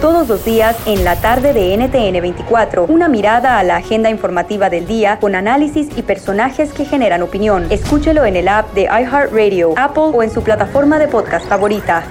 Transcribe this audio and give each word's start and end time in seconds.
Todos 0.00 0.26
los 0.26 0.42
días 0.46 0.74
en 0.86 1.04
la 1.04 1.20
tarde 1.20 1.52
de 1.52 1.76
NTN 1.76 2.18
24, 2.22 2.84
una 2.84 3.08
mirada 3.08 3.58
a 3.58 3.62
la 3.62 3.76
agenda 3.76 4.08
informativa 4.08 4.70
del 4.70 4.86
día 4.86 5.18
con 5.18 5.34
análisis 5.34 5.88
y 5.96 6.02
personajes 6.02 6.72
que 6.72 6.86
generan 6.86 7.20
opinión. 7.20 7.66
Escúchelo 7.70 8.24
en 8.24 8.36
el 8.36 8.48
app 8.48 8.72
de 8.72 8.84
iHeartRadio, 8.84 9.74
Apple 9.76 10.12
o 10.14 10.22
en 10.22 10.30
su 10.30 10.42
plataforma 10.42 10.98
de 10.98 11.08
podcast 11.08 11.46
favorita. 11.46 12.04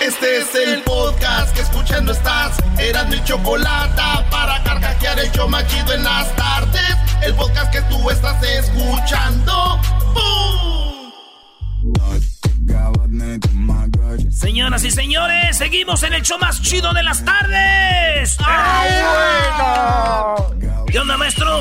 Este 0.00 0.38
es 0.38 0.54
el 0.54 0.82
podcast 0.82 1.52
que 1.52 1.62
escuchando 1.62 2.12
estás. 2.12 2.58
Eran 2.78 3.10
mi 3.10 3.20
chocolate 3.24 4.02
para 4.30 4.62
carcajear 4.62 5.18
el 5.18 5.32
yo 5.32 5.48
machido 5.48 5.94
en 5.94 6.04
las 6.04 6.34
tardes. 6.36 6.96
El 7.22 7.34
podcast 7.34 7.72
que 7.72 7.80
tú 7.82 8.08
estás 8.08 8.40
escuchando. 8.44 9.80
Señoras 14.30 14.84
y 14.84 14.90
señores, 14.90 15.58
seguimos 15.58 16.02
en 16.04 16.14
el 16.14 16.22
show 16.22 16.38
más 16.38 16.62
chido 16.62 16.92
de 16.94 17.02
las 17.02 17.24
tardes. 17.24 18.38
¡Ay, 18.46 18.90
bueno! 20.56 20.84
¿Qué 20.86 20.98
onda, 20.98 21.16
maestro? 21.16 21.60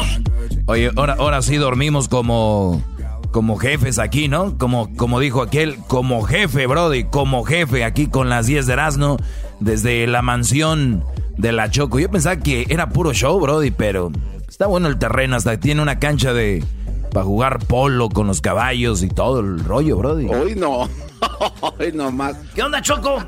Oye, 0.67 0.91
ahora, 0.95 1.15
ahora 1.17 1.41
sí 1.41 1.57
dormimos 1.57 2.07
como, 2.07 2.83
como 3.31 3.57
jefes 3.57 3.97
aquí, 3.97 4.27
¿no? 4.27 4.57
Como, 4.57 4.95
como 4.95 5.19
dijo 5.19 5.41
aquel, 5.41 5.77
como 5.87 6.21
jefe, 6.21 6.67
Brody, 6.67 7.05
como 7.05 7.43
jefe 7.43 7.83
aquí 7.83 8.07
con 8.07 8.29
las 8.29 8.45
10 8.45 8.67
de 8.67 8.73
Erasmo, 8.73 9.17
desde 9.59 10.05
la 10.05 10.21
mansión 10.21 11.03
de 11.37 11.51
la 11.51 11.71
Choco. 11.71 11.99
Yo 11.99 12.09
pensaba 12.11 12.37
que 12.37 12.67
era 12.69 12.89
puro 12.89 13.13
show, 13.13 13.39
Brody, 13.39 13.71
pero 13.71 14.11
está 14.47 14.67
bueno 14.67 14.87
el 14.87 14.99
terreno, 14.99 15.35
hasta 15.35 15.59
tiene 15.59 15.81
una 15.81 15.99
cancha 15.99 16.33
de 16.33 16.63
para 17.09 17.25
jugar 17.25 17.59
polo 17.59 18.09
con 18.09 18.27
los 18.27 18.41
caballos 18.41 19.03
y 19.03 19.09
todo 19.09 19.39
el 19.39 19.63
rollo, 19.63 19.97
Brody. 19.97 20.27
Hoy 20.29 20.55
no. 20.55 20.89
Hoy 21.61 21.91
no 21.93 22.11
más. 22.11 22.35
¿Qué 22.55 22.63
onda, 22.63 22.81
Choco? 22.81 23.23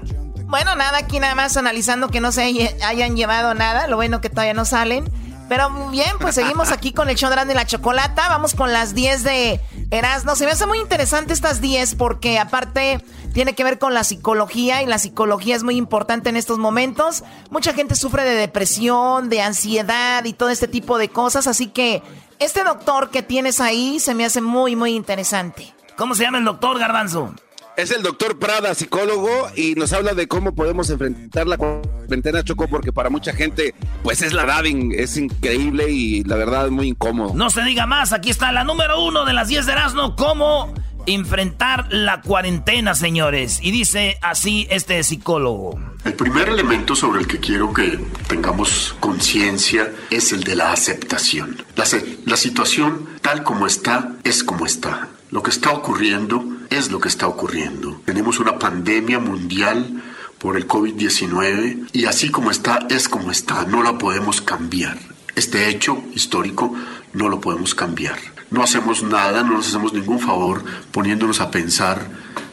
Bueno, 0.46 0.76
nada, 0.76 0.98
aquí 0.98 1.20
nada 1.20 1.34
más 1.36 1.56
analizando 1.56 2.10
que 2.10 2.20
no 2.20 2.32
se 2.32 2.70
hayan 2.84 3.16
llevado 3.16 3.54
nada. 3.54 3.88
Lo 3.88 3.96
bueno 3.96 4.20
que 4.22 4.30
todavía 4.30 4.54
no 4.54 4.66
salen. 4.66 5.06
Pero 5.52 5.70
bien, 5.90 6.12
pues 6.18 6.36
seguimos 6.36 6.72
aquí 6.72 6.94
con 6.94 7.10
el 7.10 7.18
show 7.18 7.30
de 7.30 7.54
la 7.54 7.66
chocolata. 7.66 8.30
Vamos 8.30 8.56
con 8.56 8.72
las 8.72 8.96
10 8.96 9.24
de 9.26 9.60
Erasmo. 9.92 10.38
Se 10.38 10.46
me 10.46 10.52
hace 10.52 10.66
muy 10.66 10.80
interesante 10.80 11.34
estas 11.34 11.60
10 11.60 11.96
porque 11.96 12.40
aparte 12.40 13.04
tiene 13.34 13.54
que 13.54 13.66
ver 13.66 13.78
con 13.78 13.94
la 13.94 14.06
psicología 14.06 14.82
y 14.82 14.86
la 14.86 14.98
psicología 14.98 15.58
es 15.58 15.64
muy 15.64 15.76
importante 15.76 16.30
en 16.30 16.38
estos 16.38 16.58
momentos. 16.58 17.26
Mucha 17.50 17.74
gente 17.74 17.96
sufre 17.96 18.24
de 18.24 18.36
depresión, 18.36 19.28
de 19.28 19.42
ansiedad 19.42 20.24
y 20.24 20.32
todo 20.32 20.48
este 20.48 20.70
tipo 20.70 20.98
de 20.98 21.10
cosas. 21.10 21.48
Así 21.48 21.68
que 21.68 22.02
este 22.40 22.64
doctor 22.64 23.10
que 23.10 23.22
tienes 23.22 23.60
ahí 23.60 24.00
se 24.00 24.16
me 24.16 24.24
hace 24.24 24.40
muy, 24.40 24.78
muy 24.78 24.96
interesante. 24.96 25.74
¿Cómo 25.98 26.16
se 26.16 26.24
llama 26.24 26.38
el 26.38 26.46
doctor 26.46 26.80
Garbanzo? 26.80 27.34
Es 27.78 27.92
el 27.92 28.04
doctor 28.04 28.38
Prada, 28.38 28.76
psicólogo, 28.76 29.30
y 29.56 29.76
nos 29.76 29.94
habla 29.94 30.14
de 30.14 30.28
cómo 30.28 30.54
podemos 30.54 30.90
enfrentar 30.90 31.48
la 31.48 31.58
cuarentena, 31.58 32.44
Choco, 32.44 32.68
porque 32.68 32.92
para 32.92 33.10
mucha 33.10 33.34
gente, 33.34 33.74
pues 34.04 34.22
es 34.22 34.34
la 34.34 34.44
edad, 34.44 34.66
es 34.66 35.18
increíble 35.18 35.90
y 35.90 36.24
la 36.26 36.36
verdad 36.36 36.66
es 36.66 36.72
muy 36.72 36.90
incómodo. 36.90 37.34
No 37.34 37.50
se 37.50 37.64
diga 37.64 37.86
más, 37.86 38.12
aquí 38.12 38.30
está 38.30 38.52
la 38.52 38.64
número 38.64 39.02
uno 39.04 39.24
de 39.26 39.34
las 39.34 39.48
10 39.48 39.66
de 39.66 39.72
Erasmo, 39.72 40.16
cómo 40.16 40.74
enfrentar 41.06 41.88
la 41.92 42.22
cuarentena, 42.22 42.94
señores. 42.94 43.60
Y 43.62 43.72
dice 43.72 44.18
así 44.22 44.68
este 44.70 45.02
psicólogo. 45.04 45.80
El 46.04 46.14
primer 46.14 46.50
elemento 46.50 46.96
sobre 46.96 47.22
el 47.22 47.28
que 47.28 47.40
quiero 47.40 47.74
que 47.74 48.00
tengamos 48.28 48.96
conciencia 49.00 49.92
es 50.10 50.34
el 50.34 50.44
de 50.44 50.56
la 50.56 50.72
aceptación. 50.72 51.64
La, 51.76 51.86
la 52.26 52.38
situación 52.38 53.08
tal 53.22 53.44
como 53.44 53.66
está 53.66 54.12
es 54.24 54.44
como 54.44 54.66
está. 54.66 55.08
Lo 55.32 55.42
que 55.42 55.50
está 55.50 55.72
ocurriendo 55.72 56.44
es 56.70 56.92
lo 56.92 57.00
que 57.00 57.08
está 57.08 57.26
ocurriendo. 57.26 58.02
Tenemos 58.04 58.40
una 58.40 58.60
pandemia 58.60 59.20
mundial 59.20 60.04
por 60.38 60.58
el 60.58 60.68
COVID-19 60.68 61.88
y 61.94 62.06
así 62.06 62.30
como 62.30 62.52
está, 62.52 62.86
es 62.90 63.08
como 63.08 63.32
está. 63.32 63.64
No 63.66 63.82
la 63.82 63.98
podemos 63.98 64.42
cambiar. 64.42 65.00
Este 65.34 65.70
hecho 65.70 66.04
histórico 66.14 66.76
no 67.14 67.30
lo 67.30 67.40
podemos 67.40 67.74
cambiar. 67.74 68.18
No 68.50 68.62
hacemos 68.62 69.04
nada, 69.04 69.42
no 69.44 69.54
nos 69.54 69.70
hacemos 69.70 69.94
ningún 69.94 70.20
favor 70.20 70.66
poniéndonos 70.92 71.40
a 71.40 71.50
pensar 71.50 72.10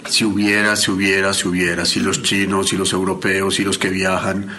si 0.09 0.25
hubiera, 0.25 0.77
si 0.77 0.93
hubiera, 0.93 1.35
si 1.35 1.49
hubiera, 1.49 1.85
si 1.85 1.99
los 1.99 2.23
chinos, 2.23 2.69
si 2.69 2.77
los 2.77 2.93
europeos, 2.93 3.57
si 3.57 3.65
los 3.65 3.79
que 3.79 3.89
viajan. 3.89 4.57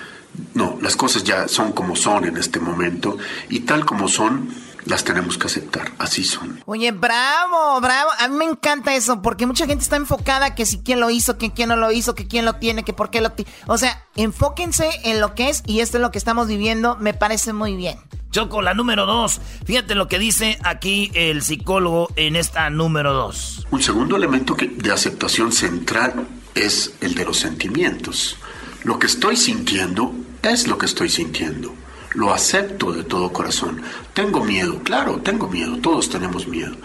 No, 0.53 0.77
las 0.81 0.97
cosas 0.97 1.23
ya 1.23 1.47
son 1.47 1.71
como 1.71 1.95
son 1.95 2.25
en 2.25 2.35
este 2.35 2.59
momento 2.59 3.17
y 3.49 3.61
tal 3.61 3.85
como 3.85 4.09
son, 4.09 4.49
las 4.85 5.03
tenemos 5.03 5.37
que 5.37 5.47
aceptar, 5.47 5.91
así 5.97 6.23
son. 6.23 6.61
Oye, 6.65 6.91
bravo, 6.91 7.79
bravo, 7.81 8.09
a 8.19 8.27
mí 8.27 8.37
me 8.37 8.45
encanta 8.45 8.95
eso, 8.95 9.21
porque 9.21 9.45
mucha 9.45 9.65
gente 9.65 9.83
está 9.83 9.95
enfocada 9.95 10.55
que 10.55 10.65
si 10.65 10.79
quién 10.79 10.99
lo 10.99 11.09
hizo, 11.09 11.37
que 11.37 11.51
quién 11.51 11.69
no 11.69 11.75
lo 11.75 11.91
hizo, 11.91 12.15
que 12.15 12.27
quién 12.27 12.45
lo 12.45 12.53
tiene, 12.53 12.83
que 12.83 12.93
por 12.93 13.09
qué 13.09 13.21
lo 13.21 13.31
tiene. 13.31 13.51
O 13.67 13.77
sea, 13.77 14.05
enfóquense 14.15 14.89
en 15.03 15.19
lo 15.19 15.35
que 15.35 15.49
es 15.49 15.63
y 15.65 15.81
esto 15.81 15.97
es 15.97 16.01
lo 16.01 16.11
que 16.11 16.17
estamos 16.17 16.47
viviendo, 16.47 16.97
me 16.97 17.13
parece 17.13 17.53
muy 17.53 17.75
bien. 17.75 17.97
Choco, 18.31 18.61
la 18.61 18.75
número 18.75 19.07
dos. 19.07 19.41
Fíjate 19.65 19.95
lo 19.95 20.07
que 20.07 20.19
dice 20.19 20.59
aquí 20.63 21.11
el 21.15 21.41
psicólogo 21.41 22.09
en 22.15 22.35
esta 22.35 22.69
número 22.69 23.13
dos. 23.13 23.65
Un 23.71 23.81
segundo 23.81 24.15
elemento 24.15 24.55
de 24.55 24.91
aceptación 24.91 25.51
central 25.51 26.27
es 26.53 26.93
el 27.01 27.15
de 27.15 27.25
los 27.25 27.37
sentimientos. 27.37 28.37
Lo 28.83 28.99
que 28.99 29.07
estoy 29.07 29.35
sintiendo 29.35 30.13
es 30.43 30.67
lo 30.67 30.77
que 30.77 30.85
estoy 30.85 31.09
sintiendo 31.09 31.73
lo 32.13 32.33
acepto 32.33 32.91
de 32.91 33.03
todo 33.03 33.31
corazón. 33.31 33.81
Tengo 34.13 34.43
miedo, 34.43 34.79
claro, 34.83 35.19
tengo 35.23 35.47
miedo, 35.47 35.77
todos 35.77 36.09
tenemos 36.09 36.47
miedo. 36.47 36.75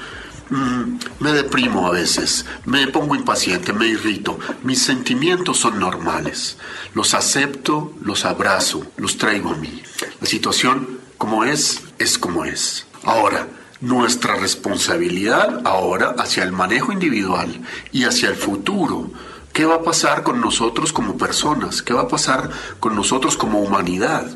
Mm, 0.51 0.99
me 1.21 1.33
deprimo 1.33 1.87
a 1.87 1.91
veces, 1.91 2.45
me 2.67 2.87
pongo 2.89 3.15
impaciente, 3.15 3.73
me 3.73 3.89
irrito. 3.89 4.39
Mis 4.63 4.83
sentimientos 4.83 5.59
son 5.59 5.79
normales. 5.79 6.59
Los 6.93 7.15
acepto, 7.15 7.95
los 8.03 8.25
abrazo, 8.25 8.85
los 8.97 9.17
traigo 9.17 9.51
a 9.51 9.57
mí. 9.57 9.83
La 10.21 10.27
situación 10.27 11.01
como 11.17 11.45
es, 11.45 11.83
es 11.99 12.19
como 12.19 12.45
es. 12.45 12.87
Ahora, 13.05 13.49
nuestra 13.81 14.37
responsabilidad 14.37 15.61
ahora 15.65 16.15
hacia 16.19 16.43
el 16.43 16.53
manejo 16.53 16.93
individual 16.93 17.61
y 17.93 18.05
hacia 18.05 18.29
el 18.29 18.37
futuro. 18.37 19.11
¿Qué 19.53 19.65
va 19.67 19.77
a 19.77 19.83
pasar 19.83 20.23
con 20.23 20.41
nosotros 20.41 20.93
como 20.93 21.17
personas? 21.17 21.83
¿Qué 21.83 21.95
va 21.95 22.03
a 22.03 22.09
pasar 22.09 22.51
con 22.81 22.97
nosotros 22.97 23.37
como 23.37 23.61
humanidad? 23.61 24.27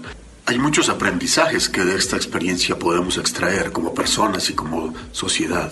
Hay 0.48 0.59
muchos 0.59 0.88
aprendizajes 0.88 1.69
que 1.69 1.84
de 1.84 1.94
esta 1.94 2.16
experiencia 2.16 2.78
podemos 2.78 3.19
extraer 3.19 3.70
como 3.70 3.92
personas 3.92 4.48
y 4.48 4.54
como 4.54 4.94
sociedad. 5.12 5.70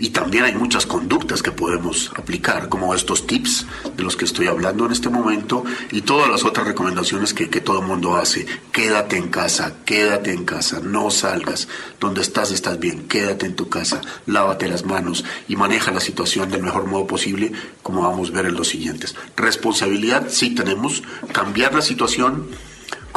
Y 0.00 0.10
también 0.10 0.42
hay 0.42 0.56
muchas 0.56 0.86
conductas 0.86 1.40
que 1.40 1.52
podemos 1.52 2.10
aplicar, 2.16 2.68
como 2.68 2.92
estos 2.94 3.28
tips 3.28 3.64
de 3.96 4.02
los 4.02 4.16
que 4.16 4.24
estoy 4.24 4.48
hablando 4.48 4.86
en 4.86 4.90
este 4.90 5.08
momento 5.08 5.62
y 5.92 6.00
todas 6.00 6.28
las 6.28 6.42
otras 6.44 6.66
recomendaciones 6.66 7.32
que, 7.32 7.46
todo 7.60 7.78
el 7.78 7.86
mundo 7.86 8.16
hace. 8.16 8.44
Quédate 8.72 9.16
en 9.16 9.28
casa, 9.28 9.76
quédate 9.84 10.32
en 10.32 10.44
casa, 10.44 10.80
no 10.82 11.12
salgas. 11.12 11.68
Donde 12.00 12.22
estás 12.22 12.50
estás 12.50 12.80
bien, 12.80 13.06
quédate 13.06 13.46
en 13.46 13.54
tu 13.54 13.68
casa, 13.68 14.00
lávate 14.26 14.66
las 14.66 14.84
manos 14.84 15.24
y 15.46 15.54
maneja 15.54 15.92
la 15.92 16.00
situación 16.00 16.50
del 16.50 16.64
mejor 16.64 16.86
modo 16.86 17.06
posible, 17.06 17.52
como 17.84 18.02
vamos 18.02 18.30
a 18.30 18.32
ver 18.32 18.46
en 18.46 18.54
los 18.54 18.66
siguientes. 18.66 19.14
Responsabilidad 19.36 20.26
sí 20.28 20.56
tenemos, 20.56 21.04
cambiar 21.32 21.72
la 21.72 21.82
situación 21.82 22.48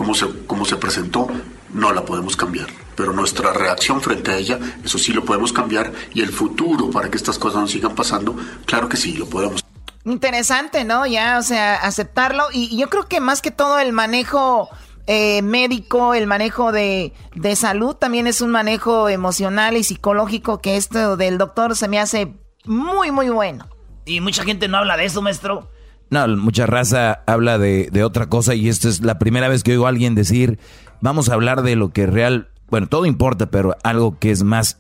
como 0.02 0.16
se, 0.16 0.26
como 0.48 0.66
se 0.66 0.78
presentó, 0.78 1.28
no 1.76 1.94
la 1.94 2.04
podemos 2.04 2.36
cambiar. 2.36 2.66
Pero 2.96 3.14
nuestra 3.14 3.54
reacción 3.54 4.02
frente 4.02 4.32
a 4.32 4.38
ella, 4.38 4.58
eso 4.84 4.98
sí 4.98 5.14
lo 5.14 5.24
podemos 5.24 5.54
cambiar. 5.54 5.94
Y 6.16 6.22
el 6.22 6.30
futuro 6.30 6.90
para 6.90 7.12
que 7.12 7.18
estas 7.18 7.38
cosas 7.38 7.62
no 7.62 7.68
sigan 7.68 7.94
pasando, 7.94 8.36
claro 8.66 8.90
que 8.90 8.98
sí, 8.98 9.14
lo 9.14 9.28
podemos. 9.28 9.64
Interesante, 10.04 10.86
¿no? 10.86 11.06
Ya, 11.06 11.38
o 11.38 11.44
sea, 11.44 11.76
aceptarlo. 11.76 12.46
Y, 12.52 12.76
yo 12.76 12.90
creo 12.90 13.08
que 13.08 13.20
más 13.20 13.44
que 13.44 13.52
todo 13.52 13.78
el 13.78 13.94
manejo 13.94 14.70
eh, 15.06 15.44
médico, 15.44 16.16
el 16.16 16.26
manejo 16.26 16.72
de, 16.72 17.14
de 17.36 17.56
salud, 17.56 17.94
también 17.94 18.26
es 18.26 18.42
un 18.42 18.50
manejo 18.50 19.08
emocional 19.08 19.78
y 19.78 19.84
psicológico 19.84 20.62
que 20.62 20.78
esto 20.78 21.16
del 21.16 21.38
doctor 21.38 21.76
se 21.76 21.88
me 21.88 22.00
hace 22.00 22.34
muy, 22.66 23.12
muy 23.12 23.30
bueno. 23.30 23.70
Y 24.06 24.20
mucha 24.20 24.44
gente 24.44 24.68
no 24.68 24.80
habla 24.80 24.98
de 24.98 25.06
eso, 25.06 25.22
maestro. 25.22 25.70
No, 26.12 26.28
mucha 26.28 26.66
raza 26.66 27.24
habla 27.26 27.58
de, 27.58 27.90
de, 27.92 28.04
otra 28.04 28.28
cosa 28.28 28.54
y 28.54 28.68
esta 28.68 28.90
es 28.90 29.02
la 29.02 29.18
primera 29.18 29.48
vez 29.48 29.64
que 29.64 29.72
oigo 29.72 29.86
a 29.86 29.90
alguien 29.90 30.14
decir, 30.14 30.60
vamos 31.00 31.30
a 31.30 31.34
hablar 31.34 31.64
de 31.64 31.78
lo 31.78 31.94
que 31.94 32.06
real, 32.06 32.50
bueno, 32.70 32.88
todo 32.88 33.06
importa, 33.06 33.50
pero 33.50 33.78
algo 33.84 34.20
que 34.20 34.30
es 34.30 34.44
más 34.44 34.78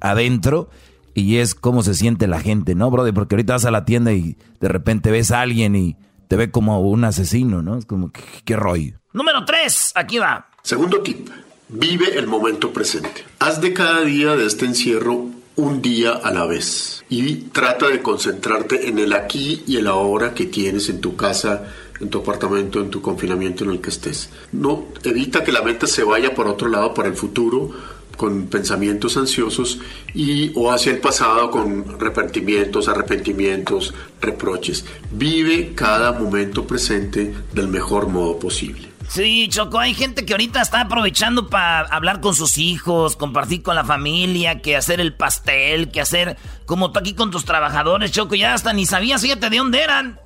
adentro. 0.00 0.68
y 1.14 1.36
es 1.36 1.54
cómo 1.54 1.82
se 1.82 1.94
siente 1.94 2.26
la 2.26 2.40
gente, 2.40 2.74
¿no, 2.74 2.90
brother? 2.90 3.14
Porque 3.14 3.36
ahorita 3.36 3.54
vas 3.54 3.64
a 3.64 3.70
la 3.70 3.84
tienda 3.84 4.12
y 4.12 4.36
de 4.60 4.68
repente 4.68 5.10
ves 5.10 5.30
a 5.30 5.40
alguien 5.40 5.74
y 5.76 5.96
te 6.28 6.36
ve 6.36 6.50
como 6.50 6.80
un 6.80 7.04
asesino, 7.04 7.62
¿no? 7.62 7.78
Es 7.78 7.86
como, 7.86 8.10
¿qué, 8.10 8.22
qué 8.44 8.56
rollo? 8.56 8.98
Número 9.12 9.44
tres, 9.44 9.92
aquí 9.94 10.18
va. 10.18 10.48
Segundo 10.62 11.00
tip, 11.00 11.28
vive 11.68 12.18
el 12.18 12.26
momento 12.26 12.72
presente. 12.72 13.24
Haz 13.38 13.60
de 13.60 13.72
cada 13.72 14.02
día 14.02 14.36
de 14.36 14.46
este 14.46 14.66
encierro 14.66 15.30
un 15.56 15.80
día 15.80 16.12
a 16.12 16.30
la 16.30 16.44
vez 16.46 17.04
y 17.08 17.34
trata 17.34 17.88
de 17.88 18.02
concentrarte 18.02 18.88
en 18.88 18.98
el 18.98 19.12
aquí 19.12 19.62
y 19.66 19.76
el 19.76 19.86
ahora 19.86 20.34
que 20.34 20.46
tienes 20.46 20.88
en 20.88 21.00
tu 21.00 21.16
casa, 21.16 21.64
en 22.00 22.10
tu 22.10 22.18
apartamento, 22.18 22.80
en 22.80 22.90
tu 22.90 23.00
confinamiento 23.00 23.64
en 23.64 23.70
el 23.70 23.80
que 23.80 23.90
estés. 23.90 24.28
No 24.52 24.86
evita 25.02 25.44
que 25.44 25.52
la 25.52 25.62
mente 25.62 25.86
se 25.86 26.04
vaya 26.04 26.34
por 26.34 26.46
otro 26.46 26.68
lado 26.68 26.92
para 26.92 27.08
el 27.08 27.14
futuro 27.14 27.70
con 28.16 28.46
pensamientos 28.46 29.16
ansiosos 29.16 29.78
y 30.14 30.50
o 30.54 30.72
hacia 30.72 30.92
el 30.92 30.98
pasado 30.98 31.50
con 31.50 31.84
arrepentimientos, 31.98 32.88
arrepentimientos, 32.88 33.94
reproches. 34.20 34.84
Vive 35.12 35.72
cada 35.74 36.12
momento 36.12 36.66
presente 36.66 37.34
del 37.52 37.68
mejor 37.68 38.08
modo 38.08 38.38
posible. 38.38 38.95
Sí, 39.08 39.48
Choco, 39.48 39.78
hay 39.78 39.94
gente 39.94 40.26
que 40.26 40.34
ahorita 40.34 40.60
está 40.60 40.82
aprovechando 40.82 41.48
para 41.48 41.80
hablar 41.80 42.20
con 42.20 42.34
sus 42.34 42.58
hijos, 42.58 43.16
compartir 43.16 43.62
con 43.62 43.74
la 43.74 43.84
familia, 43.84 44.60
que 44.60 44.76
hacer 44.76 45.00
el 45.00 45.14
pastel, 45.14 45.90
que 45.90 46.00
hacer 46.00 46.36
como 46.66 46.92
tú 46.92 46.98
aquí 46.98 47.14
con 47.14 47.30
tus 47.30 47.44
trabajadores, 47.44 48.10
Choco, 48.10 48.34
ya 48.34 48.54
hasta 48.54 48.72
ni 48.72 48.84
sabías, 48.84 49.22
fíjate 49.22 49.48
de 49.48 49.56
dónde 49.58 49.82
eran. 49.82 50.20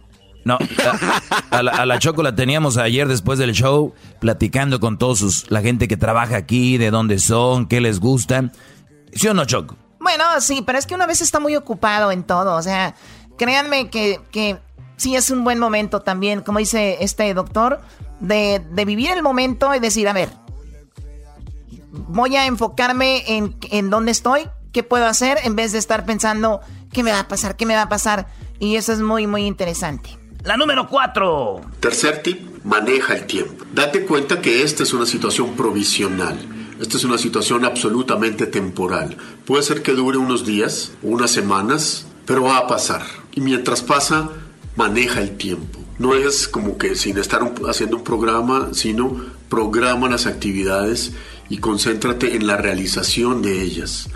No, 0.44 0.58
a, 1.50 1.62
la, 1.62 1.98
Choco 1.98 2.22
la 2.22 2.34
teníamos 2.34 2.78
ayer 2.78 3.06
después 3.06 3.38
del 3.38 3.52
show, 3.52 3.94
platicando 4.20 4.80
con 4.80 4.98
todos 4.98 5.18
sus, 5.18 5.50
la 5.50 5.60
gente 5.60 5.86
que 5.86 5.96
trabaja 5.96 6.36
aquí, 6.36 6.78
de 6.78 6.90
dónde 6.90 7.18
son, 7.18 7.66
qué 7.66 7.80
les 7.80 8.00
gusta. 8.00 8.50
¿Sí 9.12 9.28
o 9.28 9.34
no, 9.34 9.44
Choco? 9.44 9.76
Bueno, 10.00 10.24
sí, 10.40 10.62
pero 10.64 10.78
es 10.78 10.86
que 10.86 10.94
una 10.94 11.06
vez 11.06 11.20
está 11.20 11.40
muy 11.40 11.56
ocupado 11.56 12.10
en 12.10 12.24
todo. 12.24 12.56
O 12.56 12.62
sea, 12.62 12.94
créanme 13.36 13.90
que, 13.90 14.20
que 14.30 14.56
sí 14.96 15.14
es 15.14 15.30
un 15.30 15.44
buen 15.44 15.58
momento 15.58 16.00
también, 16.00 16.40
como 16.40 16.58
dice 16.58 16.98
este 17.00 17.32
doctor, 17.34 17.80
de, 18.20 18.62
de 18.70 18.84
vivir 18.84 19.10
el 19.10 19.22
momento 19.22 19.74
y 19.74 19.80
decir, 19.80 20.08
a 20.08 20.12
ver, 20.12 20.30
voy 21.90 22.36
a 22.36 22.46
enfocarme 22.46 23.24
en, 23.26 23.56
en 23.70 23.90
dónde 23.90 24.12
estoy, 24.12 24.42
qué 24.72 24.82
puedo 24.82 25.06
hacer, 25.06 25.38
en 25.44 25.56
vez 25.56 25.72
de 25.72 25.78
estar 25.78 26.04
pensando, 26.04 26.60
¿qué 26.92 27.02
me 27.02 27.10
va 27.10 27.20
a 27.20 27.28
pasar? 27.28 27.56
¿Qué 27.56 27.66
me 27.66 27.74
va 27.74 27.82
a 27.82 27.88
pasar? 27.88 28.28
Y 28.58 28.76
eso 28.76 28.92
es 28.92 29.00
muy, 29.00 29.26
muy 29.26 29.46
interesante. 29.46 30.18
La 30.44 30.56
número 30.56 30.88
cuatro. 30.88 31.60
Tercer 31.80 32.22
tip, 32.22 32.64
maneja 32.64 33.14
el 33.14 33.26
tiempo. 33.26 33.64
Date 33.74 34.06
cuenta 34.06 34.40
que 34.40 34.62
esta 34.62 34.82
es 34.82 34.92
una 34.92 35.06
situación 35.06 35.54
provisional. 35.54 36.38
Esta 36.80 36.96
es 36.96 37.04
una 37.04 37.18
situación 37.18 37.66
absolutamente 37.66 38.46
temporal. 38.46 39.16
Puede 39.44 39.62
ser 39.62 39.82
que 39.82 39.92
dure 39.92 40.16
unos 40.16 40.46
días, 40.46 40.92
unas 41.02 41.30
semanas, 41.30 42.06
pero 42.24 42.44
va 42.44 42.56
a 42.56 42.66
pasar. 42.66 43.02
Y 43.32 43.42
mientras 43.42 43.82
pasa, 43.82 44.30
maneja 44.76 45.20
el 45.20 45.36
tiempo. 45.36 45.79
No 46.00 46.14
es 46.14 46.48
como 46.48 46.78
que 46.78 46.94
sin 46.94 47.18
estar 47.18 47.42
haciendo 47.68 47.98
un 47.98 48.04
programa, 48.04 48.70
sino 48.72 49.22
programa 49.50 50.08
las 50.08 50.24
actividades 50.24 51.12
y 51.50 51.58
concéntrate 51.58 52.36
en 52.36 52.46
la 52.46 52.56
realización 52.56 53.42
de 53.42 53.60
ellas. 53.60 54.08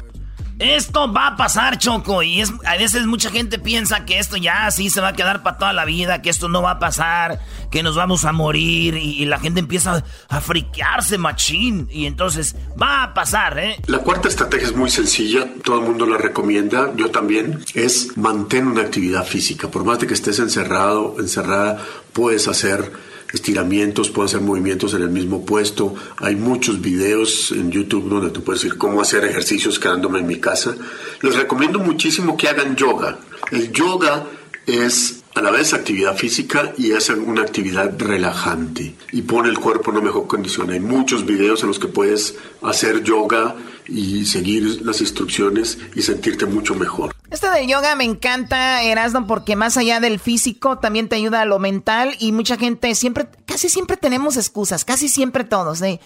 Esto 0.59 1.13
va 1.13 1.29
a 1.29 1.37
pasar, 1.37 1.79
Choco. 1.79 2.23
Y 2.23 2.41
es, 2.41 2.53
a 2.65 2.77
veces 2.77 3.07
mucha 3.07 3.31
gente 3.31 3.59
piensa 3.59 4.05
que 4.05 4.19
esto 4.19 4.37
ya 4.37 4.67
así 4.67 4.91
se 4.91 5.01
va 5.01 5.09
a 5.09 5.13
quedar 5.13 5.43
para 5.43 5.59
toda 5.59 5.73
la 5.73 5.85
vida, 5.85 6.23
que 6.23 6.31
esto 6.31 6.49
no 6.49 6.63
va 6.63 6.73
a 6.73 6.79
pasar, 6.79 7.41
que 7.71 7.83
nos 7.83 7.97
vamos 7.97 8.25
a 8.25 8.33
morir. 8.33 8.97
Y, 8.97 9.25
la 9.25 9.39
gente 9.39 9.61
empieza 9.61 10.05
a 10.29 10.41
friquearse, 10.41 11.19
machín. 11.19 11.89
Y 11.91 12.07
entonces 12.07 12.57
va 12.81 13.03
a 13.03 13.15
pasar, 13.15 13.59
¿eh? 13.59 13.77
La 13.87 13.99
cuarta 13.99 14.29
estrategia 14.29 14.69
es 14.69 14.77
muy 14.77 14.91
sencilla. 14.91 15.49
Todo 15.63 15.81
el 15.81 15.87
mundo 15.87 16.07
la 16.07 16.19
recomienda. 16.19 16.93
Yo 16.97 17.11
también. 17.11 17.65
Es 17.75 18.17
mantén 18.17 18.67
una 18.67 18.83
actividad 18.83 19.25
física. 19.25 19.69
Por 19.69 19.85
más 19.85 19.99
de 19.99 20.07
que 20.07 20.15
estés 20.15 20.39
encerrado, 20.39 21.17
encerrada, 21.19 21.85
puedes 22.13 22.47
hacer 22.49 22.93
estiramientos, 23.35 24.11
puedo 24.11 24.27
hacer 24.27 24.41
movimientos 24.41 24.95
en 24.95 25.03
el 25.03 25.11
mismo 25.11 25.45
puesto. 25.45 25.95
Hay 26.19 26.37
muchos 26.37 26.81
videos 26.81 27.51
en 27.51 27.71
YouTube 27.71 28.09
donde 28.09 28.31
tú 28.31 28.43
puedes 28.43 28.63
decir 28.63 28.79
cómo 28.79 29.01
hacer 29.01 29.25
ejercicios 29.25 29.79
quedándome 29.79 30.21
en 30.21 30.27
mi 30.27 30.37
casa. 30.37 30.77
Les 31.21 31.35
recomiendo 31.35 31.81
muchísimo 31.81 32.37
que 32.37 32.49
hagan 32.49 32.77
yoga. 32.77 33.19
El 33.51 33.73
yoga 33.73 34.27
es 34.67 35.24
a 35.35 35.43
la 35.43 35.51
vez 35.51 35.75
actividad 35.75 36.17
física 36.17 36.73
y 36.79 36.93
es 36.93 37.09
una 37.11 37.43
actividad 37.43 37.93
relajante 37.99 38.95
y 39.11 39.23
pone 39.23 39.49
el 39.49 39.59
cuerpo 39.59 39.91
en 39.91 39.97
una 39.97 40.07
mejor 40.07 40.27
condición. 40.27 40.71
Hay 40.71 40.81
muchos 40.81 41.27
videos 41.27 41.63
en 41.63 41.69
los 41.69 41.79
que 41.79 41.89
puedes 41.89 42.37
hacer 42.63 43.03
yoga 43.03 43.57
y 43.87 44.25
seguir 44.27 44.81
las 44.83 45.01
instrucciones 45.01 45.79
y 45.95 46.03
sentirte 46.03 46.47
mucho 46.47 46.75
mejor. 46.75 47.15
Esto 47.31 47.51
del 47.51 47.67
yoga 47.67 47.97
me 47.97 48.05
encanta, 48.05 48.83
Erasmo, 48.83 49.27
porque 49.27 49.57
más 49.57 49.77
allá 49.77 49.99
del 49.99 50.21
físico 50.21 50.79
también 50.79 51.09
te 51.09 51.17
ayuda 51.17 51.41
a 51.41 51.45
lo 51.47 51.59
mental 51.59 52.15
y 52.21 52.31
mucha 52.31 52.57
gente 52.57 52.95
siempre, 52.95 53.27
casi 53.55 53.69
siempre 53.69 53.97
tenemos 53.97 54.37
excusas, 54.37 54.85
casi 54.85 55.09
siempre 55.09 55.45
todos, 55.45 55.79
de 55.79 56.01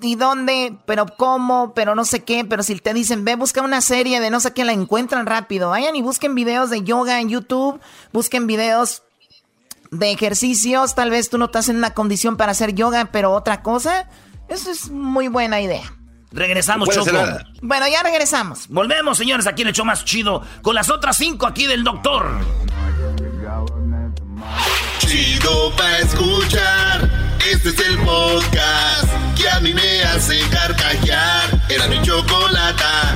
¿y 0.00 0.16
dónde? 0.16 0.74
¿Pero 0.86 1.04
cómo? 1.04 1.74
¿Pero 1.74 1.94
no 1.94 2.06
sé 2.06 2.24
qué? 2.24 2.46
Pero 2.46 2.62
si 2.62 2.76
te 2.76 2.94
dicen, 2.94 3.26
ve, 3.26 3.36
busca 3.36 3.60
una 3.60 3.82
serie 3.82 4.20
de 4.20 4.30
no 4.30 4.40
sé 4.40 4.54
qué, 4.54 4.64
la 4.64 4.72
encuentran 4.72 5.26
rápido. 5.26 5.68
Vayan 5.68 5.94
y 5.96 6.00
busquen 6.00 6.34
videos 6.34 6.70
de 6.70 6.82
yoga 6.82 7.20
en 7.20 7.28
YouTube, 7.28 7.78
busquen 8.10 8.46
videos 8.46 9.02
de 9.90 10.12
ejercicios, 10.12 10.94
tal 10.94 11.10
vez 11.10 11.28
tú 11.28 11.36
no 11.36 11.44
estás 11.44 11.68
en 11.68 11.76
una 11.76 11.92
condición 11.92 12.38
para 12.38 12.52
hacer 12.52 12.74
yoga, 12.74 13.10
pero 13.12 13.32
otra 13.32 13.60
cosa, 13.60 14.08
eso 14.48 14.70
es 14.70 14.88
muy 14.88 15.28
buena 15.28 15.60
idea. 15.60 15.82
Regresamos, 16.32 16.88
Choco. 16.88 17.10
Bueno, 17.60 17.86
ya 17.86 18.02
regresamos. 18.02 18.66
Volvemos, 18.68 19.18
señores, 19.18 19.46
aquí 19.46 19.60
el 19.60 19.68
hecho 19.68 19.84
más 19.84 20.06
chido 20.06 20.42
con 20.62 20.74
las 20.74 20.88
otras 20.88 21.18
cinco 21.18 21.46
aquí 21.46 21.66
del 21.66 21.84
doctor. 21.84 22.40
Chido 24.98 25.72
pa' 25.76 25.98
escuchar. 25.98 27.10
Este 27.50 27.68
es 27.70 27.78
el 27.80 27.98
podcast 27.98 29.08
que 29.36 29.48
a 29.48 29.60
mí 29.60 29.74
me 29.74 30.02
hace 30.02 30.40
carcajear. 30.50 31.60
Era 31.68 31.86
mi 31.88 32.00
chocolata. 32.02 33.14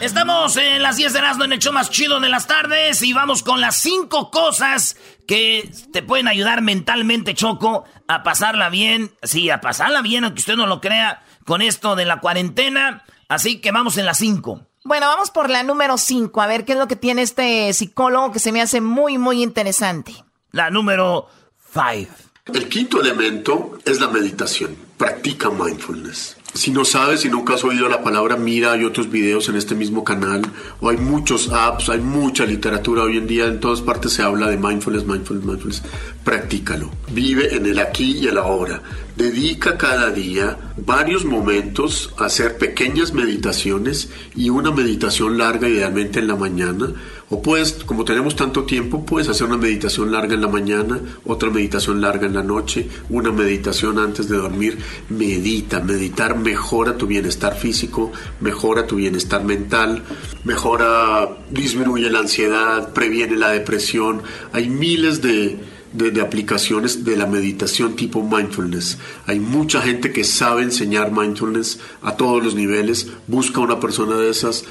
Estamos 0.00 0.56
en 0.56 0.82
las 0.82 0.96
10 0.96 1.12
de 1.12 1.18
Erasmo 1.18 1.44
en 1.44 1.52
el 1.52 1.58
show 1.58 1.72
más 1.72 1.90
chido 1.90 2.20
de 2.20 2.28
las 2.28 2.46
tardes 2.46 3.02
y 3.02 3.12
vamos 3.12 3.42
con 3.42 3.60
las 3.60 3.76
cinco 3.76 4.30
cosas 4.30 4.96
que 5.26 5.70
te 5.92 6.02
pueden 6.02 6.28
ayudar 6.28 6.62
mentalmente, 6.62 7.34
Choco, 7.34 7.84
a 8.06 8.22
pasarla 8.22 8.68
bien. 8.68 9.10
Sí, 9.22 9.50
a 9.50 9.60
pasarla 9.60 10.00
bien, 10.02 10.24
aunque 10.24 10.38
usted 10.40 10.56
no 10.56 10.66
lo 10.66 10.80
crea 10.80 11.24
con 11.44 11.62
esto 11.62 11.96
de 11.96 12.04
la 12.04 12.20
cuarentena. 12.20 13.04
Así 13.28 13.60
que 13.60 13.72
vamos 13.72 13.96
en 13.98 14.06
la 14.06 14.14
5. 14.14 14.62
Bueno, 14.84 15.06
vamos 15.08 15.30
por 15.30 15.50
la 15.50 15.62
número 15.64 15.98
5. 15.98 16.40
A 16.40 16.46
ver 16.46 16.64
qué 16.64 16.72
es 16.72 16.78
lo 16.78 16.88
que 16.88 16.96
tiene 16.96 17.22
este 17.22 17.72
psicólogo 17.72 18.32
que 18.32 18.38
se 18.38 18.52
me 18.52 18.62
hace 18.62 18.80
muy, 18.80 19.18
muy 19.18 19.42
interesante. 19.42 20.14
La 20.52 20.70
número 20.70 21.28
5. 21.74 22.10
El 22.54 22.68
quinto 22.70 23.02
elemento 23.02 23.78
es 23.84 24.00
la 24.00 24.08
meditación. 24.08 24.74
Practica 24.96 25.50
mindfulness. 25.50 26.38
Si 26.54 26.70
no 26.70 26.86
sabes, 26.86 27.20
si 27.20 27.28
nunca 27.28 27.54
has 27.54 27.64
oído 27.64 27.88
la 27.90 28.02
palabra, 28.02 28.36
mira, 28.36 28.72
hay 28.72 28.84
otros 28.84 29.10
videos 29.10 29.50
en 29.50 29.56
este 29.56 29.74
mismo 29.74 30.02
canal, 30.02 30.40
o 30.80 30.88
hay 30.88 30.96
muchos 30.96 31.52
apps, 31.52 31.90
hay 31.90 32.00
mucha 32.00 32.46
literatura 32.46 33.02
hoy 33.02 33.18
en 33.18 33.26
día, 33.26 33.46
en 33.46 33.60
todas 33.60 33.82
partes 33.82 34.14
se 34.14 34.22
habla 34.22 34.48
de 34.48 34.56
mindfulness, 34.56 35.04
mindfulness, 35.04 35.46
mindfulness. 35.46 35.82
Practícalo. 36.24 36.90
Vive 37.12 37.54
en 37.54 37.66
el 37.66 37.78
aquí 37.78 38.16
y 38.18 38.28
el 38.28 38.38
ahora. 38.38 38.82
Dedica 39.14 39.76
cada 39.76 40.10
día 40.10 40.56
varios 40.78 41.26
momentos 41.26 42.14
a 42.16 42.24
hacer 42.24 42.56
pequeñas 42.56 43.12
meditaciones 43.12 44.08
y 44.34 44.48
una 44.48 44.70
meditación 44.70 45.36
larga, 45.36 45.68
idealmente 45.68 46.18
en 46.18 46.28
la 46.28 46.36
mañana. 46.36 46.94
O 47.30 47.42
puedes, 47.42 47.72
como 47.84 48.04
tenemos 48.04 48.36
tanto 48.36 48.64
tiempo, 48.64 49.04
puedes 49.04 49.28
hacer 49.28 49.46
una 49.46 49.58
meditación 49.58 50.10
larga 50.10 50.34
en 50.34 50.40
la 50.40 50.48
mañana, 50.48 51.00
otra 51.26 51.50
meditación 51.50 52.00
larga 52.00 52.26
en 52.26 52.34
la 52.34 52.42
noche, 52.42 52.88
una 53.10 53.30
meditación 53.30 53.98
antes 53.98 54.28
de 54.28 54.36
dormir. 54.36 54.78
Medita, 55.10 55.80
meditar 55.80 56.38
mejora 56.38 56.96
tu 56.96 57.06
bienestar 57.06 57.56
físico, 57.56 58.12
mejora 58.40 58.86
tu 58.86 58.96
bienestar 58.96 59.44
mental, 59.44 60.04
mejora, 60.44 61.28
disminuye 61.50 62.10
la 62.10 62.20
ansiedad, 62.20 62.92
previene 62.94 63.36
la 63.36 63.50
depresión. 63.50 64.22
Hay 64.52 64.70
miles 64.70 65.20
de 65.20 65.58
de, 65.92 66.20
aplicaciones 66.20 67.04
de 67.04 67.16
la 67.16 67.26
meditación 67.26 67.96
tipo 67.96 68.22
mindfulness. 68.22 68.98
Hay 69.26 69.40
mucha 69.40 69.80
gente 69.80 70.12
que 70.12 70.24
sabe 70.24 70.62
enseñar 70.62 71.12
mindfulness 71.12 71.80
a 72.02 72.16
todos 72.16 72.42
los 72.42 72.54
niveles. 72.54 73.08
Busca 73.26 73.60
una 73.60 73.80
persona 73.80 74.16
de 74.16 74.30
esas. 74.30 74.64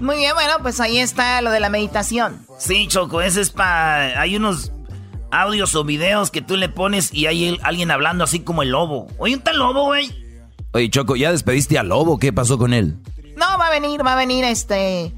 Muy 0.00 0.16
bien, 0.16 0.34
bueno, 0.34 0.54
pues 0.62 0.80
ahí 0.80 0.98
está 0.98 1.40
lo 1.40 1.50
de 1.50 1.60
la 1.60 1.70
meditación. 1.70 2.44
Sí, 2.58 2.86
Choco, 2.88 3.22
ese 3.22 3.40
es 3.40 3.50
para... 3.50 4.20
Hay 4.20 4.36
unos 4.36 4.72
audios 5.30 5.74
o 5.74 5.84
videos 5.84 6.30
que 6.30 6.42
tú 6.42 6.56
le 6.56 6.68
pones 6.68 7.12
y 7.12 7.26
hay 7.26 7.58
alguien 7.62 7.90
hablando 7.90 8.24
así 8.24 8.40
como 8.40 8.62
el 8.62 8.70
lobo. 8.70 9.08
Oye, 9.18 9.34
un 9.34 9.40
tal 9.40 9.58
lobo, 9.58 9.84
güey. 9.84 10.10
Oye, 10.72 10.90
Choco, 10.90 11.16
¿ya 11.16 11.32
despediste 11.32 11.78
al 11.78 11.88
lobo? 11.88 12.18
¿Qué 12.18 12.32
pasó 12.32 12.58
con 12.58 12.74
él? 12.74 12.98
No, 13.36 13.58
va 13.58 13.68
a 13.68 13.70
venir, 13.70 14.04
va 14.04 14.12
a 14.12 14.16
venir 14.16 14.44
este... 14.44 15.14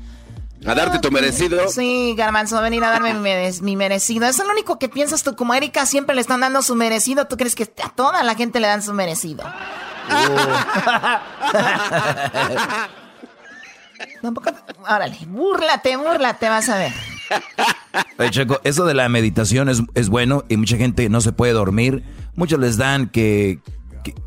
A 0.67 0.75
darte 0.75 0.99
tu 0.99 1.13
merecido. 1.13 1.69
Sí, 1.69 2.15
Garbanzo, 2.17 2.57
va 2.57 2.63
a 2.63 2.65
venir 2.65 2.83
a 2.83 2.91
darme 2.91 3.15
mi, 3.15 3.77
merecido. 3.77 4.27
Eso 4.27 4.43
es 4.43 4.47
lo 4.47 4.53
único 4.53 4.79
que 4.79 4.89
piensas 4.89 5.23
tú. 5.23 5.37
Como 5.37 5.55
Erika 5.55 5.87
siempre 5.87 6.17
le 6.17 6.21
están 6.21 6.41
dando 6.41 6.63
su 6.63 6.75
merecido, 6.75 7.29
¿tú 7.29 7.37
crees 7.37 7.55
que 7.55 7.63
a 7.63 7.91
toda 7.91 8.25
la 8.25 8.35
gente 8.35 8.59
le 8.59 8.67
dan 8.67 8.83
su 8.83 8.93
merecido? 8.93 9.45
Tampoco. 14.23 14.51
Órale, 14.83 15.19
búrlate, 15.27 15.97
búrlate, 15.97 16.49
vas 16.49 16.69
a 16.69 16.79
ver. 16.79 16.93
Oye, 18.19 18.47
eso 18.65 18.87
de 18.87 18.95
la 18.95 19.09
meditación 19.09 19.69
es, 19.69 19.83
es, 19.95 20.09
bueno 20.09 20.45
y 20.49 20.57
mucha 20.57 20.77
gente 20.77 21.09
no 21.09 21.21
se 21.21 21.33
puede 21.33 21.53
dormir. 21.53 22.03
Muchos 22.35 22.59
les 22.59 22.77
dan 22.77 23.09
que, 23.09 23.61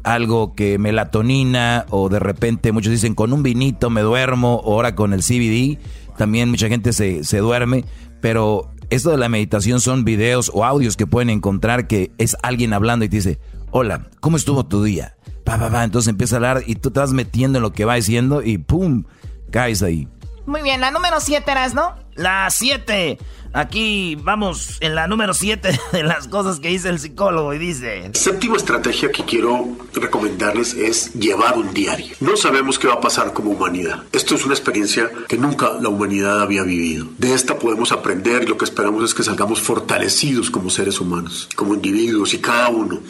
algo 0.04 0.54
que 0.54 0.78
melatonina 0.78 1.86
o 1.90 2.10
de 2.10 2.20
repente 2.20 2.72
muchos 2.72 2.92
dicen 2.92 3.16
con 3.16 3.34
un 3.34 3.44
vinito 3.44 3.90
me 3.90 4.01
duermo 4.01 4.56
o 4.63 4.74
ahora 4.74 4.96
con 4.96 5.13
el 5.13 5.22
CBD. 5.22 5.80
También 6.18 6.50
mucha 6.50 6.68
gente 6.68 6.94
se, 6.94 7.24
se 7.24 7.38
duerme, 7.40 7.86
pero 8.22 8.72
esto 8.90 9.12
de 9.12 9.18
la 9.18 9.30
meditación 9.30 9.80
son 9.80 10.04
videos 10.04 10.51
o 10.54 10.66
audios 10.66 10.98
que 10.98 11.08
pueden 11.08 11.30
encontrar 11.30 11.88
que 11.88 12.12
es 12.18 12.36
alguien 12.44 12.74
hablando 12.74 13.06
y 13.06 13.10
te 13.10 13.16
dice, 13.18 13.40
hola, 13.72 14.10
¿cómo 14.20 14.38
estuvo 14.38 14.66
tu 14.66 14.84
día? 14.84 15.16
Pa, 15.44 15.58
pa, 15.58 15.70
pa. 15.70 15.84
Entonces 15.84 16.10
empieza 16.10 16.36
a 16.36 16.38
hablar 16.38 16.63
y 16.68 16.75
tú 16.75 16.92
te 16.92 17.00
vas 17.00 17.13
metiendo 17.13 17.58
en 17.58 17.63
lo 17.63 17.72
que 17.72 17.86
va 17.86 17.96
diciendo 17.96 18.44
y 18.44 18.58
¡pum! 18.58 19.06
Caes 19.51 19.84
ahí. 19.84 20.08
Muy 20.46 20.62
bien, 20.62 20.81
la 20.81 20.89
número 20.91 21.20
7 21.20 21.50
eras, 21.51 21.74
¿no? 21.74 21.96
La 22.15 22.50
7. 22.50 23.18
Aquí 23.53 24.15
vamos 24.15 24.77
en 24.80 24.96
la 24.96 25.08
número 25.08 25.34
7 25.34 25.77
de 25.91 26.03
las 26.03 26.30
cosas 26.30 26.62
que 26.62 26.70
dice 26.70 26.88
el 26.88 27.00
psicólogo 27.00 27.53
y 27.53 27.58
dice... 27.58 28.10
Séptima 28.13 28.56
estrategia 28.56 29.12
que 29.12 29.25
quiero 29.25 29.68
recomendarles 29.94 30.74
es 30.74 31.13
llevar 31.13 31.58
un 31.58 31.74
diario. 31.74 32.15
No 32.22 32.38
sabemos 32.38 32.80
qué 32.80 32.88
va 32.88 32.96
a 32.96 33.01
pasar 33.01 33.34
como 33.34 33.51
humanidad. 33.51 34.03
Esto 34.13 34.36
es 34.36 34.46
una 34.46 34.53
experiencia 34.53 35.12
que 35.27 35.38
nunca 35.38 35.74
la 35.82 35.89
humanidad 35.89 36.41
había 36.41 36.63
vivido. 36.63 37.08
De 37.18 37.34
esta 37.34 37.60
podemos 37.60 37.91
aprender 37.91 38.44
y 38.44 38.48
lo 38.48 38.58
que 38.58 38.65
esperamos 38.65 39.03
es 39.03 39.13
que 39.13 39.24
salgamos 39.24 39.62
fortalecidos 39.62 40.50
como 40.50 40.70
seres 40.70 41.01
humanos, 41.01 41.50
como 41.56 41.74
individuos 41.74 42.34
y 42.34 42.39
cada 42.39 42.70
uno. 42.70 43.01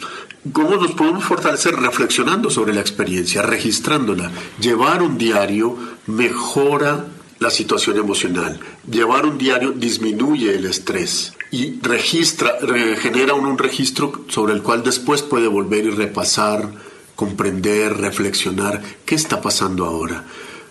¿Cómo 0.52 0.70
nos 0.70 0.90
podemos 0.92 1.24
fortalecer? 1.24 1.76
Reflexionando 1.76 2.50
sobre 2.50 2.72
la 2.72 2.80
experiencia, 2.80 3.42
registrándola. 3.42 4.32
Llevar 4.58 5.02
un 5.02 5.16
diario 5.16 5.76
mejora 6.08 7.04
la 7.42 7.50
situación 7.50 7.98
emocional. 7.98 8.60
Llevar 8.90 9.26
un 9.26 9.36
diario 9.36 9.72
disminuye 9.72 10.54
el 10.54 10.64
estrés 10.64 11.34
y 11.50 11.78
registra, 11.82 12.54
genera 12.98 13.34
un, 13.34 13.58
registro 13.58 14.24
sobre 14.28 14.54
el 14.54 14.62
cual 14.62 14.82
después 14.82 15.22
puede 15.22 15.48
volver 15.48 15.84
y 15.84 15.90
repasar, 15.90 16.72
comprender, 17.16 17.98
reflexionar 17.98 18.80
qué 19.04 19.16
está 19.16 19.42
pasando 19.42 19.84
ahora. 19.84 20.24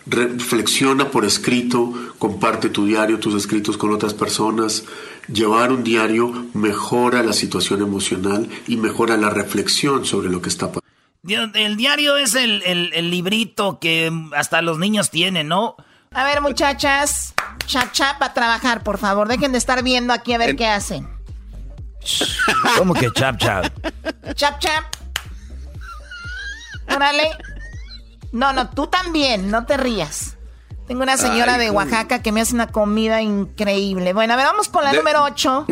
Reflexiona 0.07 1.11
por 1.11 1.25
escrito, 1.25 1.93
comparte 2.17 2.69
tu 2.69 2.85
diario, 2.85 3.19
tus 3.19 3.35
escritos 3.35 3.77
con 3.77 3.91
otras 3.91 4.15
personas. 4.15 4.85
Llevar 5.31 5.71
un 5.71 5.83
diario 5.83 6.47
mejora 6.55 7.21
la 7.21 7.33
situación 7.33 7.81
emocional 7.81 8.49
y 8.67 8.77
mejora 8.77 9.17
la 9.17 9.29
reflexión 9.29 10.05
sobre 10.05 10.29
lo 10.29 10.41
que 10.41 10.49
está 10.49 10.71
pasando. 10.71 10.81
El 11.53 11.77
diario 11.77 12.17
es 12.17 12.33
el, 12.33 12.63
el 12.63 13.11
librito 13.11 13.77
que 13.79 14.11
hasta 14.35 14.63
los 14.63 14.79
niños 14.79 15.11
tienen, 15.11 15.47
¿no? 15.47 15.75
A 16.13 16.25
ver, 16.25 16.41
muchachas, 16.41 17.33
chap 17.67 17.93
chap 17.93 18.21
a 18.21 18.33
trabajar, 18.33 18.83
por 18.83 18.97
favor. 18.97 19.29
Dejen 19.29 19.53
de 19.53 19.57
estar 19.57 19.81
viendo 19.81 20.11
aquí 20.11 20.33
a 20.33 20.37
ver 20.37 20.57
qué 20.57 20.67
hacen. 20.67 21.07
¿Cómo 22.77 22.93
que 22.93 23.09
chap 23.13 23.37
chap? 23.37 23.71
Chap 24.35 24.59
chap. 24.59 24.83
Órale. 26.93 27.29
No, 28.33 28.51
no, 28.51 28.69
tú 28.71 28.87
también, 28.87 29.49
no 29.49 29.65
te 29.65 29.77
rías. 29.77 30.35
Tengo 30.85 31.01
una 31.01 31.15
señora 31.15 31.57
de 31.57 31.69
Oaxaca 31.69 32.21
que 32.21 32.33
me 32.33 32.41
hace 32.41 32.55
una 32.55 32.67
comida 32.67 33.21
increíble. 33.21 34.11
Bueno, 34.11 34.33
a 34.33 34.35
ver, 34.35 34.47
vamos 34.47 34.67
con 34.67 34.83
la 34.83 34.91
número 34.91 35.23
8. 35.23 35.65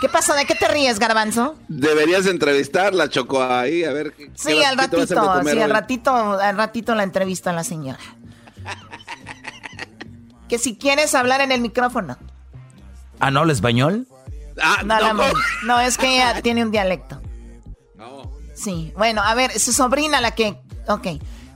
¿Qué 0.00 0.08
pasa? 0.08 0.34
¿De 0.34 0.46
qué 0.46 0.54
te 0.54 0.66
ríes, 0.66 0.98
Garbanzo? 0.98 1.56
Deberías 1.68 2.24
entrevistarla, 2.24 3.10
Choco, 3.10 3.42
ahí, 3.42 3.84
a 3.84 3.92
ver. 3.92 4.14
Sí, 4.34 4.62
al 4.62 4.78
ratito, 4.78 5.06
sí, 5.06 5.60
al 5.60 5.70
ratito, 5.70 6.14
al 6.14 6.56
ratito 6.56 6.94
la 6.94 7.02
entrevista 7.02 7.50
a 7.50 7.52
la 7.52 7.64
señora 7.64 7.98
que 10.48 10.58
si 10.58 10.76
quieres 10.76 11.14
hablar 11.14 11.40
en 11.40 11.52
el 11.52 11.60
micrófono. 11.60 12.16
¿Ah, 13.20 13.30
no, 13.30 13.42
el 13.42 13.50
español? 13.50 14.06
Ah, 14.62 14.82
no, 14.84 14.96
no, 15.64 15.80
es 15.80 15.98
que 15.98 16.16
ella 16.16 16.40
tiene 16.42 16.62
un 16.62 16.70
dialecto. 16.70 17.20
Sí, 18.54 18.92
bueno, 18.96 19.22
a 19.22 19.34
ver, 19.34 19.58
su 19.58 19.72
sobrina 19.72 20.20
la 20.20 20.32
que... 20.32 20.60
Ok, 20.86 21.08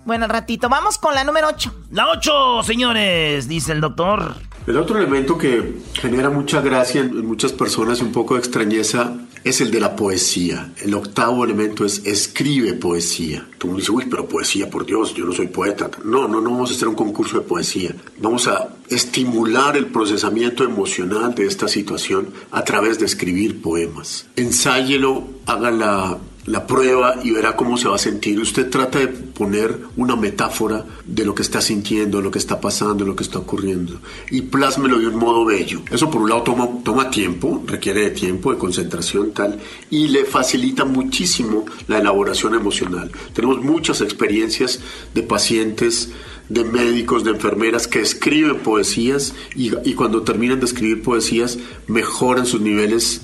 bueno, 0.04 0.26
ratito. 0.26 0.68
Vamos 0.68 0.98
con 0.98 1.14
la 1.14 1.22
número 1.22 1.48
8. 1.48 1.84
La 1.90 2.08
8, 2.08 2.62
señores, 2.62 3.46
dice 3.46 3.72
el 3.72 3.80
doctor. 3.80 4.36
El 4.68 4.76
otro 4.76 4.98
elemento 4.98 5.38
que 5.38 5.76
genera 5.94 6.28
mucha 6.28 6.60
gracia 6.60 7.00
en 7.00 7.26
muchas 7.26 7.54
personas 7.54 8.00
y 8.00 8.02
un 8.02 8.12
poco 8.12 8.34
de 8.34 8.40
extrañeza 8.40 9.16
es 9.42 9.62
el 9.62 9.70
de 9.70 9.80
la 9.80 9.96
poesía. 9.96 10.74
El 10.82 10.92
octavo 10.92 11.42
elemento 11.42 11.86
es 11.86 12.04
escribe 12.04 12.74
poesía. 12.74 13.48
Tú 13.56 13.68
me 13.68 13.76
dices, 13.76 13.88
uy, 13.88 14.04
pero 14.10 14.28
poesía, 14.28 14.68
por 14.68 14.84
Dios, 14.84 15.14
yo 15.14 15.24
no 15.24 15.32
soy 15.32 15.46
poeta. 15.46 15.90
No, 16.04 16.28
no, 16.28 16.42
no 16.42 16.50
vamos 16.50 16.70
a 16.70 16.74
hacer 16.74 16.86
un 16.86 16.96
concurso 16.96 17.38
de 17.38 17.46
poesía. 17.46 17.94
Vamos 18.18 18.46
a 18.46 18.68
estimular 18.90 19.74
el 19.74 19.86
procesamiento 19.86 20.64
emocional 20.64 21.34
de 21.34 21.46
esta 21.46 21.66
situación 21.66 22.28
a 22.50 22.62
través 22.62 22.98
de 22.98 23.06
escribir 23.06 23.62
poemas. 23.62 24.26
Ensáyelo, 24.36 25.28
haga 25.46 25.70
la 25.70 26.18
la 26.48 26.66
prueba 26.66 27.16
y 27.22 27.30
verá 27.30 27.56
cómo 27.56 27.76
se 27.76 27.88
va 27.88 27.96
a 27.96 27.98
sentir. 27.98 28.40
Usted 28.40 28.70
trata 28.70 28.98
de 28.98 29.08
poner 29.08 29.78
una 29.96 30.16
metáfora 30.16 30.84
de 31.06 31.24
lo 31.24 31.34
que 31.34 31.42
está 31.42 31.60
sintiendo, 31.60 32.20
lo 32.20 32.30
que 32.30 32.38
está 32.38 32.60
pasando, 32.60 33.04
lo 33.04 33.14
que 33.14 33.22
está 33.22 33.38
ocurriendo 33.38 34.00
y 34.30 34.42
plásmelo 34.42 34.98
de 34.98 35.08
un 35.08 35.16
modo 35.16 35.44
bello. 35.44 35.82
Eso 35.90 36.10
por 36.10 36.22
un 36.22 36.30
lado 36.30 36.42
toma, 36.42 36.68
toma 36.82 37.10
tiempo, 37.10 37.62
requiere 37.66 38.02
de 38.02 38.10
tiempo, 38.10 38.52
de 38.52 38.58
concentración 38.58 39.32
tal 39.32 39.58
y 39.90 40.08
le 40.08 40.24
facilita 40.24 40.84
muchísimo 40.84 41.66
la 41.86 41.98
elaboración 41.98 42.54
emocional. 42.54 43.10
Tenemos 43.34 43.62
muchas 43.62 44.00
experiencias 44.00 44.80
de 45.14 45.22
pacientes 45.22 46.10
de 46.48 46.64
médicos, 46.64 47.24
de 47.24 47.32
enfermeras 47.32 47.86
que 47.86 48.00
escriben 48.00 48.60
poesías 48.60 49.34
y, 49.54 49.70
y, 49.86 49.92
cuando 49.92 50.22
terminan 50.22 50.60
de 50.60 50.64
escribir 50.64 51.02
poesías 51.02 51.58
mejoran 51.86 52.46
sus 52.46 52.62
niveles 52.62 53.20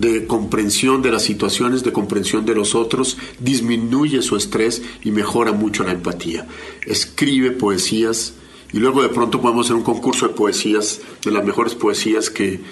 de 0.00 0.26
comprensión 0.26 1.02
de 1.02 1.10
las 1.10 1.22
situaciones, 1.22 1.84
de 1.84 1.92
comprensión 1.92 2.46
de 2.46 2.54
los 2.54 2.74
otros, 2.74 3.18
disminuye 3.38 4.22
su 4.22 4.36
estrés 4.36 4.82
y 5.02 5.10
mejora 5.10 5.52
mucho 5.52 5.84
la 5.84 5.92
empatía. 5.92 6.46
Escribe 6.86 7.50
poesías 7.50 8.34
y 8.72 8.78
luego 8.78 9.02
de 9.02 9.10
pronto 9.10 9.42
podemos 9.42 9.66
hacer 9.66 9.76
un 9.76 9.82
concurso 9.82 10.28
de 10.28 10.34
poesías, 10.34 11.00
de 11.22 11.30
las 11.30 11.44
mejores 11.44 11.74
poesías 11.74 12.30
que, 12.30 12.62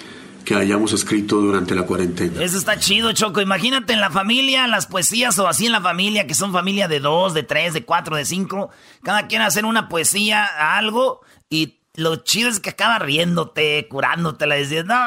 que 0.43 0.55
hayamos 0.55 0.91
escrito 0.93 1.39
durante 1.39 1.75
la 1.75 1.83
cuarentena. 1.83 2.41
Eso 2.41 2.57
está 2.57 2.79
chido, 2.79 3.11
Choco. 3.11 3.41
Imagínate 3.41 3.93
en 3.93 4.01
la 4.01 4.09
familia, 4.09 4.65
las 4.65 4.87
poesías 4.87 5.37
o 5.37 5.47
así 5.47 5.67
en 5.67 5.71
la 5.71 5.81
familia, 5.81 6.25
que 6.25 6.33
son 6.33 6.51
familia 6.51 6.87
de 6.87 6.99
dos, 6.99 7.35
de 7.35 7.43
tres, 7.43 7.75
de 7.75 7.85
cuatro, 7.85 8.15
de 8.15 8.25
cinco. 8.25 8.71
Cada 9.03 9.27
quien 9.27 9.43
hacer 9.43 9.65
una 9.65 9.87
poesía 9.87 10.45
a 10.45 10.77
algo 10.77 11.21
y 11.47 11.78
lo 11.99 12.15
chido 12.17 12.49
es 12.49 12.59
que 12.59 12.71
acaba 12.71 12.97
riéndote, 12.99 13.87
curándotela, 13.89 14.55
diciendo, 14.55 14.95
no, 14.95 15.01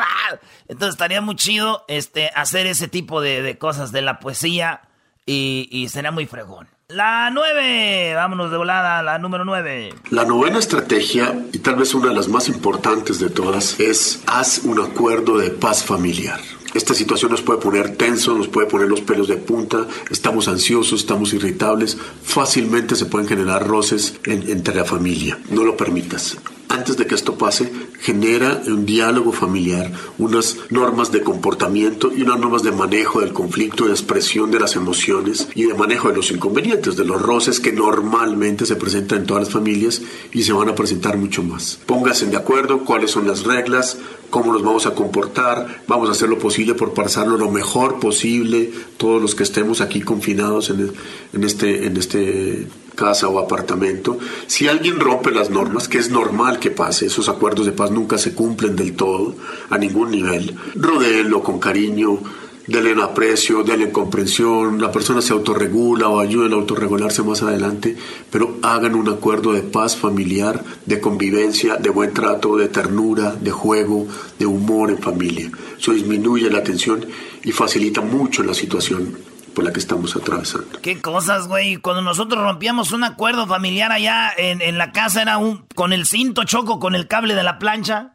entonces 0.69 0.95
estaría 0.95 1.21
muy 1.21 1.37
chido 1.37 1.85
este, 1.89 2.31
hacer 2.35 2.67
ese 2.67 2.87
tipo 2.87 3.21
de, 3.21 3.59
cosas 3.59 3.93
de 3.93 4.03
la 4.03 4.21
poesía 4.21 4.83
y, 5.27 5.69
y, 5.71 5.89
sería 5.89 6.11
muy 6.11 6.27
fregón. 6.27 6.69
La 6.89 7.31
nueve, 7.31 8.13
vámonos 8.15 8.51
de 8.51 8.59
volada, 8.59 9.03
la 9.03 9.19
número 9.19 9.45
nueve. 9.45 9.95
La 10.11 10.25
novena 10.25 10.59
estrategia, 10.59 11.35
y 11.53 11.59
tal 11.59 11.77
vez 11.77 11.95
una 11.95 12.09
de 12.09 12.15
las 12.15 12.29
más 12.29 12.49
importantes 12.49 13.19
de 13.19 13.31
todas, 13.31 13.81
es 13.81 14.23
haz 14.27 14.59
un 14.65 14.79
acuerdo 14.81 15.39
de 15.39 15.51
paz 15.51 15.85
familiar. 15.85 16.41
Esta 16.75 16.95
situación 16.95 17.31
nos 17.31 17.43
puede 17.43 17.61
poner 17.61 17.97
tensos, 17.97 18.37
nos 18.37 18.49
puede 18.49 18.67
poner 18.67 18.89
los 18.89 19.03
pelos 19.03 19.29
de 19.29 19.37
punta, 19.37 19.87
estamos 20.11 20.49
ansiosos, 20.49 21.01
estamos 21.01 21.33
irritables, 21.33 21.97
fácilmente 22.23 22.97
se 22.97 23.07
pueden 23.07 23.29
generar 23.29 23.67
roces 23.67 24.19
entre 24.25 24.75
la 24.75 24.85
familia. 24.85 25.39
No 25.51 25.65
lo 25.65 25.77
permitas 25.77 26.37
antes 26.73 26.97
de 26.97 27.07
que 27.07 27.15
esto 27.15 27.37
pase, 27.37 27.71
genera 28.01 28.63
un 28.67 28.87
diálogo 28.87 29.33
familiar, 29.33 29.93
unas 30.19 30.57
normas 30.71 31.13
de 31.13 31.23
comportamiento 31.23 32.11
y 32.15 32.23
unas 32.23 32.41
normas 32.41 32.63
de 32.63 32.73
manejo 32.73 33.21
del 33.21 33.33
conflicto, 33.33 33.85
de 33.85 33.93
expresión 33.93 34.51
de 34.51 34.59
las 34.59 34.75
emociones 34.75 35.49
y 35.55 35.65
de 35.65 35.75
manejo 35.75 36.09
de 36.09 36.17
los 36.17 36.31
inconvenientes, 36.31 36.97
de 36.97 37.05
los 37.05 37.21
roces 37.21 37.61
que 37.61 37.73
normalmente 37.73 38.65
se 38.65 38.77
presentan 38.77 39.19
en 39.19 39.27
todas 39.27 39.45
las 39.45 39.53
familias 39.53 40.01
y 40.33 40.43
se 40.43 40.53
van 40.53 40.71
a 40.71 40.75
presentar 40.75 41.19
mucho 41.19 41.43
más. 41.43 41.79
Pónganse 41.85 42.27
de 42.27 42.37
acuerdo 42.37 42.85
cuáles 42.85 43.11
son 43.11 43.27
las 43.27 43.45
reglas, 43.45 43.99
cómo 44.31 44.53
nos 44.53 44.63
vamos 44.63 44.87
a 44.87 44.95
comportar, 44.95 45.83
vamos 45.87 46.09
a 46.09 46.13
hacer 46.13 46.31
lo 46.31 46.39
posible 46.39 46.75
por 46.75 46.95
pasarlo 46.95 47.37
lo 47.37 47.51
mejor 47.51 48.01
posible, 48.01 48.71
todos 48.97 49.21
los 49.21 49.35
que 49.35 49.43
estemos 49.43 49.83
aquí 49.83 50.01
confinados 50.01 50.71
en, 50.71 50.91
en 51.35 51.45
este, 51.45 51.87
en 51.87 51.97
este 51.99 52.67
casa 52.95 53.29
o 53.29 53.39
apartamento, 53.39 54.19
si 54.47 54.69
alguien 54.69 55.01
rompe 55.01 55.31
las 55.31 55.51
normas, 55.51 55.89
que 55.89 55.99
es 55.99 56.11
normal 56.11 56.59
que 56.59 56.71
pase, 56.71 57.07
esos 57.07 57.29
acuerdos 57.29 57.67
de 57.67 57.73
paz 57.73 57.91
nunca 57.91 58.19
se 58.19 58.35
cumplen 58.35 58.77
del 58.77 58.95
todo, 58.95 59.35
a 59.71 59.79
ningún 59.79 60.11
nivel, 60.11 60.55
rodéenlo 60.75 61.43
con 61.43 61.59
cariño, 61.59 62.21
denle 62.67 63.03
aprecio, 63.03 63.63
denle 63.63 63.91
comprensión, 63.91 64.81
la 64.81 64.93
persona 64.93 65.21
se 65.21 65.33
autorregula 65.33 66.09
o 66.09 66.21
ayuden 66.21 66.53
a 66.53 66.57
autorregularse 66.57 67.23
más 67.23 67.43
adelante, 67.43 67.97
pero 68.31 68.59
hagan 68.63 68.95
un 68.95 69.09
acuerdo 69.09 69.53
de 69.53 69.63
paz 69.63 69.97
familiar, 69.97 70.63
de 70.87 71.01
convivencia, 71.01 71.77
de 71.77 71.91
buen 71.91 72.13
trato, 72.13 72.57
de 72.57 72.69
ternura, 72.69 73.35
de 73.35 73.51
juego, 73.51 74.07
de 74.39 74.47
humor 74.47 74.91
en 74.91 74.99
familia. 74.99 75.51
Eso 75.79 75.93
disminuye 75.93 76.51
la 76.51 76.63
tensión 76.63 77.05
y 77.43 77.53
facilita 77.53 78.01
mucho 78.01 78.43
la 78.43 78.55
situación 78.55 79.32
por 79.55 79.65
la 79.65 79.73
que 79.73 79.81
estamos 79.81 80.17
atravesando. 80.17 80.81
Qué 80.81 81.01
cosas, 81.01 81.49
güey. 81.49 81.77
Cuando 81.77 82.03
nosotros 82.03 82.43
rompíamos 82.43 82.93
un 82.93 83.05
acuerdo 83.05 83.47
familiar 83.47 83.93
allá 83.93 84.33
en, 84.37 84.61
en, 84.61 84.79
la 84.79 84.93
casa 84.93 85.23
era 85.23 85.39
un 85.39 85.67
con 85.75 85.93
el 85.93 86.07
cinto 86.07 86.45
choco, 86.45 86.81
con 86.81 86.95
el 86.95 87.09
cable 87.09 87.35
de 87.35 87.43
la 87.43 87.59
plancha. 87.59 88.13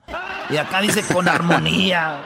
Y 0.49 0.57
acá 0.57 0.81
dice 0.81 1.03
con 1.13 1.27
armonía. 1.27 2.19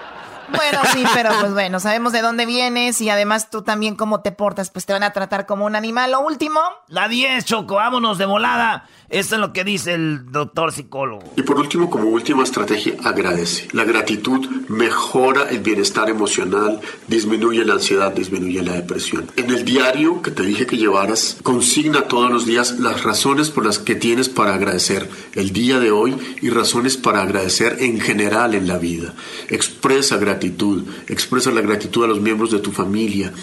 Bueno, 0.55 0.79
sí, 0.91 1.03
pero 1.13 1.29
pues 1.39 1.53
bueno, 1.53 1.79
sabemos 1.79 2.11
de 2.11 2.21
dónde 2.21 2.45
vienes 2.45 2.99
y 3.01 3.09
además 3.09 3.49
tú 3.49 3.61
también 3.61 3.95
cómo 3.95 4.21
te 4.21 4.31
portas, 4.31 4.69
pues 4.69 4.85
te 4.85 4.93
van 4.93 5.03
a 5.03 5.13
tratar 5.13 5.45
como 5.45 5.65
un 5.65 5.75
animal. 5.75 6.11
Lo 6.11 6.21
último. 6.21 6.59
La 6.87 7.07
10, 7.07 7.45
Choco, 7.45 7.75
vámonos 7.75 8.17
de 8.17 8.25
volada. 8.25 8.85
Esto 9.11 9.35
es 9.35 9.41
lo 9.41 9.51
que 9.51 9.65
dice 9.65 9.93
el 9.93 10.31
doctor 10.31 10.71
psicólogo. 10.71 11.33
Y 11.35 11.41
por 11.41 11.59
último, 11.59 11.89
como 11.89 12.05
última 12.05 12.43
estrategia, 12.43 12.95
agradece. 13.03 13.67
La 13.73 13.83
gratitud 13.83 14.47
mejora 14.69 15.49
el 15.49 15.59
bienestar 15.59 16.09
emocional, 16.09 16.79
disminuye 17.09 17.65
la 17.65 17.73
ansiedad, 17.73 18.13
disminuye 18.13 18.63
la 18.63 18.71
depresión. 18.71 19.29
En 19.35 19.49
el 19.49 19.65
diario 19.65 20.21
que 20.21 20.31
te 20.31 20.43
dije 20.43 20.65
que 20.65 20.77
llevaras, 20.77 21.35
consigna 21.43 22.03
todos 22.03 22.31
los 22.31 22.45
días 22.45 22.79
las 22.79 23.03
razones 23.03 23.49
por 23.49 23.65
las 23.65 23.79
que 23.79 23.95
tienes 23.95 24.29
para 24.29 24.53
agradecer 24.53 25.09
el 25.33 25.51
día 25.51 25.79
de 25.79 25.91
hoy 25.91 26.15
y 26.41 26.49
razones 26.49 26.95
para 26.95 27.21
agradecer 27.21 27.79
en 27.81 27.99
general 27.99 28.55
en 28.55 28.65
la 28.65 28.77
vida. 28.77 29.13
Expresa 29.49 30.15
gratitud, 30.15 30.85
expresa 31.09 31.51
la 31.51 31.59
gratitud 31.59 32.05
a 32.05 32.07
los 32.07 32.21
miembros 32.21 32.51
de 32.51 32.59
tu 32.59 32.71
familia, 32.71 33.33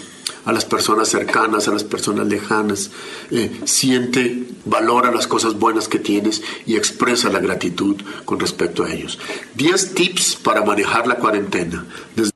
a 0.45 0.51
las 0.51 0.65
personas 0.65 1.09
cercanas, 1.09 1.67
a 1.67 1.71
las 1.71 1.83
personas 1.83 2.27
lejanas. 2.27 2.91
Eh, 3.31 3.61
siente, 3.65 4.47
valora 4.65 5.11
las 5.11 5.27
cosas 5.27 5.55
buenas 5.55 5.87
que 5.87 5.99
tienes 5.99 6.41
y 6.65 6.75
expresa 6.75 7.29
la 7.29 7.39
gratitud 7.39 8.01
con 8.25 8.39
respecto 8.39 8.83
a 8.83 8.91
ellos. 8.91 9.19
10 9.55 9.93
tips 9.95 10.35
para 10.37 10.63
manejar 10.63 11.07
la 11.07 11.15
cuarentena. 11.15 11.85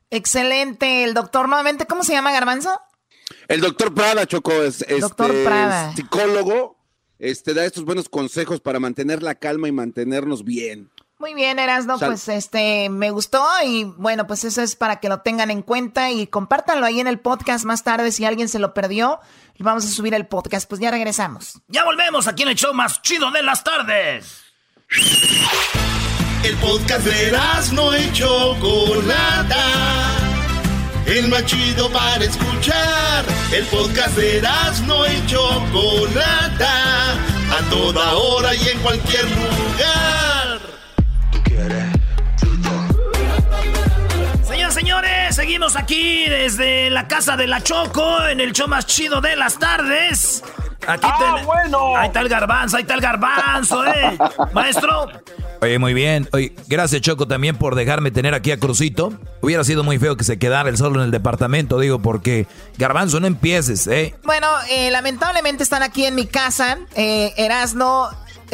Excelente. 0.09 1.03
El 1.03 1.13
doctor, 1.13 1.47
nuevamente, 1.47 1.85
¿cómo 1.85 2.03
se 2.03 2.13
llama 2.13 2.31
Garbanzo? 2.31 2.79
El 3.47 3.61
doctor 3.61 3.93
Prada, 3.93 4.25
Choco, 4.25 4.51
es 4.51 4.79
doctor 4.99 5.31
este, 5.31 5.45
Prada. 5.45 5.95
psicólogo. 5.95 6.77
Este, 7.19 7.53
da 7.53 7.63
estos 7.65 7.85
buenos 7.85 8.09
consejos 8.09 8.59
para 8.59 8.79
mantener 8.79 9.23
la 9.23 9.35
calma 9.35 9.67
y 9.67 9.71
mantenernos 9.71 10.43
bien. 10.43 10.91
Muy 11.23 11.35
bien, 11.35 11.57
Erasno, 11.57 11.97
pues 11.99 12.27
este 12.27 12.89
me 12.89 13.09
gustó 13.09 13.47
y 13.65 13.85
bueno, 13.85 14.27
pues 14.27 14.43
eso 14.43 14.61
es 14.61 14.75
para 14.75 14.99
que 14.99 15.07
lo 15.07 15.21
tengan 15.21 15.51
en 15.51 15.61
cuenta 15.61 16.11
y 16.11 16.27
compártanlo 16.27 16.85
ahí 16.85 16.99
en 16.99 17.07
el 17.07 17.17
podcast 17.17 17.63
más 17.63 17.81
tarde 17.81 18.11
si 18.11 18.25
alguien 18.25 18.49
se 18.49 18.59
lo 18.59 18.73
perdió. 18.73 19.21
Vamos 19.57 19.85
a 19.85 19.87
subir 19.87 20.13
el 20.15 20.25
podcast, 20.27 20.67
pues 20.67 20.81
ya 20.81 20.91
regresamos. 20.91 21.61
Ya 21.69 21.85
volvemos 21.85 22.27
aquí 22.27 22.43
en 22.43 22.49
el 22.49 22.55
show 22.55 22.73
más 22.73 23.01
chido 23.03 23.31
de 23.31 23.41
las 23.41 23.63
tardes. 23.63 24.43
El 26.43 26.57
podcast 26.57 27.05
de 27.05 27.27
Erasno 27.29 27.97
y 27.97 28.11
Chocolata. 28.11 29.65
El 31.05 31.29
más 31.29 31.45
chido 31.45 31.89
para 31.89 32.25
escuchar. 32.25 33.23
El 33.53 33.65
podcast 33.67 34.17
de 34.17 34.39
Erasno 34.39 35.07
y 35.07 35.25
Chocolata. 35.27 37.13
A 37.13 37.69
toda 37.69 38.11
hora 38.11 38.53
y 38.55 38.67
en 38.67 38.79
cualquier 38.79 39.23
lugar. 39.23 40.22
Señoras, 44.43 44.73
señores, 44.73 45.35
seguimos 45.35 45.75
aquí 45.75 46.25
desde 46.27 46.89
la 46.89 47.07
casa 47.07 47.37
de 47.37 47.47
la 47.47 47.61
Choco 47.61 48.25
en 48.27 48.39
el 48.39 48.53
show 48.53 48.67
más 48.67 48.85
chido 48.85 49.21
de 49.21 49.35
las 49.35 49.59
tardes. 49.59 50.43
Aquí 50.87 51.07
ah, 51.09 51.41
bueno. 51.45 51.95
Ahí 51.95 52.07
está 52.07 52.21
el 52.21 52.29
garbanzo, 52.29 52.77
ahí 52.77 52.81
está 52.81 52.95
el 52.95 53.01
garbanzo, 53.01 53.85
¿eh? 53.85 54.17
Maestro. 54.53 55.07
Oye, 55.61 55.79
muy 55.79 55.93
bien. 55.93 56.27
Oye, 56.33 56.53
gracias 56.67 57.01
Choco 57.01 57.25
también 57.25 57.55
por 57.55 57.75
dejarme 57.75 58.11
tener 58.11 58.33
aquí 58.33 58.51
a 58.51 58.59
Crucito. 58.59 59.13
Hubiera 59.41 59.63
sido 59.63 59.83
muy 59.83 59.97
feo 59.97 60.17
que 60.17 60.25
se 60.25 60.37
quedara 60.37 60.67
el 60.69 60.77
solo 60.77 60.99
en 60.99 61.05
el 61.05 61.11
departamento, 61.11 61.79
digo, 61.79 61.99
porque 61.99 62.47
Garbanzo, 62.77 63.21
no 63.21 63.27
empieces, 63.27 63.87
¿eh? 63.87 64.13
Bueno, 64.23 64.47
eh, 64.69 64.91
lamentablemente 64.91 65.63
están 65.63 65.81
aquí 65.81 66.05
en 66.05 66.15
mi 66.15 66.25
casa. 66.25 66.79
Eh, 66.95 67.33
Erasno, 67.37 68.09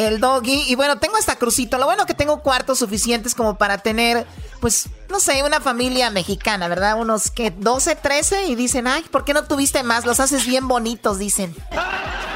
el 0.07 0.19
doggy. 0.19 0.63
Y 0.67 0.75
bueno, 0.75 0.97
tengo 0.97 1.17
hasta 1.17 1.35
Crucito. 1.35 1.77
Lo 1.77 1.85
bueno 1.85 2.05
que 2.05 2.13
tengo 2.13 2.41
cuartos 2.41 2.79
suficientes 2.79 3.35
como 3.35 3.57
para 3.57 3.79
tener, 3.79 4.25
pues, 4.61 4.87
no 5.09 5.19
sé, 5.19 5.43
una 5.43 5.59
familia 5.59 6.09
mexicana, 6.09 6.67
¿verdad? 6.67 6.97
Unos 6.97 7.31
que 7.31 7.51
12, 7.51 7.95
13 7.95 8.45
y 8.45 8.55
dicen, 8.55 8.87
ay, 8.87 9.03
¿por 9.11 9.25
qué 9.25 9.33
no 9.33 9.43
tuviste 9.43 9.83
más? 9.83 10.05
Los 10.05 10.19
haces 10.19 10.45
bien 10.45 10.67
bonitos, 10.67 11.19
dicen. 11.19 11.53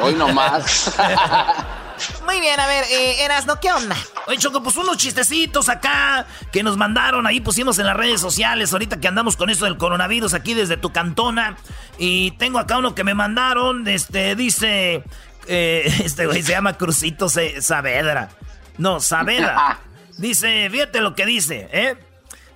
Hoy 0.02 0.14
no 0.16 0.28
más. 0.30 0.94
Muy 2.26 2.42
bien, 2.42 2.60
a 2.60 2.68
ver, 2.68 2.84
eh, 2.92 3.24
Erasno, 3.24 3.60
¿qué 3.60 3.72
onda? 3.72 3.96
Oye, 4.28 4.38
Choco, 4.38 4.62
pues 4.62 4.76
unos 4.76 4.98
chistecitos 4.98 5.70
acá 5.70 6.26
que 6.52 6.64
nos 6.64 6.76
mandaron, 6.76 7.28
ahí 7.28 7.40
pusimos 7.40 7.80
en 7.80 7.86
las 7.86 7.96
redes 7.96 8.20
sociales, 8.20 8.74
ahorita 8.74 9.00
que 9.00 9.08
andamos 9.08 9.38
con 9.38 9.50
esto 9.50 9.66
del 9.66 9.78
coronavirus 9.78 10.34
aquí 10.34 10.54
desde 10.54 10.76
tu 10.76 10.92
cantona. 10.92 11.56
Y 11.98 12.32
tengo 12.32 12.60
acá 12.60 12.80
uno 12.80 12.96
que 12.96 13.04
me 13.04 13.14
mandaron, 13.14 13.88
este, 13.88 14.36
dice, 14.36 15.04
eh, 15.48 15.92
este 16.04 16.26
güey 16.26 16.44
se 16.44 16.52
llama 16.52 16.78
Crucito 16.78 17.30
Saavedra. 17.30 18.30
No, 18.78 19.00
Saavedra. 19.00 19.80
Dice, 20.18 20.70
fíjate 20.70 21.00
lo 21.02 21.16
que 21.16 21.26
dice, 21.26 21.70
¿eh? 21.74 21.98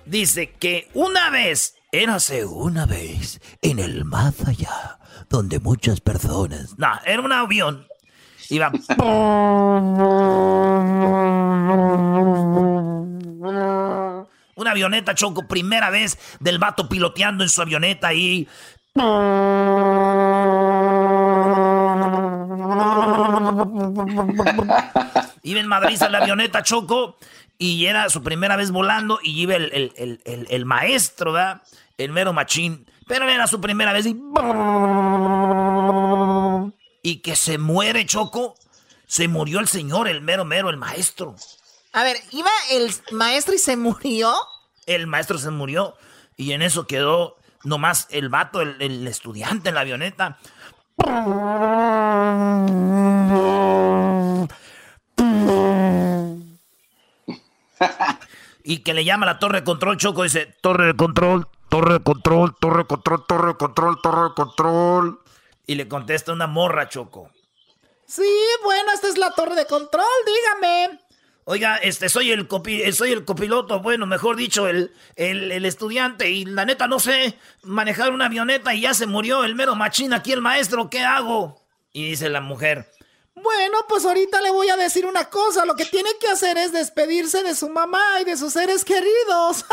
Dice 0.06 0.52
que 0.52 0.88
una 0.94 1.28
vez, 1.30 1.74
érase 1.90 2.44
una 2.44 2.86
vez, 2.86 3.40
en 3.62 3.80
el 3.80 4.04
más 4.04 4.46
allá, 4.46 5.00
donde 5.28 5.58
muchas 5.58 6.00
personas... 6.00 6.78
No, 6.78 6.92
era 7.04 7.20
un 7.20 7.32
avión. 7.32 7.84
Iba... 8.48 8.70
Una 14.54 14.70
avioneta, 14.72 15.14
Choco, 15.14 15.46
primera 15.46 15.90
vez 15.90 16.18
del 16.40 16.58
vato 16.58 16.88
piloteando 16.88 17.44
en 17.44 17.50
su 17.50 17.62
avioneta 17.62 18.12
y... 18.14 18.48
Iba 25.42 25.60
en 25.60 25.66
Madrid 25.66 26.02
a 26.02 26.08
la 26.08 26.18
avioneta, 26.18 26.62
Choco, 26.62 27.16
y 27.58 27.86
era 27.86 28.08
su 28.10 28.22
primera 28.22 28.56
vez 28.56 28.70
volando, 28.70 29.18
y 29.22 29.40
iba 29.40 29.54
el, 29.54 29.72
el, 29.72 30.20
el, 30.24 30.46
el 30.50 30.64
maestro, 30.64 31.32
¿verdad? 31.32 31.62
El 31.96 32.12
mero 32.12 32.32
machín. 32.32 32.86
Pero 33.06 33.28
era 33.28 33.46
su 33.46 33.60
primera 33.60 33.92
vez 33.92 34.06
y... 34.06 34.16
Y 37.02 37.16
que 37.22 37.36
se 37.36 37.56
muere, 37.58 38.04
Choco. 38.04 38.54
Se 39.06 39.28
murió 39.28 39.60
el 39.60 39.68
señor, 39.68 40.08
el 40.08 40.20
mero 40.20 40.44
mero, 40.44 40.68
el 40.68 40.76
maestro. 40.76 41.34
A 41.94 42.04
ver, 42.04 42.18
¿iba 42.32 42.50
el 42.70 42.92
maestro 43.12 43.54
y 43.54 43.58
se 43.58 43.78
murió? 43.78 44.34
El 44.84 45.06
maestro 45.06 45.38
se 45.38 45.50
murió 45.50 45.96
y 46.36 46.52
en 46.52 46.60
eso 46.60 46.86
quedó 46.86 47.36
nomás 47.64 48.06
el 48.10 48.28
vato, 48.28 48.60
el, 48.60 48.76
el 48.80 49.06
estudiante 49.06 49.70
en 49.70 49.74
la 49.76 49.80
avioneta. 49.80 50.38
Y 58.64 58.82
que 58.82 58.92
le 58.92 59.04
llama 59.04 59.24
la 59.24 59.38
torre 59.38 59.60
de 59.60 59.64
control, 59.64 59.96
Choco, 59.96 60.24
dice, 60.24 60.54
torre 60.60 60.86
de 60.86 60.94
control, 60.96 61.46
torre 61.70 61.94
de 61.94 62.02
control, 62.02 62.54
torre 62.60 62.78
de 62.78 62.86
control, 62.86 63.24
torre 63.26 63.48
de 63.48 63.54
control, 63.56 64.00
torre 64.02 64.28
de 64.28 64.34
control. 64.34 65.20
Y 65.66 65.74
le 65.74 65.88
contesta 65.88 66.32
una 66.32 66.46
morra, 66.46 66.88
Choco. 66.88 67.30
Sí, 68.06 68.30
bueno, 68.64 68.92
esta 68.92 69.08
es 69.08 69.18
la 69.18 69.30
torre 69.32 69.54
de 69.54 69.66
control, 69.66 70.04
dígame. 70.26 71.00
Oiga, 71.50 71.76
este, 71.76 72.10
soy 72.10 72.30
el 72.30 72.46
copi, 72.46 72.92
soy 72.92 73.10
el 73.10 73.24
copiloto, 73.24 73.80
bueno, 73.80 74.04
mejor 74.04 74.36
dicho, 74.36 74.68
el, 74.68 74.92
el, 75.16 75.50
el, 75.50 75.64
estudiante, 75.64 76.28
y 76.28 76.44
la 76.44 76.66
neta 76.66 76.86
no 76.88 77.00
sé 77.00 77.38
manejar 77.62 78.12
una 78.12 78.26
avioneta 78.26 78.74
y 78.74 78.82
ya 78.82 78.92
se 78.92 79.06
murió 79.06 79.44
el 79.44 79.54
mero 79.54 79.74
machín 79.74 80.12
aquí 80.12 80.30
el 80.32 80.42
maestro, 80.42 80.90
¿qué 80.90 81.00
hago? 81.00 81.58
Y 81.90 82.10
dice 82.10 82.28
la 82.28 82.42
mujer, 82.42 82.92
bueno, 83.34 83.78
pues 83.88 84.04
ahorita 84.04 84.42
le 84.42 84.50
voy 84.50 84.68
a 84.68 84.76
decir 84.76 85.06
una 85.06 85.30
cosa. 85.30 85.64
Lo 85.64 85.74
que 85.74 85.86
tiene 85.86 86.10
que 86.20 86.28
hacer 86.28 86.58
es 86.58 86.70
despedirse 86.72 87.42
de 87.42 87.54
su 87.54 87.70
mamá 87.70 88.20
y 88.20 88.24
de 88.24 88.36
sus 88.36 88.52
seres 88.52 88.84
queridos. 88.84 89.64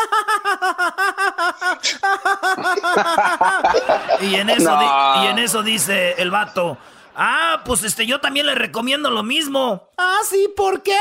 y, 4.21 4.35
en 4.35 4.49
eso 4.49 4.79
y 5.23 5.27
en 5.27 5.39
eso 5.39 5.61
dice 5.61 6.13
el 6.19 6.31
vato. 6.31 6.77
Ah, 7.15 7.63
pues 7.65 7.83
este, 7.83 8.05
yo 8.05 8.21
también 8.21 8.45
le 8.45 8.55
recomiendo 8.55 9.09
lo 9.09 9.23
mismo. 9.23 9.89
Ah, 9.97 10.19
sí, 10.29 10.47
¿por 10.55 10.81
qué? 10.81 10.95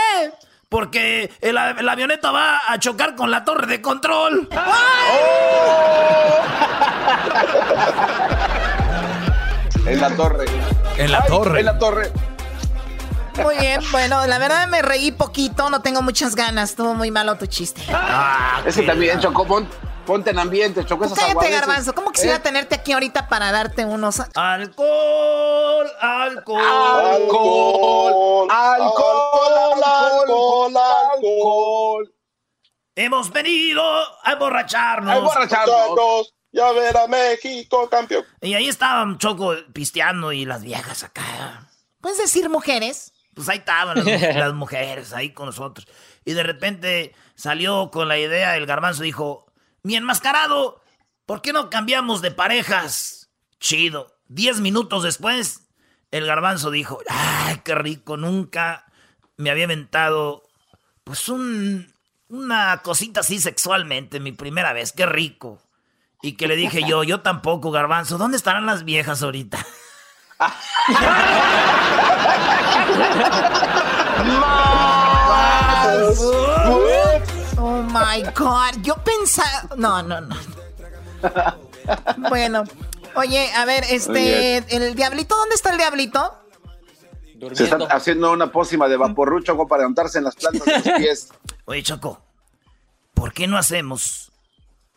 Porque 0.74 1.30
el, 1.40 1.56
el 1.56 1.88
avioneta 1.88 2.32
va 2.32 2.60
a 2.66 2.76
chocar 2.80 3.14
con 3.14 3.30
la 3.30 3.44
torre 3.44 3.68
de 3.68 3.80
control. 3.80 4.48
en 9.86 10.00
la 10.00 10.10
torre. 10.16 10.46
En 10.96 11.12
la 11.12 11.18
Ay, 11.18 11.28
torre. 11.28 11.60
En 11.60 11.66
la 11.66 11.78
torre. 11.78 12.10
Muy 13.40 13.56
bien, 13.58 13.80
bueno, 13.92 14.26
la 14.26 14.38
verdad 14.38 14.66
me 14.66 14.82
reí 14.82 15.12
poquito, 15.12 15.70
no 15.70 15.80
tengo 15.80 16.02
muchas 16.02 16.34
ganas, 16.34 16.70
estuvo 16.70 16.92
muy 16.94 17.12
malo 17.12 17.36
tu 17.36 17.46
chiste. 17.46 17.80
Ah, 17.92 18.60
Ese 18.66 18.82
también, 18.82 19.14
la- 19.16 19.22
Choco, 19.22 19.46
pon- 19.46 19.68
ponte 20.04 20.30
en 20.30 20.38
ambiente, 20.38 20.84
Choco, 20.84 21.04
esas 21.04 21.18
Cállate, 21.18 21.50
garbanzo, 21.50 21.94
¿cómo 21.94 22.12
quisiera 22.12 22.36
Eh, 22.36 22.40
tenerte 22.40 22.74
aquí 22.74 22.92
ahorita 22.92 23.28
para 23.28 23.50
darte 23.50 23.84
unos... 23.84 24.20
Alcohol, 24.34 25.90
alcohol. 26.00 26.62
Alcohol, 26.62 28.48
alcohol, 28.50 29.82
alcohol, 29.84 30.76
alcohol. 30.76 32.14
Hemos 32.96 33.32
venido 33.32 33.82
a 34.22 34.32
emborracharnos. 34.32 35.12
A 35.12 35.16
emborracharnos. 35.18 36.34
Ya 36.52 36.70
ver 36.70 36.96
a 36.96 37.08
México 37.08 37.88
campeón. 37.90 38.24
Y 38.40 38.54
ahí 38.54 38.68
estaban 38.68 39.18
Choco 39.18 39.54
pisteando 39.72 40.30
y 40.30 40.44
las 40.44 40.62
viejas 40.62 41.02
acá. 41.02 41.68
¿Puedes 42.00 42.18
decir 42.18 42.48
mujeres? 42.48 43.12
Pues 43.34 43.48
ahí 43.48 43.58
estaban 43.58 43.96
las, 44.04 44.36
las 44.36 44.54
mujeres, 44.54 45.12
ahí 45.12 45.32
con 45.32 45.46
nosotros. 45.46 45.88
Y 46.24 46.34
de 46.34 46.44
repente 46.44 47.12
salió 47.34 47.90
con 47.90 48.06
la 48.06 48.18
idea, 48.18 48.56
el 48.56 48.66
garbanzo 48.66 49.02
dijo, 49.02 49.46
mi 49.84 49.94
enmascarado, 49.94 50.82
¿por 51.26 51.42
qué 51.42 51.52
no 51.52 51.70
cambiamos 51.70 52.22
de 52.22 52.32
parejas? 52.32 53.30
Chido. 53.60 54.16
Diez 54.26 54.60
minutos 54.60 55.02
después, 55.02 55.68
el 56.10 56.26
garbanzo 56.26 56.70
dijo, 56.70 56.98
ay, 57.08 57.60
qué 57.64 57.74
rico, 57.74 58.16
nunca 58.16 58.86
me 59.36 59.50
había 59.50 59.64
inventado, 59.64 60.44
pues 61.04 61.28
un, 61.28 61.92
una 62.28 62.78
cosita 62.78 63.20
así 63.20 63.38
sexualmente, 63.38 64.20
mi 64.20 64.32
primera 64.32 64.72
vez, 64.72 64.92
qué 64.92 65.06
rico. 65.06 65.60
Y 66.22 66.36
que 66.36 66.48
le 66.48 66.56
dije 66.56 66.82
yo, 66.88 67.04
yo 67.04 67.20
tampoco, 67.20 67.70
garbanzo, 67.70 68.16
¿dónde 68.16 68.38
estarán 68.38 68.64
las 68.64 68.84
viejas 68.84 69.22
ahorita? 69.22 69.64
Oh 76.26 76.93
my 78.04 78.22
God. 78.34 78.82
Yo 78.82 78.96
pensaba. 78.96 79.74
No, 79.76 80.02
no, 80.02 80.20
no. 80.20 80.36
Bueno. 82.28 82.64
Oye, 83.16 83.50
a 83.52 83.64
ver, 83.64 83.84
este. 83.90 84.58
¿El 84.74 84.94
diablito? 84.94 85.36
¿Dónde 85.36 85.54
está 85.54 85.70
el 85.70 85.78
diablito? 85.78 86.40
Se 87.52 87.64
está 87.64 87.76
haciendo 87.90 88.32
una 88.32 88.50
pócima 88.50 88.88
de 88.88 88.96
vaporru, 88.96 89.42
Choco, 89.42 89.68
para 89.68 89.86
untarse 89.86 90.18
en 90.18 90.24
las 90.24 90.34
plantas 90.34 90.64
de 90.64 90.72
los 90.72 90.82
pies. 90.98 91.28
Oye, 91.66 91.82
Choco, 91.82 92.22
¿por 93.12 93.32
qué 93.32 93.46
no 93.46 93.58
hacemos 93.58 94.32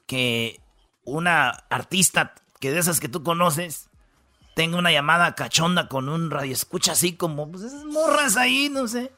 que 0.05 0.61
una 1.03 1.49
artista 1.69 2.35
que 2.59 2.71
de 2.71 2.79
esas 2.79 2.99
que 2.99 3.09
tú 3.09 3.23
conoces 3.23 3.89
tenga 4.55 4.77
una 4.77 4.91
llamada 4.91 5.35
cachonda 5.35 5.87
con 5.87 6.09
un 6.09 6.31
radio 6.31 6.53
escucha 6.53 6.93
así 6.93 7.15
como 7.15 7.51
pues 7.51 7.63
esas 7.65 7.83
morras 7.83 8.37
ahí, 8.37 8.69
no 8.69 8.87
sé. 8.87 9.11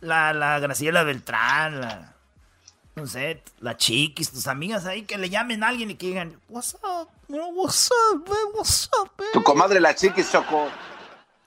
La, 0.00 0.34
la 0.34 0.58
Graciela 0.58 1.04
Beltrán, 1.04 1.80
la, 1.80 2.13
no 2.96 3.06
sé, 3.06 3.42
la 3.60 3.76
Chiquis, 3.76 4.30
tus 4.30 4.46
amigas 4.46 4.86
ahí 4.86 5.02
que 5.02 5.18
le 5.18 5.28
llamen 5.28 5.64
a 5.64 5.68
alguien 5.68 5.90
y 5.90 5.96
que 5.96 6.06
digan, 6.06 6.40
what's 6.48 6.74
up, 6.74 7.08
bro, 7.28 7.48
what's 7.48 7.90
up, 7.90 8.28
man, 8.28 8.38
what's 8.54 8.88
up, 9.00 9.10
man?" 9.18 9.28
Tu 9.32 9.42
comadre 9.42 9.80
la 9.80 9.94
chiquis, 9.94 10.30
Choco. 10.30 10.68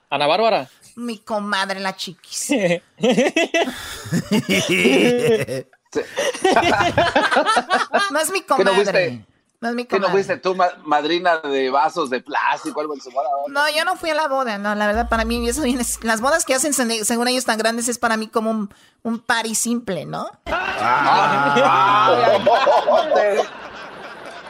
Ana 0.09 0.27
Bárbara. 0.27 0.69
Mi 0.95 1.19
comadre, 1.19 1.79
la 1.79 1.95
chiquis. 1.95 2.49
No 8.11 8.19
es 8.19 8.31
mi 8.31 8.41
¿Qué 8.41 8.63
no 8.63 8.71
comadre. 8.71 9.25
No 9.59 9.69
es 9.69 9.75
mi 9.75 9.85
¿Qué 9.85 9.99
no 9.99 10.09
fuiste 10.09 10.37
tú, 10.37 10.53
ma- 10.53 10.69
madrina 10.85 11.37
de 11.39 11.71
vasos 11.71 12.11
de 12.11 12.21
plástico, 12.21 12.79
algo 12.79 12.93
en 12.93 13.01
su 13.01 13.09
boda? 13.09 13.27
No, 13.49 13.61
yo 13.75 13.83
no 13.85 13.95
fui 13.95 14.11
a 14.11 14.13
la 14.13 14.27
boda, 14.27 14.59
no, 14.59 14.75
la 14.75 14.85
verdad 14.85 15.09
para 15.09 15.25
mí 15.25 15.49
eso 15.49 15.63
viene, 15.63 15.83
las 16.03 16.21
bodas 16.21 16.45
que 16.45 16.53
hacen 16.53 16.73
según 16.73 17.27
ellos 17.27 17.45
tan 17.45 17.57
grandes 17.57 17.87
es 17.87 17.97
para 17.97 18.17
mí 18.17 18.27
como 18.27 18.51
un, 18.51 18.71
un 19.01 19.19
party 19.19 19.55
simple, 19.55 20.05
¿no? 20.05 20.29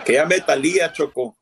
Que 0.06 0.14
llame 0.14 0.40
Talía, 0.42 0.92
Choco. 0.94 1.38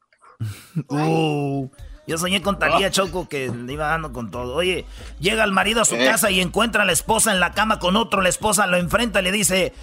Uh, 0.89 1.69
yo 2.08 2.17
soñé 2.17 2.41
con 2.41 2.58
Talía 2.60 2.89
Choco 2.91 3.28
que 3.30 3.49
le 3.49 3.73
iba 3.73 3.88
dando 3.88 4.12
con 4.12 4.32
todo. 4.32 4.56
Oye, 4.56 4.86
llega 5.19 5.43
el 5.43 5.51
marido 5.51 5.82
a 5.82 5.86
su 5.86 5.95
Eh. 5.95 6.06
casa 6.06 6.32
y 6.32 6.41
encuentra 6.41 6.82
a 6.84 6.86
la 6.86 6.91
esposa 6.91 7.32
en 7.32 7.39
la 7.39 7.51
cama 7.54 7.80
con 7.80 7.95
otro. 7.95 8.21
La 8.21 8.30
esposa 8.30 8.65
lo 8.67 8.78
enfrenta 8.78 9.19
y 9.21 9.23
le 9.23 9.32
dice: 9.32 9.73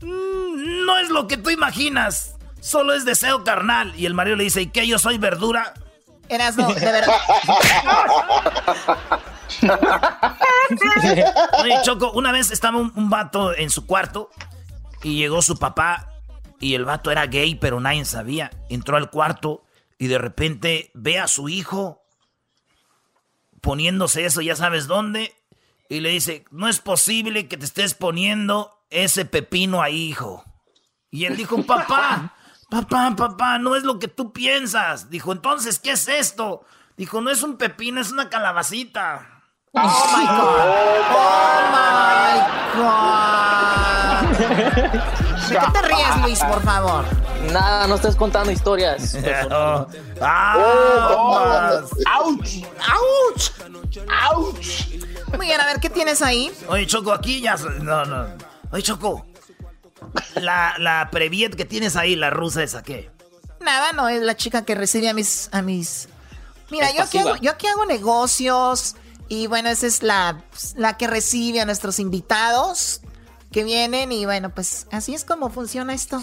"Mm, 0.00 0.84
No 0.86 0.98
es 0.98 1.08
lo 1.10 1.26
que 1.28 1.36
tú 1.36 1.50
imaginas, 1.50 2.33
solo 2.64 2.94
es 2.94 3.04
deseo 3.04 3.44
carnal. 3.44 3.94
Y 3.96 4.06
el 4.06 4.14
marido 4.14 4.36
le 4.36 4.44
dice: 4.44 4.62
¿Y 4.62 4.68
qué? 4.68 4.86
¿Yo 4.86 4.98
soy 4.98 5.18
verdura? 5.18 5.74
Eras 6.28 6.56
no, 6.56 6.72
de 6.72 6.80
verdad. 6.80 7.14
Oye, 11.62 11.74
Choco, 11.82 12.12
una 12.12 12.32
vez 12.32 12.50
estaba 12.50 12.78
un, 12.78 12.92
un 12.96 13.10
vato 13.10 13.54
en 13.54 13.68
su 13.68 13.86
cuarto 13.86 14.30
y 15.02 15.18
llegó 15.18 15.42
su 15.42 15.58
papá 15.58 16.08
y 16.60 16.74
el 16.74 16.86
vato 16.86 17.10
era 17.10 17.26
gay, 17.26 17.56
pero 17.56 17.78
nadie 17.78 18.06
sabía. 18.06 18.50
Entró 18.70 18.96
al 18.96 19.10
cuarto 19.10 19.64
y 19.98 20.06
de 20.06 20.18
repente 20.18 20.90
ve 20.94 21.18
a 21.18 21.28
su 21.28 21.50
hijo 21.50 22.04
poniéndose 23.64 24.26
eso, 24.26 24.42
ya 24.42 24.54
sabes 24.54 24.86
dónde, 24.86 25.34
y 25.88 26.00
le 26.00 26.10
dice, 26.10 26.44
no 26.50 26.68
es 26.68 26.80
posible 26.80 27.48
que 27.48 27.56
te 27.56 27.64
estés 27.64 27.94
poniendo 27.94 28.78
ese 28.90 29.24
pepino 29.24 29.80
ahí, 29.80 30.10
hijo. 30.10 30.44
Y 31.10 31.24
él 31.24 31.36
dijo, 31.36 31.64
papá, 31.64 32.36
papá, 32.82 33.14
papá, 33.16 33.58
no 33.58 33.76
es 33.76 33.84
lo 33.84 33.98
que 33.98 34.08
tú 34.08 34.32
piensas. 34.32 35.10
Dijo, 35.10 35.30
entonces, 35.32 35.78
¿qué 35.78 35.92
es 35.92 36.08
esto? 36.08 36.64
Dijo, 36.96 37.20
no 37.20 37.30
es 37.30 37.42
un 37.42 37.56
pepino, 37.56 38.00
es 38.00 38.10
una 38.10 38.28
calabacita. 38.28 39.42
Oh 39.72 39.80
my 39.80 40.26
God. 40.26 40.58
Oh 41.14 41.62
my 41.74 42.40
God. 42.76 42.94
¿De 45.48 45.58
qué 45.58 45.66
te 45.72 45.82
ríes, 45.82 46.22
Luis, 46.22 46.40
por 46.44 46.62
favor? 46.62 47.04
Nada, 47.52 47.86
no 47.86 47.94
estés 47.96 48.16
contando 48.16 48.50
historias. 48.50 49.16
Oh, 49.50 49.86
ah, 50.20 51.80
¡Auch! 52.06 52.40
¡Auch! 52.86 53.50
¡Auch! 54.08 54.58
Muy 55.36 55.46
bien, 55.46 55.60
a 55.60 55.66
ver, 55.66 55.80
¿qué 55.80 55.90
tienes 55.90 56.22
ahí? 56.22 56.50
Oye, 56.68 56.86
Choco, 56.86 57.12
aquí 57.12 57.40
ya. 57.40 57.56
No, 57.56 58.04
no. 58.04 58.26
Oye, 58.70 58.82
Choco. 58.82 59.26
La, 60.40 60.74
la 60.78 61.08
Previet 61.10 61.54
que 61.54 61.64
tienes 61.64 61.96
ahí, 61.96 62.16
la 62.16 62.30
rusa 62.30 62.62
esa, 62.62 62.82
¿qué? 62.82 63.10
Nada, 63.60 63.92
no, 63.92 64.08
es 64.08 64.22
la 64.22 64.36
chica 64.36 64.64
que 64.64 64.74
recibe 64.74 65.08
a 65.08 65.14
mis... 65.14 65.48
A 65.52 65.62
mis... 65.62 66.08
Mira, 66.70 66.88
Es 66.88 66.96
yo 66.96 67.02
aquí, 67.02 67.18
hago, 67.18 67.36
yo 67.36 67.50
aquí 67.50 67.66
hago 67.66 67.84
negocios 67.86 68.96
y 69.28 69.46
bueno, 69.46 69.68
esa 69.68 69.86
es 69.86 70.02
la, 70.02 70.42
la 70.76 70.96
que 70.96 71.06
recibe 71.06 71.60
a 71.60 71.64
nuestros 71.66 71.98
invitados 71.98 73.00
que 73.52 73.64
vienen 73.64 74.12
y 74.12 74.24
bueno, 74.24 74.50
pues 74.54 74.86
así 74.90 75.14
es 75.14 75.24
como 75.24 75.50
funciona 75.50 75.94
esto. 75.94 76.22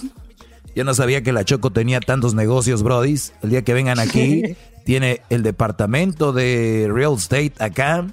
Yo 0.75 0.83
no 0.83 0.93
sabía 0.93 1.21
que 1.23 1.31
la 1.31 1.45
Choco 1.45 1.71
tenía 1.71 1.99
tantos 1.99 2.33
negocios, 2.33 2.81
brodis. 2.83 3.33
El 3.43 3.49
día 3.51 3.63
que 3.63 3.73
vengan 3.73 3.99
aquí, 3.99 4.55
tiene 4.85 5.21
el 5.29 5.43
departamento 5.43 6.33
de 6.33 6.89
real 6.91 7.13
estate 7.15 7.53
acá. 7.59 8.07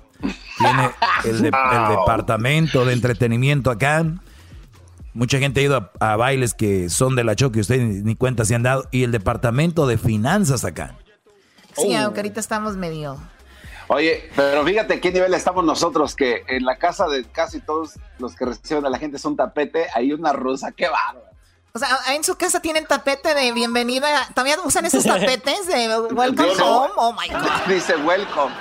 Tiene 0.58 0.90
el, 1.24 1.42
de- 1.42 1.48
el 1.48 1.88
departamento 1.96 2.84
de 2.84 2.92
entretenimiento 2.92 3.70
acá. 3.70 4.04
Mucha 5.18 5.38
gente 5.38 5.60
ha 5.60 5.62
ido 5.64 5.90
a, 6.00 6.12
a 6.12 6.16
bailes 6.16 6.54
que 6.54 6.88
son 6.88 7.16
de 7.16 7.24
la 7.24 7.34
Choco 7.34 7.58
y 7.58 7.60
ustedes 7.60 7.82
ni, 7.82 8.02
ni 8.02 8.14
cuenta 8.14 8.44
se 8.44 8.54
han 8.54 8.62
dado. 8.62 8.84
Y 8.92 9.02
el 9.02 9.10
departamento 9.10 9.86
de 9.88 9.98
finanzas 9.98 10.64
acá. 10.64 10.94
Sí, 11.76 11.92
Oh. 11.94 11.98
aunque 12.04 12.20
ahorita 12.20 12.38
estamos 12.40 12.76
medio... 12.76 13.18
Oye, 13.88 14.30
pero 14.36 14.64
fíjate 14.64 15.00
qué 15.00 15.10
nivel 15.10 15.32
estamos 15.34 15.64
nosotros, 15.64 16.14
que 16.14 16.44
en 16.46 16.64
la 16.64 16.76
casa 16.76 17.08
de 17.08 17.24
casi 17.24 17.60
todos 17.60 17.98
los 18.18 18.36
que 18.36 18.44
reciben 18.44 18.84
a 18.86 18.90
la 18.90 18.98
gente 18.98 19.16
es 19.16 19.24
un 19.24 19.34
tapete, 19.36 19.86
hay 19.94 20.12
una 20.12 20.32
rusa, 20.32 20.70
qué 20.72 20.88
bárbaro. 20.88 21.24
O 21.72 21.78
sea, 21.78 21.88
en 22.14 22.22
su 22.22 22.36
casa 22.36 22.60
tienen 22.60 22.84
tapete 22.86 23.34
de 23.34 23.50
bienvenida. 23.52 24.06
¿Todavía 24.34 24.56
usan 24.64 24.84
esos 24.84 25.04
tapetes 25.04 25.66
de 25.66 26.00
welcome 26.12 26.50
home? 26.62 26.92
Oh 26.96 27.12
my 27.12 27.28
God. 27.28 27.66
Dice 27.66 27.96
welcome. 27.96 28.54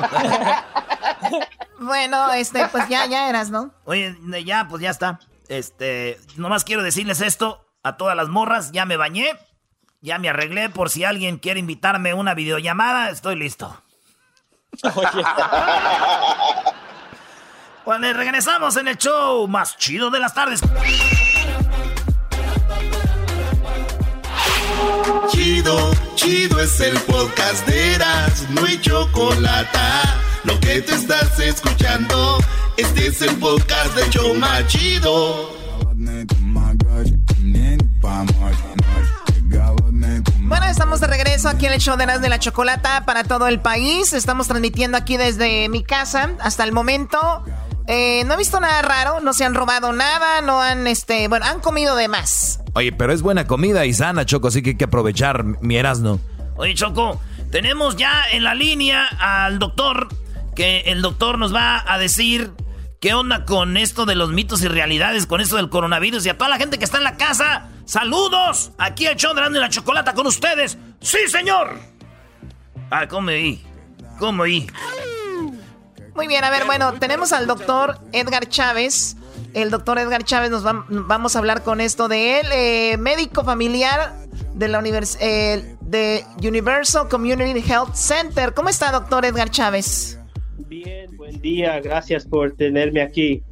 Bueno, 1.80 2.32
este, 2.32 2.66
pues 2.72 2.88
ya, 2.88 3.06
ya 3.06 3.28
eras, 3.28 3.50
¿no? 3.50 3.70
Oye, 3.84 4.16
ya, 4.44 4.66
pues 4.68 4.82
ya 4.82 4.90
está. 4.90 5.20
Este, 5.48 6.18
nomás 6.36 6.64
quiero 6.64 6.82
decirles 6.82 7.20
esto 7.20 7.64
a 7.82 7.96
todas 7.96 8.16
las 8.16 8.28
morras. 8.28 8.72
Ya 8.72 8.84
me 8.84 8.96
bañé, 8.96 9.32
ya 10.00 10.18
me 10.18 10.28
arreglé 10.28 10.68
por 10.68 10.90
si 10.90 11.04
alguien 11.04 11.38
quiere 11.38 11.60
invitarme 11.60 12.10
a 12.10 12.14
una 12.14 12.34
videollamada. 12.34 13.10
Estoy 13.10 13.36
listo. 13.36 13.82
Bueno, 17.84 18.12
regresamos 18.12 18.76
en 18.76 18.88
el 18.88 18.98
show 18.98 19.48
más 19.48 19.76
chido 19.78 20.10
de 20.10 20.20
las 20.20 20.34
tardes. 20.34 20.60
Chido, 25.30 25.90
chido 26.14 26.60
es 26.60 26.80
el 26.80 26.98
podcast 27.00 27.66
de 27.66 27.94
Eras, 27.94 28.48
no 28.50 28.64
hay 28.64 28.80
chocolate. 28.80 29.78
Lo 30.44 30.58
que 30.60 30.80
te 30.80 30.94
estás 30.94 31.38
escuchando, 31.40 32.38
este 32.76 33.08
es 33.08 33.22
el 33.22 33.36
podcast 33.36 33.94
de 33.96 34.08
Choma 34.10 34.66
Chido. 34.66 35.50
Bueno, 40.40 40.66
estamos 40.66 41.00
de 41.00 41.06
regreso 41.06 41.48
aquí 41.48 41.66
en 41.66 41.72
el 41.72 41.80
show 41.80 41.96
de 41.96 42.06
las 42.06 42.22
de 42.22 42.28
la 42.28 42.38
Chocolata 42.38 43.04
para 43.04 43.24
todo 43.24 43.48
el 43.48 43.60
país. 43.60 44.12
Estamos 44.12 44.48
transmitiendo 44.48 44.96
aquí 44.96 45.16
desde 45.16 45.68
mi 45.68 45.82
casa 45.82 46.30
hasta 46.40 46.64
el 46.64 46.72
momento. 46.72 47.44
Eh, 47.86 48.22
no 48.26 48.34
he 48.34 48.36
visto 48.36 48.60
nada 48.60 48.82
raro, 48.82 49.20
no 49.20 49.32
se 49.32 49.44
han 49.44 49.54
robado 49.54 49.92
nada, 49.92 50.40
no 50.42 50.62
han, 50.62 50.86
este, 50.86 51.26
bueno, 51.28 51.46
han 51.46 51.60
comido 51.60 51.96
de 51.96 52.08
más. 52.08 52.60
Oye, 52.74 52.92
pero 52.92 53.12
es 53.12 53.22
buena 53.22 53.46
comida 53.46 53.86
y 53.86 53.94
sana, 53.94 54.26
Choco, 54.26 54.48
así 54.48 54.62
que 54.62 54.70
hay 54.70 54.76
que 54.76 54.84
aprovechar 54.84 55.44
mi 55.44 55.76
Erasmo. 55.76 56.20
Oye, 56.56 56.74
Choco, 56.74 57.20
tenemos 57.50 57.96
ya 57.96 58.24
en 58.30 58.44
la 58.44 58.54
línea 58.54 59.06
al 59.18 59.58
doctor, 59.58 60.08
que 60.58 60.80
el 60.86 61.02
doctor 61.02 61.38
nos 61.38 61.54
va 61.54 61.84
a 61.86 61.98
decir 61.98 62.50
qué 63.00 63.14
onda 63.14 63.44
con 63.44 63.76
esto 63.76 64.06
de 64.06 64.16
los 64.16 64.32
mitos 64.32 64.60
y 64.62 64.66
realidades, 64.66 65.24
con 65.24 65.40
esto 65.40 65.54
del 65.54 65.70
coronavirus 65.70 66.26
y 66.26 66.30
a 66.30 66.36
toda 66.36 66.50
la 66.50 66.56
gente 66.56 66.78
que 66.78 66.84
está 66.84 66.98
en 66.98 67.04
la 67.04 67.16
casa. 67.16 67.68
Saludos. 67.84 68.72
Aquí 68.76 69.06
el 69.06 69.14
show 69.14 69.32
de 69.34 69.50
la 69.50 69.68
chocolata 69.68 70.14
con 70.14 70.26
ustedes. 70.26 70.76
Sí, 71.00 71.18
señor. 71.28 71.78
Ah, 72.90 73.06
¿cómo 73.06 73.28
ahí? 73.28 73.64
¿Cómo 74.18 74.42
ahí? 74.42 74.66
Muy 76.16 76.26
bien, 76.26 76.42
a 76.42 76.50
ver, 76.50 76.64
bueno, 76.64 76.92
tenemos 76.94 77.32
al 77.32 77.46
doctor 77.46 78.00
Edgar 78.10 78.48
Chávez. 78.48 79.16
El 79.54 79.70
doctor 79.70 80.00
Edgar 80.00 80.24
Chávez 80.24 80.50
nos 80.50 80.64
vamos 80.64 81.36
a 81.36 81.38
hablar 81.38 81.62
con 81.62 81.80
esto 81.80 82.08
de 82.08 82.40
él, 82.40 82.48
eh, 82.50 82.96
médico 82.98 83.44
familiar 83.44 84.12
de 84.54 84.66
la 84.66 84.82
eh, 85.20 85.76
de 85.82 86.26
Universal 86.42 87.08
Community 87.08 87.60
Health 87.60 87.94
Center. 87.94 88.54
¿Cómo 88.54 88.70
está, 88.70 88.90
doctor 88.90 89.24
Edgar 89.24 89.50
Chávez? 89.52 90.17
Bien, 90.58 91.16
buen 91.16 91.40
día, 91.40 91.80
gracias 91.80 92.26
por 92.26 92.54
tenerme 92.56 93.02
aquí. 93.02 93.42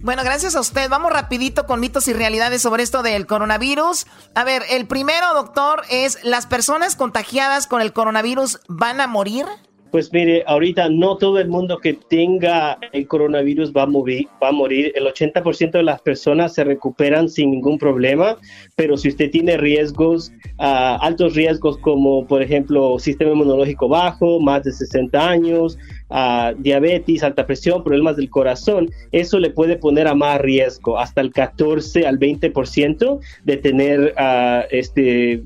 Bueno, 0.00 0.22
gracias 0.24 0.54
a 0.54 0.60
usted. 0.60 0.88
Vamos 0.88 1.12
rapidito 1.12 1.66
con 1.66 1.80
mitos 1.80 2.08
y 2.08 2.12
realidades 2.12 2.62
sobre 2.62 2.82
esto 2.82 3.02
del 3.02 3.26
coronavirus. 3.26 4.06
A 4.34 4.44
ver, 4.44 4.62
el 4.70 4.86
primero, 4.86 5.34
doctor, 5.34 5.82
es 5.90 6.22
las 6.24 6.46
personas 6.46 6.96
contagiadas 6.96 7.66
con 7.66 7.82
el 7.82 7.92
coronavirus 7.92 8.60
van 8.68 9.00
a 9.00 9.06
morir. 9.06 9.46
Pues 9.90 10.12
mire, 10.12 10.44
ahorita 10.46 10.90
no 10.90 11.16
todo 11.16 11.38
el 11.38 11.48
mundo 11.48 11.78
que 11.78 11.94
tenga 11.94 12.78
el 12.92 13.06
coronavirus 13.06 13.72
va 13.72 13.84
a, 13.84 13.86
morir, 13.86 14.28
va 14.42 14.48
a 14.48 14.52
morir. 14.52 14.92
El 14.94 15.06
80% 15.06 15.70
de 15.70 15.82
las 15.82 16.02
personas 16.02 16.54
se 16.54 16.64
recuperan 16.64 17.28
sin 17.28 17.50
ningún 17.50 17.78
problema, 17.78 18.36
pero 18.76 18.98
si 18.98 19.08
usted 19.08 19.30
tiene 19.30 19.56
riesgos, 19.56 20.30
uh, 20.58 21.00
altos 21.00 21.34
riesgos 21.34 21.78
como 21.78 22.26
por 22.26 22.42
ejemplo 22.42 22.98
sistema 22.98 23.32
inmunológico 23.32 23.88
bajo, 23.88 24.40
más 24.40 24.64
de 24.64 24.72
60 24.72 25.28
años, 25.28 25.78
uh, 26.10 26.54
diabetes, 26.58 27.22
alta 27.22 27.46
presión, 27.46 27.82
problemas 27.82 28.16
del 28.16 28.28
corazón, 28.28 28.90
eso 29.12 29.38
le 29.38 29.50
puede 29.50 29.76
poner 29.76 30.06
a 30.06 30.14
más 30.14 30.38
riesgo, 30.40 30.98
hasta 30.98 31.22
el 31.22 31.32
14 31.32 32.06
al 32.06 32.18
20% 32.18 33.20
de 33.44 33.56
tener 33.56 34.14
uh, 34.18 34.66
este 34.70 35.42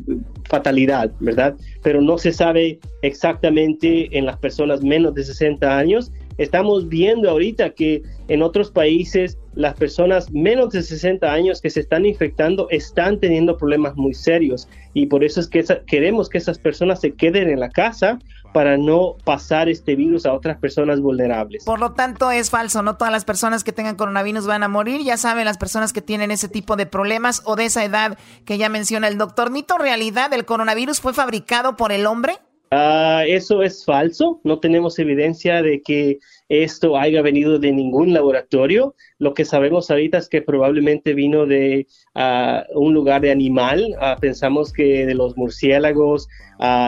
fatalidad, 0.49 1.11
¿verdad? 1.21 1.55
Pero 1.83 2.01
no 2.01 2.19
se 2.19 2.33
sabe 2.33 2.79
exactamente 3.03 4.17
en 4.17 4.27
las 4.27 4.39
personas 4.39 4.83
menos 4.83 5.15
de 5.15 5.25
60 5.25 5.79
años. 5.79 6.13
Estamos 6.39 6.89
viendo 6.89 7.29
ahorita 7.31 7.71
que 7.71 8.03
en 8.29 8.43
otros 8.43 8.71
países 8.71 9.39
las 9.55 9.75
personas 9.75 10.31
menos 10.33 10.71
de 10.71 10.83
60 10.83 11.31
años 11.31 11.61
que 11.61 11.71
se 11.71 11.81
están 11.81 12.07
infectando 12.07 12.69
están 12.71 13.21
teniendo 13.21 13.57
problemas 13.57 13.97
muy 13.97 14.15
serios 14.15 14.67
y 14.95 15.07
por 15.07 15.25
eso 15.25 15.41
es 15.41 15.49
que 15.49 15.63
queremos 15.87 16.29
que 16.31 16.39
esas 16.39 16.59
personas 16.59 17.01
se 17.01 17.13
queden 17.13 17.51
en 17.51 17.61
la 17.61 17.69
casa 17.69 18.19
para 18.53 18.77
no 18.77 19.17
pasar 19.25 19.69
este 19.69 19.97
virus 19.97 20.27
a 20.27 20.33
otras 20.33 20.59
personas 20.59 21.01
vulnerables. 21.01 21.65
Por 21.65 21.81
lo 21.81 21.93
tanto, 21.93 22.31
es 22.31 22.51
falso, 22.51 22.83
no 22.83 22.97
todas 22.97 23.13
las 23.13 23.25
personas 23.25 23.65
que 23.65 23.73
tengan 23.73 23.97
coronavirus 23.97 24.47
van 24.47 24.63
a 24.63 24.69
morir, 24.69 25.03
ya 25.03 25.17
saben, 25.17 25.45
las 25.45 25.59
personas 25.59 25.93
que 25.93 26.03
tienen 26.03 26.31
ese 26.31 26.49
tipo 26.49 26.77
de 26.77 26.87
problemas 26.87 27.43
o 27.45 27.57
de 27.57 27.67
esa 27.67 27.85
edad 27.85 28.19
que 28.45 28.59
ya 28.59 28.69
menciona 28.69 29.09
el 29.09 29.19
doctor. 29.19 29.51
Mito, 29.51 29.79
realidad, 29.79 30.33
¿el 30.33 30.45
coronavirus 30.45 31.01
fue 31.01 31.15
fabricado 31.15 31.77
por 31.77 31.93
el 31.93 32.07
hombre? 32.07 32.39
Ah, 32.75 33.25
eso 33.27 33.63
es 33.63 33.85
falso, 33.85 34.41
no 34.45 34.59
tenemos 34.59 34.99
evidencia 34.99 35.61
de 35.61 35.83
que 35.83 36.21
esto 36.53 36.99
haya 36.99 37.23
venido 37.23 37.59
de 37.59 37.73
ningún 37.73 38.13
laboratorio. 38.13 38.95
Lo 39.19 39.33
que 39.33 39.45
sabemos 39.47 39.91
ahorita 39.91 40.19
es 40.19 40.29
que 40.29 40.43
probablemente 40.43 41.15
vino 41.15 41.47
de 41.47 41.87
ah, 42.15 42.65
un 42.75 42.93
lugar 42.93 43.23
de 43.23 43.31
animal. 43.31 43.97
Ah, 43.99 44.19
pensamos 44.21 44.73
que 44.73 45.07
de 45.07 45.15
los 45.15 45.37
murciélagos, 45.37 46.29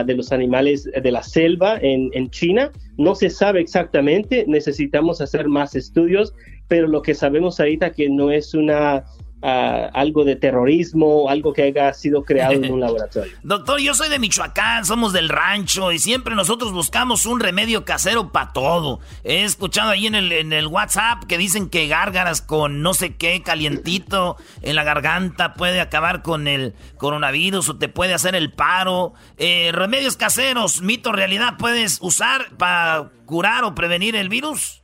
de 0.07 0.15
los 0.15 0.31
animales 0.31 0.85
de 0.85 1.11
la 1.11 1.23
selva 1.23 1.79
en, 1.81 2.11
en 2.13 2.31
China. 2.31 2.71
No 2.97 3.17
se 3.17 3.29
sabe 3.29 3.61
exactamente, 3.61 4.45
necesitamos 4.47 5.21
hacer 5.21 5.49
más 5.49 5.75
estudios, 5.75 6.33
pero 6.69 6.87
lo 6.87 7.03
que 7.03 7.15
sabemos 7.15 7.59
ahorita 7.59 7.91
que 7.91 8.09
no 8.09 8.31
es 8.31 8.55
una 8.55 9.05
algo 9.45 10.25
de 10.25 10.37
terrorismo, 10.37 11.29
algo 11.29 11.53
que 11.53 11.63
haya 11.65 11.93
sido 11.93 12.25
creado 12.25 12.55
en 12.55 12.73
un 12.73 12.81
laboratorio. 12.81 13.33
Doctor, 13.43 13.79
yo 13.81 13.95
soy 13.95 14.09
de 14.09 14.19
Michoacán, 14.19 14.85
somos 14.85 15.13
del 15.13 15.29
rancho 15.29 15.93
y 15.93 15.99
siempre 15.99 16.35
nosotros 16.35 16.73
buscamos 16.73 17.27
un 17.27 17.41
remedio 17.41 17.85
casero 17.85 18.33
para 18.33 18.53
todo. 18.53 19.01
He 19.23 19.45
escuchado 19.45 19.91
ahí 19.91 20.07
en 20.07 20.15
el, 20.15 20.33
en 20.33 20.53
el 20.53 20.67
WhatsApp 20.67 21.25
que 21.25 21.37
dicen 21.37 21.69
que 21.69 21.89
gárgaras 21.89 22.41
con 22.41 22.81
no 22.81 22.95
sé 22.95 23.17
qué 23.17 23.43
calientito 23.43 24.37
en 24.63 24.77
la 24.77 24.85
garganta 24.85 25.55
puede 25.55 25.81
acabar 25.81 26.23
con 26.23 26.49
el 26.49 26.75
coronavirus 26.97 27.69
o 27.69 27.77
te 27.77 27.89
puede 27.89 28.15
hacer 28.15 28.35
el 28.35 28.53
paro. 28.53 29.13
Eh, 29.37 29.71
remedios 29.73 30.17
caseros, 30.17 30.81
mito, 30.81 31.13
realidad, 31.13 31.57
puedes 31.59 31.99
usar 32.01 32.57
para 32.57 33.11
curar 33.27 33.65
o 33.65 33.75
prevenir 33.75 34.17
el 34.17 34.29
virus. 34.29 34.84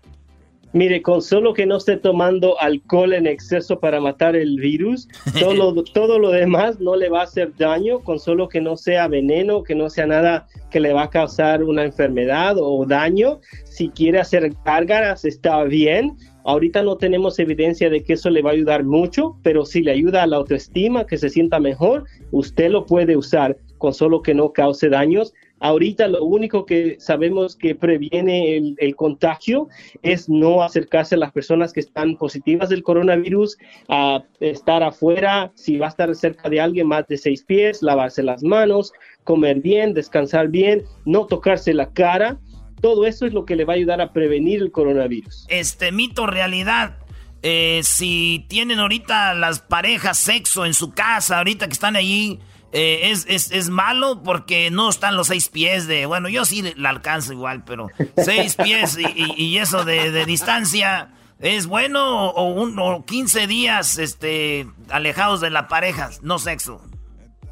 Mire, 0.72 1.02
con 1.02 1.20
solo 1.20 1.52
que 1.52 1.66
no 1.66 1.78
esté 1.78 1.96
tomando 1.96 2.60
alcohol 2.60 3.12
en 3.12 3.26
exceso 3.26 3.80
para 3.80 4.00
matar 4.00 4.36
el 4.36 4.56
virus, 4.60 5.08
todo, 5.40 5.82
todo 5.94 6.18
lo 6.20 6.30
demás 6.30 6.78
no 6.78 6.94
le 6.94 7.08
va 7.08 7.20
a 7.20 7.24
hacer 7.24 7.52
daño, 7.56 8.00
con 8.00 8.20
solo 8.20 8.48
que 8.48 8.60
no 8.60 8.76
sea 8.76 9.08
veneno, 9.08 9.64
que 9.64 9.74
no 9.74 9.90
sea 9.90 10.06
nada 10.06 10.46
que 10.70 10.78
le 10.78 10.92
va 10.92 11.04
a 11.04 11.10
causar 11.10 11.64
una 11.64 11.84
enfermedad 11.84 12.56
o 12.56 12.86
daño. 12.86 13.40
Si 13.64 13.88
quiere 13.88 14.20
hacer 14.20 14.52
gárgaras, 14.64 15.24
está 15.24 15.64
bien. 15.64 16.16
Ahorita 16.44 16.82
no 16.82 16.96
tenemos 16.96 17.38
evidencia 17.38 17.90
de 17.90 18.02
que 18.02 18.12
eso 18.12 18.30
le 18.30 18.42
va 18.42 18.50
a 18.50 18.54
ayudar 18.54 18.84
mucho, 18.84 19.36
pero 19.42 19.66
si 19.66 19.82
le 19.82 19.90
ayuda 19.90 20.22
a 20.22 20.26
la 20.26 20.36
autoestima, 20.36 21.04
que 21.04 21.18
se 21.18 21.28
sienta 21.28 21.58
mejor, 21.58 22.04
usted 22.30 22.70
lo 22.70 22.86
puede 22.86 23.16
usar 23.16 23.56
con 23.78 23.92
solo 23.92 24.22
que 24.22 24.34
no 24.34 24.52
cause 24.52 24.88
daños. 24.88 25.34
Ahorita 25.60 26.08
lo 26.08 26.24
único 26.24 26.64
que 26.64 26.96
sabemos 26.98 27.54
que 27.54 27.74
previene 27.74 28.56
el, 28.78 28.96
contagio 28.96 29.68
es 30.02 30.28
no 30.28 30.62
acercarse 30.62 31.14
a 31.14 31.18
las 31.18 31.32
personas 31.32 31.72
que 31.72 31.80
están 31.80 32.16
positivas 32.16 32.70
del 32.70 32.82
coronavirus, 32.82 33.58
a 33.88 34.22
estar 34.40 34.82
afuera, 34.82 35.52
si 35.54 35.76
va 35.76 35.86
a 35.86 35.90
estar 35.90 36.14
cerca 36.14 36.48
de 36.48 36.60
alguien 36.60 36.86
más 36.86 37.06
de 37.08 37.18
seis 37.18 37.44
pies, 37.44 37.82
lavarse 37.82 38.22
las 38.22 38.42
manos, 38.42 38.92
comer 39.24 39.60
bien, 39.60 39.92
descansar 39.92 40.48
bien, 40.48 40.84
no 41.04 41.26
tocarse 41.26 41.74
la 41.74 41.92
cara. 41.92 42.38
Todo 42.80 43.06
eso 43.06 43.26
es 43.26 43.34
lo 43.34 43.44
que 43.44 43.54
le 43.54 43.66
va 43.66 43.74
a 43.74 43.76
ayudar 43.76 44.00
a 44.00 44.14
prevenir 44.14 44.62
el 44.62 44.72
coronavirus. 44.72 45.46
Este 45.50 45.92
mito 45.92 46.26
realidad. 46.26 46.96
Eh, 47.42 47.80
si 47.84 48.46
tienen 48.48 48.78
ahorita 48.78 49.34
las 49.34 49.60
parejas 49.60 50.18
sexo 50.18 50.64
en 50.64 50.74
su 50.74 50.92
casa, 50.92 51.38
ahorita 51.38 51.66
que 51.66 51.72
están 51.72 51.96
allí 51.96 52.38
eh, 52.72 53.10
es, 53.10 53.26
es, 53.28 53.50
es, 53.50 53.68
malo 53.68 54.22
porque 54.22 54.70
no 54.70 54.88
están 54.88 55.16
los 55.16 55.26
seis 55.26 55.48
pies 55.48 55.86
de. 55.86 56.06
Bueno, 56.06 56.28
yo 56.28 56.44
sí 56.44 56.62
la 56.76 56.90
alcanzo 56.90 57.32
igual, 57.32 57.64
pero 57.64 57.88
seis 58.16 58.56
pies 58.56 58.96
y, 58.98 59.58
eso 59.58 59.84
de, 59.84 60.24
distancia. 60.24 61.12
¿Es 61.40 61.66
bueno 61.66 62.28
o, 62.30 62.50
un, 62.52 62.78
o 62.78 63.06
15 63.06 63.46
días 63.46 63.96
este, 63.96 64.68
alejados 64.90 65.40
de 65.40 65.48
la 65.48 65.68
pareja, 65.68 66.10
no 66.20 66.38
sexo? 66.38 66.82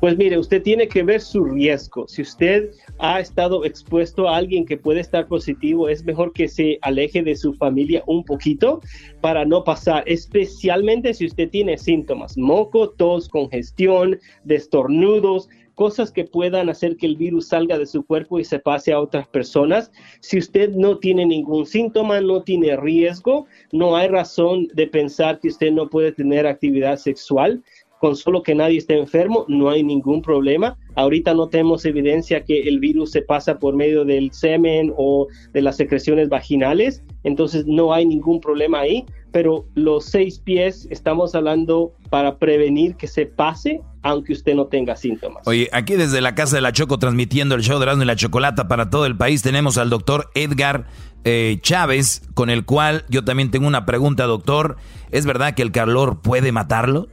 Pues 0.00 0.16
mire, 0.16 0.38
usted 0.38 0.62
tiene 0.62 0.86
que 0.86 1.02
ver 1.02 1.20
su 1.20 1.44
riesgo. 1.44 2.06
Si 2.06 2.22
usted 2.22 2.70
ha 3.00 3.18
estado 3.18 3.64
expuesto 3.64 4.28
a 4.28 4.36
alguien 4.36 4.64
que 4.64 4.76
puede 4.76 5.00
estar 5.00 5.26
positivo, 5.26 5.88
es 5.88 6.04
mejor 6.04 6.32
que 6.32 6.46
se 6.46 6.78
aleje 6.82 7.20
de 7.22 7.34
su 7.34 7.52
familia 7.54 8.04
un 8.06 8.22
poquito 8.22 8.80
para 9.20 9.44
no 9.44 9.64
pasar, 9.64 10.04
especialmente 10.06 11.14
si 11.14 11.26
usted 11.26 11.50
tiene 11.50 11.76
síntomas, 11.78 12.38
moco, 12.38 12.90
tos, 12.90 13.28
congestión, 13.28 14.20
destornudos, 14.44 15.48
cosas 15.78 16.10
que 16.10 16.24
puedan 16.24 16.68
hacer 16.68 16.96
que 16.96 17.06
el 17.06 17.16
virus 17.16 17.46
salga 17.46 17.78
de 17.78 17.86
su 17.86 18.04
cuerpo 18.04 18.40
y 18.40 18.44
se 18.44 18.58
pase 18.58 18.92
a 18.92 19.00
otras 19.00 19.28
personas. 19.28 19.92
Si 20.18 20.36
usted 20.36 20.70
no 20.70 20.98
tiene 20.98 21.24
ningún 21.24 21.66
síntoma, 21.66 22.20
no 22.20 22.42
tiene 22.42 22.76
riesgo, 22.76 23.46
no 23.70 23.96
hay 23.96 24.08
razón 24.08 24.66
de 24.74 24.88
pensar 24.88 25.38
que 25.38 25.46
usted 25.46 25.70
no 25.70 25.88
puede 25.88 26.10
tener 26.10 26.48
actividad 26.48 26.96
sexual 26.96 27.62
con 28.00 28.16
solo 28.16 28.42
que 28.42 28.54
nadie 28.54 28.78
esté 28.78 28.98
enfermo, 28.98 29.44
no 29.48 29.70
hay 29.70 29.82
ningún 29.82 30.22
problema. 30.22 30.76
Ahorita 30.94 31.34
no 31.34 31.48
tenemos 31.48 31.84
evidencia 31.84 32.44
que 32.44 32.62
el 32.62 32.80
virus 32.80 33.12
se 33.12 33.22
pasa 33.22 33.58
por 33.58 33.76
medio 33.76 34.04
del 34.04 34.32
semen 34.32 34.92
o 34.96 35.26
de 35.52 35.62
las 35.62 35.76
secreciones 35.76 36.28
vaginales, 36.28 37.02
entonces 37.24 37.66
no 37.66 37.92
hay 37.92 38.06
ningún 38.06 38.40
problema 38.40 38.80
ahí, 38.80 39.04
pero 39.32 39.66
los 39.74 40.06
seis 40.06 40.38
pies 40.38 40.88
estamos 40.90 41.34
hablando 41.34 41.92
para 42.10 42.38
prevenir 42.38 42.96
que 42.96 43.06
se 43.06 43.26
pase 43.26 43.80
aunque 44.02 44.32
usted 44.32 44.54
no 44.54 44.66
tenga 44.66 44.96
síntomas. 44.96 45.46
Oye, 45.46 45.68
aquí 45.72 45.94
desde 45.94 46.20
la 46.20 46.34
Casa 46.34 46.56
de 46.56 46.62
la 46.62 46.72
Choco 46.72 46.98
transmitiendo 46.98 47.54
el 47.54 47.62
show 47.62 47.78
de 47.78 47.84
Erasmo 47.84 48.04
y 48.04 48.06
la 48.06 48.16
Chocolata 48.16 48.68
para 48.68 48.90
todo 48.90 49.06
el 49.06 49.16
país 49.16 49.42
tenemos 49.42 49.76
al 49.76 49.90
doctor 49.90 50.30
Edgar 50.34 50.86
eh, 51.24 51.58
Chávez, 51.60 52.22
con 52.34 52.48
el 52.48 52.64
cual 52.64 53.04
yo 53.08 53.24
también 53.24 53.50
tengo 53.50 53.66
una 53.66 53.84
pregunta, 53.84 54.24
doctor. 54.24 54.76
¿Es 55.10 55.26
verdad 55.26 55.54
que 55.54 55.62
el 55.62 55.72
calor 55.72 56.20
puede 56.22 56.52
matarlo? 56.52 57.08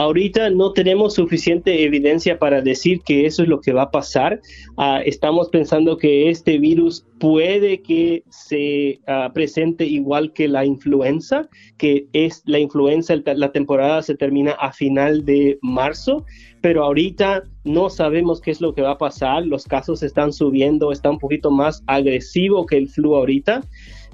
Ahorita 0.00 0.48
no 0.48 0.72
tenemos 0.72 1.12
suficiente 1.12 1.84
evidencia 1.84 2.38
para 2.38 2.62
decir 2.62 3.02
que 3.02 3.26
eso 3.26 3.42
es 3.42 3.50
lo 3.50 3.60
que 3.60 3.74
va 3.74 3.82
a 3.82 3.90
pasar. 3.90 4.40
Ah, 4.78 5.02
estamos 5.04 5.50
pensando 5.50 5.98
que 5.98 6.30
este 6.30 6.56
virus 6.56 7.04
puede 7.18 7.82
que 7.82 8.24
se 8.30 8.98
ah, 9.06 9.30
presente 9.34 9.84
igual 9.84 10.32
que 10.32 10.48
la 10.48 10.64
influenza, 10.64 11.50
que 11.76 12.06
es 12.14 12.42
la 12.46 12.58
influenza, 12.58 13.14
la 13.14 13.52
temporada 13.52 14.00
se 14.00 14.14
termina 14.14 14.52
a 14.52 14.72
final 14.72 15.26
de 15.26 15.58
marzo, 15.60 16.24
pero 16.62 16.82
ahorita 16.82 17.42
no 17.64 17.90
sabemos 17.90 18.40
qué 18.40 18.52
es 18.52 18.62
lo 18.62 18.72
que 18.72 18.80
va 18.80 18.92
a 18.92 18.98
pasar. 18.98 19.44
Los 19.44 19.66
casos 19.66 20.02
están 20.02 20.32
subiendo, 20.32 20.92
está 20.92 21.10
un 21.10 21.18
poquito 21.18 21.50
más 21.50 21.82
agresivo 21.86 22.64
que 22.64 22.78
el 22.78 22.88
flu 22.88 23.16
ahorita. 23.16 23.60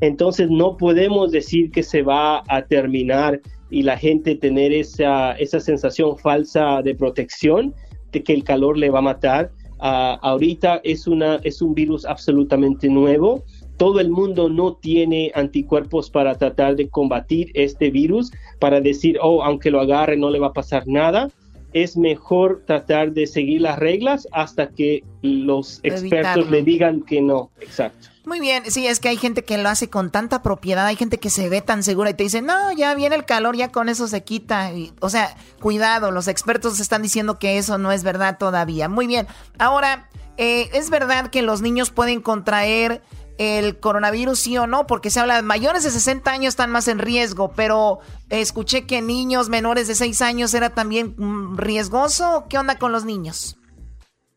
Entonces 0.01 0.51
no 0.51 0.77
podemos 0.77 1.31
decir 1.31 1.70
que 1.70 1.85
se 1.85 2.03
va 2.03 2.42
a 2.49 2.66
terminar 2.66 3.40
y 3.70 3.83
la 3.83 3.96
gente 3.96 4.35
tener 4.37 4.72
esa, 4.72 5.33
esa 5.33 5.61
sensación 5.61 6.16
falsa 6.18 6.83
de 6.83 6.94
protección 6.94 7.74
de 8.12 8.22
que 8.22 8.33
el 8.33 8.44
calor 8.44 8.79
le 8.79 8.90
va 8.90 9.00
a 9.00 9.02
matar. 9.02 9.50
Ah, 9.79 10.18
ahorita 10.22 10.81
es, 10.85 11.07
una, 11.07 11.37
es 11.42 11.61
un 11.61 11.74
virus 11.74 12.05
absolutamente 12.07 12.88
nuevo. 12.88 13.44
Todo 13.76 14.00
el 14.00 14.11
mundo 14.11 14.48
no 14.48 14.76
tiene 14.76 15.31
anticuerpos 15.35 16.09
para 16.11 16.37
tratar 16.37 16.76
de 16.76 16.88
combatir 16.88 17.50
este 17.55 17.90
virus, 17.90 18.33
para 18.59 18.81
decir, 18.81 19.18
oh, 19.20 19.42
aunque 19.42 19.70
lo 19.70 19.81
agarre 19.81 20.16
no 20.16 20.31
le 20.31 20.38
va 20.38 20.48
a 20.48 20.52
pasar 20.52 20.85
nada. 20.87 21.29
Es 21.74 21.94
mejor 21.96 22.62
tratar 22.66 23.12
de 23.12 23.26
seguir 23.26 23.61
las 23.61 23.79
reglas 23.79 24.26
hasta 24.33 24.68
que 24.70 25.05
los 25.20 25.81
expertos 25.83 26.50
le 26.50 26.62
digan 26.62 27.02
que 27.02 27.20
no. 27.20 27.50
Exacto. 27.61 28.09
Muy 28.26 28.40
bien, 28.40 28.68
sí, 28.72 28.88
es 28.88 28.98
que 28.98 29.08
hay 29.08 29.16
gente 29.16 29.44
que 29.44 29.56
lo 29.56 29.68
hace 29.68 29.88
con 29.88 30.10
tanta 30.10 30.42
propiedad, 30.42 30.84
hay 30.84 30.96
gente 30.96 31.18
que 31.18 31.30
se 31.30 31.48
ve 31.48 31.60
tan 31.60 31.84
segura 31.84 32.10
y 32.10 32.14
te 32.14 32.24
dice, 32.24 32.42
no, 32.42 32.72
ya 32.72 32.92
viene 32.96 33.14
el 33.14 33.24
calor, 33.24 33.54
ya 33.54 33.70
con 33.70 33.88
eso 33.88 34.08
se 34.08 34.24
quita. 34.24 34.72
o 35.00 35.08
sea, 35.08 35.36
cuidado, 35.60 36.10
los 36.10 36.26
expertos 36.26 36.80
están 36.80 37.02
diciendo 37.02 37.38
que 37.38 37.56
eso 37.56 37.78
no 37.78 37.92
es 37.92 38.02
verdad 38.02 38.36
todavía. 38.36 38.88
Muy 38.88 39.06
bien, 39.06 39.28
ahora, 39.60 40.10
eh, 40.38 40.68
¿es 40.72 40.90
verdad 40.90 41.30
que 41.30 41.42
los 41.42 41.62
niños 41.62 41.90
pueden 41.90 42.20
contraer 42.20 43.00
el 43.38 43.78
coronavirus, 43.78 44.40
sí 44.40 44.58
o 44.58 44.66
no? 44.66 44.88
Porque 44.88 45.10
se 45.10 45.20
habla 45.20 45.36
de 45.36 45.42
mayores 45.42 45.84
de 45.84 45.92
60 45.92 46.28
años 46.28 46.48
están 46.48 46.72
más 46.72 46.88
en 46.88 46.98
riesgo, 46.98 47.52
pero 47.52 48.00
escuché 48.28 48.86
que 48.86 49.02
niños 49.02 49.48
menores 49.48 49.86
de 49.86 49.94
6 49.94 50.20
años 50.22 50.52
era 50.52 50.70
también 50.70 51.14
mm, 51.16 51.58
riesgoso. 51.58 52.46
¿Qué 52.50 52.58
onda 52.58 52.76
con 52.76 52.90
los 52.90 53.04
niños? 53.04 53.56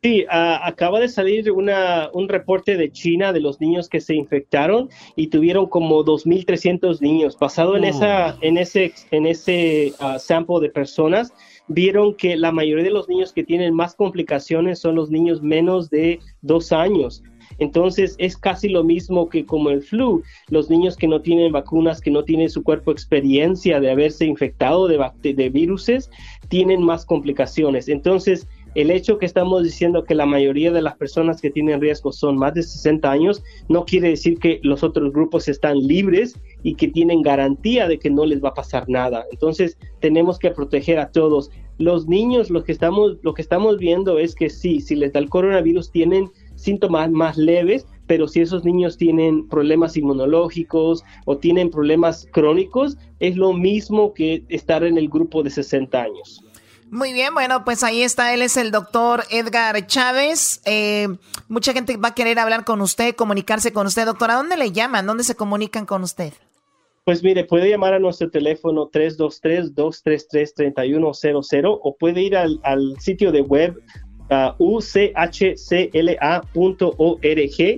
Sí, 0.02 0.26
acaba 0.30 1.02
de 1.02 1.10
salir 1.10 1.52
una, 1.52 2.10
un 2.14 2.30
reporte 2.30 2.78
de 2.78 2.90
China 2.90 3.34
de 3.34 3.42
los 3.42 3.60
niños 3.60 3.90
que 3.90 4.00
se 4.00 4.16
infectaron 4.16 4.88
y 5.18 5.28
tuvieron 5.28 5.66
como 5.66 6.06
2.300 6.06 7.02
niños. 7.02 7.38
Basado 7.38 7.76
en, 7.76 7.84
esa, 7.84 8.38
en 8.40 8.58
ese, 8.58 8.94
en 9.12 9.26
ese 9.26 9.92
uh, 10.00 10.18
sample 10.18 10.62
de 10.62 10.70
personas, 10.70 11.34
vieron 11.68 12.16
que 12.16 12.38
la 12.38 12.54
mayoría 12.54 12.86
de 12.86 12.92
los 12.92 13.10
niños 13.10 13.34
que 13.34 13.44
tienen 13.44 13.74
más 13.74 13.94
complicaciones 13.94 14.80
son 14.80 14.96
los 14.96 15.10
niños 15.10 15.42
menos 15.42 15.90
de 15.90 16.20
dos 16.42 16.72
años. 16.72 17.22
Entonces 17.58 18.16
es 18.20 18.38
casi 18.38 18.70
lo 18.70 18.84
mismo 18.84 19.28
que 19.28 19.46
como 19.46 19.70
el 19.70 19.82
flu, 19.82 20.24
los 20.50 20.70
niños 20.70 20.96
que 20.96 21.08
no 21.08 21.22
tienen 21.22 21.52
vacunas, 21.52 22.00
que 22.00 22.12
no 22.12 22.24
tienen 22.24 22.50
su 22.50 22.64
cuerpo 22.64 22.92
experiencia 22.92 23.80
de 23.80 23.92
haberse 23.92 24.26
infectado 24.26 24.88
de, 24.88 25.34
de 25.34 25.50
viruses, 25.50 26.10
tienen 26.48 26.82
más 26.82 27.06
complicaciones. 27.06 27.90
Entonces, 27.90 28.48
el 28.76 28.92
hecho 28.92 29.18
que 29.18 29.26
estamos 29.26 29.64
diciendo 29.64 30.04
que 30.04 30.16
la 30.16 30.26
mayoría 30.26 30.72
de 30.72 30.82
las 30.82 30.96
personas 30.96 31.42
que 31.42 31.50
tienen 31.50 31.82
riesgo 31.82 32.12
son 32.12 32.38
más 32.38 32.54
de 32.54 32.64
60 32.64 33.10
años, 33.10 33.44
no 33.68 33.86
quiere 33.86 34.10
decir 34.10 34.38
que 34.40 34.60
los 34.64 34.84
otros 34.84 35.12
grupos 35.12 35.48
están 35.48 35.80
libres 35.80 36.40
y 36.64 36.76
que 36.76 36.88
tienen 36.88 37.22
garantía 37.22 37.88
de 37.88 37.98
que 37.98 38.10
no 38.10 38.26
les 38.26 38.44
va 38.44 38.50
a 38.50 38.54
pasar 38.54 38.88
nada. 38.88 39.26
Entonces, 39.32 39.78
tenemos 40.00 40.38
que 40.38 40.52
proteger 40.52 41.00
a 41.00 41.12
todos. 41.12 41.50
Los 41.78 42.08
niños, 42.08 42.50
lo 42.50 42.64
que 42.64 42.72
estamos, 42.72 43.18
lo 43.22 43.34
que 43.34 43.42
estamos 43.42 43.78
viendo 43.78 44.20
es 44.20 44.36
que 44.36 44.50
sí, 44.50 44.82
si 44.82 44.96
les 44.96 45.14
da 45.14 45.20
el 45.20 45.30
coronavirus, 45.30 45.92
tienen 45.92 46.30
síntomas 46.56 47.10
más 47.10 47.38
leves, 47.38 47.88
pero 48.06 48.28
si 48.28 48.42
esos 48.42 48.66
niños 48.66 48.98
tienen 48.98 49.48
problemas 49.48 49.96
inmunológicos 49.96 51.04
o 51.26 51.38
tienen 51.38 51.70
problemas 51.70 52.28
crónicos, 52.32 52.98
es 53.20 53.38
lo 53.38 53.54
mismo 53.54 54.14
que 54.14 54.44
estar 54.50 54.84
en 54.84 54.98
el 54.98 55.08
grupo 55.08 55.42
de 55.42 55.52
60 55.52 56.02
años. 56.02 56.44
Muy 56.92 57.14
bien, 57.14 57.36
bueno, 57.36 57.64
pues 57.64 57.84
ahí 57.84 58.02
está, 58.02 58.34
él 58.34 58.42
es 58.42 58.58
el 58.58 58.72
doctor 58.72 59.24
Edgar 59.30 59.86
Chávez. 59.86 60.60
Eh, 60.66 61.08
mucha 61.48 61.72
gente 61.72 61.98
va 61.98 62.08
a 62.10 62.16
querer 62.16 62.40
hablar 62.40 62.66
con 62.66 62.82
usted, 62.82 63.14
comunicarse 63.16 63.72
con 63.72 63.86
usted. 63.86 64.08
Doctor, 64.08 64.32
¿a 64.32 64.36
dónde 64.36 64.58
le 64.58 64.72
llaman? 64.72 65.06
¿Dónde 65.06 65.24
se 65.24 65.36
comunican 65.36 65.86
con 65.86 66.02
usted? 66.02 66.34
Pues 67.06 67.24
mire, 67.24 67.44
puede 67.44 67.70
llamar 67.70 67.94
a 67.94 68.00
nuestro 68.00 68.32
teléfono 68.32 68.90
323-233-3100 68.90 71.80
o 71.82 71.96
puede 71.96 72.22
ir 72.22 72.36
al, 72.36 72.60
sitio 73.00 73.32
de 73.32 73.42
web 73.42 73.80
uh, 74.32 74.54
uchcla.org 74.58 75.90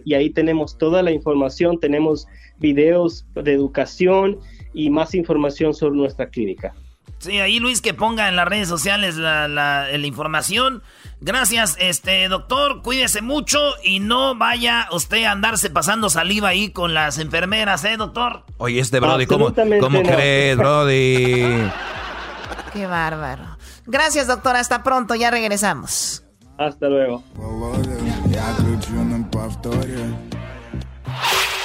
y 0.06 0.13
ahí 0.13 0.30
tenemos 0.30 0.78
toda 0.78 1.04
la 1.04 1.12
información, 1.12 1.82
tenemos 1.82 2.28
videos 2.60 3.26
de 3.36 3.52
educación 3.54 4.39
y 4.74 4.89
más 4.89 5.13
información 5.15 5.74
sobre 5.74 5.97
nuestra 5.97 6.30
clínica. 6.30 6.74
Sí, 7.22 7.40
ahí 7.40 7.60
Luis 7.60 7.82
que 7.82 7.94
ponga 7.94 8.28
en 8.30 8.36
las 8.36 8.48
redes 8.48 8.68
sociales 8.68 9.16
la, 9.16 9.88
información. 10.04 10.82
Gracias, 11.20 11.78
este 11.80 12.28
doctor, 12.28 12.82
cuídese 12.82 13.22
mucho 13.22 13.60
y 13.84 14.00
no 14.00 14.36
vaya 14.36 14.88
usted 14.92 15.26
a 15.26 15.32
andarse 15.32 15.70
pasando 15.70 16.10
saliva 16.10 16.50
ahí 16.50 16.72
con 16.72 16.96
las 16.96 17.20
enfermeras, 17.20 17.86
¿eh, 17.86 17.96
doctor? 17.96 18.44
Oye, 18.58 18.80
este 18.80 19.00
Brody, 19.00 19.28
¿cómo, 19.28 19.54
¿cómo 19.80 20.02
crees, 20.02 20.58
Brody? 20.58 21.70
Qué 22.74 22.88
bárbaro. 22.88 23.56
Gracias, 23.86 24.26
doctor, 24.26 24.56
hasta 24.56 24.82
pronto, 24.82 25.14
ya 25.14 25.30
regresamos. 25.30 26.24
Hasta 26.58 26.90
luego. 26.90 27.24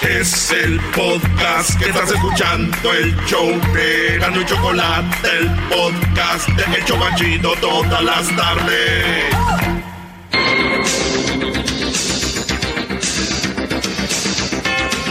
Es 0.02 0.52
el 0.52 0.78
podcast 0.94 1.78
que 1.78 1.86
estás 1.86 2.10
escuchando, 2.12 2.92
el 2.92 3.16
show 3.24 3.48
de 3.72 4.18
Gano 4.18 4.42
y 4.42 4.44
Chocolate, 4.44 5.28
el 5.38 5.50
podcast 5.70 6.48
de 6.50 6.78
Hecho 6.78 6.94
Chocachito 6.94 7.52
todas 7.60 8.04
las 8.04 8.36
tardes. 8.36 9.24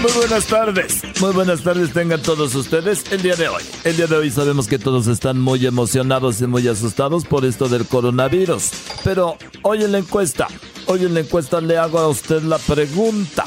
Muy 0.01 0.11
buenas 0.11 0.45
tardes, 0.45 1.01
muy 1.19 1.33
buenas 1.33 1.61
tardes 1.63 1.91
tengan 1.91 2.21
todos 2.21 2.53
ustedes 2.53 3.11
el 3.11 3.23
día 3.23 3.35
de 3.35 3.49
hoy. 3.49 3.63
El 3.83 3.97
día 3.97 4.05
de 4.05 4.17
hoy 4.17 4.29
sabemos 4.29 4.67
que 4.67 4.77
todos 4.77 5.07
están 5.07 5.41
muy 5.41 5.65
emocionados 5.65 6.39
y 6.41 6.47
muy 6.47 6.67
asustados 6.67 7.25
por 7.25 7.43
esto 7.43 7.67
del 7.67 7.87
coronavirus. 7.87 8.69
Pero 9.03 9.35
hoy 9.63 9.83
en 9.83 9.91
la 9.91 9.97
encuesta, 9.97 10.47
hoy 10.85 11.05
en 11.05 11.15
la 11.15 11.21
encuesta 11.21 11.59
le 11.59 11.75
hago 11.77 11.97
a 11.97 12.07
usted 12.07 12.43
la 12.43 12.59
pregunta. 12.59 13.45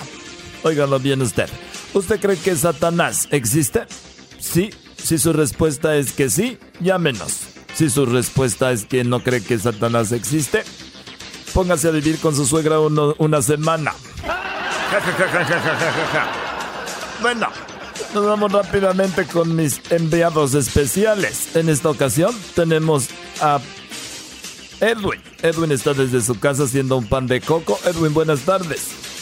Óigalo 0.62 0.98
bien 0.98 1.22
usted. 1.22 1.48
¿Usted 1.94 2.20
cree 2.20 2.36
que 2.36 2.54
Satanás 2.56 3.28
existe? 3.30 3.86
Sí. 4.38 4.70
Si 5.02 5.18
su 5.18 5.32
respuesta 5.32 5.96
es 5.96 6.12
que 6.12 6.28
sí, 6.28 6.58
llámenos. 6.80 7.40
Si 7.74 7.88
su 7.88 8.04
respuesta 8.04 8.72
es 8.72 8.84
que 8.84 9.04
no 9.04 9.20
cree 9.20 9.42
que 9.42 9.58
Satanás 9.58 10.12
existe, 10.12 10.64
póngase 11.54 11.88
a 11.88 11.92
vivir 11.92 12.18
con 12.18 12.34
su 12.34 12.44
suegra 12.44 12.80
una 12.80 13.40
semana. 13.40 13.92
bueno, 17.22 17.48
nos 18.12 18.26
vamos 18.26 18.52
rápidamente 18.52 19.24
con 19.26 19.54
mis 19.54 19.80
enviados 19.90 20.54
especiales. 20.54 21.56
En 21.56 21.68
esta 21.68 21.90
ocasión 21.90 22.34
tenemos 22.54 23.08
a 23.40 23.60
Edwin. 24.80 25.20
Edwin 25.42 25.72
está 25.72 25.94
desde 25.94 26.20
su 26.20 26.38
casa 26.38 26.64
haciendo 26.64 26.96
un 26.96 27.06
pan 27.06 27.26
de 27.26 27.40
coco. 27.40 27.78
Edwin, 27.84 28.12
buenas 28.12 28.40
tardes. 28.40 29.17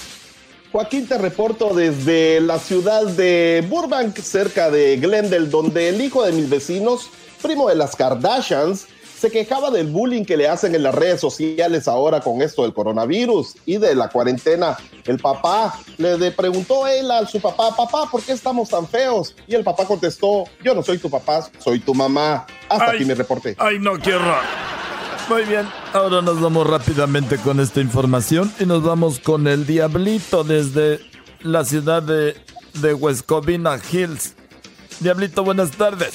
Joaquín, 0.77 1.09
te 1.09 1.17
reporto 1.17 1.73
desde 1.73 2.39
la 2.39 2.59
ciudad 2.59 3.07
de 3.07 3.65
Burbank, 3.67 4.19
cerca 4.19 4.71
de 4.71 4.99
Glendale, 4.99 5.47
donde 5.47 5.89
el 5.89 6.03
hijo 6.03 6.23
de 6.23 6.33
mis 6.33 6.51
vecinos, 6.51 7.09
primo 7.41 7.71
de 7.71 7.77
las 7.77 7.97
Kardashians, 7.97 8.87
se 9.19 9.31
quejaba 9.31 9.71
del 9.71 9.87
bullying 9.87 10.27
que 10.27 10.37
le 10.37 10.47
hacen 10.47 10.75
en 10.75 10.83
las 10.83 10.95
redes 10.95 11.19
sociales 11.19 11.89
ahora 11.89 12.21
con 12.21 12.43
esto 12.43 12.61
del 12.61 12.75
coronavirus 12.75 13.55
y 13.65 13.79
de 13.79 13.95
la 13.95 14.11
cuarentena. 14.11 14.77
El 15.07 15.19
papá 15.19 15.81
le 15.97 16.31
preguntó 16.33 16.85
a 16.85 16.93
él 16.93 17.11
a 17.11 17.27
su 17.27 17.41
papá, 17.41 17.75
papá, 17.75 18.11
¿por 18.11 18.23
qué 18.23 18.33
estamos 18.33 18.69
tan 18.69 18.87
feos? 18.87 19.35
Y 19.47 19.55
el 19.55 19.65
papá 19.65 19.87
contestó, 19.87 20.45
yo 20.63 20.75
no 20.75 20.83
soy 20.83 20.99
tu 20.99 21.09
papá, 21.09 21.49
soy 21.59 21.81
tu 21.81 21.95
mamá. 21.95 22.47
Hasta 22.69 22.91
aquí 22.91 23.07
mi 23.07 23.15
reporte. 23.15 23.57
Ay, 23.59 23.79
no, 23.79 23.97
qué 23.97 24.13
muy 25.29 25.43
bien, 25.45 25.69
ahora 25.93 26.23
nos 26.23 26.41
vamos 26.41 26.67
rápidamente 26.67 27.39
con 27.39 27.61
esta 27.61 27.81
información 27.81 28.53
y 28.61 28.67
nos 28.67 28.83
vamos 28.83 29.19
con 29.19 29.47
el 29.49 29.67
Diablito 29.67 30.45
desde 30.45 31.01
la 31.41 31.65
ciudad 31.65 32.03
de, 32.03 32.37
de 32.75 32.95
Wescovina 32.95 33.79
Hills. 33.91 34.35
Diablito, 35.01 35.43
buenas 35.45 35.73
tardes. 35.73 36.15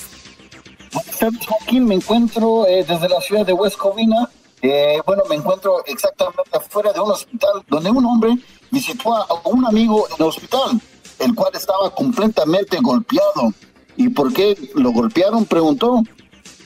Buenas 0.93 1.19
tardes, 1.19 1.45
Joaquín. 1.45 1.86
Me 1.86 1.95
encuentro 1.95 2.65
eh, 2.67 2.86
desde 2.88 3.10
la 3.10 3.21
ciudad 3.21 3.45
de 3.45 3.54
Wescovina. 3.54 4.30
Eh, 4.62 5.00
bueno, 5.06 5.24
me 5.30 5.36
encuentro 5.36 5.84
exactamente 5.86 6.52
afuera 6.54 6.93
de 6.93 7.00
un 7.00 7.12
hospital 7.12 7.63
donde 7.67 7.89
un 7.89 8.06
hombre 8.06 8.38
visitó 8.69 9.15
a 9.15 9.28
un 9.45 9.65
amigo 9.65 10.08
en 10.10 10.15
el 10.19 10.28
hospital, 10.28 10.82
el 11.19 11.36
cual 11.36 11.52
estaba 11.54 11.93
completamente 11.93 12.78
golpeado. 12.82 13.54
¿Y 13.98 14.10
por 14.10 14.33
qué 14.33 14.71
lo 14.75 14.92
golpearon? 14.92 15.46
Preguntó. 15.46 16.02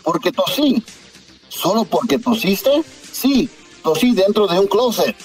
Porque 0.03 0.31
tosí. 0.31 0.83
¿Solo 1.55 1.85
porque 1.85 2.19
tosiste? 2.19 2.83
Sí, 3.11 3.49
tosí 3.81 4.13
dentro 4.13 4.45
de 4.45 4.59
un 4.59 4.67
closet. 4.67 5.15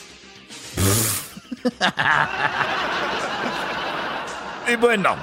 y 4.73 4.77
bueno, 4.77 5.17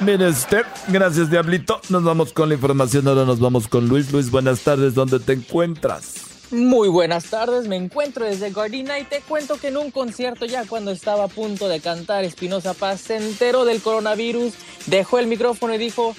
mire 0.00 0.28
usted, 0.28 0.64
gracias 0.86 1.28
Diablito. 1.30 1.80
Nos 1.88 2.04
vamos 2.04 2.32
con 2.32 2.48
la 2.48 2.54
información, 2.54 3.08
ahora 3.08 3.24
nos 3.24 3.40
vamos 3.40 3.66
con 3.66 3.88
Luis. 3.88 4.12
Luis, 4.12 4.30
buenas 4.30 4.60
tardes, 4.60 4.94
¿dónde 4.94 5.18
te 5.18 5.32
encuentras? 5.32 6.14
Muy 6.52 6.88
buenas 6.88 7.24
tardes, 7.24 7.66
me 7.66 7.76
encuentro 7.76 8.24
desde 8.26 8.50
Gardina 8.50 8.98
y 9.00 9.04
te 9.04 9.20
cuento 9.22 9.56
que 9.56 9.68
en 9.68 9.78
un 9.78 9.90
concierto 9.90 10.44
ya 10.44 10.66
cuando 10.66 10.90
estaba 10.92 11.24
a 11.24 11.28
punto 11.28 11.66
de 11.68 11.80
cantar 11.80 12.24
Espinosa 12.24 12.74
Paz 12.74 13.00
se 13.00 13.16
enteró 13.16 13.64
del 13.64 13.80
coronavirus, 13.82 14.52
dejó 14.86 15.18
el 15.18 15.26
micrófono 15.26 15.74
y 15.74 15.78
dijo, 15.78 16.14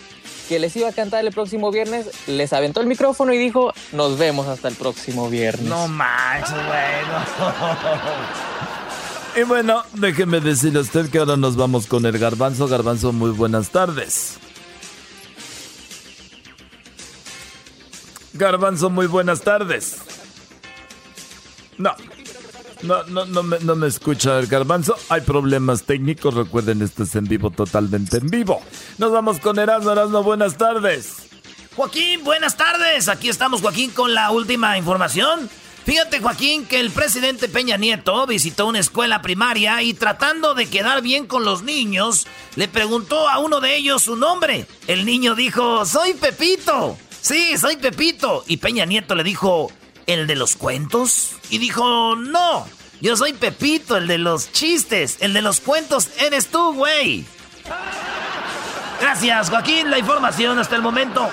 que 0.50 0.60
les 0.60 0.76
iba 0.76 0.90
a 0.90 0.92
cantar 0.92 1.26
el 1.26 1.32
próximo 1.32 1.72
viernes, 1.72 2.10
les 2.28 2.54
aventó 2.54 2.82
el 2.82 2.88
micrófono 2.88 3.34
y 3.34 3.38
dijo, 3.38 3.74
nos 3.92 4.18
vemos 4.18 4.48
hasta 4.48 4.68
el 4.68 4.76
próximo 4.76 5.30
viernes. 5.30 5.68
No 5.68 5.88
manches, 5.88 6.54
güey. 6.54 6.64
Y 9.36 9.42
bueno, 9.44 9.84
déjeme 9.94 10.40
decirle 10.40 10.78
a 10.78 10.82
usted 10.84 11.10
que 11.10 11.18
ahora 11.18 11.38
nos 11.38 11.56
vamos 11.56 11.88
con 11.88 12.06
el 12.06 12.20
garbanzo. 12.20 12.68
Garbanzo, 12.68 13.12
muy 13.12 13.32
buenas 13.32 13.72
tardes. 13.72 14.38
Garbanzo, 18.34 18.92
muy 18.92 19.08
buenas 19.08 19.42
tardes. 19.42 19.98
No, 21.80 21.96
no, 22.84 23.04
no, 23.06 23.26
no 23.26 23.44
me, 23.44 23.60
no 23.60 23.76
me 23.76 23.88
escucha 23.88 24.40
el 24.40 24.48
garbanzo. 24.48 24.96
Hay 25.10 25.22
problemas 25.22 25.84
técnicos. 25.84 26.34
Recuerden, 26.34 26.82
esto 26.82 27.04
es 27.04 27.16
en 27.16 27.26
vivo, 27.26 27.50
totalmente 27.50 28.18
en 28.18 28.28
vivo. 28.28 28.62
Nos 28.98 29.12
vamos 29.12 29.40
con 29.40 29.58
Erasmo. 29.60 29.92
Erasmo, 29.92 30.24
buenas 30.24 30.58
tardes. 30.58 31.18
Joaquín, 31.76 32.24
buenas 32.24 32.56
tardes. 32.56 33.08
Aquí 33.08 33.30
estamos, 33.30 33.62
Joaquín, 33.62 33.92
con 33.92 34.14
la 34.14 34.30
última 34.32 34.78
información. 34.78 35.50
Fíjate, 35.86 36.22
Joaquín, 36.22 36.66
que 36.66 36.80
el 36.80 36.92
presidente 36.92 37.50
Peña 37.50 37.76
Nieto 37.76 38.26
visitó 38.26 38.68
una 38.68 38.80
escuela 38.80 39.22
primaria 39.22 39.82
y 39.82 39.94
tratando 39.94 40.54
de 40.54 40.70
quedar 40.70 41.02
bien 41.02 41.28
con 41.28 41.44
los 41.44 41.64
niños, 41.64 42.26
le 42.56 42.70
preguntó 42.70 43.28
a 43.28 43.40
uno 43.40 43.60
de 43.60 43.76
ellos 43.76 44.04
su 44.04 44.16
nombre. 44.16 44.66
El 44.88 45.06
niño 45.06 45.36
dijo, 45.36 45.86
soy 45.86 46.14
Pepito. 46.14 46.98
Sí, 47.20 47.58
soy 47.58 47.76
Pepito. 47.78 48.46
Y 48.48 48.58
Peña 48.58 48.86
Nieto 48.86 49.14
le 49.16 49.24
dijo, 49.24 49.72
¿el 50.08 50.28
de 50.28 50.36
los 50.36 50.56
cuentos? 50.56 51.32
Y 51.50 51.58
dijo, 51.58 52.16
no, 52.16 52.68
yo 53.02 53.18
soy 53.18 53.34
Pepito, 53.34 53.98
el 53.98 54.08
de 54.08 54.18
los 54.18 54.52
chistes, 54.52 55.18
el 55.20 55.34
de 55.34 55.42
los 55.42 55.60
cuentos 55.60 56.10
eres 56.20 56.48
tú, 56.48 56.74
güey. 56.74 57.26
Gracias, 59.02 59.50
Joaquín, 59.50 59.90
la 59.92 60.00
información 60.00 60.58
hasta 60.60 60.76
el 60.76 60.82
momento. 60.82 61.30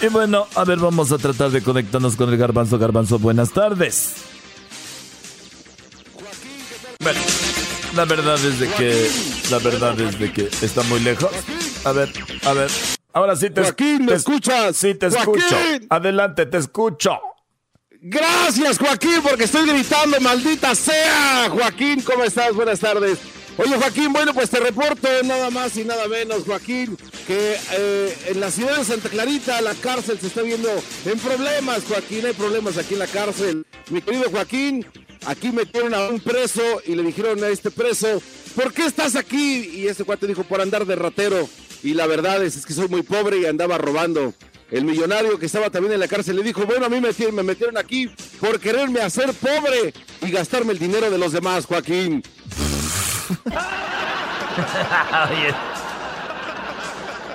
Y 0.00 0.08
bueno, 0.08 0.46
a 0.54 0.64
ver, 0.64 0.78
vamos 0.78 1.12
a 1.12 1.18
tratar 1.18 1.50
de 1.50 1.62
conectarnos 1.62 2.16
con 2.16 2.28
el 2.28 2.36
garbanzo. 2.36 2.78
Garbanzo, 2.78 3.18
buenas 3.18 3.52
tardes. 3.52 4.14
Bueno, 7.00 7.20
la 7.94 8.04
verdad 8.04 8.34
es 8.44 8.58
de 8.60 8.68
que, 8.68 9.10
la 9.50 9.58
verdad 9.58 10.00
es 10.00 10.18
de 10.18 10.32
que 10.32 10.48
está 10.62 10.82
muy 10.84 11.00
lejos. 11.00 11.30
A 11.84 11.92
ver, 11.92 12.12
a 12.44 12.52
ver. 12.52 12.70
Ahora 13.12 13.36
sí 13.36 13.50
te 13.50 13.62
Joaquín, 13.62 14.06
¿me 14.06 14.14
escuchas? 14.14 14.76
Sí, 14.76 14.94
te 14.94 15.10
Joaquín. 15.10 15.34
escucho. 15.36 15.56
Adelante, 15.90 16.46
te 16.46 16.58
escucho. 16.58 17.20
Gracias, 18.04 18.78
Joaquín, 18.78 19.20
porque 19.22 19.44
estoy 19.44 19.64
gritando, 19.64 20.20
maldita 20.20 20.74
sea. 20.74 21.48
Joaquín, 21.48 22.02
¿cómo 22.02 22.24
estás? 22.24 22.52
Buenas 22.52 22.80
tardes. 22.80 23.20
Oye, 23.56 23.76
Joaquín, 23.76 24.12
bueno, 24.12 24.34
pues 24.34 24.50
te 24.50 24.58
reporto 24.58 25.08
nada 25.22 25.50
más 25.50 25.76
y 25.76 25.84
nada 25.84 26.08
menos, 26.08 26.42
Joaquín, 26.42 26.96
que 27.28 27.56
eh, 27.70 28.16
en 28.26 28.40
la 28.40 28.50
ciudad 28.50 28.76
de 28.76 28.84
Santa 28.84 29.08
Clarita 29.08 29.60
la 29.60 29.74
cárcel 29.74 30.18
se 30.18 30.26
está 30.26 30.42
viendo 30.42 30.68
en 31.04 31.16
problemas, 31.20 31.84
Joaquín, 31.84 32.26
hay 32.26 32.32
problemas 32.32 32.76
aquí 32.76 32.94
en 32.94 32.98
la 32.98 33.06
cárcel. 33.06 33.64
Mi 33.88 34.02
querido 34.02 34.28
Joaquín, 34.32 34.84
aquí 35.26 35.52
metieron 35.52 35.94
a 35.94 36.08
un 36.08 36.18
preso 36.18 36.82
y 36.84 36.96
le 36.96 37.04
dijeron 37.04 37.44
a 37.44 37.50
este 37.50 37.70
preso, 37.70 38.20
¿por 38.56 38.72
qué 38.72 38.84
estás 38.84 39.14
aquí? 39.14 39.70
Y 39.76 39.86
este 39.86 40.02
cuate 40.02 40.26
dijo, 40.26 40.42
por 40.42 40.60
andar 40.60 40.86
de 40.86 40.96
ratero. 40.96 41.48
Y 41.84 41.94
la 41.94 42.08
verdad 42.08 42.42
es, 42.42 42.56
es 42.56 42.66
que 42.66 42.74
soy 42.74 42.88
muy 42.88 43.02
pobre 43.02 43.38
y 43.38 43.46
andaba 43.46 43.78
robando. 43.78 44.34
El 44.72 44.86
millonario 44.86 45.38
que 45.38 45.44
estaba 45.44 45.68
también 45.68 45.92
en 45.92 46.00
la 46.00 46.08
cárcel 46.08 46.34
le 46.36 46.42
dijo, 46.42 46.64
bueno, 46.64 46.86
a 46.86 46.88
mí 46.88 46.94
me 46.94 47.08
metieron, 47.08 47.34
me 47.34 47.42
metieron 47.42 47.76
aquí 47.76 48.08
por 48.40 48.58
quererme 48.58 49.00
hacer 49.00 49.34
pobre 49.34 49.92
y 50.22 50.30
gastarme 50.30 50.72
el 50.72 50.78
dinero 50.78 51.10
de 51.10 51.18
los 51.18 51.32
demás, 51.32 51.66
Joaquín. 51.66 52.22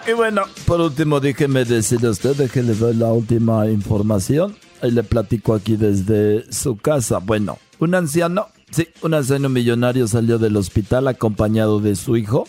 Y 0.07 0.13
bueno, 0.13 0.45
por 0.65 0.81
último, 0.81 1.19
déjeme 1.19 1.63
decirle 1.63 2.07
a 2.07 2.11
usted, 2.11 2.35
déjele 2.35 2.73
ver 2.73 2.95
la 2.95 3.13
última 3.13 3.67
información. 3.67 4.57
Ahí 4.81 4.89
le 4.89 5.03
platico 5.03 5.53
aquí 5.53 5.75
desde 5.75 6.51
su 6.51 6.77
casa. 6.77 7.19
Bueno, 7.19 7.59
un 7.77 7.93
anciano, 7.93 8.47
sí, 8.71 8.87
un 9.03 9.13
anciano 9.13 9.47
millonario 9.49 10.07
salió 10.07 10.39
del 10.39 10.55
hospital 10.57 11.07
acompañado 11.07 11.81
de 11.81 11.95
su 11.95 12.17
hijo, 12.17 12.47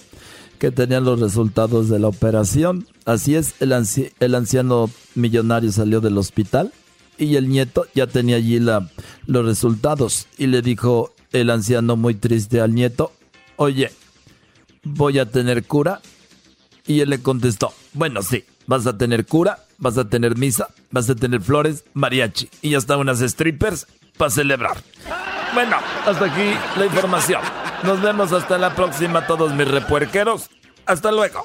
que 0.59 0.70
tenían 0.70 1.04
los 1.04 1.20
resultados 1.20 1.88
de 1.88 1.98
la 1.98 2.09
operación. 2.09 2.86
Así 3.04 3.34
es, 3.34 3.54
el, 3.61 3.72
anci- 3.72 4.12
el 4.20 4.34
anciano 4.34 4.90
millonario 5.14 5.72
salió 5.72 6.00
del 6.00 6.18
hospital 6.18 6.72
y 7.16 7.36
el 7.36 7.48
nieto 7.48 7.86
ya 7.94 8.06
tenía 8.06 8.36
allí 8.36 8.61
los 8.61 9.44
resultados. 9.46 10.26
Y 10.36 10.48
le 10.48 10.62
dijo 10.62 11.14
el 11.32 11.50
anciano 11.50 11.96
muy 11.96 12.14
triste 12.14 12.61
al 12.61 12.74
nieto, 12.74 13.12
oye, 13.56 13.92
¿voy 14.84 15.18
a 15.18 15.26
tener 15.30 15.64
cura? 15.64 16.00
Y 16.86 17.00
él 17.00 17.11
le 17.11 17.20
contestó, 17.20 17.72
bueno, 17.92 18.22
sí, 18.22 18.44
vas 18.66 18.86
a 18.86 18.96
tener 18.96 19.26
cura, 19.26 19.64
vas 19.78 19.98
a 19.98 20.09
tener 20.09 20.36
misa, 20.36 20.68
vas 20.90 21.11
a 21.11 21.14
tener 21.14 21.42
flores, 21.42 21.84
mariachi 21.94 22.48
y 22.62 22.74
hasta 22.74 22.96
unas 22.96 23.20
strippers 23.20 23.86
para 24.16 24.30
celebrar. 24.30 24.82
Bueno, 25.54 25.76
hasta 26.06 26.24
aquí 26.24 26.56
la 26.78 26.86
información. 26.86 27.40
Nos 27.83 28.01
vemos 28.01 28.33
hasta 28.33 28.59
la 28.59 28.74
próxima 28.74 29.26
todos 29.26 29.53
mis 29.53 29.68
repuerqueros. 29.68 30.51
Hasta 30.85 31.12
luego. 31.12 31.45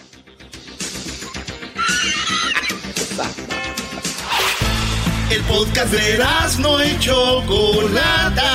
El 5.30 5.42
podcast 5.44 5.92
de 5.92 6.24
no 6.60 6.84
y 6.84 7.00
Chocolata. 7.00 8.52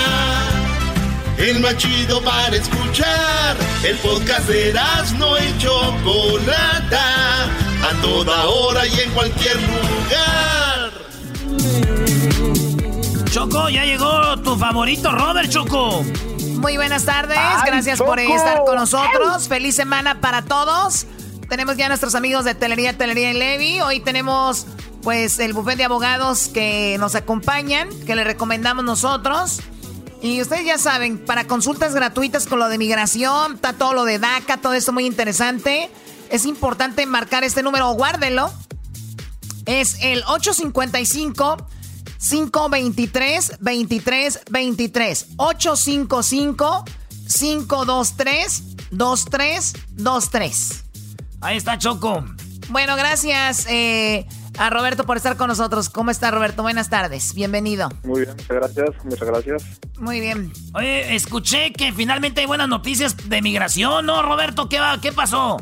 El 1.36 1.60
más 1.60 1.76
chido 1.76 2.20
para 2.22 2.56
escuchar. 2.56 3.56
El 3.84 3.96
podcast 3.98 4.48
de 4.48 4.72
no 5.16 5.38
y 5.38 5.58
Chocolata. 5.58 7.44
A 7.44 8.02
toda 8.02 8.46
hora 8.46 8.86
y 8.86 9.00
en 9.00 9.10
cualquier 9.12 9.56
lugar. 9.56 10.90
Choco, 13.30 13.68
ya 13.68 13.84
llegó 13.84 14.36
tu 14.42 14.56
favorito, 14.56 15.12
Robert 15.12 15.48
Choco. 15.48 16.04
Muy 16.58 16.76
buenas 16.76 17.04
tardes, 17.04 17.38
gracias 17.66 17.98
por 18.00 18.18
estar 18.18 18.64
con 18.64 18.74
nosotros. 18.74 19.46
Feliz 19.48 19.76
semana 19.76 20.20
para 20.20 20.42
todos. 20.42 21.06
Tenemos 21.48 21.76
ya 21.76 21.86
nuestros 21.88 22.16
amigos 22.16 22.44
de 22.44 22.56
Telería, 22.56 22.98
Telería 22.98 23.30
y 23.30 23.34
Levi. 23.34 23.80
Hoy 23.80 24.00
tenemos 24.00 24.66
pues 25.02 25.38
el 25.38 25.52
buffet 25.52 25.76
de 25.76 25.84
abogados 25.84 26.48
que 26.48 26.96
nos 26.98 27.14
acompañan, 27.14 27.88
que 28.06 28.16
le 28.16 28.24
recomendamos 28.24 28.84
nosotros. 28.84 29.60
Y 30.20 30.42
ustedes 30.42 30.66
ya 30.66 30.78
saben, 30.78 31.18
para 31.18 31.46
consultas 31.46 31.94
gratuitas 31.94 32.46
con 32.48 32.58
lo 32.58 32.68
de 32.68 32.76
migración, 32.76 33.54
está 33.54 33.72
todo 33.72 33.94
lo 33.94 34.04
de 34.04 34.18
DACA, 34.18 34.56
todo 34.56 34.72
esto 34.72 34.92
muy 34.92 35.06
interesante. 35.06 35.90
Es 36.28 36.44
importante 36.44 37.06
marcar 37.06 37.44
este 37.44 37.62
número, 37.62 37.88
guárdelo. 37.92 38.52
Es 39.64 39.98
el 40.02 40.24
855 40.26 41.68
523 42.18 43.58
23 43.60 44.44
23 44.50 45.26
855 45.36 46.84
523 47.28 48.90
2323 48.90 50.84
Ahí 51.40 51.56
está 51.56 51.78
Choco. 51.78 52.24
Bueno, 52.70 52.96
gracias 52.96 53.66
eh, 53.70 54.26
a 54.58 54.70
Roberto 54.70 55.04
por 55.04 55.16
estar 55.16 55.36
con 55.36 55.46
nosotros. 55.46 55.88
¿Cómo 55.88 56.10
está 56.10 56.32
Roberto? 56.32 56.62
Buenas 56.62 56.90
tardes. 56.90 57.32
Bienvenido. 57.34 57.90
Muy 58.02 58.22
bien, 58.22 58.32
muchas 58.32 58.56
gracias, 58.56 59.04
muchas 59.04 59.28
gracias. 59.28 59.80
Muy 59.98 60.20
bien. 60.20 60.52
Oye, 60.74 61.14
escuché 61.14 61.72
que 61.72 61.92
finalmente 61.92 62.40
hay 62.40 62.46
buenas 62.46 62.68
noticias 62.68 63.28
de 63.28 63.40
migración, 63.40 64.06
¿no, 64.06 64.22
Roberto? 64.22 64.68
¿Qué, 64.68 64.80
va? 64.80 65.00
¿Qué 65.00 65.12
pasó? 65.12 65.58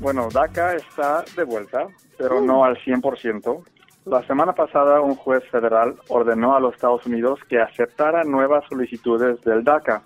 Bueno, 0.00 0.28
DACA 0.32 0.74
está 0.74 1.24
de 1.36 1.44
vuelta, 1.44 1.86
pero 2.18 2.40
no 2.40 2.64
al 2.64 2.76
100%. 2.82 3.64
La 4.06 4.22
semana 4.22 4.52
pasada 4.52 5.00
un 5.00 5.16
juez 5.16 5.42
federal 5.50 5.96
ordenó 6.08 6.54
a 6.54 6.60
los 6.60 6.74
Estados 6.74 7.04
Unidos 7.06 7.40
que 7.48 7.58
aceptara 7.58 8.22
nuevas 8.22 8.64
solicitudes 8.68 9.42
del 9.42 9.64
DACA, 9.64 10.04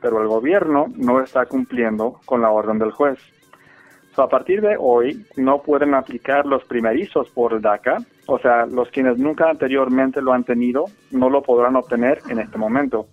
pero 0.00 0.22
el 0.22 0.28
gobierno 0.28 0.86
no 0.96 1.20
está 1.20 1.46
cumpliendo 1.46 2.20
con 2.26 2.42
la 2.42 2.52
orden 2.52 2.78
del 2.78 2.92
juez. 2.92 3.18
So, 4.14 4.22
a 4.22 4.28
partir 4.28 4.60
de 4.60 4.76
hoy 4.78 5.26
no 5.36 5.62
pueden 5.62 5.94
aplicar 5.94 6.46
los 6.46 6.62
primerizos 6.62 7.28
por 7.30 7.52
el 7.54 7.60
DACA, 7.60 7.96
o 8.28 8.38
sea, 8.38 8.66
los 8.66 8.88
quienes 8.90 9.18
nunca 9.18 9.50
anteriormente 9.50 10.22
lo 10.22 10.32
han 10.32 10.44
tenido 10.44 10.84
no 11.10 11.28
lo 11.28 11.42
podrán 11.42 11.74
obtener 11.74 12.20
en 12.28 12.38
este 12.38 12.56
momento. 12.56 13.08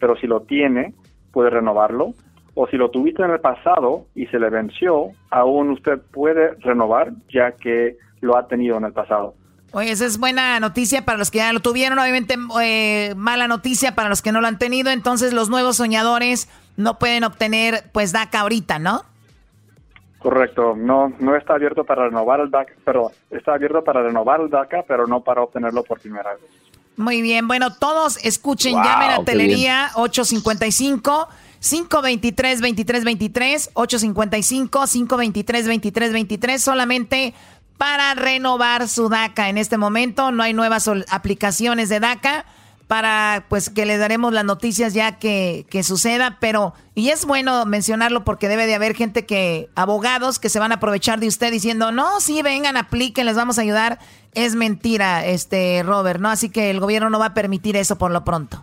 Pero 0.00 0.16
si 0.16 0.26
lo 0.26 0.40
tiene, 0.40 0.94
puede 1.30 1.50
renovarlo. 1.50 2.14
O 2.54 2.66
si 2.68 2.78
lo 2.78 2.90
tuviste 2.90 3.22
en 3.22 3.32
el 3.32 3.40
pasado 3.40 4.06
y 4.14 4.28
se 4.28 4.38
le 4.38 4.48
venció, 4.48 5.10
aún 5.28 5.68
usted 5.68 6.00
puede 6.10 6.54
renovar 6.60 7.12
ya 7.28 7.52
que 7.52 7.98
lo 8.22 8.38
ha 8.38 8.48
tenido 8.48 8.78
en 8.78 8.84
el 8.84 8.94
pasado. 8.94 9.34
Oye, 9.74 9.90
esa 9.90 10.06
es 10.06 10.18
buena 10.18 10.60
noticia 10.60 11.04
para 11.04 11.18
los 11.18 11.32
que 11.32 11.38
ya 11.38 11.52
lo 11.52 11.58
tuvieron, 11.58 11.98
obviamente 11.98 12.36
eh, 12.62 13.12
mala 13.16 13.48
noticia 13.48 13.96
para 13.96 14.08
los 14.08 14.22
que 14.22 14.30
no 14.30 14.40
lo 14.40 14.46
han 14.46 14.56
tenido. 14.56 14.92
Entonces 14.92 15.32
los 15.32 15.50
nuevos 15.50 15.78
soñadores 15.78 16.48
no 16.76 17.00
pueden 17.00 17.24
obtener 17.24 17.82
pues 17.90 18.12
DACA 18.12 18.42
ahorita, 18.42 18.78
¿no? 18.78 19.02
Correcto, 20.20 20.76
no, 20.76 21.12
no 21.18 21.34
está 21.34 21.54
abierto 21.54 21.82
para 21.82 22.04
renovar 22.04 22.38
el 22.38 22.52
DACA, 22.52 22.72
pero 22.84 23.10
está 23.30 23.54
abierto 23.54 23.82
para 23.82 24.04
renovar 24.04 24.42
el 24.42 24.48
DACA, 24.48 24.84
pero 24.86 25.08
no 25.08 25.22
para 25.22 25.42
obtenerlo 25.42 25.82
por 25.82 25.98
primera 25.98 26.34
vez. 26.34 26.42
Muy 26.96 27.20
bien, 27.20 27.48
bueno, 27.48 27.74
todos 27.74 28.24
escuchen, 28.24 28.74
Wow, 28.74 28.84
llamen 28.84 29.10
a 29.10 29.24
Telería 29.24 29.90
855 29.96 31.28
523-2323, 31.64 33.72
855-523-2323, 33.72 36.58
solamente 36.58 37.32
para 37.78 38.14
renovar 38.14 38.88
su 38.88 39.08
DACA. 39.08 39.48
En 39.48 39.58
este 39.58 39.78
momento 39.78 40.30
no 40.30 40.42
hay 40.42 40.52
nuevas 40.52 40.88
aplicaciones 41.10 41.88
de 41.88 42.00
DACA 42.00 42.44
para 42.86 43.46
pues 43.48 43.70
que 43.70 43.86
le 43.86 43.96
daremos 43.96 44.32
las 44.32 44.44
noticias 44.44 44.92
ya 44.94 45.18
que, 45.18 45.66
que, 45.70 45.82
suceda, 45.82 46.36
pero 46.38 46.74
y 46.94 47.08
es 47.08 47.24
bueno 47.24 47.64
mencionarlo 47.64 48.24
porque 48.24 48.48
debe 48.48 48.66
de 48.66 48.74
haber 48.74 48.94
gente 48.94 49.24
que, 49.24 49.70
abogados 49.74 50.38
que 50.38 50.50
se 50.50 50.58
van 50.58 50.70
a 50.70 50.76
aprovechar 50.76 51.18
de 51.18 51.26
usted 51.26 51.50
diciendo, 51.50 51.92
no, 51.92 52.20
sí, 52.20 52.42
vengan, 52.42 52.76
apliquen, 52.76 53.26
les 53.26 53.36
vamos 53.36 53.58
a 53.58 53.62
ayudar. 53.62 53.98
Es 54.34 54.54
mentira, 54.54 55.24
este 55.24 55.82
Robert, 55.84 56.20
¿no? 56.20 56.28
Así 56.28 56.50
que 56.50 56.70
el 56.70 56.80
gobierno 56.80 57.08
no 57.08 57.18
va 57.18 57.26
a 57.26 57.34
permitir 57.34 57.76
eso 57.76 57.96
por 57.96 58.10
lo 58.10 58.24
pronto. 58.24 58.62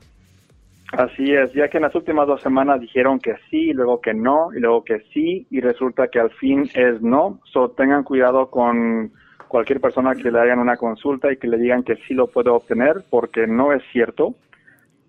Así 0.91 1.33
es, 1.33 1.53
ya 1.53 1.69
que 1.69 1.77
en 1.77 1.83
las 1.83 1.95
últimas 1.95 2.27
dos 2.27 2.41
semanas 2.41 2.81
dijeron 2.81 3.19
que 3.19 3.35
sí, 3.49 3.71
luego 3.73 4.01
que 4.01 4.13
no, 4.13 4.49
y 4.53 4.59
luego 4.59 4.83
que 4.83 4.99
sí, 5.13 5.47
y 5.49 5.61
resulta 5.61 6.09
que 6.09 6.19
al 6.19 6.31
fin 6.31 6.69
es 6.73 7.01
no. 7.01 7.39
So, 7.45 7.69
tengan 7.69 8.03
cuidado 8.03 8.49
con 8.51 9.11
cualquier 9.47 9.79
persona 9.79 10.15
que 10.15 10.29
le 10.29 10.39
hagan 10.39 10.59
una 10.59 10.75
consulta 10.75 11.31
y 11.31 11.37
que 11.37 11.47
le 11.47 11.57
digan 11.57 11.83
que 11.83 11.95
sí 12.07 12.13
lo 12.13 12.27
puede 12.27 12.49
obtener, 12.49 13.03
porque 13.09 13.47
no 13.47 13.71
es 13.71 13.81
cierto. 13.93 14.35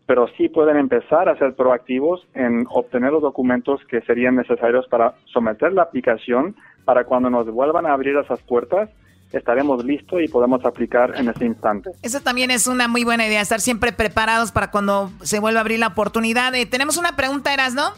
Pero 0.06 0.28
sí 0.36 0.48
pueden 0.48 0.76
empezar 0.76 1.28
a 1.28 1.36
ser 1.36 1.54
proactivos 1.54 2.28
en 2.34 2.64
obtener 2.70 3.12
los 3.12 3.22
documentos 3.22 3.84
que 3.86 4.02
serían 4.02 4.36
necesarios 4.36 4.86
para 4.88 5.14
someter 5.26 5.72
la 5.72 5.82
aplicación 5.82 6.54
para 6.84 7.04
cuando 7.04 7.30
nos 7.30 7.50
vuelvan 7.50 7.86
a 7.86 7.92
abrir 7.92 8.16
esas 8.16 8.40
puertas 8.42 8.90
estaremos 9.32 9.84
listos 9.84 10.20
y 10.22 10.28
podemos 10.28 10.64
aplicar 10.64 11.14
en 11.16 11.28
ese 11.28 11.44
instante. 11.44 11.90
Eso 12.02 12.20
también 12.20 12.50
es 12.50 12.66
una 12.66 12.88
muy 12.88 13.04
buena 13.04 13.26
idea, 13.26 13.40
estar 13.40 13.60
siempre 13.60 13.92
preparados 13.92 14.52
para 14.52 14.70
cuando 14.70 15.10
se 15.22 15.40
vuelva 15.40 15.60
a 15.60 15.62
abrir 15.62 15.78
la 15.78 15.88
oportunidad. 15.88 16.54
Eh, 16.54 16.66
tenemos 16.66 16.96
una 16.96 17.16
pregunta, 17.16 17.52
Eras, 17.52 17.74
¿no? 17.74 17.92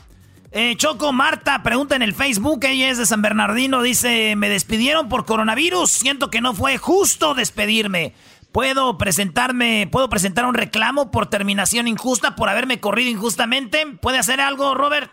Eh, 0.56 0.76
Choco 0.76 1.12
Marta 1.12 1.64
pregunta 1.64 1.96
en 1.96 2.02
el 2.02 2.14
Facebook, 2.14 2.60
ella 2.64 2.88
es 2.88 2.96
de 2.96 3.06
San 3.06 3.22
Bernardino, 3.22 3.82
dice, 3.82 4.36
me 4.36 4.48
despidieron 4.48 5.08
por 5.08 5.24
coronavirus, 5.24 5.90
siento 5.90 6.30
que 6.30 6.40
no 6.40 6.54
fue 6.54 6.78
justo 6.78 7.34
despedirme. 7.34 8.14
¿Puedo 8.52 8.96
presentarme, 8.96 9.88
puedo 9.90 10.08
presentar 10.08 10.46
un 10.46 10.54
reclamo 10.54 11.10
por 11.10 11.26
terminación 11.26 11.88
injusta, 11.88 12.36
por 12.36 12.48
haberme 12.48 12.78
corrido 12.78 13.10
injustamente? 13.10 13.84
¿Puede 14.00 14.18
hacer 14.18 14.40
algo, 14.40 14.76
Robert? 14.76 15.10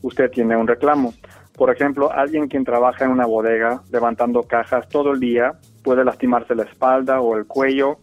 usted 0.02 0.30
tiene 0.30 0.56
un 0.56 0.68
reclamo. 0.68 1.12
Por 1.56 1.70
ejemplo, 1.70 2.12
alguien 2.12 2.46
quien 2.46 2.64
trabaja 2.64 3.04
en 3.04 3.10
una 3.10 3.26
bodega 3.26 3.82
levantando 3.90 4.44
cajas 4.44 4.88
todo 4.88 5.12
el 5.12 5.20
día 5.20 5.54
puede 5.82 6.04
lastimarse 6.04 6.54
la 6.54 6.62
espalda 6.62 7.20
o 7.20 7.36
el 7.36 7.46
cuello 7.46 7.98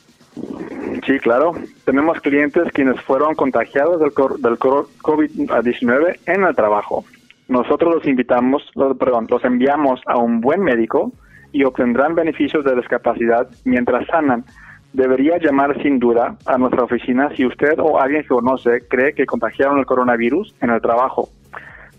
Sí, 1.06 1.18
claro. 1.18 1.54
Tenemos 1.84 2.20
clientes 2.20 2.70
quienes 2.72 3.00
fueron 3.00 3.34
contagiados 3.34 4.00
del, 4.00 4.10
del 4.10 4.58
COVID-19 4.58 6.18
en 6.26 6.44
el 6.44 6.54
trabajo. 6.54 7.04
Nosotros 7.48 7.94
los 7.94 8.06
invitamos, 8.06 8.62
perdón, 8.98 9.26
los 9.28 9.44
enviamos 9.44 10.00
a 10.06 10.18
un 10.18 10.40
buen 10.40 10.62
médico 10.62 11.12
y 11.54 11.62
obtendrán 11.62 12.16
beneficios 12.16 12.64
de 12.64 12.74
discapacidad 12.74 13.48
mientras 13.64 14.04
sanan. 14.08 14.44
Debería 14.92 15.38
llamar 15.38 15.80
sin 15.82 16.00
duda 16.00 16.36
a 16.46 16.58
nuestra 16.58 16.82
oficina 16.82 17.30
si 17.36 17.46
usted 17.46 17.78
o 17.78 18.00
alguien 18.00 18.22
que 18.22 18.28
conoce 18.28 18.80
cree 18.88 19.14
que 19.14 19.24
contagiaron 19.24 19.78
el 19.78 19.86
coronavirus 19.86 20.52
en 20.60 20.70
el 20.70 20.80
trabajo. 20.80 21.28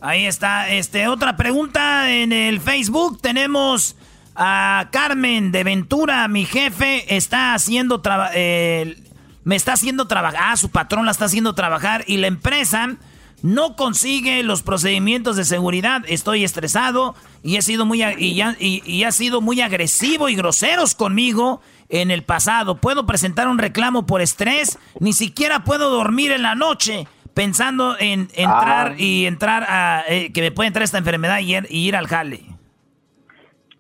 Ahí 0.02 0.26
está. 0.26 0.70
Este, 0.70 1.08
otra 1.08 1.36
pregunta 1.36 2.10
en 2.12 2.32
el 2.32 2.60
Facebook. 2.60 3.20
Tenemos 3.22 3.98
a 4.36 4.90
Carmen 4.92 5.52
de 5.52 5.64
Ventura. 5.64 6.28
Mi 6.28 6.46
jefe 6.46 7.16
está 7.16 7.56
haciendo 7.56 8.02
eh, 8.36 8.96
me 9.44 9.56
está 9.56 9.74
haciendo 9.74 10.08
trabajar. 10.08 10.40
Ah, 10.44 10.58
su 10.58 10.70
patrón 10.70 11.06
la 11.06 11.12
está 11.12 11.26
haciendo 11.26 11.56
trabajar 11.56 12.04
y 12.08 12.18
la 12.18 12.28
empresa 12.28 12.98
no 13.44 13.76
consigue 13.76 14.42
los 14.42 14.64
procedimientos 14.64 15.36
de 15.36 15.44
seguridad. 15.44 16.02
Estoy 16.08 16.44
estresado 16.44 17.14
y 17.44 17.58
he 17.58 17.62
sido 17.62 17.86
muy 17.86 18.02
y, 18.02 18.42
y 18.60 19.04
ha 19.04 19.12
sido 19.12 19.42
muy 19.42 19.62
agresivo 19.62 20.30
y 20.30 20.36
groseros 20.36 20.96
conmigo 20.96 21.62
en 21.90 22.10
el 22.10 22.24
pasado. 22.24 22.78
Puedo 22.78 23.06
presentar 23.06 23.48
un 23.48 23.60
reclamo 23.60 24.08
por 24.08 24.22
estrés. 24.22 24.80
Ni 25.00 25.14
siquiera 25.14 25.60
puedo 25.60 25.92
dormir 25.92 26.32
en 26.32 26.42
la 26.42 26.56
noche 26.56 27.06
pensando 27.34 27.96
en 28.00 28.28
entrar 28.36 28.92
ah. 28.92 28.96
y 28.98 29.26
entrar 29.26 29.64
a 29.68 30.04
eh, 30.08 30.32
que 30.34 30.42
me 30.42 30.52
puede 30.52 30.68
entrar 30.68 30.84
esta 30.84 30.98
enfermedad 30.98 31.40
y, 31.40 31.56
ir 31.70 31.96
al 31.96 32.08
jale. 32.08 32.42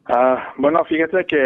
Ah, 0.05 0.53
bueno, 0.57 0.84
fíjate 0.86 1.26
que 1.26 1.38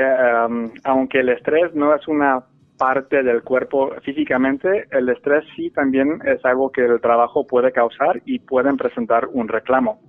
aunque 0.83 1.19
el 1.19 1.29
estrés 1.29 1.73
no 1.75 1.93
es 1.93 2.07
una 2.07 2.43
parte 2.77 3.23
del 3.23 3.43
cuerpo 3.43 3.91
físicamente, 4.03 4.87
el 4.91 5.09
estrés 5.09 5.43
sí 5.55 5.69
también 5.71 6.19
es 6.25 6.43
algo 6.45 6.71
que 6.71 6.85
el 6.85 7.01
trabajo 7.01 7.45
puede 7.45 7.71
causar 7.71 8.21
y 8.25 8.39
pueden 8.39 8.77
presentar 8.77 9.27
un 9.31 9.47
reclamo. 9.47 9.99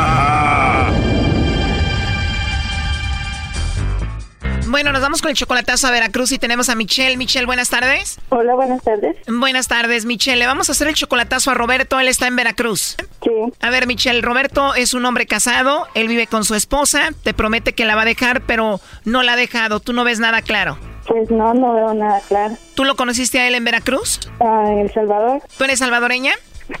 Bueno, 4.71 4.93
nos 4.93 5.01
vamos 5.01 5.21
con 5.21 5.29
el 5.29 5.35
chocolatazo 5.35 5.87
a 5.87 5.91
Veracruz 5.91 6.31
y 6.31 6.39
tenemos 6.39 6.69
a 6.69 6.75
Michelle. 6.75 7.17
Michelle, 7.17 7.45
buenas 7.45 7.69
tardes. 7.69 8.17
Hola, 8.29 8.55
buenas 8.55 8.81
tardes. 8.81 9.17
Buenas 9.27 9.67
tardes, 9.67 10.05
Michelle. 10.05 10.37
Le 10.37 10.45
vamos 10.45 10.69
a 10.69 10.71
hacer 10.71 10.87
el 10.87 10.93
chocolatazo 10.93 11.51
a 11.51 11.55
Roberto. 11.55 11.99
Él 11.99 12.07
está 12.07 12.27
en 12.27 12.37
Veracruz. 12.37 12.95
Sí. 13.21 13.31
A 13.59 13.69
ver, 13.69 13.85
Michelle, 13.85 14.21
Roberto 14.21 14.73
es 14.73 14.93
un 14.93 15.05
hombre 15.05 15.25
casado. 15.25 15.87
Él 15.93 16.07
vive 16.07 16.25
con 16.25 16.45
su 16.45 16.55
esposa. 16.55 17.09
Te 17.21 17.33
promete 17.33 17.73
que 17.73 17.83
la 17.83 17.97
va 17.97 18.03
a 18.03 18.05
dejar, 18.05 18.43
pero 18.43 18.79
no 19.03 19.23
la 19.23 19.33
ha 19.33 19.35
dejado. 19.35 19.81
Tú 19.81 19.91
no 19.91 20.05
ves 20.05 20.21
nada 20.21 20.41
claro. 20.41 20.77
Pues 21.05 21.29
no, 21.29 21.53
no 21.53 21.73
veo 21.73 21.93
nada 21.93 22.21
claro. 22.29 22.55
¿Tú 22.73 22.85
lo 22.85 22.95
conociste 22.95 23.41
a 23.41 23.49
él 23.49 23.55
en 23.55 23.65
Veracruz? 23.65 24.21
Ah, 24.39 24.63
en 24.69 24.79
El 24.79 24.93
Salvador. 24.93 25.41
¿Tú 25.57 25.65
eres 25.65 25.79
salvadoreña? 25.79 26.31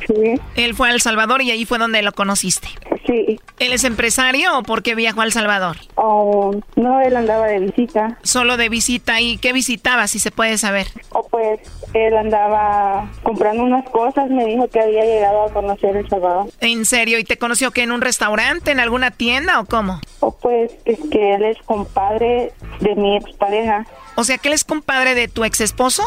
Sí. 0.07 0.39
Él 0.55 0.75
fue 0.75 0.89
a 0.89 0.93
El 0.93 1.01
Salvador 1.01 1.41
y 1.41 1.51
ahí 1.51 1.65
fue 1.65 1.77
donde 1.77 2.01
lo 2.01 2.11
conociste. 2.11 2.67
Sí. 3.05 3.39
¿Él 3.59 3.73
es 3.73 3.83
empresario 3.83 4.57
o 4.57 4.63
por 4.63 4.83
qué 4.83 4.95
viajó 4.95 5.21
a 5.21 5.25
El 5.25 5.31
Salvador? 5.31 5.77
Oh, 5.95 6.55
no, 6.75 7.01
él 7.01 7.15
andaba 7.15 7.47
de 7.47 7.59
visita. 7.59 8.17
Solo 8.23 8.57
de 8.57 8.69
visita. 8.69 9.21
¿Y 9.21 9.37
qué 9.37 9.53
visitaba, 9.53 10.07
si 10.07 10.19
se 10.19 10.31
puede 10.31 10.57
saber? 10.57 10.87
O 11.09 11.27
pues 11.27 11.59
él 11.93 12.15
andaba 12.15 13.09
comprando 13.23 13.63
unas 13.63 13.89
cosas, 13.89 14.29
me 14.29 14.45
dijo 14.45 14.67
que 14.67 14.79
había 14.79 15.03
llegado 15.03 15.43
a 15.43 15.53
conocer 15.53 15.95
El 15.95 16.07
Salvador. 16.07 16.47
¿En 16.59 16.85
serio? 16.85 17.19
¿Y 17.19 17.23
te 17.23 17.37
conoció 17.37 17.71
que 17.71 17.83
en 17.83 17.91
un 17.91 18.01
restaurante, 18.01 18.71
en 18.71 18.79
alguna 18.79 19.11
tienda 19.11 19.59
o 19.59 19.65
cómo? 19.65 19.99
O 20.19 20.31
pues 20.31 20.71
es 20.85 20.99
que 21.11 21.35
él 21.35 21.43
es 21.43 21.57
compadre 21.65 22.53
de 22.79 22.95
mi 22.95 23.17
expareja. 23.17 23.85
O 24.15 24.23
sea 24.23 24.37
que 24.37 24.49
él 24.49 24.53
es 24.53 24.63
compadre 24.63 25.15
de 25.15 25.27
tu 25.27 25.43
ex 25.43 25.61
esposo? 25.61 26.03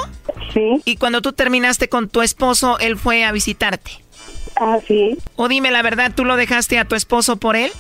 Sí. 0.52 0.82
Y 0.84 0.96
cuando 0.96 1.22
tú 1.22 1.32
terminaste 1.32 1.88
con 1.88 2.08
tu 2.08 2.22
esposo, 2.22 2.78
él 2.78 2.96
fue 2.96 3.24
a 3.24 3.32
visitarte. 3.32 3.90
Ah, 4.56 4.78
sí. 4.86 5.18
O 5.36 5.48
dime 5.48 5.70
la 5.70 5.82
verdad, 5.82 6.12
¿tú 6.14 6.24
lo 6.24 6.36
dejaste 6.36 6.78
a 6.78 6.84
tu 6.84 6.94
esposo 6.94 7.36
por 7.36 7.56
él? 7.56 7.72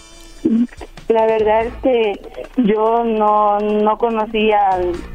La 1.08 1.26
verdad 1.26 1.66
es 1.66 1.74
que 1.82 2.20
yo 2.56 3.04
no, 3.04 3.58
no 3.60 3.98
conocía 3.98 4.58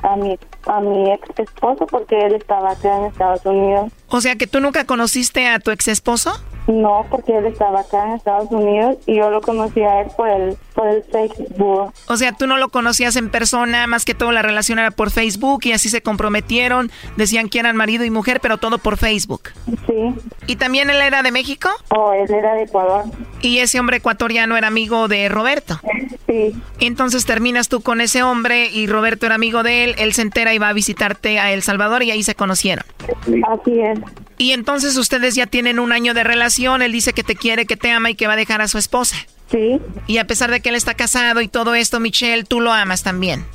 a, 0.03 0.16
mi, 0.16 0.38
a 0.68 0.80
mi 0.82 1.12
ex 1.12 1.39
esposo 1.39 1.88
porque 1.88 2.18
él 2.18 2.36
estaba 2.36 2.72
acá 2.72 2.97
en 2.97 3.05
Estados 3.05 3.45
Unidos. 3.45 3.91
O 4.07 4.22
sea 4.22 4.36
que 4.36 4.47
tú 4.47 4.60
nunca 4.60 4.86
conociste 4.86 5.47
a 5.47 5.60
tu 5.60 5.72
ex 5.72 5.88
esposo? 5.88 6.32
No, 6.68 7.05
porque 7.10 7.36
él 7.36 7.47
estaba 7.47 7.82
acá 7.82 8.05
en 8.05 8.14
Estados 8.14 8.51
Unidos 8.51 8.97
y 9.07 9.16
yo 9.16 9.32
lo 9.32 9.41
conocí 9.41 9.82
a 9.82 10.01
él 10.01 10.07
por 10.16 10.30
el, 10.30 10.57
por 10.80 10.88
el 10.88 11.04
Facebook. 11.04 11.94
O 12.08 12.16
sea, 12.16 12.32
tú 12.32 12.48
no 12.48 12.58
lo 12.58 12.70
conocías 12.70 13.18
en 13.18 13.30
persona, 13.30 13.86
más 13.86 14.06
que 14.06 14.14
todo 14.14 14.32
la 14.32 14.42
relación 14.42 14.80
era 14.80 14.92
por 14.92 15.12
Facebook 15.12 15.62
y 15.66 15.74
así 15.74 15.90
se 15.90 16.02
comprometieron, 16.02 16.90
decían 17.18 17.50
que 17.50 17.60
eran 17.60 17.76
marido 17.76 18.06
y 18.06 18.10
mujer, 18.10 18.40
pero 18.40 18.58
todo 18.58 18.78
por 18.78 18.96
Facebook. 18.96 19.50
Sí. 19.88 20.16
¿Y 20.48 20.56
también 20.56 20.90
él 20.90 21.02
era 21.02 21.22
de 21.22 21.34
México? 21.34 21.70
Oh, 21.90 22.14
él 22.14 22.34
era 22.34 22.54
de 22.54 22.64
Ecuador. 22.64 23.04
¿Y 23.42 23.58
ese 23.58 23.78
hombre 23.78 23.98
ecuatoriano 23.98 24.56
era 24.56 24.68
amigo 24.68 25.10
de 25.10 25.28
Roberto? 25.28 25.82
Sí. 26.28 26.54
Entonces 26.80 27.26
terminas 27.26 27.68
tú 27.68 27.82
con 27.82 28.00
ese 28.00 28.24
hombre 28.24 28.68
y 28.68 28.88
Roberto 28.88 29.26
era 29.26 29.36
amigo 29.36 29.64
de 29.64 29.84
él, 29.84 29.96
él 29.98 30.14
se 30.14 30.22
entera 30.22 30.54
y 30.54 30.60
va 30.60 30.70
a 30.70 30.74
visitarte 30.74 31.40
a 31.40 31.52
El 31.52 31.62
Salvador 31.62 32.04
y 32.04 32.12
ahí 32.12 32.24
se 32.24 32.36
conocieron. 32.36 32.86
Así 33.50 33.82
es. 33.82 34.00
Y 34.38 34.54
entonces 34.54 34.96
ustedes 34.96 35.36
ya 35.36 35.46
tienen 35.46 35.78
un 35.78 35.92
año 35.92 36.14
de 36.14 36.24
relación, 36.24 36.82
él 36.82 36.94
dice 36.94 37.12
que 37.12 37.24
te 37.24 37.36
quiere, 37.36 37.66
que 37.66 37.76
te 37.76 37.92
ama 37.92 38.12
y 38.12 38.16
que 38.16 38.28
va 38.28 38.34
a 38.34 38.38
dejar 38.38 38.62
a 38.62 38.70
su 38.70 38.78
esposa. 38.78 39.18
Sí. 39.52 39.82
Y 40.08 40.18
a 40.18 40.26
pesar 40.26 40.52
de 40.52 40.62
que 40.62 40.70
él 40.70 40.76
está 40.76 40.93
casado 40.93 41.41
y 41.41 41.47
todo 41.47 41.76
esto, 41.76 42.00
Michelle, 42.00 42.43
tú 42.43 42.62
lo 42.62 42.72
amas 42.72 43.04
también. 43.04 43.45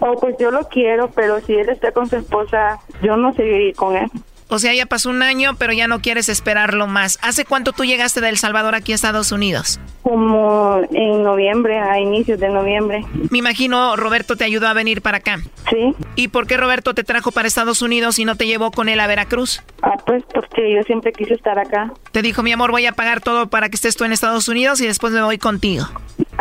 Oh, 0.00 0.18
pues 0.18 0.36
yo 0.38 0.50
lo 0.50 0.68
quiero, 0.68 1.10
pero 1.10 1.40
si 1.40 1.54
él 1.54 1.68
está 1.68 1.92
con 1.92 2.08
su 2.08 2.16
esposa, 2.16 2.80
yo 3.02 3.16
no 3.16 3.32
seguiría 3.34 3.72
con 3.74 3.96
él. 3.96 4.10
O 4.52 4.58
sea, 4.58 4.74
ya 4.74 4.84
pasó 4.84 5.08
un 5.08 5.22
año, 5.22 5.56
pero 5.56 5.72
ya 5.72 5.88
no 5.88 6.02
quieres 6.02 6.28
esperarlo 6.28 6.86
más. 6.86 7.18
¿Hace 7.22 7.46
cuánto 7.46 7.72
tú 7.72 7.86
llegaste 7.86 8.20
de 8.20 8.28
El 8.28 8.36
Salvador 8.36 8.74
aquí 8.74 8.92
a 8.92 8.94
Estados 8.94 9.32
Unidos? 9.32 9.80
Como 10.02 10.82
en 10.90 11.22
noviembre, 11.22 11.78
a 11.78 11.98
inicios 11.98 12.38
de 12.38 12.50
noviembre. 12.50 13.02
Me 13.30 13.38
imagino 13.38 13.96
Roberto 13.96 14.36
te 14.36 14.44
ayudó 14.44 14.68
a 14.68 14.74
venir 14.74 15.00
para 15.00 15.16
acá. 15.16 15.40
Sí. 15.70 15.94
¿Y 16.16 16.28
por 16.28 16.46
qué 16.46 16.58
Roberto 16.58 16.92
te 16.92 17.02
trajo 17.02 17.32
para 17.32 17.48
Estados 17.48 17.80
Unidos 17.80 18.18
y 18.18 18.26
no 18.26 18.36
te 18.36 18.46
llevó 18.46 18.72
con 18.72 18.90
él 18.90 19.00
a 19.00 19.06
Veracruz? 19.06 19.62
Ah, 19.80 19.96
pues 20.04 20.22
porque 20.34 20.74
yo 20.74 20.82
siempre 20.82 21.14
quise 21.14 21.32
estar 21.32 21.58
acá. 21.58 21.90
Te 22.10 22.20
dijo, 22.20 22.42
mi 22.42 22.52
amor, 22.52 22.72
voy 22.72 22.84
a 22.84 22.92
pagar 22.92 23.22
todo 23.22 23.48
para 23.48 23.70
que 23.70 23.76
estés 23.76 23.96
tú 23.96 24.04
en 24.04 24.12
Estados 24.12 24.48
Unidos 24.48 24.82
y 24.82 24.86
después 24.86 25.14
me 25.14 25.22
voy 25.22 25.38
contigo. 25.38 25.86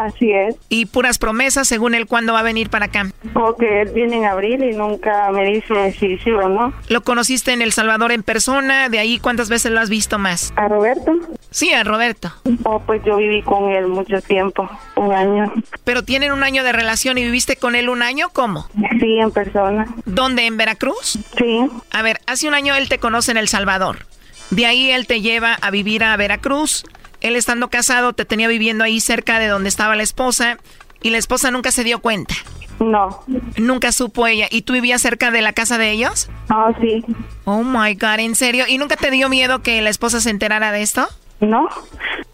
Así 0.01 0.31
es. 0.31 0.55
Y 0.67 0.87
puras 0.87 1.19
promesas 1.19 1.67
según 1.67 1.93
él 1.93 2.07
cuándo 2.07 2.33
va 2.33 2.39
a 2.39 2.43
venir 2.43 2.69
para 2.71 2.85
acá. 2.85 3.11
Porque 3.33 3.81
él 3.81 3.91
viene 3.93 4.17
en 4.17 4.25
abril 4.25 4.63
y 4.63 4.73
nunca 4.73 5.29
me 5.31 5.45
dice 5.45 5.93
si 5.99 6.17
sí 6.17 6.31
o 6.31 6.49
no. 6.49 6.73
¿Lo 6.89 7.01
conociste 7.01 7.53
en 7.53 7.61
El 7.61 7.71
Salvador 7.71 8.11
en 8.11 8.23
persona? 8.23 8.89
¿De 8.89 8.97
ahí 8.97 9.19
cuántas 9.19 9.49
veces 9.49 9.71
lo 9.71 9.79
has 9.79 9.89
visto 9.89 10.17
más? 10.17 10.53
¿A 10.55 10.67
Roberto? 10.67 11.13
Sí, 11.51 11.71
a 11.71 11.83
Roberto. 11.83 12.33
Oh, 12.63 12.79
pues 12.79 13.03
yo 13.05 13.17
viví 13.17 13.43
con 13.43 13.69
él 13.69 13.87
mucho 13.87 14.21
tiempo, 14.21 14.67
un 14.95 15.11
año. 15.11 15.53
¿Pero 15.83 16.03
tienen 16.03 16.31
un 16.31 16.43
año 16.43 16.63
de 16.63 16.71
relación 16.71 17.19
y 17.19 17.23
viviste 17.23 17.55
con 17.55 17.75
él 17.75 17.87
un 17.89 18.01
año? 18.01 18.29
¿Cómo? 18.33 18.67
Sí, 18.99 19.19
en 19.19 19.29
persona. 19.29 19.85
¿Dónde? 20.05 20.47
¿En 20.47 20.57
Veracruz? 20.57 21.19
Sí. 21.37 21.69
A 21.91 22.01
ver, 22.01 22.19
hace 22.25 22.47
un 22.47 22.55
año 22.55 22.73
él 22.75 22.89
te 22.89 22.97
conoce 22.97 23.29
en 23.31 23.37
El 23.37 23.47
Salvador. 23.47 24.07
De 24.49 24.65
ahí 24.65 24.89
él 24.89 25.05
te 25.05 25.21
lleva 25.21 25.53
a 25.53 25.69
vivir 25.69 26.03
a 26.03 26.17
Veracruz. 26.17 26.83
Él 27.21 27.35
estando 27.35 27.69
casado 27.69 28.13
te 28.13 28.25
tenía 28.25 28.47
viviendo 28.47 28.83
ahí 28.83 28.99
cerca 28.99 29.39
de 29.39 29.47
donde 29.47 29.69
estaba 29.69 29.95
la 29.95 30.03
esposa 30.03 30.57
y 31.01 31.11
la 31.11 31.17
esposa 31.17 31.51
nunca 31.51 31.71
se 31.71 31.83
dio 31.83 31.99
cuenta. 31.99 32.35
No. 32.79 33.23
Nunca 33.57 33.91
supo 33.91 34.25
ella. 34.25 34.47
¿Y 34.49 34.63
tú 34.63 34.73
vivías 34.73 35.01
cerca 35.01 35.29
de 35.29 35.41
la 35.41 35.53
casa 35.53 35.77
de 35.77 35.91
ellos? 35.91 36.29
Ah, 36.49 36.71
sí. 36.81 37.05
Oh 37.45 37.63
my 37.63 37.93
God, 37.93 38.19
¿en 38.19 38.35
serio? 38.35 38.65
¿Y 38.67 38.79
nunca 38.79 38.95
te 38.95 39.11
dio 39.11 39.29
miedo 39.29 39.61
que 39.61 39.81
la 39.81 39.89
esposa 39.89 40.19
se 40.19 40.31
enterara 40.31 40.71
de 40.71 40.81
esto? 40.81 41.07
No. 41.41 41.67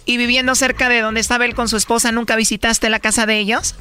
¿Y 0.05 0.17
viviendo 0.17 0.55
cerca 0.55 0.87
de 0.87 1.01
donde 1.01 1.19
estaba 1.19 1.45
él 1.45 1.53
con 1.53 1.67
su 1.67 1.75
esposa, 1.75 2.13
nunca 2.13 2.37
visitaste 2.37 2.89
la 2.89 2.99
casa 2.99 3.25
de 3.25 3.39
ellos? 3.39 3.75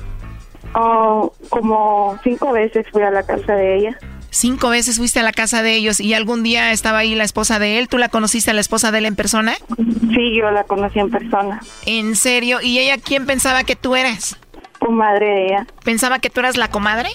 Oh, 0.74 1.32
como 1.48 2.18
cinco 2.24 2.52
veces 2.52 2.84
fui 2.90 3.02
a 3.02 3.10
la 3.10 3.22
casa 3.22 3.54
de 3.54 3.76
ella. 3.76 3.98
Cinco 4.36 4.68
veces 4.68 4.98
fuiste 4.98 5.18
a 5.18 5.22
la 5.22 5.32
casa 5.32 5.62
de 5.62 5.74
ellos 5.74 5.98
y 5.98 6.12
algún 6.12 6.42
día 6.42 6.70
estaba 6.70 6.98
ahí 6.98 7.14
la 7.14 7.24
esposa 7.24 7.58
de 7.58 7.78
él. 7.78 7.88
¿Tú 7.88 7.96
la 7.96 8.10
conociste 8.10 8.50
a 8.50 8.54
la 8.54 8.60
esposa 8.60 8.92
de 8.92 8.98
él 8.98 9.06
en 9.06 9.16
persona? 9.16 9.54
Sí, 9.78 10.36
yo 10.36 10.50
la 10.50 10.64
conocí 10.64 10.98
en 10.98 11.10
persona. 11.10 11.62
¿En 11.86 12.14
serio? 12.16 12.60
¿Y 12.60 12.78
ella 12.78 12.98
quién 12.98 13.24
pensaba 13.24 13.64
que 13.64 13.76
tú 13.76 13.96
eras? 13.96 14.36
Comadre 14.78 15.26
de 15.26 15.46
ella. 15.46 15.66
¿Pensaba 15.84 16.18
que 16.18 16.28
tú 16.28 16.40
eras 16.40 16.58
la 16.58 16.68
comadre? 16.68 17.08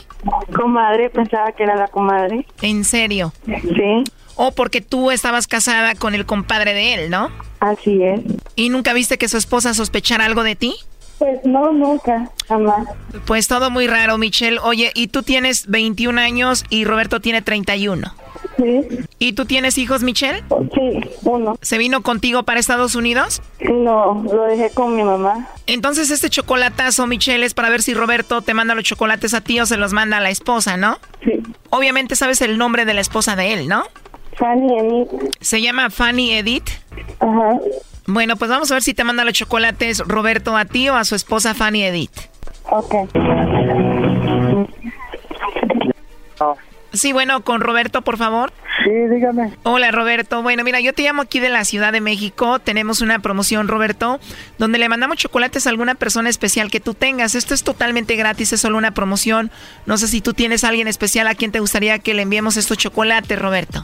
Comadre, 0.51 1.11
pensaba 1.11 1.51
que 1.51 1.61
era 1.61 1.75
la 1.75 1.89
comadre. 1.89 2.47
¿En 2.63 2.83
serio? 2.83 3.31
Sí. 3.45 4.03
O 4.35 4.53
porque 4.53 4.81
tú 4.81 5.11
estabas 5.11 5.45
casada 5.45 5.93
con 5.93 6.15
el 6.15 6.25
compadre 6.25 6.73
de 6.73 6.95
él, 6.95 7.11
¿no? 7.11 7.29
Así 7.59 8.01
es. 8.01 8.21
¿Y 8.55 8.69
nunca 8.69 8.93
viste 8.93 9.19
que 9.19 9.29
su 9.29 9.37
esposa 9.37 9.75
sospechara 9.75 10.25
algo 10.25 10.41
de 10.41 10.55
ti? 10.55 10.73
Pues 11.21 11.45
no, 11.45 11.71
nunca, 11.71 12.31
jamás. 12.47 12.87
Pues 13.27 13.47
todo 13.47 13.69
muy 13.69 13.85
raro, 13.85 14.17
Michelle. 14.17 14.57
Oye, 14.63 14.89
y 14.95 15.09
tú 15.09 15.21
tienes 15.21 15.67
21 15.67 16.19
años 16.19 16.65
y 16.71 16.83
Roberto 16.83 17.19
tiene 17.19 17.43
31. 17.43 18.11
Sí. 18.57 18.81
¿Y 19.19 19.33
tú 19.33 19.45
tienes 19.45 19.77
hijos, 19.77 20.01
Michelle? 20.01 20.43
Sí, 20.73 20.99
uno. 21.21 21.59
¿Se 21.61 21.77
vino 21.77 22.01
contigo 22.01 22.41
para 22.41 22.59
Estados 22.59 22.95
Unidos? 22.95 23.43
No, 23.59 24.23
lo 24.33 24.45
dejé 24.45 24.71
con 24.71 24.95
mi 24.95 25.03
mamá. 25.03 25.47
Entonces 25.67 26.09
este 26.09 26.31
chocolatazo, 26.31 27.05
Michelle, 27.05 27.45
es 27.45 27.53
para 27.53 27.69
ver 27.69 27.83
si 27.83 27.93
Roberto 27.93 28.41
te 28.41 28.55
manda 28.55 28.73
los 28.73 28.83
chocolates 28.83 29.35
a 29.35 29.41
ti 29.41 29.59
o 29.59 29.67
se 29.67 29.77
los 29.77 29.93
manda 29.93 30.17
a 30.17 30.21
la 30.21 30.31
esposa, 30.31 30.75
¿no? 30.75 30.97
Sí. 31.23 31.33
Obviamente 31.69 32.15
sabes 32.15 32.41
el 32.41 32.57
nombre 32.57 32.85
de 32.85 32.95
la 32.95 33.01
esposa 33.01 33.35
de 33.35 33.53
él, 33.53 33.67
¿no? 33.67 33.83
Fanny 34.37 34.79
Edith. 34.79 35.35
¿Se 35.39 35.61
llama 35.61 35.91
Fanny 35.91 36.33
Edith? 36.33 36.67
Ajá. 37.19 37.59
Bueno, 38.13 38.35
pues 38.35 38.51
vamos 38.51 38.69
a 38.71 38.75
ver 38.75 38.83
si 38.83 38.93
te 38.93 39.05
manda 39.05 39.23
los 39.23 39.33
chocolates 39.33 39.99
Roberto 39.99 40.57
a 40.57 40.65
ti 40.65 40.89
o 40.89 40.95
a 40.95 41.05
su 41.05 41.15
esposa 41.15 41.53
Fanny 41.53 41.83
Edith. 41.83 42.11
Ok. 42.69 42.93
Sí, 46.91 47.13
bueno, 47.13 47.41
con 47.45 47.61
Roberto, 47.61 48.01
por 48.01 48.17
favor. 48.17 48.51
Sí, 48.83 48.89
dígame. 49.09 49.53
Hola, 49.63 49.91
Roberto. 49.91 50.41
Bueno, 50.41 50.63
mira, 50.63 50.79
yo 50.79 50.93
te 50.93 51.03
llamo 51.03 51.21
aquí 51.21 51.39
de 51.39 51.49
la 51.49 51.63
Ciudad 51.65 51.91
de 51.91 52.01
México. 52.01 52.59
Tenemos 52.59 53.01
una 53.01 53.19
promoción, 53.19 53.67
Roberto, 53.67 54.19
donde 54.57 54.79
le 54.79 54.89
mandamos 54.89 55.17
chocolates 55.17 55.67
a 55.67 55.69
alguna 55.69 55.95
persona 55.95 56.29
especial 56.29 56.71
que 56.71 56.79
tú 56.79 56.93
tengas. 56.93 57.35
Esto 57.35 57.53
es 57.53 57.63
totalmente 57.63 58.15
gratis, 58.15 58.53
es 58.53 58.61
solo 58.61 58.77
una 58.77 58.91
promoción. 58.91 59.51
No 59.85 59.97
sé 59.97 60.07
si 60.07 60.21
tú 60.21 60.33
tienes 60.33 60.63
a 60.63 60.69
alguien 60.69 60.87
especial 60.87 61.27
a 61.27 61.35
quien 61.35 61.51
te 61.51 61.59
gustaría 61.59 61.99
que 61.99 62.13
le 62.13 62.23
enviemos 62.23 62.57
estos 62.57 62.77
chocolates, 62.77 63.37
Roberto. 63.37 63.83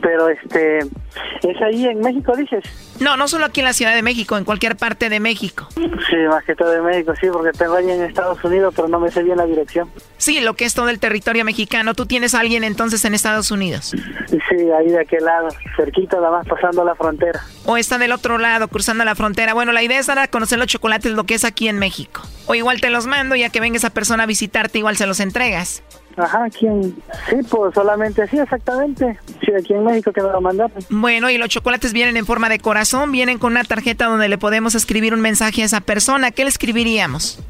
Pero 0.00 0.28
este, 0.28 0.80
¿es 0.80 1.62
ahí 1.62 1.86
en 1.86 2.00
México, 2.00 2.36
dices? 2.36 2.62
No, 3.00 3.16
no 3.16 3.26
solo 3.26 3.46
aquí 3.46 3.60
en 3.60 3.66
la 3.66 3.72
Ciudad 3.72 3.94
de 3.94 4.02
México, 4.02 4.36
en 4.36 4.44
cualquier 4.44 4.76
parte 4.76 5.08
de 5.08 5.18
México. 5.18 5.66
Sí, 5.74 6.16
más 6.28 6.44
que 6.44 6.54
todo 6.54 6.70
de 6.70 6.82
México, 6.82 7.14
sí, 7.18 7.28
porque 7.32 7.56
tengo 7.56 7.74
alguien 7.74 8.00
en 8.00 8.08
Estados 8.08 8.42
Unidos, 8.44 8.74
pero 8.76 8.88
no 8.88 9.00
me 9.00 9.10
sé 9.10 9.22
bien 9.22 9.38
la 9.38 9.46
dirección. 9.46 9.88
Sí, 10.18 10.40
lo 10.40 10.54
que 10.54 10.66
es 10.66 10.74
todo 10.74 10.90
el 10.90 10.98
territorio 10.98 11.44
mexicano. 11.44 11.94
¿Tú 11.94 12.04
tienes 12.04 12.34
a 12.34 12.40
alguien 12.40 12.64
entonces 12.64 13.02
en 13.06 13.14
Estados 13.14 13.50
Unidos? 13.50 13.94
Sí, 14.28 14.70
ahí 14.70 14.88
de 14.88 15.00
aquel 15.00 15.24
lado, 15.24 15.48
cerquita, 15.76 16.16
nada 16.16 16.30
más 16.30 16.46
pasando 16.46 16.84
la 16.84 16.94
frontera. 16.94 17.40
O 17.66 17.76
está 17.76 17.98
del 17.98 18.12
otro 18.12 18.38
lado, 18.38 18.68
cruzando 18.68 19.04
la 19.04 19.14
frontera. 19.14 19.54
Bueno, 19.54 19.72
la 19.72 19.82
idea 19.82 19.98
es 19.98 20.06
dar 20.06 20.18
a 20.18 20.28
conocer 20.28 20.58
los 20.58 20.68
chocolates, 20.68 21.12
lo 21.12 21.24
que 21.24 21.34
es 21.34 21.44
aquí 21.44 21.68
en 21.68 21.78
México. 21.78 22.22
O 22.46 22.54
igual 22.54 22.80
te 22.80 22.90
los 22.90 23.06
mando, 23.06 23.36
ya 23.36 23.50
que 23.50 23.60
venga 23.60 23.76
esa 23.76 23.90
persona 23.90 24.24
a 24.24 24.26
visitarte, 24.26 24.78
igual 24.78 24.96
se 24.96 25.06
los 25.06 25.20
entregas. 25.20 25.82
Ajá, 26.16 26.48
¿quién? 26.50 26.94
Sí, 27.28 27.36
pues 27.50 27.74
solamente 27.74 28.22
así, 28.22 28.38
exactamente. 28.38 29.18
Sí, 29.44 29.52
aquí 29.58 29.72
en 29.74 29.84
México 29.84 30.12
que 30.12 30.22
me 30.22 30.30
lo 30.30 30.40
mandaron. 30.40 30.72
Bueno, 30.90 31.30
y 31.30 31.38
los 31.38 31.48
chocolates 31.48 31.92
vienen 31.92 32.16
en 32.16 32.26
forma 32.26 32.48
de 32.48 32.58
corazón, 32.58 33.10
vienen 33.12 33.38
con 33.38 33.52
una 33.52 33.64
tarjeta 33.64 34.06
donde 34.06 34.28
le 34.28 34.38
podemos 34.38 34.74
escribir 34.74 35.12
un 35.14 35.20
mensaje 35.20 35.62
a 35.62 35.64
esa 35.64 35.80
persona. 35.80 36.30
¿Qué 36.30 36.44
le 36.44 36.50
escribiríamos? 36.50 37.40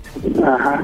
Ajá, 0.42 0.82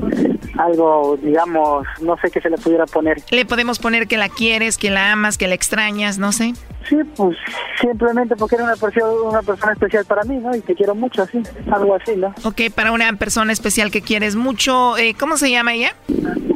algo, 0.59 1.19
digamos, 1.23 1.87
no 2.01 2.17
sé 2.19 2.31
qué 2.31 2.41
se 2.41 2.51
le 2.51 2.59
pudiera 2.59 2.87
poner. 2.87 3.23
Le 3.31 3.47
podemos 3.47 3.79
poner 3.79 4.07
que 4.07 4.17
la 4.17 4.29
quieres, 4.29 4.77
que 4.77 4.91
la 4.91 5.13
amas, 5.13 5.39
que 5.39 5.49
la 5.49 5.55
extrañas, 5.55 6.19
no 6.19 6.33
sé. 6.33 6.53
Sí, 6.89 6.97
pues 7.17 7.37
simplemente 7.81 8.37
porque 8.37 8.57
era 8.57 8.65
una 8.65 8.77
persona, 8.77 9.07
una 9.11 9.43
persona 9.43 9.73
especial 9.73 10.05
para 10.05 10.25
mí, 10.25 10.37
¿no? 10.39 10.55
Y 10.55 10.61
te 10.61 10.75
quiero 10.75 10.95
mucho, 10.95 11.23
así, 11.23 11.43
algo 11.71 11.95
así, 11.95 12.17
¿no? 12.17 12.35
Ok, 12.45 12.63
para 12.75 12.93
una 12.93 13.13
persona 13.15 13.53
especial 13.53 13.91
que 13.91 14.03
quieres 14.03 14.37
mucho, 14.37 14.97
eh, 14.99 15.15
¿cómo 15.19 15.37
se 15.37 15.51
llama 15.51 15.75
ella? 15.75 15.95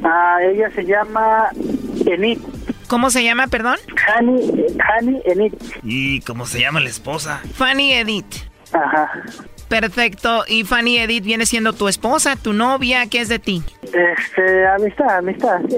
Ah, 0.03 0.39
ella 0.43 0.71
se 0.71 0.85
llama 0.85 1.49
Enid. 2.07 2.39
¿Cómo 2.89 3.11
se 3.11 3.25
llama, 3.25 3.47
perdón? 3.47 3.77
Fanny, 4.07 5.21
Edith. 5.25 5.55
¿Y 5.83 6.21
cómo 6.21 6.47
se 6.47 6.61
llama 6.61 6.81
la 6.81 6.89
esposa? 6.89 7.41
Fanny 7.55 7.93
Edith. 7.95 8.37
Ajá. 8.73 9.11
Perfecto. 9.69 10.45
¿Y 10.47 10.65
Fanny 10.65 10.99
Edith 10.99 11.25
viene 11.25 11.47
siendo 11.47 11.73
tu 11.73 11.89
esposa, 11.89 12.37
tu 12.37 12.53
novia? 12.53 13.07
¿Qué 13.07 13.21
es 13.21 13.29
de 13.29 13.39
ti? 13.39 13.63
Este, 13.83 14.67
amistad, 14.67 15.19
amistad. 15.19 15.61
Sí, 15.69 15.77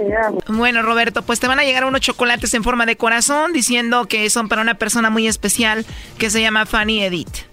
bueno, 0.48 0.82
Roberto, 0.82 1.22
pues 1.22 1.40
te 1.40 1.48
van 1.48 1.58
a 1.58 1.64
llegar 1.64 1.84
unos 1.84 2.00
chocolates 2.00 2.52
en 2.54 2.64
forma 2.64 2.86
de 2.86 2.96
corazón 2.96 3.52
diciendo 3.52 4.06
que 4.06 4.28
son 4.30 4.48
para 4.48 4.62
una 4.62 4.74
persona 4.74 5.10
muy 5.10 5.26
especial 5.26 5.84
que 6.18 6.30
se 6.30 6.40
llama 6.40 6.66
Fanny 6.66 7.02
Edith. 7.02 7.46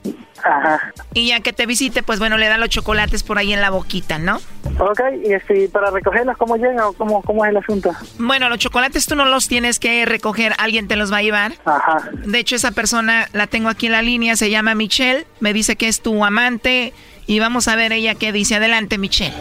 Ajá. 0.43 0.93
Y 1.13 1.29
ya 1.29 1.39
que 1.39 1.53
te 1.53 1.65
visite, 1.65 2.03
pues 2.03 2.19
bueno, 2.19 2.37
le 2.37 2.47
dan 2.47 2.59
los 2.59 2.69
chocolates 2.69 3.23
por 3.23 3.37
ahí 3.37 3.53
en 3.53 3.61
la 3.61 3.69
boquita, 3.69 4.17
¿no? 4.17 4.37
Ok, 4.79 5.01
y 5.23 5.33
este, 5.33 5.69
para 5.69 5.91
recogerlos, 5.91 6.37
¿cómo 6.37 6.57
llegan 6.57 6.79
o 6.81 6.93
cómo, 6.93 7.21
cómo 7.21 7.45
es 7.45 7.51
el 7.51 7.57
asunto? 7.57 7.91
Bueno, 8.17 8.49
los 8.49 8.57
chocolates 8.57 9.05
tú 9.05 9.15
no 9.15 9.25
los 9.25 9.47
tienes 9.47 9.79
que 9.79 10.05
recoger, 10.05 10.53
alguien 10.57 10.87
te 10.87 10.95
los 10.95 11.11
va 11.11 11.17
a 11.17 11.21
llevar. 11.21 11.53
Ajá. 11.65 12.09
De 12.25 12.39
hecho, 12.39 12.55
esa 12.55 12.71
persona 12.71 13.27
la 13.33 13.47
tengo 13.47 13.69
aquí 13.69 13.85
en 13.85 13.91
la 13.93 14.01
línea, 14.01 14.35
se 14.35 14.49
llama 14.49 14.75
Michelle, 14.75 15.25
me 15.39 15.53
dice 15.53 15.75
que 15.75 15.87
es 15.87 16.01
tu 16.01 16.25
amante 16.25 16.93
y 17.27 17.39
vamos 17.39 17.67
a 17.67 17.75
ver 17.75 17.93
ella 17.93 18.15
qué 18.15 18.31
dice. 18.31 18.55
Adelante, 18.55 18.97
Michelle. 18.97 19.35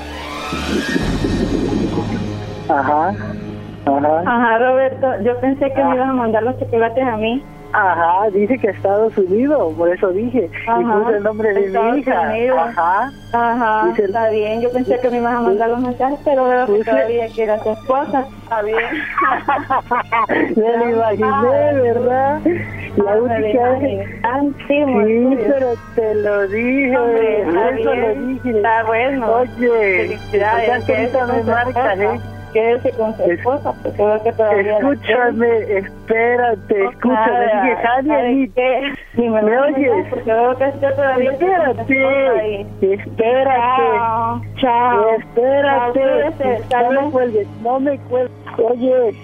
Ajá. 2.69 3.09
Ajá. 3.85 4.23
Ajá, 4.27 4.59
Roberto, 4.59 5.07
yo 5.25 5.41
pensé 5.41 5.73
que 5.75 5.85
me 5.85 5.97
ibas 5.97 6.09
a 6.09 6.13
mandar 6.13 6.43
los 6.45 6.59
chocolates 6.59 7.05
a 7.05 7.17
mí. 7.17 7.43
Ajá, 7.73 8.29
dice 8.33 8.59
que 8.59 8.69
Estados 8.69 9.17
Unidos, 9.17 9.73
por 9.77 9.89
eso 9.89 10.09
dije. 10.11 10.51
Ajá, 10.69 10.81
y 10.81 10.85
puse 10.85 11.17
el 11.17 11.23
nombre 11.23 11.53
de 11.55 11.67
Estados 11.67 11.93
mi 11.95 12.01
hija. 12.01 12.21
Unidos. 12.23 12.59
Ajá. 12.61 13.13
Ajá, 13.33 13.87
Dice- 13.89 14.05
está 14.05 14.29
bien. 14.29 14.61
Yo 14.61 14.71
pensé 14.73 14.99
que 15.01 15.11
me 15.11 15.17
ibas 15.19 15.35
a 15.35 15.41
mandar 15.41 15.71
los 15.71 15.81
mensajes, 15.81 16.19
pero 16.25 16.45
veo 16.49 16.67
que 16.67 16.85
todavía 16.85 17.29
que 17.29 17.43
era 17.45 17.59
tu 17.63 17.71
esposa. 17.71 18.27
Está 18.43 18.63
bien. 18.63 18.77
Me 20.57 20.77
lo 20.77 20.91
imaginé, 20.91 21.81
¿verdad? 21.83 22.41
La 22.97 23.13
Ah, 23.13 23.15
lo 23.17 23.25
vez. 23.25 23.41
sí, 24.69 25.39
pero 25.49 25.69
te 25.95 26.15
lo 26.17 26.47
dije. 26.49 26.99
Hombre, 26.99 27.41
está 27.43 27.69
eso 27.71 27.95
lo 27.95 28.15
dije. 28.27 28.51
Está 28.51 28.85
bueno. 28.85 29.33
Oye, 29.33 29.49
Felicidades. 30.09 30.85
que 30.85 30.97
ahorita 30.97 31.27
me 31.27 31.43
esposa. 31.43 31.95
¿eh? 31.95 32.21
Quédese 32.53 32.91
con 32.93 33.17
su 33.17 33.23
esposa, 33.23 33.73
porque 33.83 34.03
veo 34.03 34.23
que 34.23 34.33
todavía. 34.33 34.79
Escúchame, 34.79 35.79
espérate, 35.79 36.85
escúchame. 36.85 37.45
Dije, 37.45 37.77
Javi, 37.83 38.09
¿sabe 38.09 38.31
Edith, 38.33 38.55
qué? 38.55 38.93
Ni 39.15 39.29
me, 39.31 39.43
¿me 39.43 39.51
lo 39.57 39.63
oyes? 39.63 40.07
Porque 40.11 40.33
veo 40.33 40.57
que 40.59 40.65
usted 40.69 40.95
todavía. 40.95 41.31
Espérate, 41.33 42.95
espérate. 42.95 43.53
Chao, 43.97 44.43
chao. 44.57 45.09
Espérate. 45.19 46.63
Chao, 46.69 46.93
No 46.93 47.03
me 47.03 47.11
cuelgues, 47.11 47.47
no 47.63 47.81
me 47.81 47.99
cuelgues. 47.99 48.33
Oye, 48.59 49.15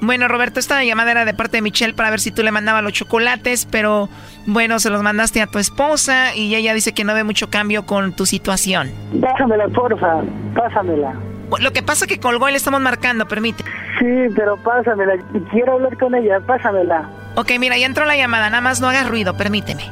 Bueno, 0.00 0.28
Roberto, 0.28 0.60
esta 0.60 0.84
llamada 0.84 1.10
era 1.10 1.24
de 1.24 1.34
parte 1.34 1.56
de 1.56 1.62
Michelle 1.62 1.94
para 1.94 2.10
ver 2.10 2.20
si 2.20 2.30
tú 2.30 2.42
le 2.42 2.52
mandabas 2.52 2.82
los 2.84 2.92
chocolates, 2.92 3.66
pero 3.66 4.08
bueno, 4.46 4.78
se 4.78 4.90
los 4.90 5.02
mandaste 5.02 5.40
a 5.42 5.46
tu 5.46 5.58
esposa 5.58 6.34
y 6.36 6.54
ella 6.54 6.74
dice 6.74 6.92
que 6.92 7.02
no 7.04 7.14
ve 7.14 7.24
mucho 7.24 7.48
cambio 7.50 7.86
con 7.86 8.12
tu 8.14 8.26
situación. 8.26 8.90
pásamela, 9.20 9.66
porfa, 9.68 10.22
pásamela. 10.54 11.14
Lo 11.60 11.72
que 11.72 11.82
pasa 11.82 12.06
que 12.06 12.18
colgó 12.18 12.48
y 12.48 12.52
le 12.52 12.58
estamos 12.58 12.80
marcando, 12.80 13.26
permite. 13.26 13.64
Sí, 13.98 14.32
pero 14.34 14.56
pásamela. 14.56 15.14
Quiero 15.50 15.74
hablar 15.74 15.96
con 15.98 16.14
ella, 16.14 16.40
pásamela. 16.40 17.08
Ok, 17.36 17.52
mira, 17.58 17.76
ya 17.78 17.86
entró 17.86 18.04
la 18.04 18.16
llamada, 18.16 18.50
nada 18.50 18.60
más 18.60 18.80
no 18.80 18.88
hagas 18.88 19.08
ruido, 19.08 19.36
permíteme. 19.36 19.84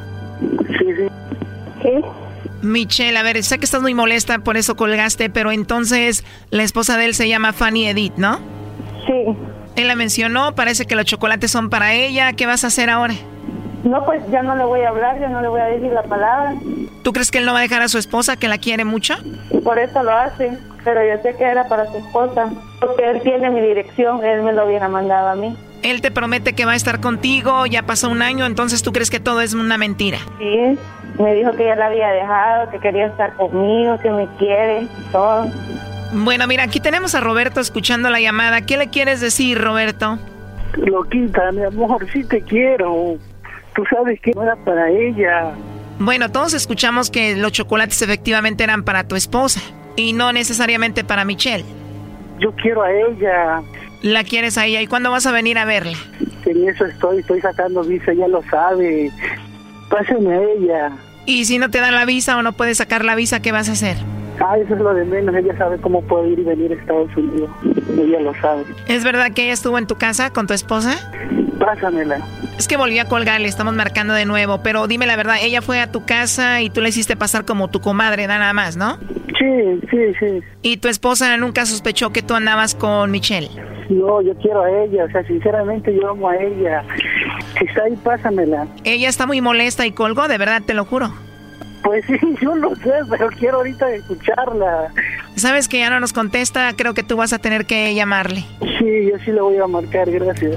Sí, 0.78 0.86
sí. 0.96 1.08
¿Qué? 1.82 2.02
Michelle, 2.62 3.16
a 3.16 3.22
ver, 3.22 3.42
sé 3.42 3.58
que 3.58 3.64
estás 3.64 3.82
muy 3.82 3.94
molesta, 3.94 4.38
por 4.40 4.56
eso 4.56 4.76
colgaste, 4.76 5.30
pero 5.30 5.52
entonces 5.52 6.24
la 6.50 6.62
esposa 6.62 6.96
de 6.96 7.06
él 7.06 7.14
se 7.14 7.28
llama 7.28 7.52
Fanny 7.52 7.88
Edith, 7.88 8.14
¿no? 8.16 8.38
Sí. 9.06 9.36
Él 9.76 9.88
la 9.88 9.94
mencionó, 9.94 10.54
parece 10.54 10.86
que 10.86 10.96
los 10.96 11.04
chocolates 11.04 11.50
son 11.50 11.70
para 11.70 11.92
ella, 11.92 12.32
¿qué 12.32 12.46
vas 12.46 12.64
a 12.64 12.68
hacer 12.68 12.90
ahora? 12.90 13.14
No, 13.84 14.04
pues 14.04 14.22
ya 14.30 14.42
no 14.42 14.56
le 14.56 14.64
voy 14.64 14.80
a 14.80 14.88
hablar, 14.88 15.20
ya 15.20 15.28
no 15.28 15.40
le 15.40 15.48
voy 15.48 15.60
a 15.60 15.66
decir 15.66 15.92
la 15.92 16.02
palabra. 16.02 16.54
¿Tú 17.04 17.12
crees 17.12 17.30
que 17.30 17.38
él 17.38 17.44
no 17.44 17.52
va 17.52 17.60
a 17.60 17.62
dejar 17.62 17.82
a 17.82 17.88
su 17.88 17.98
esposa, 17.98 18.36
que 18.36 18.48
la 18.48 18.58
quiere 18.58 18.84
mucho? 18.84 19.14
Y 19.50 19.58
por 19.58 19.78
eso 19.78 20.02
lo 20.02 20.10
hace. 20.10 20.58
Pero 20.86 21.04
yo 21.04 21.20
sé 21.20 21.36
que 21.36 21.42
era 21.42 21.66
para 21.66 21.90
su 21.90 21.98
esposa. 21.98 22.48
Porque 22.80 23.10
él 23.10 23.20
tiene 23.22 23.50
mi 23.50 23.60
dirección, 23.60 24.24
él 24.24 24.44
me 24.44 24.52
lo 24.52 24.66
hubiera 24.66 24.88
mandado 24.88 25.30
a 25.30 25.34
mí. 25.34 25.56
Él 25.82 26.00
te 26.00 26.12
promete 26.12 26.52
que 26.52 26.64
va 26.64 26.72
a 26.72 26.76
estar 26.76 27.00
contigo, 27.00 27.66
ya 27.66 27.82
pasó 27.82 28.08
un 28.08 28.22
año, 28.22 28.46
entonces 28.46 28.82
tú 28.82 28.92
crees 28.92 29.10
que 29.10 29.18
todo 29.18 29.40
es 29.40 29.52
una 29.52 29.78
mentira. 29.78 30.18
Sí, 30.38 30.78
me 31.18 31.34
dijo 31.34 31.50
que 31.52 31.64
ya 31.66 31.74
la 31.74 31.86
había 31.86 32.08
dejado, 32.10 32.70
que 32.70 32.78
quería 32.78 33.06
estar 33.06 33.34
conmigo, 33.34 33.98
que 33.98 34.10
me 34.10 34.28
quiere, 34.38 34.86
todo. 35.10 35.46
Bueno, 36.12 36.46
mira, 36.46 36.62
aquí 36.62 36.78
tenemos 36.78 37.16
a 37.16 37.20
Roberto 37.20 37.60
escuchando 37.60 38.08
la 38.08 38.20
llamada. 38.20 38.60
¿Qué 38.60 38.76
le 38.76 38.88
quieres 38.88 39.20
decir, 39.20 39.60
Roberto? 39.60 40.20
Loquita, 40.76 41.50
mi 41.50 41.64
amor, 41.64 42.06
sí 42.12 42.22
te 42.22 42.40
quiero. 42.42 43.16
Tú 43.74 43.82
sabes 43.90 44.20
que 44.20 44.30
no 44.36 44.44
era 44.44 44.54
para 44.54 44.88
ella. 44.88 45.50
Bueno, 45.98 46.30
todos 46.30 46.54
escuchamos 46.54 47.10
que 47.10 47.34
los 47.34 47.50
chocolates 47.50 48.00
efectivamente 48.02 48.62
eran 48.62 48.84
para 48.84 49.08
tu 49.08 49.16
esposa 49.16 49.60
y 49.96 50.12
no 50.12 50.32
necesariamente 50.32 51.04
para 51.04 51.24
Michelle. 51.24 51.64
Yo 52.38 52.52
quiero 52.52 52.82
a 52.82 52.92
ella. 52.92 53.62
La 54.02 54.24
quieres 54.24 54.58
a 54.58 54.66
ella. 54.66 54.82
¿Y 54.82 54.86
cuándo 54.86 55.10
vas 55.10 55.26
a 55.26 55.32
venir 55.32 55.58
a 55.58 55.64
verla? 55.64 55.96
En 56.44 56.68
eso 56.68 56.84
estoy, 56.84 57.18
estoy 57.18 57.40
sacando 57.40 57.82
visa, 57.82 58.12
ella 58.12 58.28
lo 58.28 58.42
sabe. 58.44 59.10
Pásame 59.90 60.34
a 60.34 60.42
ella. 60.42 60.92
Y 61.24 61.44
si 61.46 61.58
no 61.58 61.70
te 61.70 61.80
dan 61.80 61.94
la 61.94 62.04
visa 62.04 62.36
o 62.36 62.42
no 62.42 62.52
puedes 62.52 62.78
sacar 62.78 63.04
la 63.04 63.14
visa, 63.14 63.40
¿qué 63.40 63.50
vas 63.50 63.68
a 63.68 63.72
hacer? 63.72 63.96
Ah, 64.40 64.58
eso 64.58 64.74
es 64.74 64.80
lo 64.80 64.94
de 64.94 65.04
menos. 65.04 65.34
Ella 65.34 65.56
sabe 65.56 65.78
cómo 65.78 66.02
puedo 66.02 66.26
ir 66.26 66.38
y 66.38 66.44
venir 66.44 66.72
a 66.72 66.74
Estados 66.74 67.14
Unidos. 67.16 67.50
Ella 67.98 68.20
lo 68.20 68.34
sabe. 68.34 68.64
¿Es 68.88 69.04
verdad 69.04 69.32
que 69.32 69.44
ella 69.44 69.52
estuvo 69.52 69.78
en 69.78 69.86
tu 69.86 69.96
casa 69.96 70.32
con 70.32 70.46
tu 70.46 70.54
esposa? 70.54 71.12
Pásamela. 71.58 72.18
Es 72.58 72.68
que 72.68 72.76
volví 72.76 72.98
a 72.98 73.06
colgar, 73.06 73.40
le 73.40 73.48
estamos 73.48 73.74
marcando 73.74 74.14
de 74.14 74.26
nuevo, 74.26 74.62
pero 74.62 74.86
dime 74.86 75.06
la 75.06 75.16
verdad, 75.16 75.36
ella 75.40 75.62
fue 75.62 75.80
a 75.80 75.90
tu 75.90 76.04
casa 76.04 76.60
y 76.60 76.70
tú 76.70 76.80
le 76.80 76.90
hiciste 76.90 77.16
pasar 77.16 77.44
como 77.44 77.68
tu 77.68 77.80
comadre, 77.80 78.26
nada 78.26 78.52
más, 78.52 78.76
¿no? 78.76 78.98
Sí, 79.38 79.80
sí, 79.90 80.14
sí. 80.18 80.42
¿Y 80.62 80.78
tu 80.78 80.88
esposa 80.88 81.36
nunca 81.36 81.66
sospechó 81.66 82.10
que 82.10 82.22
tú 82.22 82.34
andabas 82.34 82.74
con 82.74 83.10
Michelle? 83.10 83.50
No, 83.88 84.20
yo 84.20 84.34
quiero 84.36 84.62
a 84.62 84.70
ella. 84.70 85.04
O 85.04 85.10
sea, 85.10 85.24
sinceramente 85.26 85.94
yo 85.94 86.10
amo 86.10 86.28
a 86.28 86.36
ella. 86.36 86.82
Si 87.58 87.64
está 87.66 87.84
ahí, 87.84 87.96
pásamela. 87.96 88.66
Ella 88.84 89.08
está 89.08 89.26
muy 89.26 89.40
molesta 89.40 89.86
y 89.86 89.92
colgó, 89.92 90.28
de 90.28 90.38
verdad, 90.38 90.62
te 90.66 90.74
lo 90.74 90.84
juro. 90.84 91.12
Pues 91.86 92.04
sí, 92.06 92.18
yo 92.42 92.54
lo 92.56 92.74
sé, 92.76 92.92
pero 93.08 93.28
quiero 93.28 93.58
ahorita 93.58 93.88
escucharla. 93.94 94.92
Sabes 95.36 95.68
que 95.68 95.78
ya 95.78 95.88
no 95.88 96.00
nos 96.00 96.12
contesta, 96.12 96.72
creo 96.76 96.94
que 96.94 97.04
tú 97.04 97.16
vas 97.16 97.32
a 97.32 97.38
tener 97.38 97.64
que 97.64 97.94
llamarle. 97.94 98.44
Sí, 98.78 99.08
yo 99.10 99.18
sí 99.24 99.30
le 99.30 99.40
voy 99.40 99.56
a 99.56 99.66
marcar, 99.68 100.10
gracias. 100.10 100.56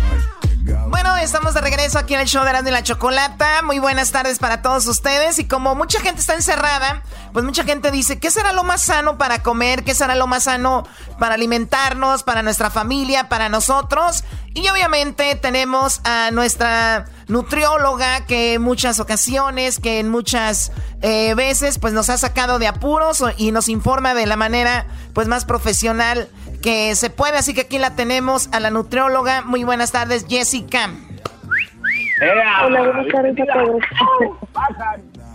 Estamos 1.19 1.53
de 1.53 1.61
regreso 1.61 1.99
aquí 1.99 2.13
en 2.15 2.21
el 2.21 2.27
show 2.27 2.43
de 2.43 2.49
Erasmo 2.49 2.69
y 2.69 2.71
la 2.71 2.83
Chocolata. 2.83 3.61
Muy 3.61 3.79
buenas 3.79 4.11
tardes 4.11 4.39
para 4.39 4.61
todos 4.61 4.87
ustedes. 4.87 5.37
Y 5.39 5.45
como 5.45 5.75
mucha 5.75 5.99
gente 5.99 6.19
está 6.19 6.33
encerrada, 6.33 7.03
pues 7.31 7.45
mucha 7.45 7.63
gente 7.63 7.91
dice, 7.91 8.19
¿qué 8.19 8.31
será 8.31 8.53
lo 8.53 8.63
más 8.63 8.81
sano 8.81 9.17
para 9.17 9.43
comer? 9.43 9.83
¿Qué 9.83 9.93
será 9.93 10.15
lo 10.15 10.25
más 10.27 10.43
sano 10.43 10.87
para 11.19 11.35
alimentarnos, 11.35 12.23
para 12.23 12.41
nuestra 12.41 12.69
familia, 12.69 13.29
para 13.29 13.49
nosotros? 13.49 14.23
Y 14.53 14.67
obviamente 14.69 15.35
tenemos 15.35 16.01
a 16.03 16.31
nuestra 16.31 17.05
nutrióloga 17.27 18.25
que 18.25 18.55
en 18.55 18.61
muchas 18.61 18.99
ocasiones, 18.99 19.79
que 19.79 19.99
en 19.99 20.09
muchas 20.09 20.71
eh, 21.01 21.33
veces, 21.35 21.79
pues 21.79 21.93
nos 21.93 22.09
ha 22.09 22.17
sacado 22.17 22.59
de 22.59 22.67
apuros 22.67 23.23
y 23.37 23.51
nos 23.51 23.69
informa 23.69 24.13
de 24.13 24.25
la 24.25 24.35
manera, 24.35 24.87
pues 25.13 25.27
más 25.27 25.45
profesional 25.45 26.29
que 26.61 26.95
se 26.95 27.09
puede. 27.09 27.37
Así 27.37 27.53
que 27.53 27.61
aquí 27.61 27.77
la 27.77 27.95
tenemos 27.95 28.49
a 28.51 28.59
la 28.59 28.69
nutrióloga. 28.69 29.41
Muy 29.41 29.63
buenas 29.63 29.91
tardes, 29.91 30.25
Jessica. 30.27 30.89
Hola, 32.21 32.83
buenas 32.83 33.07
tardes 33.11 33.35
a 33.39 33.53
todos. 33.53 33.81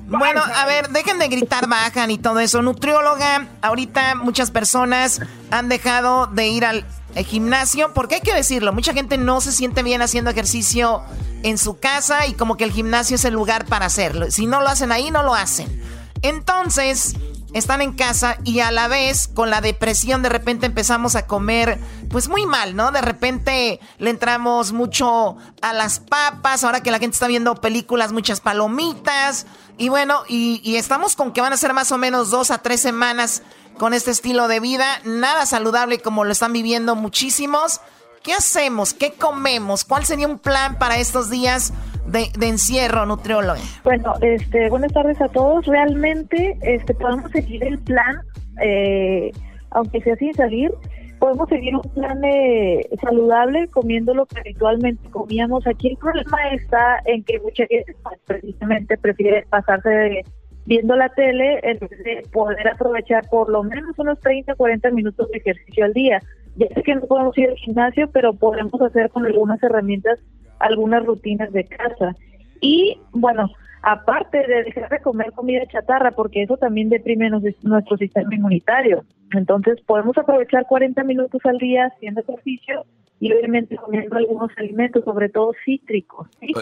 Bueno, 0.09 0.41
a 0.41 0.67
ver, 0.67 0.91
dejen 0.91 1.19
de 1.19 1.27
gritar, 1.27 1.67
bajan 1.69 2.11
y 2.11 2.19
todo 2.19 2.39
eso. 2.39 2.63
Nutrióloga, 2.63 3.49
ahorita 3.61 4.15
muchas 4.15 4.53
personas 4.53 5.21
han 5.51 5.69
dejado 5.69 6.29
de 6.29 6.47
ir 6.47 6.65
al 6.65 6.85
el 7.17 7.25
gimnasio, 7.25 7.95
porque 7.95 8.17
hay 8.17 8.21
que 8.21 8.35
decirlo, 8.35 8.75
mucha 8.75 8.93
gente 8.93 9.17
no 9.17 9.41
se 9.41 9.51
siente 9.51 9.83
bien 9.83 10.03
haciendo 10.03 10.31
ejercicio 10.31 11.03
en 11.43 11.57
su 11.57 11.79
casa 11.81 12.27
y 12.27 12.35
como 12.35 12.59
que 12.59 12.65
el 12.65 12.73
gimnasio 12.73 13.17
es 13.17 13.25
el 13.25 13.33
lugar 13.33 13.65
para 13.65 13.87
hacerlo. 13.87 14.31
Si 14.31 14.45
no 14.45 14.61
lo 14.61 14.69
hacen 14.69 14.93
ahí, 14.93 15.11
no 15.11 15.23
lo 15.23 15.35
hacen. 15.35 15.83
Entonces, 16.21 17.17
están 17.59 17.81
en 17.81 17.93
casa 17.93 18.37
y 18.45 18.61
a 18.61 18.71
la 18.71 18.87
vez 18.87 19.29
con 19.29 19.49
la 19.49 19.63
depresión 19.63 20.23
de 20.23 20.29
repente 20.29 20.67
empezamos 20.67 21.17
a 21.17 21.27
comer 21.27 21.79
pues 22.11 22.29
muy 22.29 22.45
mal, 22.45 22.77
¿no? 22.77 22.93
De 22.93 23.01
repente 23.01 23.81
le 23.99 24.11
entramos 24.11 24.73
mucho 24.73 25.39
a 25.63 25.73
las 25.73 26.01
papas, 26.01 26.65
ahora 26.65 26.83
que 26.83 26.91
la 26.91 26.99
gente 26.99 27.15
está 27.15 27.27
viendo 27.27 27.55
películas, 27.55 28.13
muchas 28.13 28.41
palomitas 28.41 29.47
y 29.79 29.89
bueno, 29.89 30.23
y, 30.29 30.77
estamos 30.77 31.17
con 31.17 31.33
que 31.33 31.41
van 31.41 31.55
a 31.55 31.57
ser 31.57 31.73
más 31.73 31.93
o 31.93 31.99
menos 31.99 32.31
dos 32.31 32.51
a 32.51 32.59
tres 32.59 32.81
semanas 32.81 33.43
con 33.79 33.95
este 33.95 34.11
estilo 34.11 34.49
de 34.49 34.61
vida, 34.61 35.01
nada 35.05 35.47
saludable 35.47 35.99
como 35.99 36.25
lo 36.25 36.33
están 36.33 36.53
viviendo 36.53 36.95
muchísimos. 36.95 37.81
¿Qué 38.23 38.35
hacemos? 38.35 38.93
¿Qué 38.93 39.13
comemos? 39.13 39.85
¿Cuál 39.85 40.05
sería 40.05 40.27
un 40.27 40.39
plan 40.39 40.79
para 40.79 40.99
estos 40.99 41.31
días 41.31 41.73
de, 42.07 42.47
encierro, 42.47 43.07
nutriólogo? 43.07 43.61
Bueno, 43.85 44.15
este, 44.21 44.69
buenas 44.71 44.93
tardes 44.93 45.21
a 45.21 45.29
todos. 45.29 45.67
Realmente 45.67 46.57
este, 46.63 46.95
podemos 46.95 47.31
seguir 47.31 47.65
el 47.65 47.79
plan, 47.79 48.17
eh, 48.63 49.33
aunque 49.71 50.01
sea 50.01 50.17
sin 50.17 50.35
salir, 50.35 50.73
podemos 51.19 51.49
seguir 51.49 51.75
un 51.75 51.83
plan 51.95 52.23
eh, 52.25 52.89
saludable 53.03 53.69
comiendo 53.69 54.15
lo 54.15 54.27
que 54.27 54.41
habitualmente 54.41 55.09
comíamos. 55.11 55.67
Aquí 55.67 55.89
el 55.89 55.97
problema 55.97 56.39
está 56.53 57.01
en 57.05 57.25
que 57.25 57.41
mucha 57.41 57.67
gente 57.67 57.95
pues, 58.03 58.19
precisamente 58.27 58.97
prefiere 58.99 59.45
pasarse 59.49 59.89
de 59.89 60.25
viendo 60.67 60.97
la 60.97 61.09
tele 61.11 61.61
en 61.63 61.79
vez 61.79 61.91
de 61.91 62.23
poder 62.33 62.69
aprovechar 62.69 63.29
por 63.31 63.49
lo 63.49 63.63
menos 63.63 63.97
unos 63.99 64.19
30, 64.21 64.55
40 64.57 64.91
minutos 64.91 65.29
de 65.31 65.39
ejercicio 65.39 65.85
al 65.85 65.93
día. 65.93 66.21
Ya 66.57 66.67
sé 66.75 66.83
que 66.83 66.95
no 66.95 67.03
podemos 67.03 67.37
ir 67.39 67.51
al 67.51 67.57
gimnasio, 67.57 68.11
pero 68.11 68.33
podemos 68.35 68.81
hacer 68.81 69.11
con 69.11 69.27
algunas 69.27 69.63
herramientas 69.63 70.19
algunas 70.59 71.05
rutinas 71.05 71.53
de 71.53 71.65
casa. 71.65 72.15
Y 72.61 72.99
bueno, 73.13 73.51
aparte 73.83 74.39
de 74.39 74.65
dejar 74.65 74.89
de 74.89 75.01
comer 75.01 75.33
comida 75.33 75.67
chatarra, 75.67 76.11
porque 76.13 76.43
eso 76.43 76.57
también 76.57 76.89
deprime 76.89 77.31
nuestro 77.31 77.97
sistema 77.97 78.35
inmunitario. 78.35 79.05
Entonces 79.33 79.81
podemos 79.87 80.17
aprovechar 80.19 80.67
40 80.67 81.05
minutos 81.05 81.41
al 81.45 81.59
día 81.59 81.87
haciendo 81.87 82.21
ejercicio 82.21 82.85
y 83.19 83.33
obviamente 83.33 83.77
comiendo 83.77 84.17
algunos 84.17 84.51
alimentos, 84.57 85.05
sobre 85.05 85.29
todo 85.29 85.53
cítricos. 85.65 86.29
y, 86.41 86.53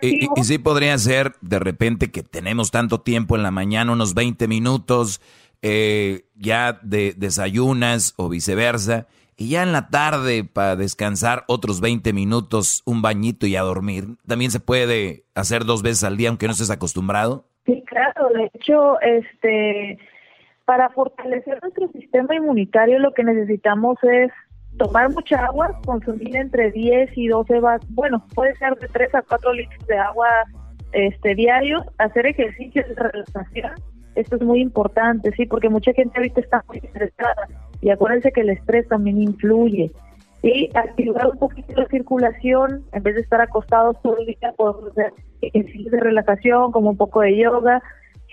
y, 0.00 0.44
sí 0.44 0.58
podría 0.58 0.98
ser 0.98 1.32
de 1.40 1.58
repente 1.58 2.10
que 2.10 2.22
tenemos 2.22 2.70
tanto 2.70 3.00
tiempo 3.00 3.36
en 3.36 3.42
la 3.42 3.50
mañana, 3.50 3.92
unos 3.92 4.14
20 4.14 4.48
minutos, 4.48 5.20
eh, 5.62 6.24
ya 6.34 6.78
de 6.82 7.14
desayunas 7.16 8.14
o 8.16 8.28
viceversa, 8.28 9.06
y 9.36 9.50
ya 9.50 9.62
en 9.62 9.72
la 9.72 9.88
tarde 9.88 10.44
para 10.44 10.76
descansar 10.76 11.44
otros 11.46 11.80
20 11.80 12.12
minutos, 12.12 12.82
un 12.86 13.02
bañito 13.02 13.46
y 13.46 13.56
a 13.56 13.62
dormir. 13.62 14.04
También 14.26 14.50
se 14.50 14.60
puede 14.60 15.24
hacer 15.34 15.64
dos 15.64 15.82
veces 15.82 16.04
al 16.04 16.16
día 16.16 16.30
aunque 16.30 16.46
no 16.46 16.52
estés 16.52 16.70
acostumbrado. 16.70 17.44
Sí, 17.66 17.82
claro, 17.86 18.28
de 18.34 18.50
hecho, 18.54 19.00
este 19.00 19.98
para 20.64 20.88
fortalecer 20.90 21.60
nuestro 21.62 21.88
sistema 21.88 22.34
inmunitario 22.34 22.98
lo 22.98 23.12
que 23.12 23.22
necesitamos 23.22 23.96
es 24.02 24.32
tomar 24.78 25.10
mucha 25.10 25.44
agua, 25.44 25.80
consumir 25.84 26.36
entre 26.36 26.72
10 26.72 27.10
y 27.16 27.28
12 27.28 27.60
vasos, 27.60 27.88
bueno, 27.90 28.26
puede 28.34 28.54
ser 28.56 28.74
de 28.76 28.88
3 28.88 29.14
a 29.14 29.22
4 29.22 29.52
litros 29.52 29.86
de 29.86 29.96
agua 29.96 30.28
este 30.92 31.34
diario, 31.34 31.84
hacer 31.98 32.26
ejercicios 32.26 32.86
de 32.88 32.94
relajación, 32.94 33.72
esto 34.16 34.36
es 34.36 34.42
muy 34.42 34.60
importante, 34.60 35.30
sí, 35.36 35.46
porque 35.46 35.68
mucha 35.68 35.92
gente 35.92 36.16
ahorita 36.16 36.40
está 36.40 36.64
muy 36.68 36.78
estresada 36.78 37.48
y 37.80 37.90
acuérdense 37.90 38.32
que 38.32 38.42
el 38.42 38.50
estrés 38.50 38.88
también 38.88 39.20
influye. 39.20 39.90
Y 40.42 40.70
activar 40.74 41.28
un 41.28 41.38
poquito 41.38 41.72
la 41.74 41.86
circulación, 41.88 42.84
en 42.92 43.02
vez 43.02 43.14
de 43.16 43.20
estar 43.22 43.40
acostados 43.40 44.00
todo 44.02 44.16
el 44.18 44.26
día, 44.26 44.52
podemos 44.56 44.90
hacer 44.92 45.12
ejercicios 45.40 45.90
de 45.90 46.00
relajación, 46.00 46.72
como 46.72 46.90
un 46.90 46.96
poco 46.96 47.20
de 47.20 47.36
yoga, 47.36 47.82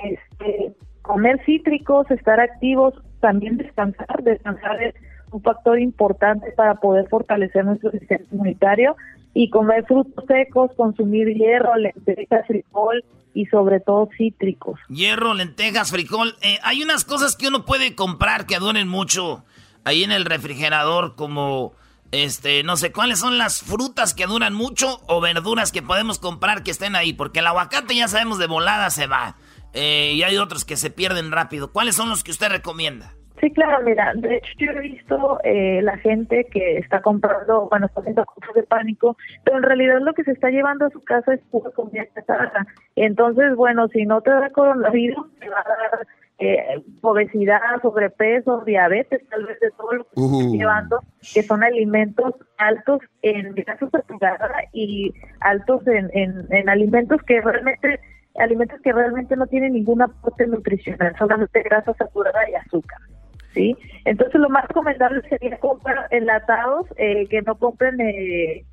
este, 0.04 0.74
comer 1.02 1.40
cítricos, 1.46 2.10
estar 2.12 2.40
activos, 2.40 2.94
también 3.20 3.58
descansar, 3.58 4.24
descansar 4.24 4.84
es 4.84 4.96
un 5.32 5.42
factor 5.42 5.80
importante 5.80 6.52
para 6.52 6.76
poder 6.76 7.08
fortalecer 7.08 7.66
nuestro 7.66 7.92
sistema 7.92 8.24
inmunitario 8.32 8.96
y 9.34 9.50
comer 9.50 9.86
frutos 9.86 10.24
secos, 10.28 10.72
consumir 10.78 11.28
hierro, 11.30 11.76
lentejas, 11.76 12.46
frijol 12.48 13.04
y 13.34 13.46
sobre 13.48 13.80
todo 13.80 14.10
cítricos. 14.16 14.80
Hierro, 14.90 15.34
lentejas, 15.34 15.92
frijol. 15.92 16.36
Eh, 16.42 16.60
hay 16.64 16.84
unas 16.84 17.04
cosas 17.04 17.36
que 17.36 17.48
uno 17.48 17.66
puede 17.66 17.96
comprar 17.96 18.46
que 18.46 18.60
duren 18.60 18.88
mucho 18.88 19.44
ahí 19.84 20.04
en 20.04 20.12
el 20.12 20.26
refrigerador 20.26 21.16
como... 21.16 21.74
Este, 22.12 22.62
no 22.62 22.78
sé 22.78 22.92
cuáles 22.92 23.18
son 23.18 23.40
las 23.40 23.64
frutas 23.64 24.14
que 24.14 24.28
duran 24.28 24.54
mucho 24.54 25.02
o 25.08 25.20
verduras 25.20 25.72
que 25.72 25.82
podemos 25.82 26.20
comprar 26.20 26.62
que 26.62 26.70
estén 26.70 26.96
ahí, 26.96 27.12
porque 27.12 27.40
el 27.40 27.48
aguacate 27.48 27.96
ya 27.96 28.08
sabemos 28.08 28.38
de 28.38 28.46
volada 28.46 28.92
se 28.92 29.08
va. 29.08 29.36
Eh, 29.74 30.14
y 30.14 30.22
hay 30.22 30.38
otros 30.38 30.64
que 30.64 30.78
se 30.78 30.92
pierden 30.92 31.32
rápido. 31.32 31.72
¿Cuáles 31.72 31.96
son 31.96 32.10
los 32.10 32.24
que 32.24 32.30
usted 32.30 32.50
recomienda? 32.50 33.16
Sí, 33.40 33.52
claro, 33.52 33.84
mira, 33.84 34.14
de 34.16 34.38
hecho 34.38 34.54
yo 34.58 34.72
he 34.72 34.80
visto 34.80 35.40
eh, 35.44 35.82
la 35.82 35.98
gente 35.98 36.46
que 36.52 36.78
está 36.78 37.02
comprando, 37.02 37.68
bueno, 37.70 37.88
está 37.88 38.00
haciendo 38.00 38.26
compras 38.26 38.54
de 38.54 38.64
pánico, 38.64 39.18
pero 39.44 39.58
en 39.58 39.64
realidad 39.64 40.00
lo 40.02 40.14
que 40.14 40.24
se 40.24 40.32
está 40.32 40.50
llevando 40.50 40.86
a 40.86 40.90
su 40.92 41.04
casa 41.04 41.34
es 41.34 41.42
pura 41.52 41.72
comida 41.72 42.06
chatarra. 42.14 42.66
Entonces, 42.96 43.56
bueno, 43.56 43.88
si 43.90 44.06
no 44.06 44.22
te 44.22 44.30
da 44.30 44.50
coronavirus, 44.52 45.26
te 45.40 45.50
va 45.50 45.60
a 45.60 45.68
dar 45.68 46.08
eh, 46.40 46.84
obesidad, 47.02 47.60
sobrepeso, 47.82 48.62
diabetes, 48.66 49.28
tal 49.30 49.46
vez 49.46 49.60
de 49.60 49.72
todo 49.72 49.94
lo 49.94 50.04
que 50.04 50.10
se 50.16 50.26
está 50.26 50.38
uh. 50.38 50.56
llevando, 50.56 51.00
que 51.34 51.44
son 51.44 51.64
alimentos 51.64 52.36
altos 52.58 53.02
en 53.24 53.56
grasa 53.56 53.90
saturada 53.90 54.54
y 54.72 55.14
altos 55.42 55.86
en, 55.88 56.10
en, 56.14 56.48
en 56.50 56.70
alimentos 56.70 57.22
que 57.24 57.42
realmente 57.42 58.00
alimentos 58.40 58.82
que 58.82 58.92
realmente 58.92 59.36
no 59.36 59.46
tienen 59.48 59.74
ningún 59.74 60.02
aporte 60.02 60.48
nutricional, 60.48 61.16
solamente 61.18 61.62
grasa 61.62 61.94
saturada 61.94 62.50
y 62.50 62.56
azúcar. 62.56 63.00
¿Sí? 63.54 63.76
Entonces 64.06 64.40
lo 64.40 64.50
más 64.50 64.68
recomendable 64.68 65.22
sería 65.30 65.58
comprar 65.60 66.08
enlatados, 66.12 66.88
eh, 66.98 67.28
que 67.28 67.42
no 67.42 67.56
compren 67.56 68.00
eh, 68.02 68.66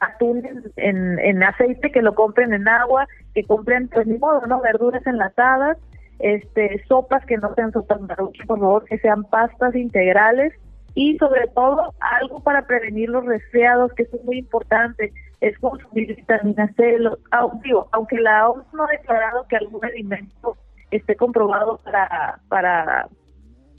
atún 0.00 0.42
en, 0.76 1.18
en, 1.18 1.42
aceite, 1.42 1.90
que 1.90 2.02
lo 2.02 2.14
compren 2.14 2.52
en 2.52 2.68
agua, 2.68 3.06
que 3.34 3.44
compren, 3.44 3.88
pues 3.88 4.06
ni 4.06 4.18
modo, 4.18 4.46
¿no? 4.46 4.60
Verduras 4.60 5.06
enlatadas, 5.06 5.78
este, 6.18 6.82
sopas 6.88 7.24
que 7.26 7.36
no 7.36 7.54
sean 7.54 7.72
sopas 7.72 8.00
maruchas, 8.00 8.46
por 8.46 8.58
favor, 8.58 8.84
que 8.84 8.98
sean 8.98 9.24
pastas 9.24 9.74
integrales 9.74 10.52
y 10.94 11.16
sobre 11.18 11.46
todo 11.48 11.94
algo 12.00 12.40
para 12.40 12.66
prevenir 12.66 13.08
los 13.08 13.24
resfriados, 13.24 13.92
que 13.94 14.02
eso 14.02 14.16
es 14.16 14.24
muy 14.24 14.38
importante, 14.38 15.12
es 15.40 15.58
consumir 15.58 16.14
vitamina 16.14 16.70
C. 16.76 16.98
aunque 17.30 18.20
la 18.20 18.48
OMS 18.48 18.66
no 18.74 18.84
ha 18.84 18.90
declarado 18.90 19.46
que 19.48 19.56
algún 19.56 19.84
alimento 19.84 20.56
esté 20.90 21.16
comprobado 21.16 21.78
para, 21.84 22.38
para 22.48 23.08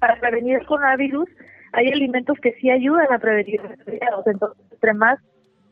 para 0.04 0.20
prevenir 0.20 0.58
el 0.58 0.66
coronavirus, 0.66 1.30
hay 1.72 1.88
alimentos 1.88 2.38
que 2.42 2.52
sí 2.60 2.70
ayudan 2.70 3.08
a 3.14 3.20
prevenir 3.20 3.62
resfriados. 3.62 4.28
Entonces, 4.28 4.62
entre 4.70 4.94
más 4.94 5.18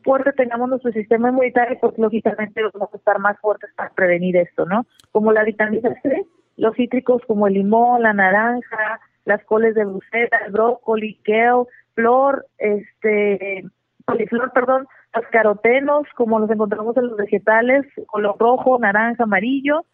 fuerte 0.02 0.32
tengamos 0.32 0.70
nuestro 0.70 0.90
sistema 0.90 1.28
inmunitario, 1.28 1.78
pues 1.78 1.98
lógicamente 1.98 2.62
vamos 2.72 2.88
a 2.94 2.96
estar 2.96 3.18
más 3.18 3.38
fuertes 3.40 3.68
para 3.76 3.90
prevenir 3.90 4.38
esto, 4.38 4.64
¿no? 4.64 4.86
Como 5.10 5.32
la 5.32 5.44
vitamina 5.44 5.94
C, 6.00 6.24
los 6.56 6.74
cítricos 6.76 7.20
como 7.26 7.46
el 7.46 7.52
limón, 7.52 8.00
la 8.00 8.14
naranja, 8.14 9.00
las 9.26 9.44
coles 9.44 9.74
de 9.74 9.84
Bruselas, 9.84 10.40
el 10.46 10.52
brócoli, 10.52 11.16
kale, 11.16 11.66
flor, 11.94 12.46
este, 12.56 13.66
coliflor, 14.06 14.50
perdón, 14.52 14.86
los 15.14 15.26
carotenos, 15.26 16.06
como 16.16 16.38
los 16.38 16.50
encontramos 16.50 16.96
en 16.96 17.08
los 17.08 17.18
vegetales, 17.18 17.84
color 18.06 18.36
rojo, 18.38 18.78
naranja, 18.78 19.24
amarillo, 19.24 19.84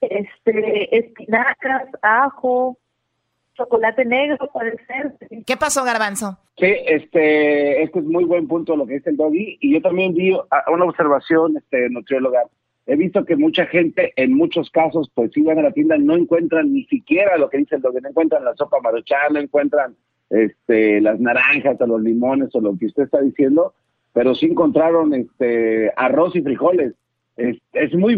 este, 0.00 0.96
espinacas, 0.96 1.88
ajo, 2.02 2.78
chocolate 3.60 4.04
negro 4.04 4.50
puede 4.52 4.76
ser. 4.86 5.14
¿Qué 5.46 5.56
pasó, 5.56 5.84
Garbanzo? 5.84 6.38
Sí, 6.58 6.72
este, 6.86 7.82
este 7.82 7.98
es 7.98 8.04
muy 8.04 8.24
buen 8.24 8.48
punto 8.48 8.76
lo 8.76 8.86
que 8.86 8.94
dice 8.94 9.10
el 9.10 9.16
Doggy. 9.16 9.58
Y 9.60 9.74
yo 9.74 9.82
también 9.82 10.14
vi 10.14 10.32
una 10.32 10.84
observación, 10.84 11.56
este, 11.56 11.90
nutrióloga. 11.90 12.42
He 12.86 12.96
visto 12.96 13.24
que 13.24 13.36
mucha 13.36 13.66
gente, 13.66 14.12
en 14.16 14.34
muchos 14.34 14.70
casos, 14.70 15.10
pues 15.14 15.30
si 15.32 15.42
van 15.42 15.58
a 15.58 15.62
la 15.62 15.72
tienda, 15.72 15.98
no 15.98 16.16
encuentran 16.16 16.72
ni 16.72 16.84
siquiera 16.84 17.36
lo 17.36 17.50
que 17.50 17.58
dice 17.58 17.76
el 17.76 17.82
Doggy. 17.82 18.00
No 18.00 18.08
encuentran 18.08 18.44
la 18.44 18.54
sopa 18.56 18.80
maruchan, 18.80 19.34
no 19.34 19.40
encuentran 19.40 19.94
este, 20.30 21.00
las 21.00 21.20
naranjas 21.20 21.80
o 21.80 21.86
los 21.86 22.00
limones 22.00 22.54
o 22.54 22.60
lo 22.60 22.76
que 22.78 22.86
usted 22.86 23.04
está 23.04 23.20
diciendo, 23.20 23.74
pero 24.12 24.34
sí 24.34 24.46
encontraron 24.46 25.12
este, 25.12 25.92
arroz 25.96 26.34
y 26.36 26.42
frijoles. 26.42 26.94
Es, 27.36 27.58
es 27.72 27.94
muy 27.94 28.16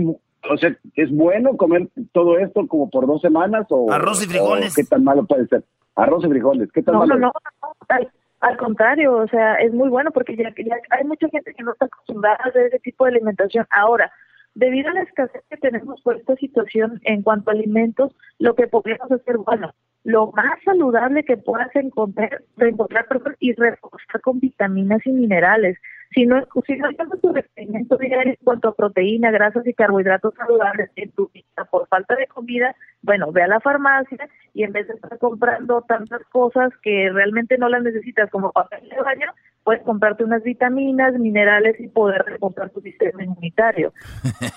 o 0.50 0.56
sea, 0.56 0.76
¿es 0.94 1.10
bueno 1.10 1.56
comer 1.56 1.88
todo 2.12 2.38
esto 2.38 2.66
como 2.66 2.90
por 2.90 3.06
dos 3.06 3.20
semanas? 3.20 3.66
O, 3.70 3.92
Arroz 3.92 4.24
y 4.24 4.28
frijoles. 4.28 4.74
¿Qué 4.74 4.84
tan 4.84 5.04
malo 5.04 5.24
puede 5.24 5.46
ser? 5.46 5.64
Arroz 5.94 6.24
y 6.24 6.28
frijoles, 6.28 6.70
¿qué 6.72 6.82
tan 6.82 6.94
no, 6.94 7.00
malo? 7.00 7.14
No, 7.18 7.26
no, 7.28 7.32
no, 7.62 8.08
al, 8.40 8.56
contrario, 8.56 9.14
o 9.14 9.28
sea, 9.28 9.54
es 9.56 9.72
muy 9.72 9.88
bueno 9.88 10.10
porque 10.10 10.36
ya, 10.36 10.52
ya 10.56 10.76
hay 10.90 11.04
mucha 11.04 11.28
gente 11.28 11.54
que 11.54 11.62
no 11.62 11.72
está 11.72 11.86
acostumbrada 11.86 12.38
a 12.42 12.48
hacer 12.48 12.66
ese 12.66 12.80
tipo 12.80 13.04
de 13.04 13.12
alimentación. 13.12 13.66
Ahora, 13.70 14.10
debido 14.54 14.90
a 14.90 14.94
la 14.94 15.02
escasez 15.02 15.42
que 15.48 15.56
tenemos 15.58 16.00
por 16.02 16.16
esta 16.16 16.34
situación 16.36 17.00
en 17.04 17.22
cuanto 17.22 17.50
a 17.50 17.54
alimentos, 17.54 18.14
lo 18.38 18.54
que 18.54 18.66
podríamos 18.66 19.12
hacer, 19.12 19.38
bueno, 19.38 19.72
lo 20.04 20.32
más 20.32 20.58
saludable 20.64 21.24
que 21.24 21.36
puedas 21.36 21.74
encontrar, 21.76 22.42
encontrar 22.58 23.06
y 23.38 23.52
reforzar 23.52 24.20
con 24.20 24.40
vitaminas 24.40 25.06
y 25.06 25.12
minerales. 25.12 25.78
Si 26.14 26.26
no, 26.26 26.46
si 26.66 26.76
no 26.76 26.88
tu 27.22 27.32
requerimiento 27.32 27.96
diario 27.96 28.32
en 28.32 28.44
cuanto 28.44 28.68
a 28.68 28.74
proteína, 28.74 29.30
grasas 29.30 29.66
y 29.66 29.72
carbohidratos 29.72 30.34
saludables 30.34 30.90
en 30.96 31.10
tu 31.12 31.30
vida 31.32 31.64
por 31.70 31.88
falta 31.88 32.14
de 32.16 32.26
comida, 32.26 32.76
bueno, 33.02 33.32
ve 33.32 33.42
a 33.42 33.48
la 33.48 33.60
farmacia 33.60 34.28
y 34.52 34.64
en 34.64 34.72
vez 34.72 34.88
de 34.88 34.94
estar 34.94 35.18
comprando 35.18 35.82
tantas 35.82 36.22
cosas 36.30 36.70
que 36.82 37.10
realmente 37.10 37.56
no 37.56 37.68
las 37.68 37.82
necesitas 37.82 38.30
como 38.30 38.52
papel 38.52 38.88
de 38.88 38.96
baño, 38.96 39.32
puedes 39.64 39.82
comprarte 39.84 40.24
unas 40.24 40.42
vitaminas, 40.42 41.14
minerales 41.14 41.76
y 41.78 41.88
poder 41.88 42.24
recomprar 42.26 42.70
tu 42.70 42.80
sistema 42.80 43.22
inmunitario. 43.22 43.92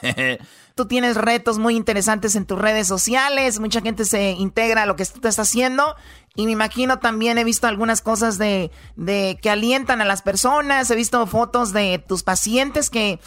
tú 0.75 0.87
tienes 0.87 1.15
retos 1.15 1.59
muy 1.59 1.75
interesantes 1.75 2.35
en 2.35 2.45
tus 2.45 2.59
redes 2.59 2.87
sociales, 2.87 3.59
mucha 3.59 3.81
gente 3.81 4.05
se 4.05 4.31
integra 4.31 4.83
a 4.83 4.85
lo 4.85 4.95
que 4.95 5.05
tú 5.05 5.15
estás 5.15 5.39
haciendo 5.39 5.95
y 6.35 6.45
me 6.45 6.51
imagino 6.51 6.99
también 6.99 7.37
he 7.37 7.43
visto 7.43 7.67
algunas 7.67 8.01
cosas 8.01 8.37
de, 8.37 8.71
de 8.95 9.37
que 9.41 9.49
alientan 9.49 10.01
a 10.01 10.05
las 10.05 10.21
personas, 10.21 10.89
he 10.89 10.95
visto 10.95 11.25
fotos 11.27 11.71
de 11.71 12.03
tus 12.05 12.23
pacientes 12.23 12.89
que 12.89 13.19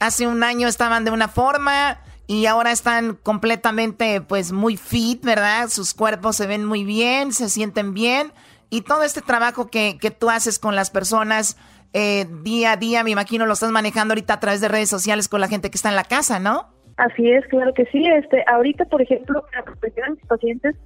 hace 0.00 0.26
un 0.26 0.42
año 0.42 0.68
estaban 0.68 1.04
de 1.04 1.10
una 1.10 1.28
forma 1.28 1.98
y 2.26 2.46
ahora 2.46 2.72
están 2.72 3.18
completamente 3.22 4.20
pues 4.20 4.52
muy 4.52 4.76
fit, 4.76 5.22
¿verdad? 5.24 5.68
Sus 5.68 5.94
cuerpos 5.94 6.36
se 6.36 6.46
ven 6.46 6.64
muy 6.64 6.84
bien, 6.84 7.32
se 7.32 7.48
sienten 7.50 7.92
bien 7.92 8.32
y 8.70 8.82
todo 8.82 9.02
este 9.02 9.22
trabajo 9.22 9.70
que, 9.70 9.98
que 10.00 10.10
tú 10.10 10.30
haces 10.30 10.58
con 10.58 10.74
las 10.76 10.90
personas 10.90 11.56
eh, 11.92 12.26
día 12.42 12.72
a 12.72 12.76
día, 12.76 13.04
me 13.04 13.10
imagino 13.10 13.46
lo 13.46 13.52
estás 13.52 13.70
manejando 13.70 14.12
ahorita 14.12 14.34
a 14.34 14.40
través 14.40 14.60
de 14.60 14.66
redes 14.66 14.88
sociales 14.88 15.28
con 15.28 15.40
la 15.40 15.46
gente 15.46 15.70
que 15.70 15.76
está 15.76 15.90
en 15.90 15.96
la 15.96 16.02
casa, 16.02 16.40
¿no? 16.40 16.66
Así 16.96 17.30
es, 17.30 17.46
claro 17.46 17.72
que 17.72 17.86
sí. 17.86 18.04
Este, 18.06 18.44
ahorita, 18.48 18.84
por 18.86 19.00
ejemplo, 19.00 19.44
para 19.50 19.64
proteger 19.64 20.04
a 20.04 20.10
mis 20.10 20.26
pacientes, 20.26 20.76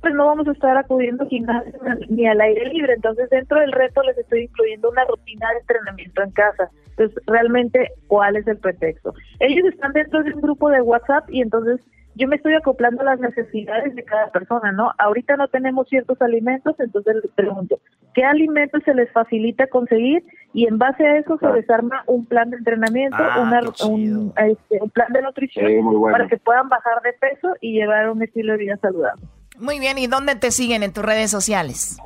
pues 0.00 0.14
no 0.14 0.26
vamos 0.26 0.48
a 0.48 0.52
estar 0.52 0.76
acudiendo 0.76 1.26
ni 2.08 2.26
al 2.26 2.40
aire 2.40 2.66
libre. 2.66 2.94
Entonces, 2.94 3.28
dentro 3.30 3.60
del 3.60 3.72
reto 3.72 4.02
les 4.02 4.16
estoy 4.18 4.44
incluyendo 4.44 4.90
una 4.90 5.04
rutina 5.04 5.50
de 5.50 5.60
entrenamiento 5.60 6.22
en 6.22 6.30
casa. 6.30 6.70
Entonces, 6.90 7.22
realmente, 7.26 7.90
¿cuál 8.06 8.36
es 8.36 8.46
el 8.46 8.58
pretexto? 8.58 9.12
Ellos 9.40 9.66
están 9.66 9.92
dentro 9.92 10.22
de 10.22 10.32
un 10.32 10.40
grupo 10.40 10.70
de 10.70 10.80
WhatsApp 10.80 11.28
y 11.28 11.42
entonces 11.42 11.80
yo 12.16 12.28
me 12.28 12.36
estoy 12.36 12.54
acoplando 12.54 13.02
a 13.02 13.04
las 13.04 13.20
necesidades 13.20 13.94
de 13.94 14.04
cada 14.04 14.30
persona, 14.30 14.72
¿no? 14.72 14.92
Ahorita 14.98 15.36
no 15.36 15.48
tenemos 15.48 15.88
ciertos 15.88 16.20
alimentos, 16.22 16.78
entonces 16.78 17.16
les 17.22 17.32
pregunto, 17.32 17.80
¿qué 18.14 18.24
alimentos 18.24 18.82
se 18.84 18.94
les 18.94 19.10
facilita 19.12 19.66
conseguir? 19.66 20.24
Y 20.52 20.66
en 20.66 20.78
base 20.78 21.04
a 21.04 21.18
eso 21.18 21.36
se 21.38 21.46
desarma 21.48 22.04
un 22.06 22.26
plan 22.26 22.50
de 22.50 22.58
entrenamiento, 22.58 23.16
ah, 23.18 23.60
un, 23.88 24.32
este, 24.36 24.78
un, 24.80 24.90
plan 24.90 25.12
de 25.12 25.22
nutrición 25.22 26.02
para 26.12 26.28
que 26.28 26.36
puedan 26.36 26.68
bajar 26.68 27.02
de 27.02 27.12
peso 27.14 27.48
y 27.60 27.72
llevar 27.72 28.08
un 28.10 28.22
estilo 28.22 28.52
de 28.52 28.58
vida 28.58 28.76
saludable. 28.76 29.22
Muy 29.58 29.80
bien, 29.80 29.98
¿y 29.98 30.06
dónde 30.06 30.36
te 30.36 30.50
siguen 30.50 30.82
en 30.82 30.92
tus 30.92 31.04
redes 31.04 31.30
sociales? 31.30 31.98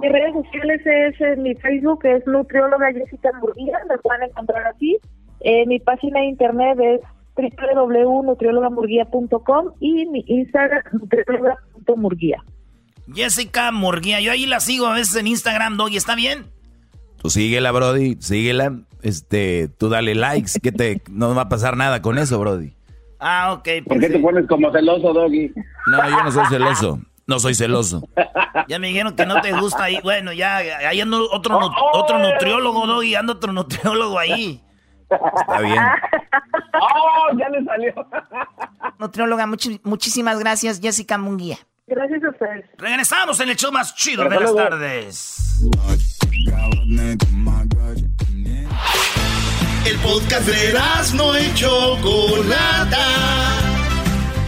Mis 0.00 0.12
redes 0.12 0.32
sociales 0.32 0.80
es 0.84 1.20
en 1.20 1.42
mi 1.42 1.54
Facebook, 1.56 2.04
es 2.04 2.26
nutrióloga 2.26 2.92
Jessica 2.92 3.30
Murguía, 3.40 3.78
me 3.88 3.98
pueden 3.98 4.24
encontrar 4.24 4.66
aquí. 4.66 4.96
Eh, 5.40 5.66
mi 5.66 5.78
página 5.78 6.20
de 6.20 6.26
internet 6.26 6.78
es 6.80 7.00
www.nutriólogamurguía.com 7.38 9.72
y 9.80 10.06
mi 10.06 10.24
Instagram 10.26 10.82
nutrióloga.murguía. 10.92 12.42
Jessica 13.14 13.72
Murguía, 13.72 14.20
yo 14.20 14.32
ahí 14.32 14.46
la 14.46 14.60
sigo 14.60 14.86
a 14.86 14.94
veces 14.94 15.16
en 15.16 15.26
Instagram, 15.28 15.76
Doggy, 15.76 15.96
¿está 15.96 16.14
bien? 16.14 16.46
Tú 17.16 17.30
síguela, 17.30 17.72
Brody, 17.72 18.16
síguela. 18.20 18.80
Este, 19.02 19.68
tú 19.68 19.88
dale 19.88 20.14
likes, 20.14 20.60
que 20.60 20.72
te 20.72 21.00
no 21.08 21.34
va 21.34 21.42
a 21.42 21.48
pasar 21.48 21.76
nada 21.76 22.02
con 22.02 22.18
eso, 22.18 22.38
Brody. 22.38 22.74
Ah, 23.20 23.52
ok. 23.52 23.62
Pues 23.62 23.84
¿Por 23.84 24.00
qué 24.00 24.10
te 24.10 24.18
pones 24.18 24.46
como 24.46 24.70
celoso, 24.72 25.12
Doggy? 25.12 25.52
No, 25.86 26.08
yo 26.08 26.24
no 26.24 26.30
soy 26.30 26.46
celoso. 26.46 27.00
No 27.26 27.38
soy 27.38 27.54
celoso. 27.54 28.02
Ya 28.68 28.78
me 28.78 28.88
dijeron 28.88 29.14
que 29.14 29.26
no 29.26 29.40
te 29.40 29.52
gusta 29.52 29.84
ahí. 29.84 29.98
Bueno, 30.02 30.32
ya, 30.32 30.56
ahí 30.56 31.00
ando 31.00 31.30
otro, 31.30 31.58
otro 31.92 32.18
nutriólogo, 32.18 32.86
Doggy, 32.86 33.14
ando 33.14 33.34
otro 33.34 33.52
nutriólogo 33.52 34.18
ahí. 34.18 34.60
Está 35.10 35.60
bien. 35.60 35.78
¡Oh, 36.74 37.38
ya 37.38 37.48
le 37.48 37.64
salió! 37.64 37.94
Nutrióloga, 38.98 39.46
muchísimas 39.46 40.38
gracias, 40.38 40.80
Jessica 40.80 41.18
Munguía. 41.18 41.58
Gracias 41.86 42.22
a 42.22 42.28
ustedes. 42.28 42.64
Regresamos 42.76 43.40
en 43.40 43.48
el 43.48 43.56
show 43.56 43.72
más 43.72 43.94
chido 43.94 44.28
de 44.28 44.40
las 44.40 44.54
tardes. 44.54 45.68
El 49.86 49.96
podcast 50.00 50.46
de 50.46 50.78
no 51.14 51.34
hecho 51.34 51.96
Chocolata. 52.02 53.06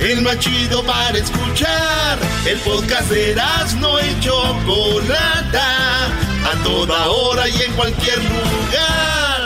El 0.00 0.20
más 0.22 0.38
chido 0.38 0.84
para 0.84 1.16
escuchar. 1.16 2.18
El 2.46 2.58
podcast 2.58 3.10
de 3.10 3.34
no 3.80 3.98
hecho 3.98 4.34
Chocolata. 4.66 6.06
A 6.44 6.62
toda 6.62 7.08
hora 7.08 7.48
y 7.48 7.62
en 7.62 7.72
cualquier 7.72 8.18
lugar. 8.18 9.39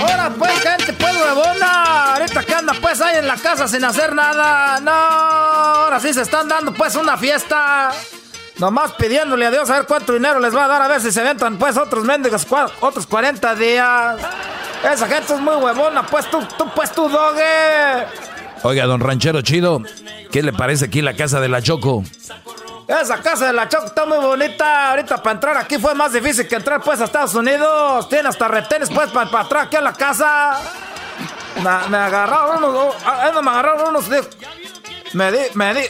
Ahora 0.00 0.30
pues, 0.38 0.60
gente, 0.60 0.92
pues 0.92 1.16
huevona. 1.16 2.14
Ahorita 2.14 2.42
que 2.42 2.54
anda 2.54 2.74
pues 2.80 3.00
ahí 3.00 3.18
en 3.18 3.26
la 3.26 3.36
casa 3.36 3.68
sin 3.68 3.84
hacer 3.84 4.14
nada. 4.14 4.80
No, 4.80 4.90
ahora 4.90 6.00
sí 6.00 6.12
se 6.12 6.22
están 6.22 6.48
dando 6.48 6.72
pues 6.72 6.96
una 6.96 7.16
fiesta. 7.16 7.92
Nomás 8.58 8.92
pidiéndole 8.92 9.46
a 9.46 9.50
Dios 9.50 9.68
a 9.68 9.74
ver 9.74 9.86
cuánto 9.86 10.14
dinero 10.14 10.40
les 10.40 10.56
va 10.56 10.64
a 10.64 10.68
dar 10.68 10.80
a 10.80 10.88
ver 10.88 11.00
si 11.00 11.12
se 11.12 11.22
ventan 11.22 11.58
pues 11.58 11.76
otros 11.76 12.04
mendigos 12.04 12.46
otros 12.80 13.06
40 13.06 13.54
días. 13.54 14.16
Esa 14.92 15.06
gente 15.06 15.34
es 15.34 15.40
muy 15.40 15.56
huevona, 15.56 16.06
pues 16.06 16.30
tú, 16.30 16.38
tú, 16.56 16.64
pues 16.74 16.92
tú, 16.92 17.08
dogue. 17.08 18.06
Oiga, 18.62 18.86
don 18.86 19.00
Ranchero 19.00 19.42
Chido, 19.42 19.82
¿qué 20.30 20.42
le 20.42 20.52
parece 20.52 20.86
aquí 20.86 21.02
la 21.02 21.14
casa 21.14 21.40
de 21.40 21.48
la 21.48 21.60
Choco? 21.60 22.02
Esa 22.88 23.20
casa 23.20 23.48
de 23.48 23.52
la 23.52 23.68
Choco 23.68 23.86
está 23.86 24.06
muy 24.06 24.18
bonita. 24.18 24.90
Ahorita 24.90 25.16
para 25.16 25.34
entrar 25.34 25.56
aquí 25.56 25.76
fue 25.78 25.94
más 25.94 26.12
difícil 26.12 26.46
que 26.46 26.54
entrar 26.54 26.80
pues 26.80 27.00
a 27.00 27.04
Estados 27.04 27.34
Unidos. 27.34 28.08
Tiene 28.08 28.28
hasta 28.28 28.46
retenes 28.46 28.90
pues 28.90 29.10
para, 29.10 29.28
para 29.28 29.44
atrás 29.44 29.66
aquí 29.66 29.76
a 29.76 29.80
la 29.80 29.92
casa. 29.92 30.60
Me, 31.88 31.96
agarraron 31.96 32.62
unos, 32.62 32.94
ah, 33.04 33.28
eh, 33.28 33.42
me 33.42 33.50
agarraron 33.50 33.88
unos, 33.88 34.08
me 35.14 35.32
di, 35.32 35.38
me 35.54 35.74
di, 35.74 35.80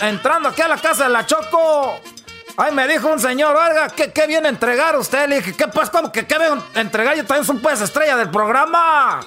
entrando 0.00 0.50
aquí 0.50 0.62
a 0.62 0.68
la 0.68 0.76
casa 0.76 1.04
de 1.04 1.10
la 1.10 1.26
Choco. 1.26 1.98
Ay, 2.56 2.72
me 2.72 2.86
dijo 2.86 3.08
un 3.08 3.20
señor, 3.20 3.56
oiga, 3.56 3.88
¿qué, 3.88 4.12
qué 4.12 4.26
viene 4.26 4.48
a 4.48 4.50
entregar 4.50 4.96
usted? 4.96 5.28
Le 5.28 5.36
dije, 5.36 5.56
¿qué 5.56 5.68
pues? 5.68 5.90
¿Cómo 5.90 6.12
que 6.12 6.26
qué 6.26 6.38
viene 6.38 6.60
a 6.74 6.80
entregar? 6.80 7.16
Yo 7.16 7.24
también 7.24 7.44
soy 7.44 7.58
pues 7.58 7.80
estrella 7.80 8.16
del 8.16 8.30
programa. 8.30 9.20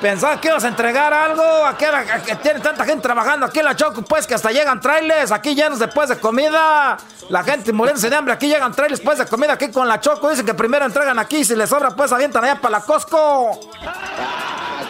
Pensaba 0.00 0.40
que 0.40 0.48
ibas 0.48 0.64
a 0.64 0.68
entregar 0.68 1.12
algo. 1.12 1.42
Aquí 1.66 1.84
que 2.24 2.36
tiene 2.36 2.60
tanta 2.60 2.84
gente 2.84 3.02
trabajando 3.02 3.46
aquí 3.46 3.58
en 3.58 3.64
la 3.64 3.74
Choco, 3.74 4.02
pues 4.02 4.26
que 4.26 4.34
hasta 4.34 4.50
llegan 4.50 4.80
trailers 4.80 5.32
aquí 5.32 5.54
llenos 5.54 5.78
después 5.78 6.08
de 6.08 6.18
comida. 6.18 6.96
La 7.28 7.42
gente 7.42 7.72
muriéndose 7.72 8.08
de 8.08 8.16
hambre. 8.16 8.34
Aquí 8.34 8.46
llegan 8.48 8.72
trailers 8.72 9.00
después 9.00 9.18
de 9.18 9.26
comida 9.26 9.54
aquí 9.54 9.70
con 9.70 9.88
la 9.88 10.00
Choco. 10.00 10.30
Dicen 10.30 10.46
que 10.46 10.54
primero 10.54 10.84
entregan 10.84 11.18
aquí. 11.18 11.44
Si 11.44 11.56
les 11.56 11.68
sobra, 11.68 11.90
pues 11.90 12.12
avientan 12.12 12.44
allá 12.44 12.60
para 12.60 12.78
la 12.78 12.84
Costco. 12.84 13.58
Ah, 13.82 14.82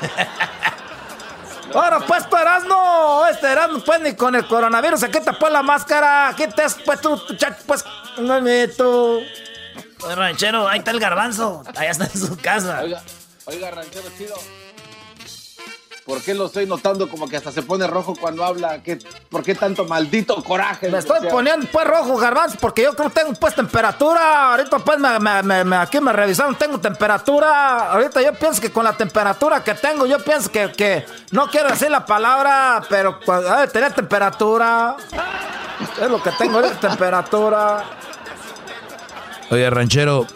Ahora 1.74 2.00
pues 2.00 2.28
tú 2.28 2.36
Erasmo, 2.36 3.24
este 3.30 3.46
Erasmo 3.46 3.80
pues 3.84 4.00
ni 4.00 4.14
con 4.14 4.34
el 4.34 4.46
coronavirus, 4.46 5.04
aquí 5.04 5.20
te 5.20 5.32
pones 5.34 5.52
la 5.52 5.62
máscara, 5.62 6.28
aquí 6.28 6.46
te 6.48 6.64
pues 6.84 7.00
tú, 7.00 7.20
pues, 7.66 7.84
no 8.18 8.40
me 8.40 8.66
tú. 8.68 9.20
ranchero, 10.16 10.68
ahí 10.68 10.80
está 10.80 10.90
el 10.90 10.98
garbanzo, 10.98 11.62
allá 11.76 11.90
está 11.90 12.04
en 12.06 12.20
su 12.20 12.36
casa. 12.36 12.80
Oiga, 12.82 13.00
oiga, 13.46 13.70
ranchero 13.70 14.08
chido. 14.16 14.34
¿Por 16.10 16.22
qué 16.22 16.34
lo 16.34 16.46
estoy 16.46 16.66
notando 16.66 17.08
como 17.08 17.28
que 17.28 17.36
hasta 17.36 17.52
se 17.52 17.62
pone 17.62 17.86
rojo 17.86 18.16
cuando 18.20 18.44
habla? 18.44 18.82
¿Qué, 18.82 18.98
¿Por 19.28 19.44
qué 19.44 19.54
tanto 19.54 19.84
maldito 19.84 20.42
coraje? 20.42 20.88
Me 20.90 20.98
estoy 20.98 21.28
poniendo 21.28 21.68
pues 21.70 21.86
rojo, 21.86 22.16
garbanzo, 22.16 22.56
porque 22.60 22.82
yo 22.82 22.94
creo 22.94 23.10
que 23.10 23.20
tengo 23.20 23.32
pues 23.34 23.54
temperatura. 23.54 24.50
Ahorita 24.50 24.78
pues 24.78 24.98
me, 24.98 25.76
aquí 25.76 26.00
me 26.00 26.12
revisaron, 26.12 26.56
tengo 26.56 26.80
temperatura. 26.80 27.92
Ahorita 27.92 28.22
yo 28.22 28.34
pienso 28.34 28.60
que 28.60 28.72
con 28.72 28.82
la 28.82 28.96
temperatura 28.96 29.62
que 29.62 29.74
tengo, 29.74 30.06
yo 30.06 30.18
pienso 30.18 30.50
que, 30.50 30.72
que 30.72 31.06
no 31.30 31.48
quiero 31.48 31.68
decir 31.68 31.90
la 31.90 32.04
palabra, 32.04 32.82
pero 32.88 33.20
debe 33.24 33.68
tener 33.68 33.92
temperatura. 33.92 34.96
Es 36.00 36.10
lo 36.10 36.20
que 36.20 36.30
tengo 36.32 36.56
ahorita, 36.56 36.80
temperatura. 36.88 37.84
Oye, 39.50 39.70
ranchero, 39.70 40.26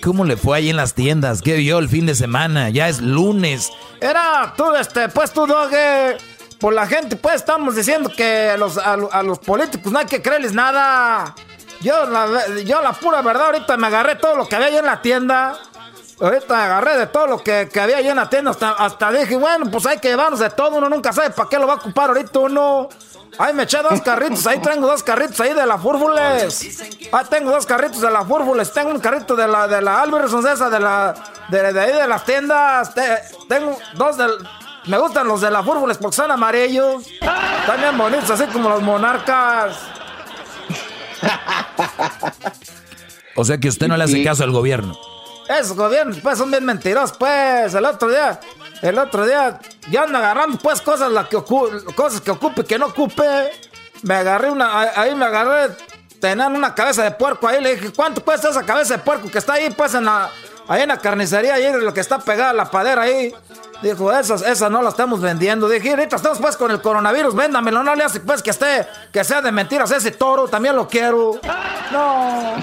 ¿cómo 0.00 0.24
le 0.24 0.36
fue 0.36 0.58
ahí 0.58 0.70
en 0.70 0.76
las 0.76 0.94
tiendas? 0.94 1.42
¿Qué 1.42 1.56
vio 1.56 1.78
el 1.78 1.88
fin 1.88 2.06
de 2.06 2.14
semana? 2.14 2.70
Ya 2.70 2.88
es 2.88 3.00
lunes. 3.00 3.70
Era 4.00 4.54
tú, 4.56 4.74
este, 4.74 5.08
pues 5.08 5.32
tú, 5.32 5.46
Doge. 5.46 6.16
Por 6.58 6.74
la 6.74 6.86
gente, 6.86 7.16
pues 7.16 7.36
estamos 7.36 7.74
diciendo 7.74 8.10
que 8.14 8.50
a 8.50 8.56
los, 8.58 8.76
a, 8.76 9.22
los 9.22 9.38
políticos 9.38 9.90
no 9.90 9.98
hay 9.98 10.06
que 10.06 10.20
creerles 10.20 10.52
nada. 10.52 11.34
Yo 11.80 12.04
la, 12.04 12.60
yo 12.66 12.82
la 12.82 12.92
pura 12.92 13.22
verdad, 13.22 13.46
ahorita 13.46 13.78
me 13.78 13.86
agarré 13.86 14.16
todo 14.16 14.36
lo 14.36 14.46
que 14.46 14.56
había 14.56 14.68
ahí 14.68 14.76
en 14.76 14.84
la 14.84 15.00
tienda. 15.00 15.58
Ahorita 16.20 16.64
agarré 16.64 16.98
de 16.98 17.06
todo 17.06 17.26
lo 17.26 17.42
que, 17.42 17.68
había 17.80 17.96
ahí 17.96 18.08
en 18.08 18.16
la 18.16 18.28
tienda. 18.28 18.50
Hasta, 18.50 18.72
hasta 18.72 19.10
dije, 19.10 19.36
bueno, 19.36 19.70
pues 19.70 19.86
hay 19.86 19.98
que 19.98 20.08
llevarnos 20.08 20.40
de 20.40 20.50
todo. 20.50 20.76
Uno 20.76 20.88
nunca 20.88 21.12
sabe 21.12 21.30
para 21.30 21.48
qué 21.48 21.58
lo 21.58 21.66
va 21.66 21.74
a 21.74 21.76
ocupar 21.76 22.10
ahorita 22.10 22.38
uno. 22.38 22.88
Ahí 23.38 23.54
me 23.54 23.62
eché 23.62 23.78
dos 23.82 24.00
carritos, 24.02 24.46
ahí 24.46 24.58
tengo 24.58 24.86
dos 24.86 25.02
carritos 25.02 25.40
ahí 25.40 25.54
de 25.54 25.64
la 25.64 25.78
Fúrbules. 25.78 26.82
Ahí 27.12 27.24
tengo 27.30 27.50
dos 27.50 27.64
carritos 27.64 28.00
de 28.00 28.10
la 28.10 28.24
Fúrbules. 28.24 28.72
Tengo 28.72 28.90
un 28.90 29.00
carrito 29.00 29.34
de 29.34 29.48
la 29.48 29.66
de 29.66 29.80
la 29.80 30.02
Alberson 30.02 30.46
esa 30.46 30.68
de 30.68 30.80
la 30.80 31.14
de, 31.48 31.80
ahí 31.80 31.92
de 31.92 32.06
las 32.06 32.24
tiendas. 32.24 32.92
tengo 33.48 33.78
dos 33.94 34.16
del 34.18 34.32
me 34.86 34.98
gustan 34.98 35.26
los 35.26 35.40
de 35.40 35.50
la 35.50 35.62
Fúrbules 35.62 35.96
porque 35.98 36.16
son 36.16 36.30
amarillos. 36.30 37.06
Están 37.06 37.80
bien 37.80 37.96
bonitos, 37.96 38.30
así 38.30 38.44
como 38.46 38.68
los 38.68 38.82
monarcas. 38.82 39.76
O 43.36 43.44
sea 43.44 43.56
que 43.58 43.68
usted 43.68 43.86
no 43.88 43.96
le 43.96 44.04
hace 44.04 44.22
caso 44.22 44.42
al 44.44 44.50
gobierno. 44.50 44.98
Esos 45.58 45.76
gobiernos, 45.76 46.18
pues, 46.20 46.38
son 46.38 46.48
bien 46.48 46.64
mentirosos, 46.64 47.16
pues. 47.16 47.74
El 47.74 47.84
otro 47.84 48.08
día, 48.08 48.38
el 48.82 48.96
otro 48.96 49.26
día, 49.26 49.58
ya 49.90 50.02
ando 50.02 50.18
agarrando, 50.18 50.56
pues, 50.58 50.80
cosas, 50.80 51.10
la 51.10 51.28
que 51.28 51.42
cosas 51.42 52.20
que 52.20 52.30
ocupe 52.30 52.60
y 52.60 52.64
que 52.64 52.78
no 52.78 52.86
ocupe. 52.86 53.50
Me 54.02 54.14
agarré 54.14 54.48
una, 54.48 54.80
ahí 54.94 55.12
me 55.16 55.24
agarré, 55.24 55.74
tenían 56.20 56.54
una 56.54 56.72
cabeza 56.72 57.02
de 57.02 57.10
puerco 57.10 57.48
ahí. 57.48 57.60
Le 57.60 57.74
dije, 57.74 57.92
¿cuánto 57.92 58.24
cuesta 58.24 58.50
esa 58.50 58.64
cabeza 58.64 58.94
de 58.96 59.02
puerco 59.02 59.28
que 59.28 59.38
está 59.38 59.54
ahí, 59.54 59.70
pues, 59.70 59.92
en 59.94 60.04
la, 60.04 60.30
ahí 60.68 60.82
en 60.82 60.88
la 60.88 60.98
carnicería, 60.98 61.54
ahí, 61.54 61.72
lo 61.72 61.92
que 61.92 62.00
está 62.00 62.20
pegada 62.20 62.50
a 62.50 62.54
la 62.54 62.70
padera 62.70 63.02
ahí? 63.02 63.34
Dijo, 63.82 64.12
esas, 64.12 64.42
esas 64.42 64.70
no 64.70 64.82
las 64.82 64.92
estamos 64.92 65.20
vendiendo. 65.20 65.68
Dije, 65.68 65.90
ahorita 65.90 66.14
estamos 66.14 66.38
pues 66.38 66.56
con 66.56 66.70
el 66.70 66.80
coronavirus, 66.80 67.34
véndamelo, 67.34 67.82
no 67.82 67.96
le 67.96 68.04
hace 68.04 68.20
pues 68.20 68.40
que 68.40 68.50
esté, 68.50 68.86
que 69.12 69.24
sea 69.24 69.42
de 69.42 69.50
mentiras 69.50 69.90
ese 69.90 70.12
toro, 70.12 70.46
también 70.46 70.76
lo 70.76 70.86
quiero. 70.86 71.40
No. 71.90 72.54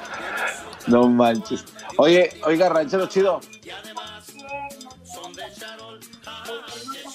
no 0.86 1.08
manches. 1.08 1.64
Oye, 1.96 2.40
oiga, 2.44 2.68
ranchero 2.68 3.06
chido. 3.06 3.40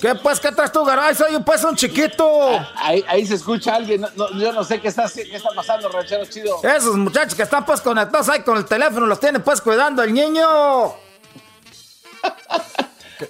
¿Qué 0.02 0.16
pues? 0.16 0.40
¿Qué 0.40 0.52
traes 0.52 0.72
tú, 0.72 0.84
garay? 0.84 1.16
Soy 1.16 1.40
pues 1.44 1.64
un 1.64 1.76
chiquito. 1.76 2.58
Ah, 2.58 2.74
ahí, 2.78 3.04
ahí 3.08 3.26
se 3.26 3.36
escucha 3.36 3.76
alguien. 3.76 4.06
yo 4.38 4.54
no 4.54 4.64
sé 4.64 4.80
qué 4.80 4.90
está, 4.90 5.10
qué 5.14 5.36
está 5.36 5.50
pasando, 5.56 5.90
ranchero 5.90 6.26
chido. 6.26 6.58
Esos 6.64 6.96
muchachos 6.96 7.36
que 7.36 7.44
están 7.44 7.66
pues 7.66 7.82
conectados 7.82 8.30
ahí 8.30 8.42
con 8.42 8.58
el 8.58 8.66
teléfono 8.66 9.06
los 9.06 9.20
tienen 9.20 9.42
pues 9.42 9.62
cuidando 9.62 10.04
el 10.04 10.14
niño. 10.14 10.46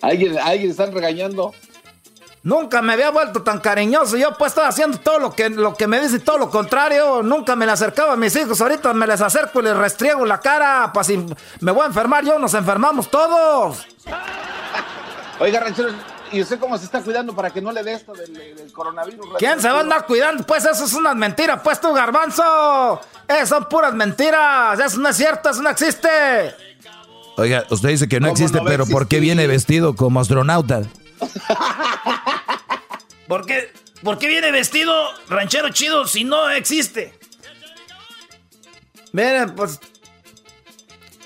¿Alguien, 0.02 0.38
¿Alguien 0.40 0.72
están 0.72 0.91
regañando? 0.91 1.53
Nunca 2.45 2.84
me 2.84 2.93
había 2.93 3.09
vuelto 3.09 3.41
tan 3.41 3.59
cariñoso. 3.59 4.17
Yo 4.17 4.38
pues 4.38 4.51
estaba 4.51 4.67
haciendo 4.67 4.99
todo 4.99 5.17
lo 5.17 5.34
que, 5.34 5.49
lo 5.49 5.73
que 5.73 5.88
me 5.88 5.99
dice 5.99 6.19
todo 6.19 6.38
lo 6.38 6.51
contrario. 6.51 7.23
Nunca 7.23 7.55
me 7.55 7.65
le 7.65 7.72
acercaba 7.72 8.13
a 8.13 8.15
mis 8.15 8.35
hijos. 8.35 8.61
Ahorita 8.61 8.93
me 8.93 9.07
les 9.07 9.19
acerco 9.19 9.61
y 9.61 9.63
les 9.63 9.76
restriego 9.76 10.27
la 10.27 10.39
cara. 10.39 10.91
Pues 10.93 11.07
si 11.07 11.17
me 11.61 11.72
voy 11.72 11.81
a 11.81 11.88
enfermar 11.88 12.23
yo, 12.23 12.38
nos 12.38 12.53
enfermamos 12.53 13.09
todos. 13.09 13.88
Oiga, 15.39 15.59
ranchero, 15.59 15.89
¿y 16.31 16.39
usted 16.39 16.59
cómo 16.59 16.77
se 16.77 16.85
está 16.85 17.01
cuidando 17.01 17.35
para 17.35 17.49
que 17.49 17.63
no 17.63 17.72
le 17.72 17.81
dé 17.81 17.93
esto 17.93 18.13
del, 18.13 18.72
coronavirus? 18.72 19.26
¿Quién 19.39 19.59
se 19.59 19.67
va 19.67 19.80
a 19.80 19.81
andar 19.81 20.05
cuidando? 20.05 20.43
Pues 20.43 20.65
eso 20.65 20.85
es 20.85 20.93
una 20.93 21.15
mentira, 21.15 21.63
pues 21.63 21.81
tú, 21.81 21.93
garbanzo. 21.93 23.01
Eh, 23.27 23.43
son 23.47 23.67
puras 23.67 23.95
mentiras. 23.95 24.80
Eso 24.80 24.99
no 24.99 25.09
es 25.09 25.17
cierto, 25.17 25.49
eso 25.49 25.63
no 25.63 25.72
existe. 25.72 26.09
Oiga, 27.38 27.65
usted 27.72 27.89
dice 27.89 28.07
que 28.07 28.19
no 28.19 28.27
existe, 28.27 28.59
pero 28.63 28.85
¿por 28.85 29.07
qué 29.07 29.19
viene 29.19 29.47
vestido 29.47 29.95
como 29.95 30.19
astronauta? 30.19 30.84
¿Por 33.27 33.45
qué, 33.45 33.72
¿Por 34.03 34.18
qué 34.18 34.27
viene 34.27 34.52
vestido 34.52 34.93
ranchero 35.30 35.69
chido 35.69 36.07
si 36.07 36.23
no 36.23 36.49
existe? 36.49 37.14
Miren, 39.11 39.56
pues. 39.56 39.80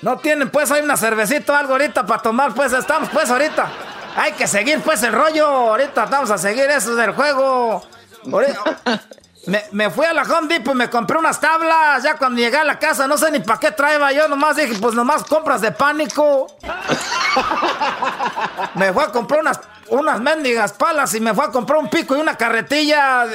No 0.02 0.18
tienen, 0.18 0.48
pues, 0.50 0.70
hay 0.70 0.82
una 0.82 0.96
cervecita 0.96 1.52
o 1.52 1.56
algo 1.56 1.72
ahorita 1.72 2.06
para 2.06 2.22
tomar, 2.22 2.54
pues, 2.54 2.72
estamos, 2.72 3.10
pues, 3.10 3.28
ahorita. 3.28 3.70
Hay 4.16 4.32
que 4.32 4.46
seguir, 4.46 4.80
pues, 4.80 5.02
el 5.02 5.12
rollo. 5.12 5.46
Ahorita 5.46 6.06
vamos 6.06 6.30
a 6.30 6.38
seguir 6.38 6.64
eso 6.70 6.94
del 6.94 7.12
juego. 7.12 7.82
Me, 9.46 9.90
fui 9.90 10.04
a 10.04 10.12
la 10.12 10.22
Home 10.22 10.48
Depot 10.48 10.74
me 10.74 10.90
compré 10.90 11.18
unas 11.18 11.40
tablas. 11.40 12.02
Ya 12.02 12.16
cuando 12.16 12.40
llegué 12.40 12.58
a 12.58 12.64
la 12.64 12.78
casa, 12.78 13.06
no 13.06 13.16
sé 13.16 13.30
ni 13.30 13.40
para 13.40 13.58
qué 13.58 13.70
traía. 13.70 14.12
Yo 14.12 14.28
nomás 14.28 14.56
dije, 14.56 14.74
pues 14.80 14.94
nomás 14.94 15.24
compras 15.24 15.62
de 15.62 15.72
pánico. 15.72 16.46
me 18.74 18.92
fui 18.92 19.02
a 19.02 19.08
comprar 19.08 19.40
unas, 19.40 19.60
unas 19.88 20.20
mendigas 20.20 20.72
palas 20.72 21.14
y 21.14 21.20
me 21.20 21.32
fui 21.32 21.44
a 21.44 21.48
comprar 21.48 21.78
un 21.78 21.88
pico 21.88 22.14
y 22.16 22.20
una 22.20 22.36
carretilla. 22.36 23.26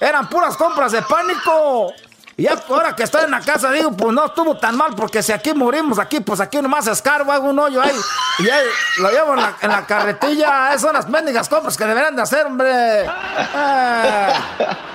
Eran 0.00 0.28
puras 0.28 0.56
compras 0.56 0.92
de 0.92 1.00
pánico. 1.02 1.92
Y 2.36 2.48
ahora 2.48 2.96
que 2.96 3.04
estoy 3.04 3.24
en 3.24 3.30
la 3.30 3.40
casa, 3.40 3.70
digo, 3.70 3.92
pues 3.92 4.12
no 4.12 4.26
estuvo 4.26 4.58
tan 4.58 4.76
mal, 4.76 4.92
porque 4.96 5.22
si 5.22 5.30
aquí 5.30 5.54
morimos, 5.54 6.00
aquí, 6.00 6.18
pues 6.18 6.40
aquí 6.40 6.60
nomás 6.60 6.84
escarbo, 6.88 7.30
hago 7.30 7.48
un 7.48 7.60
hoyo 7.60 7.80
ahí, 7.80 7.94
y 8.40 8.50
ahí 8.50 8.66
lo 8.98 9.10
llevo 9.12 9.34
en 9.34 9.40
la, 9.40 9.56
en 9.60 9.70
la 9.70 9.86
carretilla. 9.86 10.70
Esas 10.70 10.80
son 10.80 10.94
las 10.94 11.08
mendigas 11.08 11.48
compras 11.48 11.76
que 11.76 11.84
deberían 11.84 12.16
de 12.16 12.22
hacer, 12.22 12.46
hombre. 12.46 13.04
Eh. 13.04 13.04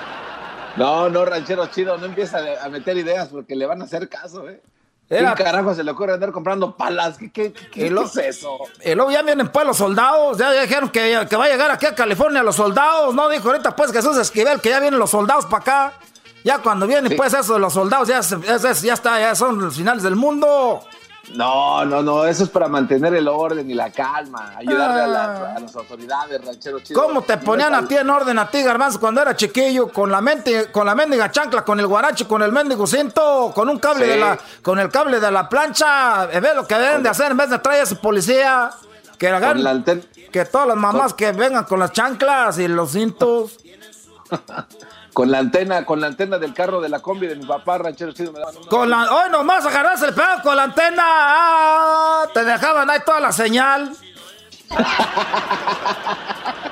No, 0.80 1.08
no, 1.10 1.24
ranchero 1.24 1.66
chido, 1.66 1.98
no 1.98 2.06
empieza 2.06 2.38
a 2.62 2.68
meter 2.68 2.96
ideas 2.96 3.28
porque 3.28 3.54
le 3.54 3.66
van 3.66 3.82
a 3.82 3.84
hacer 3.84 4.08
caso, 4.08 4.48
¿eh? 4.48 4.60
¿Qué 5.10 5.24
carajo 5.36 5.74
se 5.74 5.82
le 5.82 5.90
ocurre 5.90 6.12
andar 6.12 6.30
comprando 6.30 6.76
palas? 6.76 7.18
¿Qué, 7.18 7.32
qué, 7.32 7.52
qué, 7.52 7.88
es 7.88 8.16
eso? 8.16 8.58
Y 8.84 8.94
luego 8.94 9.10
ya 9.10 9.22
vienen 9.22 9.48
pues 9.48 9.66
los 9.66 9.76
soldados, 9.76 10.38
ya 10.38 10.52
dijeron 10.52 10.88
que, 10.88 11.26
que 11.28 11.36
va 11.36 11.46
a 11.46 11.48
llegar 11.48 11.70
aquí 11.72 11.86
a 11.86 11.96
California 11.96 12.44
los 12.44 12.54
soldados, 12.54 13.12
¿no? 13.12 13.28
Dijo 13.28 13.48
ahorita 13.48 13.74
pues 13.74 13.90
Jesús 13.90 14.16
Esquivel 14.16 14.60
que 14.60 14.68
ya 14.68 14.78
vienen 14.78 15.00
los 15.00 15.10
soldados 15.10 15.46
para 15.46 15.62
acá. 15.62 15.92
Ya 16.44 16.58
cuando 16.58 16.86
vienen 16.86 17.16
pues 17.16 17.34
eso 17.34 17.54
de 17.54 17.58
los 17.58 17.72
soldados, 17.72 18.06
ya, 18.06 18.20
ya, 18.20 18.72
ya 18.72 18.94
está, 18.94 19.18
ya 19.18 19.34
son 19.34 19.60
los 19.60 19.76
finales 19.76 20.04
del 20.04 20.14
mundo. 20.14 20.84
No, 21.34 21.84
no, 21.84 22.02
no, 22.02 22.24
eso 22.24 22.44
es 22.44 22.50
para 22.50 22.66
mantener 22.66 23.14
el 23.14 23.28
orden 23.28 23.70
y 23.70 23.74
la 23.74 23.90
calma, 23.90 24.54
ayudarle 24.56 25.16
a, 25.16 25.54
ah. 25.54 25.60
las 25.60 25.76
autoridades, 25.76 26.44
ranchero 26.44 26.80
chido. 26.80 27.00
¿Cómo 27.00 27.22
te 27.22 27.36
ponían 27.36 27.74
a 27.74 27.86
ti 27.86 27.96
en 27.96 28.10
orden 28.10 28.38
a 28.38 28.50
ti, 28.50 28.62
garbanzo, 28.62 28.98
cuando 28.98 29.22
era 29.22 29.36
chiquillo, 29.36 29.92
con 29.92 30.10
la 30.10 30.20
mente, 30.20 30.72
con 30.72 30.86
la 30.86 30.94
mendiga 30.94 31.30
chancla, 31.30 31.64
con 31.64 31.78
el 31.78 31.86
guarache, 31.86 32.26
con 32.26 32.42
el 32.42 32.50
mendigo 32.50 32.86
cinto, 32.86 33.52
con 33.54 33.68
un 33.68 33.78
cable 33.78 34.06
de 34.06 34.16
la, 34.16 34.38
con 34.62 34.78
el 34.80 34.88
cable 34.88 35.20
de 35.20 35.30
la 35.30 35.48
plancha, 35.48 36.28
eh, 36.32 36.40
ve 36.40 36.54
lo 36.54 36.66
que 36.66 36.74
deben 36.74 37.02
de 37.02 37.10
hacer 37.10 37.30
en 37.30 37.36
vez 37.36 37.50
de 37.50 37.58
traer 37.58 37.80
a 37.80 37.84
ese 37.84 37.96
policía, 37.96 38.70
que 39.16 39.28
hagan, 39.28 39.84
que 40.32 40.44
todas 40.46 40.66
las 40.66 40.76
mamás 40.76 41.14
que 41.14 41.30
vengan 41.32 41.64
con 41.64 41.78
las 41.78 41.92
chanclas 41.92 42.58
y 42.58 42.66
los 42.66 42.90
cintos. 42.92 43.58
Con 45.12 45.30
la 45.30 45.38
antena, 45.38 45.84
con 45.84 46.00
la 46.00 46.06
antena 46.06 46.38
del 46.38 46.54
carro 46.54 46.80
de 46.80 46.88
la 46.88 47.00
combi 47.00 47.26
de 47.26 47.36
mi 47.36 47.44
papá, 47.44 47.78
ranchero 47.78 48.12
chido. 48.12 48.32
Me 48.32 48.40
con 48.68 48.88
la, 48.88 49.12
hoy 49.12 49.30
nomás 49.30 49.66
agarras 49.66 50.02
el 50.02 50.14
pedo 50.14 50.42
con 50.42 50.56
la 50.56 50.64
antena. 50.64 51.02
Ah, 51.04 52.26
te 52.32 52.44
dejaban 52.44 52.88
ahí 52.90 53.00
toda 53.04 53.20
la 53.20 53.32
señal. 53.32 53.92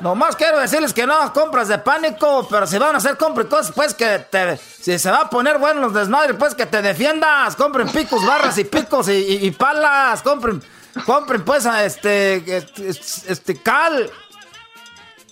nomás 0.00 0.36
quiero 0.36 0.58
decirles 0.58 0.92
que 0.92 1.06
no 1.06 1.32
compras 1.32 1.68
de 1.68 1.78
pánico, 1.78 2.46
pero 2.48 2.66
si 2.66 2.78
van 2.78 2.94
a 2.94 2.98
hacer 2.98 3.16
compras 3.16 3.46
cosas, 3.46 3.72
pues 3.74 3.94
que 3.94 4.18
te, 4.30 4.56
si 4.56 4.98
se 4.98 5.10
va 5.10 5.22
a 5.22 5.30
poner 5.30 5.58
bueno 5.58 5.80
los 5.80 5.94
desmadres, 5.94 6.36
pues 6.38 6.54
que 6.54 6.66
te 6.66 6.82
defiendas. 6.82 7.56
Compren 7.56 7.88
picos, 7.88 8.24
barras 8.24 8.58
y 8.58 8.64
picos 8.64 9.08
y, 9.08 9.50
palas. 9.52 10.22
Compren, 10.22 10.62
compren 11.04 11.44
pues 11.44 11.66
a 11.66 11.84
este, 11.84 12.56
este, 12.56 12.88
este 12.88 13.62
cal. 13.62 14.10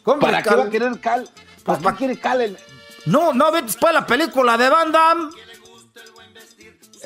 ¿Para 0.05 0.43
qué 0.43 0.55
va 0.55 0.65
a 0.65 0.71
querer 0.71 1.01
Cal? 1.01 1.29
Pues 1.65 1.79
¿Para 1.79 1.93
qué 1.93 1.99
quiere 1.99 2.19
Cal? 2.19 2.57
No, 3.07 3.33
no 3.33 3.53
viste 3.53 3.67
después 3.67 3.95
la 3.95 4.07
película 4.07 4.57
de 4.57 4.69
Van 4.69 4.93
Damme. 4.93 5.31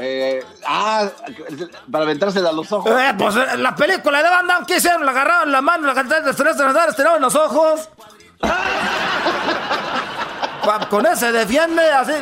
Eh, 0.01 0.45
ah, 0.65 1.09
para 1.91 2.05
aventársela 2.05 2.51
a 2.51 2.53
los 2.53 2.71
ojos. 2.71 2.93
Eh, 2.93 3.15
pues 3.19 3.35
eh, 3.35 3.57
la 3.57 3.75
película 3.75 4.23
de 4.23 4.31
Van 4.31 4.47
Damme, 4.47 4.67
¿qué 4.67 4.77
hicieron? 4.77 5.05
La 5.05 5.11
agarraron 5.11 5.51
la 5.51 5.61
mano, 5.61 5.87
la 5.87 5.95
cantaron 5.95 6.95
tiraron 6.95 7.23
los 7.23 7.35
ojos. 7.35 7.89
Con 10.91 11.07
ese 11.07 11.33
defiende 11.33 11.83
así. 11.91 12.13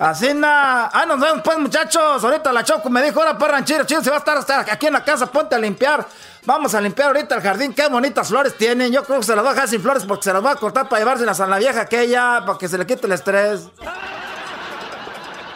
Así 0.00 0.32
nada. 0.32 0.88
Ah, 0.94 1.04
nos 1.04 1.20
vemos 1.20 1.42
pues, 1.44 1.58
muchachos. 1.58 2.24
Ahorita 2.24 2.50
la 2.54 2.64
Choco 2.64 2.88
me 2.88 3.02
dijo, 3.02 3.20
ahora 3.20 3.36
para 3.36 3.52
ranchero, 3.52 3.84
chido, 3.84 4.02
se 4.02 4.08
va 4.08 4.16
a 4.16 4.20
estar, 4.20 4.38
estar 4.38 4.70
aquí 4.70 4.86
en 4.86 4.94
la 4.94 5.04
casa, 5.04 5.26
ponte 5.26 5.54
a 5.54 5.58
limpiar. 5.58 6.08
Vamos 6.46 6.74
a 6.74 6.80
limpiar 6.80 7.08
ahorita 7.08 7.34
el 7.34 7.42
jardín. 7.42 7.74
Qué 7.74 7.86
bonitas 7.86 8.28
flores 8.28 8.56
tienen. 8.56 8.90
Yo 8.90 9.04
creo 9.04 9.18
que 9.18 9.26
se 9.26 9.36
las 9.36 9.44
va 9.44 9.50
a 9.50 9.52
dejar 9.52 9.68
sin 9.68 9.82
flores 9.82 10.04
porque 10.06 10.24
se 10.24 10.32
las 10.32 10.42
va 10.42 10.52
a 10.52 10.56
cortar 10.56 10.88
para 10.88 11.00
llevárselas 11.00 11.38
a 11.40 11.46
la 11.46 11.58
vieja 11.58 11.82
aquella, 11.82 12.42
para 12.46 12.56
que 12.56 12.66
se 12.66 12.78
le 12.78 12.86
quite 12.86 13.06
el 13.06 13.12
estrés. 13.12 13.68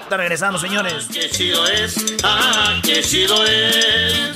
Está 0.03 0.19
regresando, 0.19 0.59
señores. 0.59 1.09
Qué 1.11 1.31
chido 1.31 1.67
es. 1.67 1.97
Ah, 2.23 2.75
qué 2.83 3.01
chido 3.01 3.47
es. 3.47 4.31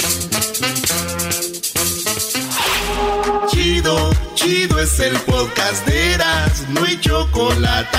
Chido, 3.48 4.10
chido 4.34 4.80
es 4.80 5.00
el 5.00 5.20
podcast 5.20 5.86
de 5.86 6.14
Eras. 6.14 6.64
No 6.70 6.82
hay 6.84 6.98
chocolate. 6.98 7.98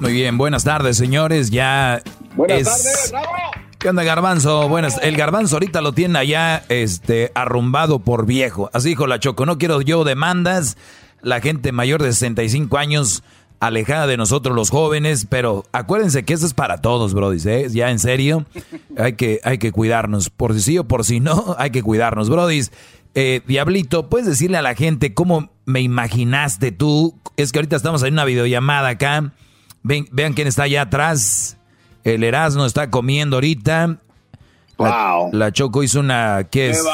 Muy 0.00 0.12
bien, 0.12 0.36
buenas 0.36 0.64
tardes, 0.64 0.96
señores. 0.96 1.50
Ya 1.50 2.02
Buenas 2.34 2.58
es... 2.58 2.66
tardes, 2.66 3.10
bravo. 3.10 3.26
¿Qué 3.78 3.88
onda, 3.88 4.02
Garbanzo? 4.04 4.68
Buenas. 4.68 4.98
El 5.02 5.16
Garbanzo 5.16 5.56
ahorita 5.56 5.80
lo 5.80 5.92
tiene 5.92 6.18
allá, 6.18 6.64
este, 6.68 7.30
arrumbado 7.34 8.00
por 8.00 8.26
viejo. 8.26 8.70
Así 8.72 8.90
dijo 8.90 9.06
la 9.06 9.20
Choco. 9.20 9.46
No 9.46 9.58
quiero 9.58 9.80
yo 9.80 10.04
demandas. 10.04 10.76
La 11.22 11.40
gente 11.40 11.72
mayor 11.72 12.02
de 12.02 12.12
65 12.12 12.78
años 12.78 13.22
alejada 13.58 14.06
de 14.06 14.16
nosotros 14.16 14.54
los 14.54 14.70
jóvenes, 14.70 15.26
pero 15.28 15.64
acuérdense 15.72 16.24
que 16.24 16.34
esto 16.34 16.46
es 16.46 16.54
para 16.54 16.82
todos, 16.82 17.14
Brody, 17.14 17.40
¿eh? 17.46 17.68
Ya 17.70 17.90
en 17.90 17.98
serio, 17.98 18.44
hay 18.98 19.14
que, 19.14 19.40
hay 19.44 19.58
que 19.58 19.72
cuidarnos. 19.72 20.30
Por 20.30 20.54
si 20.54 20.60
sí 20.60 20.78
o 20.78 20.84
por 20.84 21.04
si 21.04 21.20
no, 21.20 21.54
hay 21.58 21.70
que 21.70 21.82
cuidarnos, 21.82 22.28
Brody. 22.28 22.62
Eh, 23.14 23.40
Diablito, 23.46 24.10
¿puedes 24.10 24.26
decirle 24.26 24.58
a 24.58 24.62
la 24.62 24.74
gente 24.74 25.14
cómo 25.14 25.50
me 25.64 25.80
imaginaste 25.80 26.70
tú? 26.70 27.18
Es 27.36 27.50
que 27.50 27.60
ahorita 27.60 27.76
estamos 27.76 28.02
en 28.02 28.12
una 28.12 28.24
videollamada 28.26 28.88
acá. 28.90 29.32
Ven- 29.86 30.08
vean 30.10 30.32
quién 30.34 30.48
está 30.48 30.64
allá 30.64 30.82
atrás. 30.82 31.56
El 32.02 32.24
Erasmo 32.24 32.66
está 32.66 32.90
comiendo 32.90 33.36
ahorita. 33.36 33.98
La, 34.78 35.28
la 35.32 35.52
Choco 35.52 35.82
hizo 35.84 36.00
una, 36.00 36.44
¿qué 36.50 36.70
es? 36.70 36.84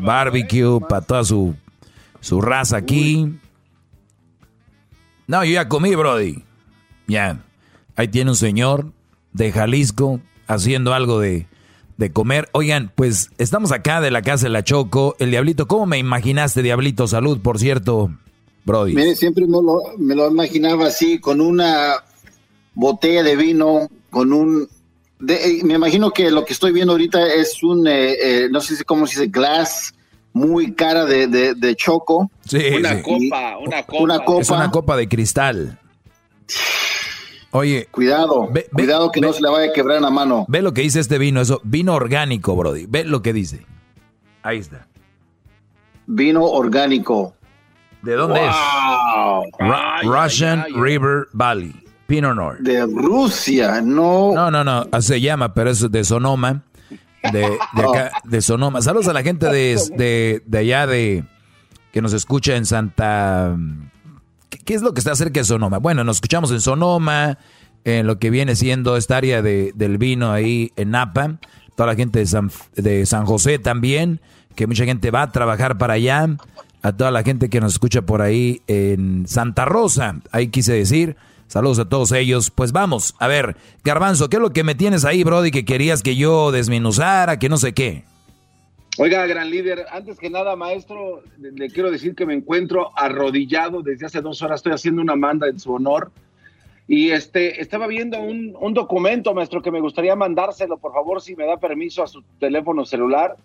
Barbecue 0.00 0.78
para 0.86 1.00
toda 1.00 1.24
su, 1.24 1.54
su 2.20 2.40
raza 2.42 2.76
aquí. 2.76 3.34
No, 5.26 5.42
yo 5.44 5.52
ya 5.52 5.68
comí, 5.68 5.94
Brody. 5.94 6.44
Ya. 7.06 7.40
Ahí 7.96 8.08
tiene 8.08 8.30
un 8.30 8.36
señor 8.36 8.92
de 9.32 9.50
Jalisco 9.50 10.20
haciendo 10.46 10.92
algo 10.92 11.20
de, 11.20 11.46
de 11.96 12.12
comer. 12.12 12.48
Oigan, 12.52 12.92
pues 12.94 13.30
estamos 13.38 13.72
acá 13.72 14.00
de 14.02 14.10
la 14.10 14.20
casa 14.22 14.44
de 14.44 14.50
la 14.50 14.64
Choco. 14.64 15.16
El 15.18 15.30
Diablito, 15.30 15.66
¿cómo 15.66 15.86
me 15.86 15.98
imaginaste, 15.98 16.62
Diablito? 16.62 17.08
Salud, 17.08 17.40
por 17.40 17.58
cierto, 17.58 18.10
Brody. 18.64 18.94
Mire, 18.94 19.16
siempre 19.16 19.46
me 19.46 19.52
lo, 19.62 19.80
me 19.98 20.14
lo 20.14 20.30
imaginaba 20.30 20.86
así, 20.88 21.18
con 21.18 21.40
una 21.40 21.94
botella 22.74 23.22
de 23.22 23.36
vino, 23.36 23.88
con 24.10 24.32
un... 24.32 24.68
de- 25.18 25.58
eh, 25.58 25.60
me 25.64 25.74
imagino 25.74 26.10
que 26.10 26.30
lo 26.30 26.44
que 26.44 26.52
estoy 26.52 26.72
viendo 26.72 26.92
ahorita 26.92 27.26
es 27.34 27.62
un, 27.62 27.86
eh, 27.86 28.12
eh, 28.44 28.48
no 28.50 28.60
sé 28.60 28.76
si 28.76 28.84
cómo 28.84 29.06
se 29.06 29.20
dice, 29.20 29.30
glass 29.30 29.94
muy 30.32 30.72
cara 30.74 31.04
de, 31.04 31.26
de- 31.28 31.54
de 31.54 31.76
choco. 31.76 32.30
Sí, 32.46 32.58
Una 32.76 32.96
sí. 32.96 33.02
copa, 33.02 33.56
una 33.58 33.82
copa. 33.84 34.02
Una 34.02 34.18
copa. 34.24 34.40
Es 34.42 34.50
una 34.50 34.70
copa 34.70 34.96
de 34.96 35.08
cristal. 35.08 35.78
Oye. 37.52 37.86
Cuidado, 37.92 38.48
ve- 38.48 38.52
ve- 38.62 38.68
cuidado 38.72 39.12
que 39.12 39.20
no 39.20 39.32
se 39.32 39.40
le 39.40 39.48
vaya 39.48 39.70
a 39.70 39.72
quebrar 39.72 40.00
la 40.00 40.10
mano. 40.10 40.44
Ve 40.48 40.60
lo 40.60 40.74
que 40.74 40.82
dice 40.82 40.98
este 40.98 41.18
vino, 41.18 41.40
eso, 41.40 41.60
vino 41.62 41.94
orgánico, 41.94 42.56
Brody. 42.56 42.86
Ve 42.88 43.04
lo 43.04 43.22
que 43.22 43.32
dice. 43.32 43.64
Ahí 44.42 44.58
está. 44.58 44.88
Vino 46.06 46.44
orgánico. 46.44 47.34
¿De 48.02 48.14
dónde 48.14 48.40
es? 48.44 48.54
Russian 50.02 50.64
River 50.74 51.28
Valley, 51.32 51.72
Pinot 52.06 52.36
Noir. 52.36 52.58
De 52.60 52.84
Rusia, 52.86 53.80
no. 53.80 54.32
No, 54.34 54.50
no, 54.50 54.64
no, 54.64 54.86
se 55.00 55.20
llama, 55.20 55.54
pero 55.54 55.70
es 55.70 55.90
de 55.90 56.04
Sonoma. 56.04 56.64
De, 57.32 57.40
de 57.40 57.82
acá, 57.82 58.12
de 58.24 58.42
Sonoma. 58.42 58.82
Saludos 58.82 59.08
a 59.08 59.12
la 59.12 59.22
gente 59.22 59.46
de, 59.46 59.80
de, 59.96 60.42
de 60.44 60.58
allá 60.58 60.86
de 60.86 61.24
que 61.92 62.02
nos 62.02 62.12
escucha 62.12 62.56
en 62.56 62.66
Santa. 62.66 63.56
¿Qué, 64.50 64.58
qué 64.58 64.74
es 64.74 64.82
lo 64.82 64.92
que 64.92 65.00
está 65.00 65.14
cerca 65.14 65.40
de 65.40 65.44
Sonoma? 65.44 65.78
Bueno, 65.78 66.04
nos 66.04 66.18
escuchamos 66.18 66.50
en 66.50 66.60
Sonoma, 66.60 67.38
en 67.84 68.06
lo 68.06 68.18
que 68.18 68.30
viene 68.30 68.56
siendo 68.56 68.96
esta 68.96 69.16
área 69.16 69.40
de, 69.40 69.72
del 69.74 69.96
vino 69.96 70.32
ahí 70.32 70.72
en 70.76 70.90
Napa. 70.90 71.38
Toda 71.76 71.88
la 71.88 71.96
gente 71.96 72.18
de 72.18 72.26
San, 72.26 72.50
de 72.76 73.06
San 73.06 73.24
José 73.24 73.58
también, 73.58 74.20
que 74.54 74.66
mucha 74.66 74.84
gente 74.84 75.10
va 75.10 75.22
a 75.22 75.32
trabajar 75.32 75.78
para 75.78 75.94
allá. 75.94 76.28
A 76.82 76.92
toda 76.92 77.10
la 77.10 77.22
gente 77.22 77.48
que 77.48 77.62
nos 77.62 77.72
escucha 77.72 78.02
por 78.02 78.20
ahí 78.20 78.60
en 78.66 79.26
Santa 79.26 79.64
Rosa, 79.64 80.16
ahí 80.32 80.48
quise 80.48 80.74
decir. 80.74 81.16
Saludos 81.54 81.78
a 81.78 81.84
todos 81.84 82.10
ellos. 82.10 82.50
Pues 82.50 82.72
vamos, 82.72 83.14
a 83.20 83.28
ver, 83.28 83.56
Garbanzo, 83.84 84.28
¿qué 84.28 84.38
es 84.38 84.42
lo 84.42 84.52
que 84.52 84.64
me 84.64 84.74
tienes 84.74 85.04
ahí, 85.04 85.22
Brody, 85.22 85.52
que 85.52 85.64
querías 85.64 86.02
que 86.02 86.16
yo 86.16 86.50
desmenuzara, 86.50 87.38
que 87.38 87.48
no 87.48 87.58
sé 87.58 87.72
qué? 87.72 88.02
Oiga, 88.98 89.24
gran 89.28 89.50
líder, 89.50 89.86
antes 89.92 90.18
que 90.18 90.30
nada, 90.30 90.56
maestro, 90.56 91.22
le, 91.38 91.52
le 91.52 91.70
quiero 91.70 91.92
decir 91.92 92.16
que 92.16 92.26
me 92.26 92.34
encuentro 92.34 92.90
arrodillado 92.98 93.82
desde 93.82 94.06
hace 94.06 94.20
dos 94.20 94.42
horas. 94.42 94.58
Estoy 94.58 94.72
haciendo 94.72 95.00
una 95.00 95.14
manda 95.14 95.46
en 95.46 95.60
su 95.60 95.72
honor. 95.72 96.10
Y 96.88 97.10
este, 97.10 97.60
estaba 97.62 97.86
viendo 97.86 98.18
un, 98.18 98.56
un 98.58 98.74
documento, 98.74 99.32
maestro, 99.32 99.62
que 99.62 99.70
me 99.70 99.80
gustaría 99.80 100.16
mandárselo, 100.16 100.78
por 100.78 100.92
favor, 100.92 101.22
si 101.22 101.36
me 101.36 101.46
da 101.46 101.56
permiso 101.58 102.02
a 102.02 102.08
su 102.08 102.24
teléfono 102.40 102.84
celular. 102.84 103.36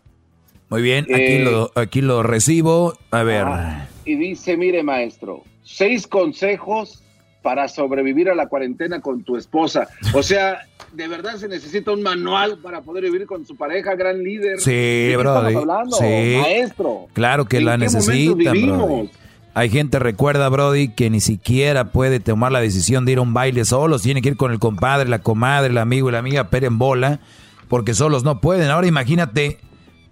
Muy 0.69 0.81
bien, 0.81 1.03
aquí, 1.03 1.13
Eh, 1.21 1.43
lo, 1.43 1.71
aquí 1.75 2.01
lo 2.01 2.23
recibo. 2.23 2.95
A 3.11 3.21
ver. 3.21 3.43
Ah, 3.45 3.87
y 4.03 4.15
dice, 4.15 4.57
mire, 4.57 4.81
maestro, 4.81 5.43
seis 5.61 6.07
consejos 6.07 7.03
para 7.41 7.67
sobrevivir 7.67 8.29
a 8.29 8.35
la 8.35 8.47
cuarentena 8.47 8.99
con 8.99 9.23
tu 9.23 9.37
esposa. 9.37 9.87
O 10.13 10.21
sea, 10.23 10.59
de 10.93 11.07
verdad 11.07 11.35
se 11.37 11.47
necesita 11.47 11.91
un 11.91 12.01
manual 12.03 12.57
para 12.61 12.81
poder 12.81 13.03
vivir 13.05 13.25
con 13.25 13.45
su 13.45 13.55
pareja, 13.55 13.95
gran 13.95 14.21
líder. 14.23 14.59
Sí, 14.59 14.71
¿De 14.71 15.07
qué 15.11 15.17
Brody. 15.17 15.37
estamos 15.55 15.61
hablando, 15.61 15.95
Sí. 15.97 16.37
maestro? 16.41 17.07
Claro 17.13 17.45
que 17.45 17.57
¿En 17.57 17.65
la? 17.65 17.77
Brody. 17.77 19.09
Hay 19.55 19.69
gente, 19.69 19.99
recuerda, 19.99 20.47
Brody, 20.49 20.89
que 20.89 21.09
ni 21.09 21.19
siquiera 21.21 21.85
puede 21.91 22.19
tomar 22.19 22.51
la 22.51 22.61
decisión 22.61 23.05
de 23.05 23.13
ir 23.13 23.17
a 23.17 23.21
un 23.21 23.33
baile 23.33 23.65
solos. 23.65 24.01
Tiene 24.03 24.21
que 24.21 24.29
ir 24.29 24.37
con 24.37 24.51
el 24.51 24.59
compadre, 24.59 25.09
la 25.09 25.19
comadre, 25.19 25.69
el 25.69 25.77
amigo 25.77 26.09
y 26.09 26.11
la 26.11 26.19
amiga, 26.19 26.49
pero 26.49 26.67
en 26.67 26.77
bola, 26.77 27.19
porque 27.67 27.93
solos 27.93 28.23
no 28.23 28.41
pueden. 28.41 28.69
Ahora 28.69 28.87
imagínate, 28.87 29.57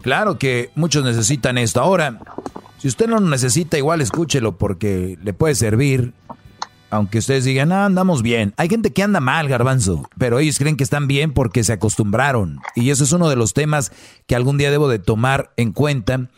claro 0.02 0.38
que 0.40 0.72
muchos 0.76 1.04
necesitan 1.06 1.58
esto. 1.58 1.80
Ahora, 1.82 2.20
si 2.78 2.88
usted 2.88 3.08
no 3.08 3.20
lo 3.20 3.28
necesita, 3.30 3.78
igual 3.78 4.02
escúchelo, 4.02 4.58
porque 4.58 5.18
le 5.24 5.34
puede 5.34 5.56
servir. 5.56 6.14
Aunque 6.90 7.18
ustedes 7.18 7.44
digan, 7.44 7.72
ah, 7.72 7.86
andamos 7.86 8.22
bien. 8.22 8.54
Hay 8.58 8.70
gente 8.70 8.94
que 8.94 9.04
anda 9.04 9.20
mal, 9.20 9.50
garbanzo, 9.50 10.08
pero 10.18 10.40
ellos 10.40 10.58
creen 10.58 10.78
que 10.78 10.84
están 10.84 11.08
bien 11.08 11.34
porque 11.34 11.64
se 11.64 11.74
acostumbraron. 11.74 12.60
Y 12.76 12.92
eso 12.92 13.04
es 13.04 13.12
uno 13.12 13.30
de 13.30 13.36
los 13.36 13.54
temas 13.54 13.92
que 14.26 14.36
algún 14.36 14.58
día 14.58 14.72
debo 14.72 14.88
de 14.88 15.00
tomar 15.00 15.52
en 15.58 15.74
cuenta. 15.74 16.30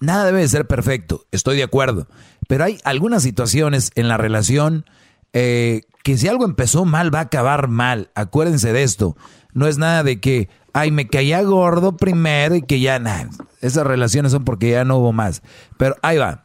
Nada 0.00 0.24
debe 0.24 0.40
de 0.40 0.48
ser 0.48 0.66
perfecto, 0.66 1.24
estoy 1.30 1.56
de 1.56 1.62
acuerdo. 1.62 2.08
Pero 2.48 2.64
hay 2.64 2.78
algunas 2.82 3.22
situaciones 3.22 3.92
en 3.94 4.08
la 4.08 4.16
relación 4.16 4.84
eh, 5.32 5.82
que 6.02 6.18
si 6.18 6.26
algo 6.26 6.44
empezó 6.44 6.84
mal, 6.84 7.14
va 7.14 7.20
a 7.20 7.22
acabar 7.22 7.68
mal. 7.68 8.10
Acuérdense 8.16 8.72
de 8.72 8.82
esto. 8.82 9.16
No 9.54 9.68
es 9.68 9.78
nada 9.78 10.02
de 10.02 10.20
que, 10.20 10.48
ay, 10.72 10.90
me 10.90 11.06
caía 11.06 11.40
gordo 11.42 11.96
primero 11.96 12.56
y 12.56 12.62
que 12.62 12.80
ya 12.80 12.98
nada. 12.98 13.30
Esas 13.60 13.86
relaciones 13.86 14.32
son 14.32 14.44
porque 14.44 14.70
ya 14.70 14.84
no 14.84 14.96
hubo 14.96 15.12
más. 15.12 15.42
Pero 15.76 15.96
ahí 16.02 16.18
va. 16.18 16.42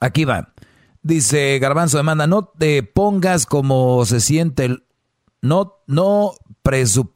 Aquí 0.00 0.24
va. 0.24 0.51
Dice 1.02 1.58
Garbanzo 1.58 1.96
demanda, 1.96 2.26
no 2.26 2.44
te 2.44 2.82
pongas 2.82 3.46
como 3.46 4.04
se 4.06 4.20
siente 4.20 4.64
el... 4.66 4.84
No, 5.40 5.78
no 5.88 6.34
presu- 6.62 7.10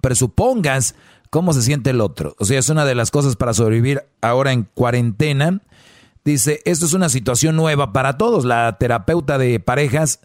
presupongas 0.00 0.96
cómo 1.30 1.52
se 1.52 1.62
siente 1.62 1.90
el 1.90 2.00
otro. 2.00 2.34
O 2.40 2.44
sea, 2.44 2.58
es 2.58 2.68
una 2.68 2.84
de 2.84 2.96
las 2.96 3.12
cosas 3.12 3.36
para 3.36 3.54
sobrevivir 3.54 4.02
ahora 4.20 4.50
en 4.52 4.64
cuarentena. 4.64 5.62
Dice, 6.24 6.60
esto 6.64 6.86
es 6.86 6.94
una 6.94 7.08
situación 7.08 7.54
nueva 7.54 7.92
para 7.92 8.18
todos. 8.18 8.44
La 8.44 8.76
terapeuta 8.78 9.38
de 9.38 9.60
parejas, 9.60 10.20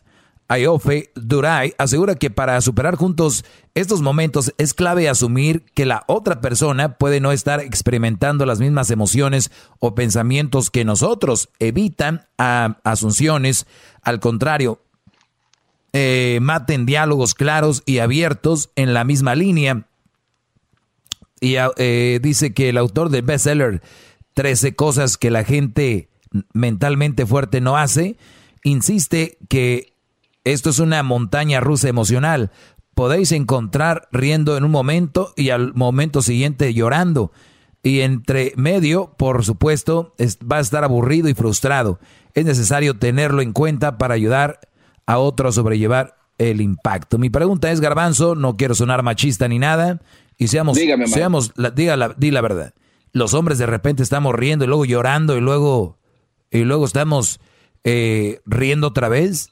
Ayofe 0.53 1.11
Duray, 1.15 1.73
asegura 1.79 2.13
que 2.13 2.29
para 2.29 2.61
superar 2.61 2.95
juntos 2.95 3.43
estos 3.73 4.03
momentos 4.03 4.53
es 4.59 4.75
clave 4.75 5.09
asumir 5.09 5.65
que 5.73 5.87
la 5.87 6.03
otra 6.05 6.41
persona 6.41 6.99
puede 6.99 7.19
no 7.19 7.31
estar 7.31 7.59
experimentando 7.59 8.45
las 8.45 8.59
mismas 8.59 8.91
emociones 8.91 9.49
o 9.79 9.95
pensamientos 9.95 10.69
que 10.69 10.85
nosotros. 10.85 11.49
Evitan 11.57 12.27
asunciones, 12.37 13.65
al 14.03 14.19
contrario, 14.19 14.79
eh, 15.91 16.37
maten 16.39 16.85
diálogos 16.85 17.33
claros 17.33 17.81
y 17.87 17.97
abiertos 17.97 18.69
en 18.75 18.93
la 18.93 19.05
misma 19.05 19.33
línea. 19.33 19.87
Y 21.41 21.55
eh, 21.77 22.19
dice 22.21 22.53
que 22.53 22.69
el 22.69 22.77
autor 22.77 23.09
del 23.09 23.23
bestseller 23.23 23.81
13 24.35 24.75
cosas 24.75 25.17
que 25.17 25.31
la 25.31 25.43
gente 25.43 26.09
mentalmente 26.53 27.25
fuerte 27.25 27.59
no 27.59 27.75
hace, 27.75 28.17
insiste 28.63 29.39
que 29.49 29.92
esto 30.43 30.69
es 30.69 30.79
una 30.79 31.03
montaña 31.03 31.59
rusa 31.59 31.89
emocional. 31.89 32.51
Podéis 32.95 33.31
encontrar 33.31 34.07
riendo 34.11 34.55
en 34.57 34.63
un 34.63 34.71
momento 34.71 35.33
y 35.35 35.49
al 35.49 35.73
momento 35.73 36.21
siguiente 36.21 36.73
llorando. 36.73 37.31
Y 37.81 38.01
entre 38.01 38.53
medio, 38.55 39.13
por 39.17 39.43
supuesto, 39.43 40.13
es- 40.17 40.37
va 40.39 40.57
a 40.57 40.61
estar 40.61 40.83
aburrido 40.83 41.27
y 41.29 41.33
frustrado. 41.33 41.99
Es 42.33 42.45
necesario 42.45 42.97
tenerlo 42.97 43.41
en 43.41 43.51
cuenta 43.51 43.97
para 43.97 44.13
ayudar 44.13 44.59
a 45.05 45.17
otro 45.17 45.49
a 45.49 45.51
sobrellevar 45.51 46.15
el 46.37 46.61
impacto. 46.61 47.17
Mi 47.17 47.29
pregunta 47.29 47.71
es, 47.71 47.81
Garbanzo, 47.81 48.35
no 48.35 48.55
quiero 48.57 48.73
sonar 48.75 49.03
machista 49.03 49.47
ni 49.47 49.59
nada, 49.59 50.01
y 50.37 50.47
seamos, 50.47 50.77
Dígame, 50.77 51.07
seamos 51.07 51.51
la, 51.55 51.69
diga 51.71 51.95
la, 51.97 52.09
di 52.17 52.31
la 52.31 52.41
verdad. 52.41 52.73
los 53.11 53.33
hombres 53.35 53.57
de 53.59 53.65
repente 53.67 54.01
estamos 54.01 54.33
riendo 54.33 54.65
y 54.65 54.67
luego 54.67 54.85
llorando 54.85 55.37
y 55.37 55.41
luego, 55.41 55.99
y 56.51 56.59
luego 56.63 56.85
estamos 56.85 57.39
eh, 57.83 58.39
riendo 58.45 58.87
otra 58.87 59.09
vez. 59.09 59.51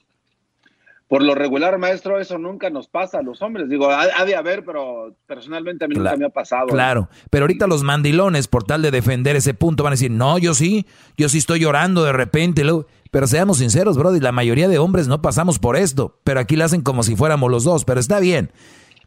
Por 1.11 1.23
lo 1.23 1.35
regular, 1.35 1.77
maestro, 1.77 2.21
eso 2.21 2.37
nunca 2.37 2.69
nos 2.69 2.87
pasa 2.87 3.19
a 3.19 3.21
los 3.21 3.41
hombres. 3.41 3.67
Digo, 3.67 3.89
ha, 3.91 4.23
de 4.23 4.33
haber, 4.33 4.63
pero 4.63 5.13
personalmente 5.27 5.83
a 5.83 5.89
mí 5.89 5.95
nunca 5.95 6.15
me 6.15 6.23
ha 6.23 6.29
pasado. 6.29 6.67
Claro, 6.67 7.09
pero 7.29 7.43
ahorita 7.43 7.67
los 7.67 7.83
mandilones, 7.83 8.47
por 8.47 8.63
tal 8.63 8.81
de 8.81 8.91
defender 8.91 9.35
ese 9.35 9.53
punto, 9.53 9.83
van 9.83 9.91
a 9.91 9.95
decir, 9.95 10.09
no, 10.09 10.37
yo 10.37 10.53
sí, 10.53 10.87
yo 11.17 11.27
sí 11.27 11.39
estoy 11.39 11.59
llorando 11.59 12.05
de 12.05 12.13
repente. 12.13 12.63
Pero 13.11 13.27
seamos 13.27 13.57
sinceros, 13.57 13.97
Brody, 13.97 14.21
la 14.21 14.31
mayoría 14.31 14.69
de 14.69 14.79
hombres 14.79 15.09
no 15.09 15.21
pasamos 15.21 15.59
por 15.59 15.75
esto, 15.75 16.17
pero 16.23 16.39
aquí 16.39 16.55
lo 16.55 16.63
hacen 16.63 16.81
como 16.81 17.03
si 17.03 17.17
fuéramos 17.17 17.51
los 17.51 17.65
dos, 17.65 17.83
pero 17.83 17.99
está 17.99 18.21
bien. 18.21 18.53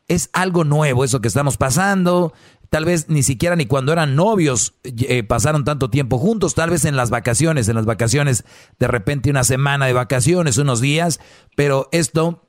Es 0.06 0.28
algo 0.34 0.64
nuevo 0.64 1.04
eso 1.04 1.22
que 1.22 1.28
estamos 1.28 1.56
pasando, 1.56 2.34
tal 2.74 2.84
vez 2.84 3.08
ni 3.08 3.22
siquiera 3.22 3.54
ni 3.54 3.66
cuando 3.66 3.92
eran 3.92 4.16
novios 4.16 4.74
eh, 4.82 5.22
pasaron 5.22 5.62
tanto 5.62 5.90
tiempo 5.90 6.18
juntos, 6.18 6.56
tal 6.56 6.70
vez 6.70 6.84
en 6.84 6.96
las 6.96 7.08
vacaciones, 7.08 7.68
en 7.68 7.76
las 7.76 7.86
vacaciones 7.86 8.44
de 8.80 8.88
repente 8.88 9.30
una 9.30 9.44
semana 9.44 9.86
de 9.86 9.92
vacaciones, 9.92 10.58
unos 10.58 10.80
días, 10.80 11.20
pero 11.54 11.88
esto 11.92 12.42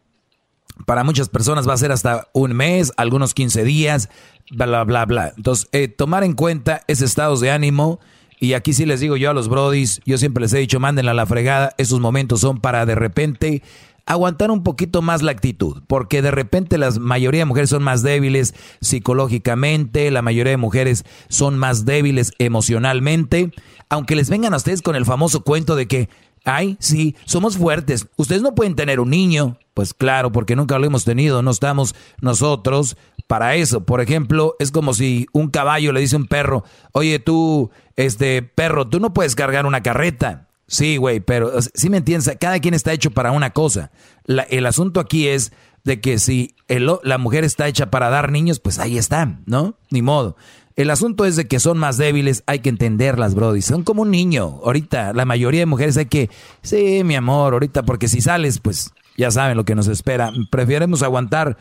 para 0.88 1.04
muchas 1.04 1.30
personas 1.30 1.70
va 1.70 1.74
a 1.74 1.78
ser 1.78 1.92
hasta 1.92 2.28
un 2.34 2.54
mes, 2.54 2.92
algunos 2.98 3.36
15 3.36 3.64
días, 3.66 4.10
bla, 4.50 4.84
bla, 4.84 5.06
bla. 5.06 5.32
Entonces, 5.38 5.70
eh, 5.74 5.90
tomar 5.90 6.24
en 6.24 6.34
cuenta 6.34 6.82
ese 6.88 7.06
estado 7.06 7.38
de 7.38 7.52
ánimo. 7.52 8.00
Y 8.40 8.54
aquí 8.54 8.74
sí 8.74 8.88
les 8.88 9.02
digo 9.02 9.18
yo 9.18 9.30
a 9.30 9.34
los 9.36 9.48
brodis, 9.48 10.02
yo 10.06 10.18
siempre 10.18 10.42
les 10.42 10.54
he 10.54 10.58
dicho, 10.58 10.80
mándenla 10.80 11.12
a 11.12 11.14
la 11.14 11.28
fregada, 11.28 11.76
esos 11.78 12.00
momentos 12.00 12.42
son 12.42 12.62
para 12.62 12.88
de 12.88 12.96
repente 12.96 13.62
aguantar 14.06 14.52
un 14.52 14.64
poquito 14.64 15.02
más 15.02 15.22
la 15.22 15.32
actitud, 15.32 15.84
porque 15.88 16.22
de 16.22 16.32
repente 16.32 16.78
la 16.78 16.92
mayoría 16.92 17.42
de 17.42 17.46
mujeres 17.46 17.70
son 17.70 17.84
más 17.84 18.04
débiles 18.04 18.54
psicológicamente, 18.82 20.12
la 20.12 20.22
mayoría 20.22 20.52
de 20.52 20.58
mujeres 20.58 21.06
son 21.28 21.58
más 21.58 21.86
débiles 21.86 22.32
emocionalmente, 22.38 23.52
aunque 23.90 24.16
les 24.16 24.30
vengan 24.30 24.54
a 24.54 24.58
ustedes 24.58 24.82
con 24.82 24.96
el 24.96 25.06
famoso 25.06 25.44
cuento 25.44 25.76
de 25.76 25.88
que, 25.88 26.10
ay, 26.44 26.78
sí, 26.80 27.16
somos 27.26 27.58
fuertes, 27.58 28.08
ustedes 28.16 28.42
no 28.42 28.54
pueden 28.54 28.76
tener 28.76 29.00
un 29.00 29.10
niño, 29.10 29.58
pues 29.74 29.94
claro, 29.94 30.32
porque 30.32 30.56
nunca 30.56 30.78
lo 30.80 30.86
hemos 30.86 31.04
tenido, 31.04 31.42
no 31.42 31.52
estamos 31.52 31.96
nosotros 32.22 32.98
para 33.28 33.56
eso. 33.56 33.84
Por 33.86 34.02
ejemplo, 34.02 34.56
es 34.60 34.72
como 34.72 34.94
si 34.94 35.28
un 35.34 35.50
caballo 35.50 35.92
le 35.92 36.00
dice 36.00 36.16
a 36.16 36.20
un 36.20 36.28
perro, 36.28 36.64
oye 36.94 37.20
tú, 37.20 37.72
este 37.96 38.42
perro, 38.42 38.88
tú 38.88 39.00
no 39.00 39.14
puedes 39.14 39.36
cargar 39.36 39.66
una 39.66 39.84
carreta. 39.84 40.48
Sí, 40.68 40.98
güey, 40.98 41.20
pero 41.20 41.52
sí 41.62 41.90
me 41.90 41.98
entiendes, 41.98 42.36
cada 42.40 42.60
quien 42.60 42.74
está 42.74 42.92
hecho 42.92 43.12
para 43.12 43.32
una 43.32 43.52
cosa. 43.52 43.92
el 44.26 44.66
asunto 44.66 45.00
aquí 45.00 45.28
es 45.28 45.52
de 45.84 46.02
que 46.02 46.18
si 46.18 46.56
la 47.04 47.18
mujer 47.18 47.44
está 47.44 47.68
hecha 47.68 47.92
para 47.92 48.10
dar 48.10 48.32
niños, 48.32 48.60
pues 48.60 48.80
ahí 48.80 48.98
están, 48.98 49.44
¿no? 49.46 49.78
Ni 49.92 50.02
modo. 50.02 50.36
El 50.76 50.90
asunto 50.90 51.24
es 51.26 51.38
de 51.38 51.48
que 51.48 51.60
son 51.60 51.78
más 51.78 51.98
débiles, 51.98 52.44
hay 52.48 52.60
que 52.60 52.70
entenderlas, 52.70 53.34
Brody. 53.34 53.62
Son 53.62 53.84
como 53.84 54.02
un 54.02 54.12
niño. 54.12 54.60
Ahorita, 54.64 55.14
la 55.14 55.24
mayoría 55.24 55.62
de 55.62 55.68
mujeres 55.68 55.96
hay 55.96 56.08
que, 56.08 56.30
sí, 56.64 57.04
mi 57.06 57.16
amor, 57.16 57.54
ahorita, 57.54 57.84
porque 57.84 58.10
si 58.10 58.20
sales, 58.20 58.60
pues 58.60 58.92
ya 59.16 59.32
saben 59.32 59.56
lo 59.56 59.64
que 59.64 59.76
nos 59.76 59.88
espera. 59.88 60.34
Preferemos 60.50 61.02
aguantar, 61.02 61.58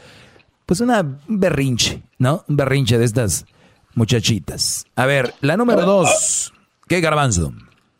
pues 0.67 0.81
una 0.81 1.21
berrinche, 1.29 2.03
¿no? 2.19 2.45
Un 2.49 2.57
berrinche 2.57 2.99
de 2.99 3.05
estas 3.05 3.45
muchachitas. 3.95 4.87
A 4.97 5.07
ver, 5.07 5.35
la 5.43 5.57
número 5.57 5.83
dos. 5.83 6.53
¿Qué 6.89 7.01
garbanzo? 7.01 7.53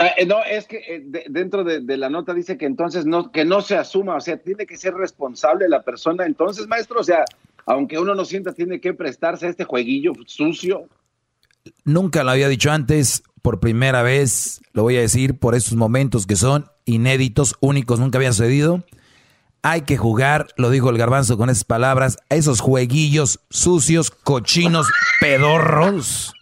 Ah, 0.05 0.11
eh, 0.19 0.27
no, 0.27 0.45
es 0.45 0.67
que 0.67 0.77
eh, 0.77 1.25
dentro 1.31 1.65
de, 1.65 1.97
la 1.97 2.11
nota 2.11 2.35
dice 2.35 2.59
que 2.59 2.67
entonces 2.67 3.07
no, 3.07 3.33
que 3.33 3.47
no 3.47 3.63
se 3.63 3.75
asuma, 3.75 4.17
o 4.17 4.21
sea, 4.21 4.37
tiene 4.37 4.67
que 4.67 4.77
ser 4.77 4.93
responsable 4.93 5.67
la 5.67 5.83
persona. 5.83 6.27
Entonces, 6.27 6.67
maestro, 6.67 7.01
o 7.01 7.05
sea, 7.05 7.25
aunque 7.65 7.99
uno 7.99 8.15
no 8.15 8.27
sienta, 8.27 8.53
tiene 8.53 8.83
que 8.83 8.93
prestarse 8.93 9.47
a 9.47 9.49
este 9.49 9.65
jueguillo 9.65 10.13
sucio. 10.27 10.91
Nunca 11.87 12.23
lo 12.23 12.33
había 12.33 12.49
dicho 12.49 12.71
antes, 12.71 13.23
por 13.41 13.61
primera 13.61 14.03
vez 14.03 14.61
lo 14.75 14.83
voy 14.83 14.99
a 14.99 15.01
decir 15.01 15.39
por 15.39 15.55
estos 15.55 15.75
momentos 15.75 16.27
que 16.27 16.37
son 16.37 16.67
inéditos, 16.85 17.55
únicos, 17.61 17.99
nunca 17.99 18.19
había 18.19 18.35
sucedido. 18.35 18.85
Hay 19.63 19.83
que 19.83 19.97
jugar, 19.97 20.49
lo 20.59 20.69
dijo 20.69 20.91
el 20.91 20.99
garbanzo 20.99 21.39
con 21.39 21.49
esas 21.49 21.65
palabras, 21.65 22.19
a 22.29 22.35
esos 22.35 22.61
jueguillos 22.61 23.41
sucios, 23.49 24.11
cochinos, 24.11 24.87
pedorros. 25.19 26.35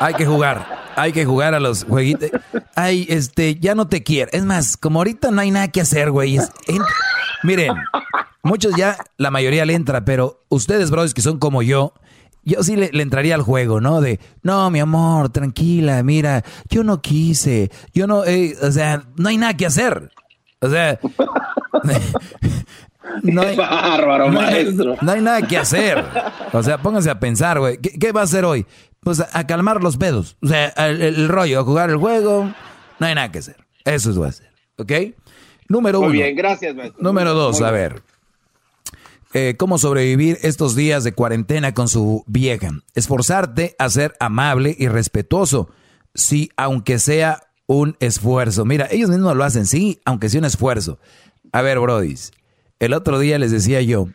Hay 0.00 0.14
que 0.14 0.24
jugar 0.24 0.75
hay 0.96 1.12
que 1.12 1.24
jugar 1.24 1.54
a 1.54 1.60
los 1.60 1.84
jueguitos. 1.84 2.30
Ay, 2.74 3.06
este, 3.08 3.56
ya 3.56 3.74
no 3.74 3.88
te 3.88 4.02
quiero. 4.02 4.30
Es 4.32 4.44
más, 4.44 4.76
como 4.76 5.00
ahorita 5.00 5.30
no 5.30 5.40
hay 5.40 5.50
nada 5.50 5.68
que 5.68 5.80
hacer, 5.80 6.10
güey. 6.10 6.38
Miren, 7.42 7.74
muchos 8.42 8.74
ya, 8.76 8.96
la 9.18 9.30
mayoría 9.30 9.64
le 9.64 9.74
entra, 9.74 10.04
pero 10.04 10.44
ustedes, 10.48 10.90
brothers, 10.90 11.14
que 11.14 11.22
son 11.22 11.38
como 11.38 11.62
yo, 11.62 11.92
yo 12.42 12.62
sí 12.62 12.76
le, 12.76 12.90
entraría 13.02 13.34
al 13.34 13.42
juego, 13.42 13.80
¿no? 13.80 14.00
De, 14.00 14.20
no, 14.42 14.70
mi 14.70 14.80
amor, 14.80 15.28
tranquila, 15.28 16.02
mira, 16.02 16.42
yo 16.70 16.82
no 16.82 17.02
quise, 17.02 17.70
yo 17.92 18.06
no, 18.06 18.24
eh, 18.24 18.56
o 18.62 18.72
sea, 18.72 19.04
no 19.16 19.28
hay 19.28 19.36
nada 19.36 19.54
que 19.54 19.66
hacer. 19.66 20.10
O 20.60 20.70
sea, 20.70 20.98
no 23.22 23.42
hay, 23.42 23.56
bárbaro, 23.56 24.28
maestro. 24.28 24.96
No 25.02 25.12
hay 25.12 25.20
nada 25.20 25.42
que 25.42 25.58
hacer. 25.58 26.04
O 26.52 26.62
sea, 26.62 26.78
pónganse 26.78 27.10
a 27.10 27.18
pensar, 27.18 27.58
güey. 27.58 27.78
¿Qué, 27.78 27.98
¿Qué, 27.98 28.12
va 28.12 28.22
a 28.22 28.24
hacer 28.24 28.44
hoy? 28.44 28.64
Pues 29.06 29.20
a, 29.20 29.46
calmar 29.46 29.84
los 29.84 29.98
pedos. 29.98 30.36
O 30.42 30.48
sea, 30.48 30.66
el, 30.88 31.28
rollo, 31.28 31.60
a 31.60 31.62
jugar 31.62 31.90
el 31.90 31.96
juego, 31.96 32.52
no 32.98 33.06
hay 33.06 33.14
nada 33.14 33.30
que 33.30 33.38
hacer. 33.38 33.54
Eso 33.84 34.10
es 34.10 34.16
lo 34.16 34.22
que 34.22 34.28
hacer. 34.30 34.50
¿Ok? 34.78 34.92
Número 35.68 36.00
uno. 36.00 36.08
Muy 36.08 36.18
bien, 36.18 36.34
gracias, 36.34 36.74
maestro. 36.74 37.00
Número 37.00 37.32
dos, 37.32 37.62
a 37.62 37.70
ver. 37.70 38.02
Eh, 39.32 39.54
¿Cómo 39.56 39.78
sobrevivir 39.78 40.38
estos 40.42 40.74
días 40.74 41.04
de 41.04 41.12
cuarentena 41.12 41.72
con 41.72 41.86
su 41.86 42.24
vieja? 42.26 42.72
Esforzarte 42.96 43.76
a 43.78 43.88
ser 43.90 44.16
amable 44.18 44.74
y 44.76 44.88
respetuoso. 44.88 45.70
Sí, 46.12 46.50
aunque 46.56 46.98
sea 46.98 47.44
un 47.66 47.96
esfuerzo. 48.00 48.64
Mira, 48.64 48.88
ellos 48.90 49.08
mismos 49.08 49.36
lo 49.36 49.44
hacen, 49.44 49.66
sí, 49.66 50.00
aunque 50.04 50.30
sea 50.30 50.40
un 50.40 50.46
esfuerzo. 50.46 50.98
A 51.52 51.62
ver, 51.62 51.78
brodis. 51.78 52.32
El 52.80 52.92
otro 52.92 53.20
día 53.20 53.38
les 53.38 53.52
decía 53.52 53.80
yo, 53.82 54.08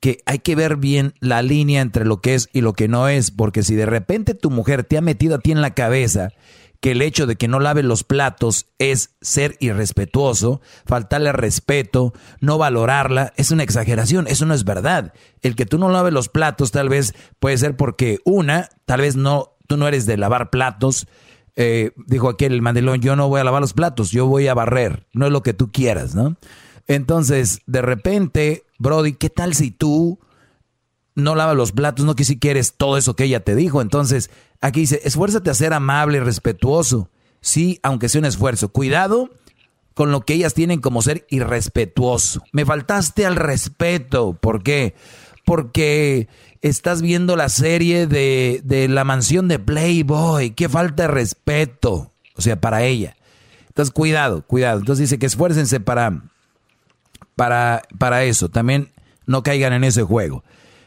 que 0.00 0.22
hay 0.26 0.38
que 0.38 0.54
ver 0.54 0.76
bien 0.76 1.14
la 1.20 1.42
línea 1.42 1.80
entre 1.80 2.04
lo 2.04 2.20
que 2.20 2.34
es 2.34 2.48
y 2.52 2.60
lo 2.60 2.72
que 2.72 2.88
no 2.88 3.08
es, 3.08 3.30
porque 3.30 3.62
si 3.62 3.74
de 3.74 3.86
repente 3.86 4.34
tu 4.34 4.50
mujer 4.50 4.84
te 4.84 4.96
ha 4.96 5.00
metido 5.00 5.36
a 5.36 5.38
ti 5.40 5.52
en 5.52 5.60
la 5.60 5.74
cabeza 5.74 6.30
que 6.80 6.92
el 6.92 7.02
hecho 7.02 7.26
de 7.26 7.36
que 7.36 7.48
no 7.48 7.58
lave 7.58 7.82
los 7.82 8.04
platos 8.04 8.66
es 8.78 9.16
ser 9.20 9.56
irrespetuoso, 9.58 10.60
faltarle 10.86 11.32
respeto, 11.32 12.12
no 12.40 12.56
valorarla, 12.58 13.32
es 13.36 13.50
una 13.50 13.64
exageración, 13.64 14.28
eso 14.28 14.46
no 14.46 14.54
es 14.54 14.64
verdad. 14.64 15.12
El 15.42 15.56
que 15.56 15.66
tú 15.66 15.78
no 15.78 15.88
laves 15.88 16.12
los 16.12 16.28
platos 16.28 16.70
tal 16.70 16.88
vez 16.88 17.14
puede 17.40 17.58
ser 17.58 17.76
porque 17.76 18.20
una, 18.24 18.68
tal 18.84 19.00
vez 19.00 19.16
no, 19.16 19.56
tú 19.66 19.76
no 19.76 19.88
eres 19.88 20.06
de 20.06 20.16
lavar 20.16 20.50
platos, 20.50 21.08
eh, 21.56 21.90
dijo 22.06 22.28
aquel 22.28 22.52
el 22.52 22.62
mandilón, 22.62 23.00
yo 23.00 23.16
no 23.16 23.28
voy 23.28 23.40
a 23.40 23.44
lavar 23.44 23.60
los 23.60 23.72
platos, 23.72 24.12
yo 24.12 24.26
voy 24.26 24.46
a 24.46 24.54
barrer, 24.54 25.06
no 25.12 25.26
es 25.26 25.32
lo 25.32 25.42
que 25.42 25.54
tú 25.54 25.72
quieras, 25.72 26.14
¿no? 26.14 26.36
Entonces, 26.86 27.60
de 27.66 27.82
repente, 27.82 28.62
Brody, 28.78 29.14
¿qué 29.14 29.28
tal 29.28 29.54
si 29.54 29.70
tú 29.70 30.18
no 31.14 31.34
lavas 31.34 31.56
los 31.56 31.72
platos, 31.72 32.06
no 32.06 32.14
que 32.14 32.24
si 32.24 32.38
quieres 32.38 32.74
todo 32.76 32.96
eso 32.96 33.16
que 33.16 33.24
ella 33.24 33.40
te 33.40 33.54
dijo? 33.54 33.82
Entonces, 33.82 34.30
aquí 34.60 34.80
dice, 34.80 35.00
esfuérzate 35.04 35.50
a 35.50 35.54
ser 35.54 35.72
amable 35.72 36.18
y 36.18 36.20
respetuoso. 36.20 37.10
Sí, 37.40 37.80
aunque 37.82 38.08
sea 38.08 38.20
un 38.20 38.24
esfuerzo. 38.24 38.68
Cuidado 38.70 39.30
con 39.94 40.12
lo 40.12 40.20
que 40.20 40.34
ellas 40.34 40.54
tienen 40.54 40.80
como 40.80 41.02
ser 41.02 41.26
irrespetuoso. 41.28 42.42
Me 42.52 42.64
faltaste 42.64 43.26
al 43.26 43.34
respeto. 43.34 44.34
¿Por 44.34 44.62
qué? 44.62 44.94
Porque 45.44 46.28
estás 46.62 47.02
viendo 47.02 47.34
la 47.34 47.48
serie 47.48 48.06
de, 48.06 48.60
de 48.64 48.86
la 48.86 49.02
mansión 49.02 49.48
de 49.48 49.58
Playboy. 49.58 50.52
Qué 50.52 50.68
falta 50.68 51.04
de 51.04 51.08
respeto. 51.08 52.12
O 52.36 52.42
sea, 52.42 52.60
para 52.60 52.84
ella. 52.84 53.16
Entonces, 53.66 53.92
cuidado, 53.92 54.42
cuidado. 54.46 54.78
Entonces 54.78 55.08
dice 55.08 55.18
que 55.18 55.26
esfuércense 55.26 55.80
para 55.80 56.22
para, 57.38 57.84
para 57.96 58.24
eso. 58.24 58.50
También 58.50 58.90
no 59.24 59.42
caigan 59.42 59.72
en 59.72 59.84
ese 59.84 60.02
juego. 60.02 60.44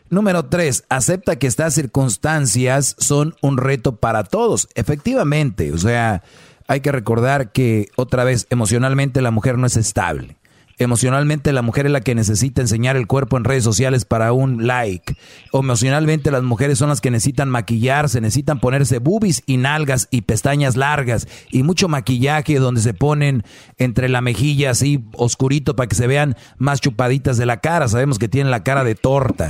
Número 0.10 0.45
tres, 0.45 0.84
acepta 0.90 1.38
que 1.38 1.48
estas 1.48 1.73
circunstancias 1.73 2.98
son 2.99 3.34
un 3.41 3.57
reto 3.57 3.95
para 3.95 4.26
todos. 4.26 4.68
Efectivamente, 4.76 5.72
o 5.72 5.78
sea, 5.78 6.22
hay 6.68 6.82
que 6.82 6.91
recordar 6.91 7.53
que 7.53 7.88
otra 7.95 8.26
vez 8.26 8.45
emocionalmente 8.49 9.22
la 9.22 9.32
mujer 9.32 9.57
no 9.57 9.65
es 9.65 9.78
estable. 9.78 10.36
Emocionalmente 10.82 11.53
la 11.53 11.62
mujer 11.62 11.86
es 11.86 11.91
la 11.91 12.02
que 12.02 12.16
necesita 12.16 12.60
enseñar 12.60 12.98
el 12.98 13.06
cuerpo 13.06 13.38
en 13.38 13.44
redes 13.44 13.64
sociales 13.64 14.03
para 14.03 14.34
un 14.34 14.66
like. 14.66 15.16
Emocionalmente 15.53 16.32
las 16.32 16.41
mujeres 16.41 16.80
son 16.80 16.90
las 16.90 17.02
que 17.02 17.12
necesitan 17.12 17.49
maquillarse, 17.49 18.20
necesitan 18.20 18.60
ponerse 18.60 18.98
boobies 18.98 19.44
y 19.45 19.58
nalgas 19.58 20.08
y 20.10 20.24
pestañas 20.24 20.78
largas 20.78 21.28
y 21.52 21.62
mucho 21.62 21.88
maquillaje 21.88 22.58
donde 22.58 22.82
se 22.82 22.95
ponen 22.95 23.44
entre 23.78 24.10
la 24.10 24.22
mejilla 24.22 24.72
así 24.72 25.06
oscurito 25.18 25.76
para 25.76 25.88
que 25.88 25.95
se 25.95 26.08
vean 26.08 26.36
más 26.58 26.82
chupaditas 26.82 27.38
de 27.38 27.45
la 27.45 27.58
cara. 27.58 27.88
Sabemos 27.88 28.18
que 28.18 28.28
tienen 28.28 28.49
la 28.49 28.64
cara 28.64 28.84
de 28.84 28.95
torta. 28.95 29.49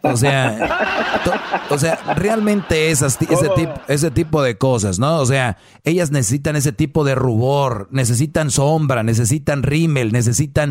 O 0.00 0.16
sea, 0.16 1.20
o 1.68 1.76
sea 1.76 1.98
realmente 2.16 2.90
es 2.90 3.02
ese, 3.02 3.26
tipo, 3.54 3.74
ese 3.86 4.10
tipo 4.10 4.42
de 4.42 4.56
cosas, 4.56 4.98
¿no? 4.98 5.18
O 5.18 5.26
sea, 5.26 5.58
ellas 5.84 6.10
necesitan 6.10 6.56
ese 6.56 6.72
tipo 6.72 7.04
de 7.04 7.14
rubor, 7.14 7.88
necesitan 7.90 8.50
sombra, 8.50 9.02
necesitan 9.02 9.62
rímel, 9.62 10.10
necesitan 10.10 10.69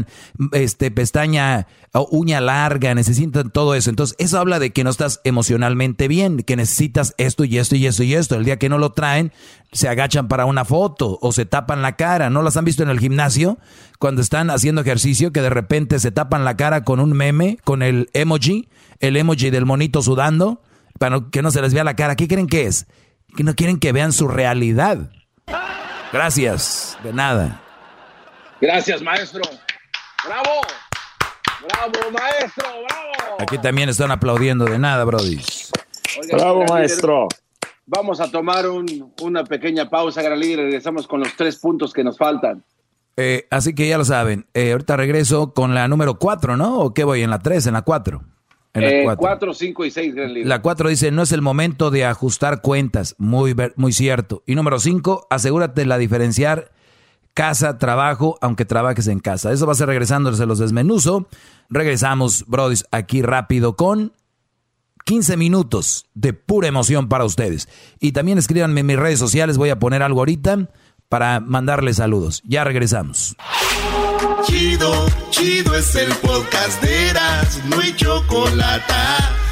este 0.53 0.91
pestaña 0.91 1.67
o 1.93 2.07
uña 2.11 2.39
larga, 2.41 2.93
necesitan 2.93 3.49
todo 3.49 3.75
eso. 3.75 3.89
Entonces, 3.89 4.15
eso 4.19 4.39
habla 4.39 4.59
de 4.59 4.71
que 4.71 4.83
no 4.83 4.89
estás 4.89 5.21
emocionalmente 5.23 6.07
bien, 6.07 6.43
que 6.43 6.55
necesitas 6.55 7.13
esto 7.17 7.43
y 7.45 7.57
esto 7.57 7.75
y 7.75 7.85
esto 7.85 8.03
y 8.03 8.13
esto. 8.13 8.35
El 8.35 8.45
día 8.45 8.59
que 8.59 8.69
no 8.69 8.77
lo 8.77 8.91
traen, 8.91 9.31
se 9.71 9.87
agachan 9.87 10.27
para 10.27 10.45
una 10.45 10.65
foto 10.65 11.17
o 11.21 11.31
se 11.31 11.45
tapan 11.45 11.81
la 11.81 11.95
cara. 11.95 12.29
¿No 12.29 12.41
las 12.41 12.57
han 12.57 12.65
visto 12.65 12.83
en 12.83 12.89
el 12.89 12.99
gimnasio? 12.99 13.57
Cuando 13.99 14.21
están 14.21 14.49
haciendo 14.49 14.81
ejercicio, 14.81 15.31
que 15.31 15.41
de 15.41 15.49
repente 15.49 15.99
se 15.99 16.11
tapan 16.11 16.45
la 16.45 16.57
cara 16.57 16.83
con 16.83 16.99
un 16.99 17.13
meme, 17.13 17.57
con 17.63 17.81
el 17.81 18.09
emoji, 18.13 18.69
el 18.99 19.17
emoji 19.17 19.49
del 19.49 19.65
monito 19.65 20.01
sudando, 20.01 20.61
para 20.97 21.21
que 21.31 21.41
no 21.41 21.51
se 21.51 21.61
les 21.61 21.73
vea 21.73 21.83
la 21.83 21.95
cara. 21.95 22.15
¿Qué 22.15 22.27
creen 22.27 22.47
que 22.47 22.65
es? 22.65 22.87
Que 23.35 23.43
no 23.43 23.55
quieren 23.55 23.79
que 23.79 23.91
vean 23.91 24.11
su 24.11 24.27
realidad. 24.27 25.11
Gracias, 26.11 26.97
de 27.03 27.13
nada. 27.13 27.61
Gracias, 28.61 29.01
maestro. 29.01 29.41
Bravo. 30.25 30.61
Bravo, 31.61 32.11
maestro, 32.11 32.65
bravo. 32.87 33.37
Aquí 33.39 33.57
también 33.57 33.89
están 33.89 34.11
aplaudiendo 34.11 34.65
de 34.65 34.79
nada, 34.79 35.03
Brody. 35.03 35.39
bravo, 36.31 36.65
maestro. 36.65 37.27
Vamos 37.85 38.21
a 38.21 38.29
tomar 38.29 38.65
una 39.21 39.43
pequeña 39.43 39.89
pausa, 39.89 40.21
gran 40.21 40.39
líder, 40.39 40.59
regresamos 40.59 41.07
con 41.07 41.21
los 41.21 41.35
tres 41.35 41.57
puntos 41.57 41.91
que 41.91 42.03
nos 42.03 42.17
faltan. 42.17 42.63
Eh, 43.17 43.47
así 43.49 43.73
que 43.73 43.87
ya 43.87 43.97
lo 43.97 44.05
saben. 44.05 44.45
Eh, 44.53 44.71
ahorita 44.71 44.95
regreso 44.95 45.53
con 45.53 45.73
la 45.73 45.87
número 45.87 46.19
cuatro, 46.19 46.55
¿no? 46.55 46.79
¿O 46.79 46.93
qué 46.93 47.03
voy? 47.03 47.23
¿En 47.23 47.29
la 47.29 47.39
tres? 47.39 47.67
¿En 47.67 47.73
la 47.73 47.81
cuatro? 47.81 48.23
En 48.73 48.83
la 48.83 48.89
eh, 48.89 49.15
cuatro. 49.17 49.53
cinco 49.53 49.83
y 49.83 49.91
seis, 49.91 50.13
gran 50.13 50.33
líder. 50.33 50.47
La 50.47 50.61
cuatro 50.61 50.87
dice, 50.87 51.11
no 51.11 51.23
es 51.23 51.31
el 51.31 51.41
momento 51.41 51.91
de 51.91 52.05
ajustar 52.05 52.61
cuentas. 52.61 53.15
Muy, 53.17 53.55
muy 53.75 53.91
cierto. 53.91 54.43
Y 54.45 54.55
número 54.55 54.79
cinco, 54.79 55.27
asegúrate 55.29 55.81
de 55.81 55.87
la 55.87 55.97
diferenciar 55.97 56.71
casa, 57.39 57.77
trabajo, 57.77 58.37
aunque 58.41 58.65
trabajes 58.65 59.07
en 59.07 59.21
casa. 59.21 59.53
Eso 59.53 59.65
va 59.65 59.71
a 59.71 59.75
ser 59.75 59.87
regresando, 59.87 60.33
se 60.33 60.45
los 60.45 60.59
desmenuzo. 60.59 61.29
Regresamos, 61.69 62.43
brodis, 62.47 62.83
aquí 62.91 63.21
rápido 63.21 63.77
con 63.77 64.11
15 65.05 65.37
minutos 65.37 66.07
de 66.13 66.33
pura 66.33 66.67
emoción 66.67 67.07
para 67.07 67.23
ustedes. 67.23 67.69
Y 68.01 68.11
también 68.11 68.39
escríbanme 68.39 68.81
en 68.81 68.87
mis 68.87 68.99
redes 68.99 69.19
sociales, 69.19 69.57
voy 69.57 69.69
a 69.69 69.79
poner 69.79 70.03
algo 70.03 70.19
ahorita 70.19 70.67
para 71.07 71.39
mandarles 71.39 71.95
saludos. 71.95 72.41
Ya 72.43 72.65
regresamos. 72.65 73.37
Chido, 74.43 75.05
chido 75.29 75.77
es 75.77 75.95
el 75.95 76.11
podcast 76.15 76.83
de 76.83 77.07
Eras, 77.07 77.61
no 77.69 77.79
hay 77.79 77.95
chocolate. 77.95 78.93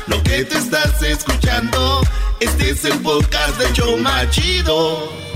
Lo 0.08 0.22
que 0.24 0.44
te 0.44 0.58
estás 0.58 1.02
escuchando, 1.04 2.02
este 2.42 2.72
es 2.72 2.84
el 2.84 3.00
podcast 3.00 3.58
de 3.58 3.72
Choma 3.72 4.30
Chido. 4.30 5.27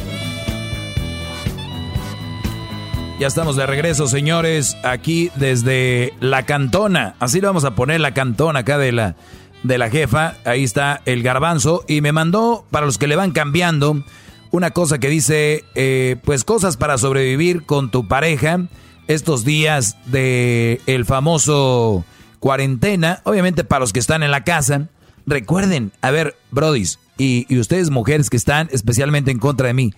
Ya 3.22 3.28
estamos 3.28 3.56
de 3.56 3.68
regreso, 3.68 4.08
señores, 4.08 4.76
aquí 4.84 5.30
desde 5.36 6.12
la 6.22 6.42
cantona. 6.48 7.14
Así 7.20 7.40
le 7.40 7.46
vamos 7.46 7.66
a 7.66 7.76
poner 7.76 8.02
la 8.02 8.16
cantona 8.16 8.62
acá 8.62 8.80
de 8.80 8.92
la, 8.92 9.16
de 9.62 9.78
la 9.78 9.92
jefa. 9.92 10.38
Ahí 10.44 10.64
está 10.64 11.04
el 11.06 11.22
garbanzo. 11.22 11.86
Y 11.88 12.02
me 12.02 12.14
mandó, 12.14 12.66
para 12.72 12.88
los 12.88 12.98
que 12.98 13.06
le 13.06 13.16
van 13.16 13.30
cambiando, 13.30 14.04
una 14.50 14.72
cosa 14.72 14.98
que 14.98 15.08
dice, 15.10 15.66
eh, 15.76 16.16
pues 16.24 16.44
cosas 16.44 16.78
para 16.78 16.98
sobrevivir 16.98 17.62
con 17.62 17.92
tu 17.92 18.08
pareja 18.08 18.62
estos 19.08 19.46
días 19.46 19.98
de 20.08 20.82
el 20.88 21.06
famoso 21.06 22.04
cuarentena. 22.40 23.22
Obviamente 23.24 23.64
para 23.64 23.82
los 23.82 23.94
que 23.94 24.00
están 24.00 24.24
en 24.24 24.32
la 24.32 24.44
casa. 24.44 24.88
Recuerden, 25.28 25.92
a 26.02 26.10
ver, 26.10 26.36
brodis, 26.50 26.98
y, 27.20 27.46
y 27.54 27.60
ustedes 27.60 27.92
mujeres 27.92 28.32
que 28.32 28.38
están 28.38 28.68
especialmente 28.72 29.30
en 29.30 29.38
contra 29.38 29.68
de 29.68 29.76
mí, 29.76 29.94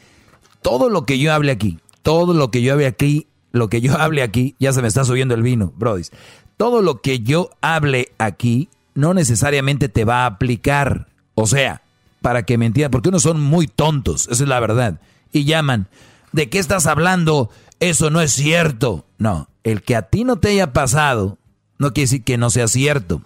todo 0.62 0.90
lo 0.90 1.06
que 1.06 1.20
yo 1.20 1.32
hable 1.32 1.54
aquí, 1.54 1.80
todo 2.04 2.34
lo 2.34 2.52
que 2.52 2.62
yo 2.62 2.74
hable 2.74 2.86
aquí, 2.86 3.28
lo 3.52 3.70
que 3.70 3.82
yo 3.82 3.98
hable 4.00 4.22
aquí, 4.22 4.56
ya 4.60 4.72
se 4.74 4.82
me 4.82 4.88
está 4.88 5.04
subiendo 5.04 5.34
el 5.34 5.42
vino, 5.42 5.74
Brody. 5.76 6.04
Todo 6.58 6.82
lo 6.82 7.02
que 7.02 7.22
yo 7.22 7.50
hable 7.62 8.12
aquí 8.20 8.70
no 8.94 9.14
necesariamente 9.16 9.90
te 9.90 10.06
va 10.06 10.24
a 10.24 10.28
aplicar. 10.28 11.08
O 11.34 11.48
sea, 11.48 11.82
para 12.22 12.44
que 12.44 12.58
me 12.58 12.72
porque 12.90 13.10
unos 13.10 13.24
son 13.24 13.42
muy 13.42 13.68
tontos, 13.68 14.28
esa 14.30 14.44
es 14.44 14.50
la 14.50 14.60
verdad. 14.60 15.02
Y 15.32 15.46
llaman, 15.46 15.88
¿de 16.32 16.50
qué 16.50 16.60
estás 16.60 16.86
hablando? 16.86 17.50
Eso 17.80 18.12
no 18.12 18.22
es 18.22 18.32
cierto. 18.32 19.06
No, 19.18 19.50
el 19.64 19.82
que 19.82 19.96
a 19.96 20.04
ti 20.04 20.24
no 20.24 20.38
te 20.38 20.50
haya 20.50 20.74
pasado, 20.74 21.38
no 21.80 21.94
quiere 21.94 22.06
decir 22.06 22.24
que 22.24 22.38
no 22.38 22.50
sea 22.50 22.68
cierto. 22.68 23.24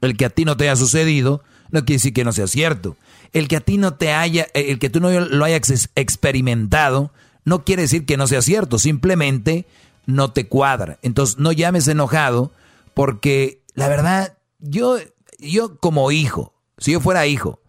El 0.00 0.16
que 0.16 0.24
a 0.24 0.30
ti 0.30 0.44
no 0.44 0.56
te 0.56 0.64
haya 0.64 0.76
sucedido, 0.76 1.42
no 1.70 1.80
quiere 1.84 1.96
decir 1.96 2.14
que 2.14 2.24
no 2.24 2.32
sea 2.32 2.46
cierto. 2.46 2.96
El 3.32 3.46
que 3.46 3.56
a 3.56 3.60
ti 3.60 3.76
no 3.76 3.94
te 3.94 4.12
haya, 4.12 4.46
el 4.54 4.78
que 4.78 4.90
tú 4.90 5.00
no 5.00 5.10
lo 5.10 5.44
hayas 5.44 5.90
experimentado, 5.94 7.12
no 7.44 7.64
quiere 7.64 7.82
decir 7.82 8.06
que 8.06 8.16
no 8.16 8.26
sea 8.26 8.42
cierto, 8.42 8.78
simplemente 8.78 9.66
no 10.06 10.32
te 10.32 10.48
cuadra. 10.48 10.98
Entonces 11.02 11.38
no 11.38 11.52
llames 11.52 11.88
enojado 11.88 12.52
porque 12.94 13.62
la 13.74 13.88
verdad, 13.88 14.36
yo, 14.58 14.96
yo 15.38 15.78
como 15.78 16.10
hijo, 16.10 16.54
si 16.78 16.92
yo 16.92 17.00
fuera 17.00 17.26
hijo 17.26 17.60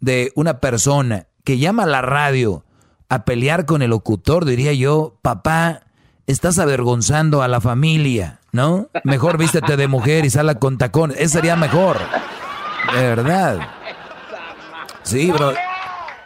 de 0.00 0.32
una 0.34 0.60
persona 0.60 1.26
que 1.44 1.58
llama 1.58 1.84
a 1.84 1.86
la 1.86 2.02
radio 2.02 2.64
a 3.08 3.24
pelear 3.24 3.66
con 3.66 3.82
el 3.82 3.90
locutor, 3.90 4.44
diría 4.44 4.72
yo, 4.72 5.18
papá, 5.22 5.82
estás 6.26 6.58
avergonzando 6.58 7.42
a 7.42 7.48
la 7.48 7.60
familia, 7.60 8.40
¿no? 8.52 8.88
Mejor 9.04 9.38
vístete 9.38 9.76
de 9.76 9.88
mujer 9.88 10.24
y 10.24 10.30
sala 10.30 10.56
con 10.56 10.78
tacones. 10.78 11.16
Eso 11.18 11.34
sería 11.34 11.56
mejor. 11.56 11.98
De 12.94 13.02
verdad. 13.02 13.68
Sí, 15.02 15.30
bro. 15.30 15.52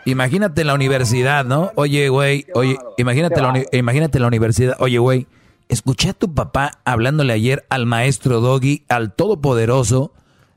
Imagínate 0.04 0.64
la 0.64 0.74
universidad, 0.74 1.44
¿no? 1.44 1.70
Oye, 1.76 2.08
güey, 2.08 2.46
oye, 2.54 2.76
imagínate 2.98 3.40
la, 3.40 3.64
imagínate 3.72 4.18
la 4.18 4.26
universidad. 4.26 4.76
Oye, 4.80 4.98
güey, 4.98 5.26
escuché 5.68 6.10
a 6.10 6.14
tu 6.14 6.34
papá 6.34 6.80
hablándole 6.84 7.32
ayer 7.32 7.64
al 7.68 7.86
maestro 7.86 8.40
Doggy, 8.40 8.84
al 8.88 9.14
todopoderoso, 9.14 10.12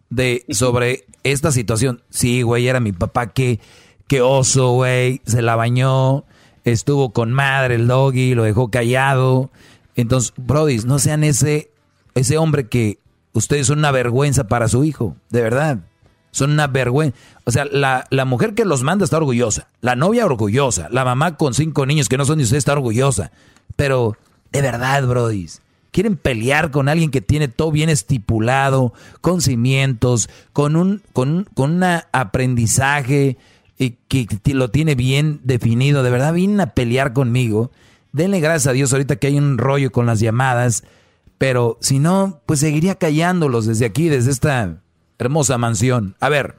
de 0.10 0.46
sobre 0.50 1.06
esta 1.24 1.52
situación. 1.52 2.02
Sí, 2.10 2.42
güey, 2.42 2.68
era 2.68 2.80
mi 2.80 2.92
papá, 2.92 3.28
qué, 3.34 3.60
qué 4.08 4.22
oso, 4.22 4.72
güey, 4.72 5.22
se 5.26 5.42
la 5.42 5.56
bañó, 5.56 6.26
estuvo 6.64 7.14
con 7.14 7.32
madre 7.32 7.76
el 7.76 7.88
Doggy, 7.88 8.34
lo 8.34 8.44
dejó 8.44 8.70
callado. 8.72 9.52
Entonces, 9.96 10.34
Brody, 10.38 10.80
no 10.80 11.00
sean 11.00 11.24
ese, 11.24 11.72
ese 12.16 12.38
hombre 12.38 12.68
que 12.68 13.00
ustedes 13.34 13.68
son 13.68 13.80
una 13.80 13.92
vergüenza 13.92 14.48
para 14.48 14.68
su 14.68 14.84
hijo, 14.84 15.16
de 15.30 15.42
verdad. 15.42 15.80
Son 16.36 16.52
una 16.52 16.68
vergüenza. 16.68 17.18
O 17.46 17.52
sea, 17.52 17.64
la, 17.64 18.08
la, 18.10 18.26
mujer 18.26 18.56
que 18.56 18.66
los 18.66 18.84
manda 18.84 19.06
está 19.06 19.16
orgullosa. 19.16 19.70
La 19.80 19.96
novia 19.96 20.26
orgullosa. 20.26 20.90
La 20.92 21.06
mamá 21.06 21.38
con 21.38 21.54
cinco 21.54 21.86
niños 21.86 22.10
que 22.10 22.18
no 22.18 22.26
son 22.26 22.40
de 22.40 22.44
usted 22.44 22.58
está 22.58 22.74
orgullosa. 22.74 23.32
Pero, 23.78 24.18
de 24.52 24.62
verdad, 24.62 25.08
brodis. 25.08 25.62
Quieren 25.92 26.18
pelear 26.18 26.72
con 26.72 26.90
alguien 26.90 27.10
que 27.10 27.22
tiene 27.22 27.48
todo 27.48 27.72
bien 27.72 27.88
estipulado, 27.88 28.92
con 29.22 29.40
cimientos, 29.40 30.30
con 30.52 30.76
un, 30.76 31.02
con, 31.14 31.48
con 31.54 31.76
un 31.76 31.84
aprendizaje 32.12 33.38
y 33.78 33.92
que 34.10 34.28
lo 34.54 34.70
tiene 34.72 34.96
bien 34.96 35.40
definido. 35.46 36.04
De 36.04 36.10
verdad, 36.10 36.34
vienen 36.34 36.60
a 36.60 36.74
pelear 36.74 37.14
conmigo. 37.14 37.72
Denle 38.12 38.42
gracias 38.42 38.68
a 38.68 38.74
Dios 38.74 38.92
ahorita 38.92 39.16
que 39.16 39.28
hay 39.28 39.38
un 39.38 39.58
rollo 39.58 39.90
con 39.94 40.06
las 40.06 40.20
llamadas. 40.20 40.84
Pero 41.38 41.78
si 41.80 42.00
no, 42.00 42.42
pues 42.46 42.60
seguiría 42.60 42.96
callándolos 42.96 43.66
desde 43.68 43.86
aquí, 43.86 44.10
desde 44.10 44.32
esta 44.32 44.82
hermosa 45.20 45.58
mansión. 45.58 46.16
A 46.20 46.30
ver, 46.30 46.56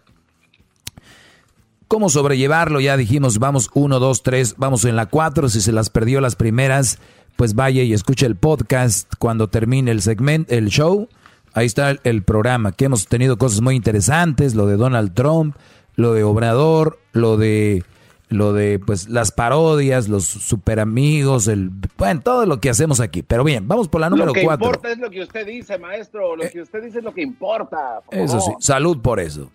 ¿cómo 1.89 2.09
sobrellevarlo? 2.09 2.81
Ya 2.81 2.97
dijimos, 2.97 3.39
vamos 3.39 3.71
uno, 3.75 3.99
dos, 3.99 4.23
tres, 4.23 4.55
vamos 4.57 4.85
en 4.85 4.97
la 4.97 5.07
cuatro. 5.07 5.49
Si 5.49 5.61
se 5.61 5.73
las 5.73 5.91
perdió 5.91 6.21
las 6.21 6.37
primeras, 6.37 6.99
pues 7.37 7.55
vaya 7.55 7.83
y 7.83 7.93
escuche 7.93 8.27
el 8.27 8.37
podcast 8.37 9.13
cuando 9.19 9.49
termine 9.49 9.91
el 9.91 10.03
segmento, 10.03 10.55
el 10.55 10.69
show. 10.69 11.09
Ahí 11.53 11.67
está 11.67 11.97
el, 12.03 12.23
programa, 12.23 12.73
que 12.73 12.85
hemos 12.85 13.07
tenido 13.07 13.39
cosas 13.39 13.63
muy 13.63 13.77
interesantes, 13.77 14.55
lo 14.55 14.67
de 14.67 14.77
Donald 14.77 15.15
Trump, 15.15 15.57
lo 15.95 16.13
de 16.13 16.23
Obrador, 16.23 16.99
lo 17.13 17.39
de 17.39 17.83
lo 18.29 18.53
de 18.53 18.79
pues 18.79 19.09
las 19.09 19.31
parodias, 19.31 20.09
los 20.09 20.25
super 20.25 20.81
amigos, 20.81 21.47
el 21.49 21.71
bueno, 21.97 22.21
todo 22.23 22.47
lo 22.47 22.61
que 22.61 22.71
hacemos 22.71 23.01
aquí. 23.01 23.23
Pero 23.23 23.45
bien, 23.45 23.69
vamos 23.69 23.89
por 23.89 24.01
la 24.01 24.11
número 24.11 24.33
cuatro. 24.33 24.43
Lo 24.43 24.59
que 24.59 24.65
importa 24.65 24.91
es 24.91 24.99
lo 24.99 25.11
que 25.11 25.23
usted 25.23 25.47
dice, 25.47 25.79
maestro. 25.79 26.37
Lo 26.37 26.45
eh, 26.45 26.51
que 26.51 26.63
usted 26.63 26.83
dice 26.83 26.99
es 26.99 27.05
lo 27.05 27.15
que 27.15 27.23
importa. 27.23 28.01
Eso 28.11 28.41
sí, 28.41 28.53
salud 28.59 29.01
por 29.01 29.21
eso. 29.21 29.51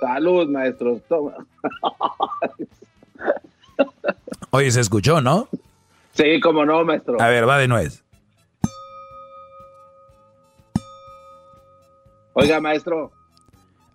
Salud, 0.00 0.48
maestro. 0.48 1.00
Oye, 4.50 4.70
se 4.70 4.80
escuchó, 4.80 5.20
¿no? 5.20 5.48
Sí, 6.12 6.40
cómo 6.40 6.64
no, 6.64 6.84
maestro. 6.84 7.20
A 7.20 7.28
ver, 7.28 7.48
va 7.48 7.58
de 7.58 7.68
nuez. 7.68 8.02
Oiga, 12.32 12.60
maestro. 12.60 13.12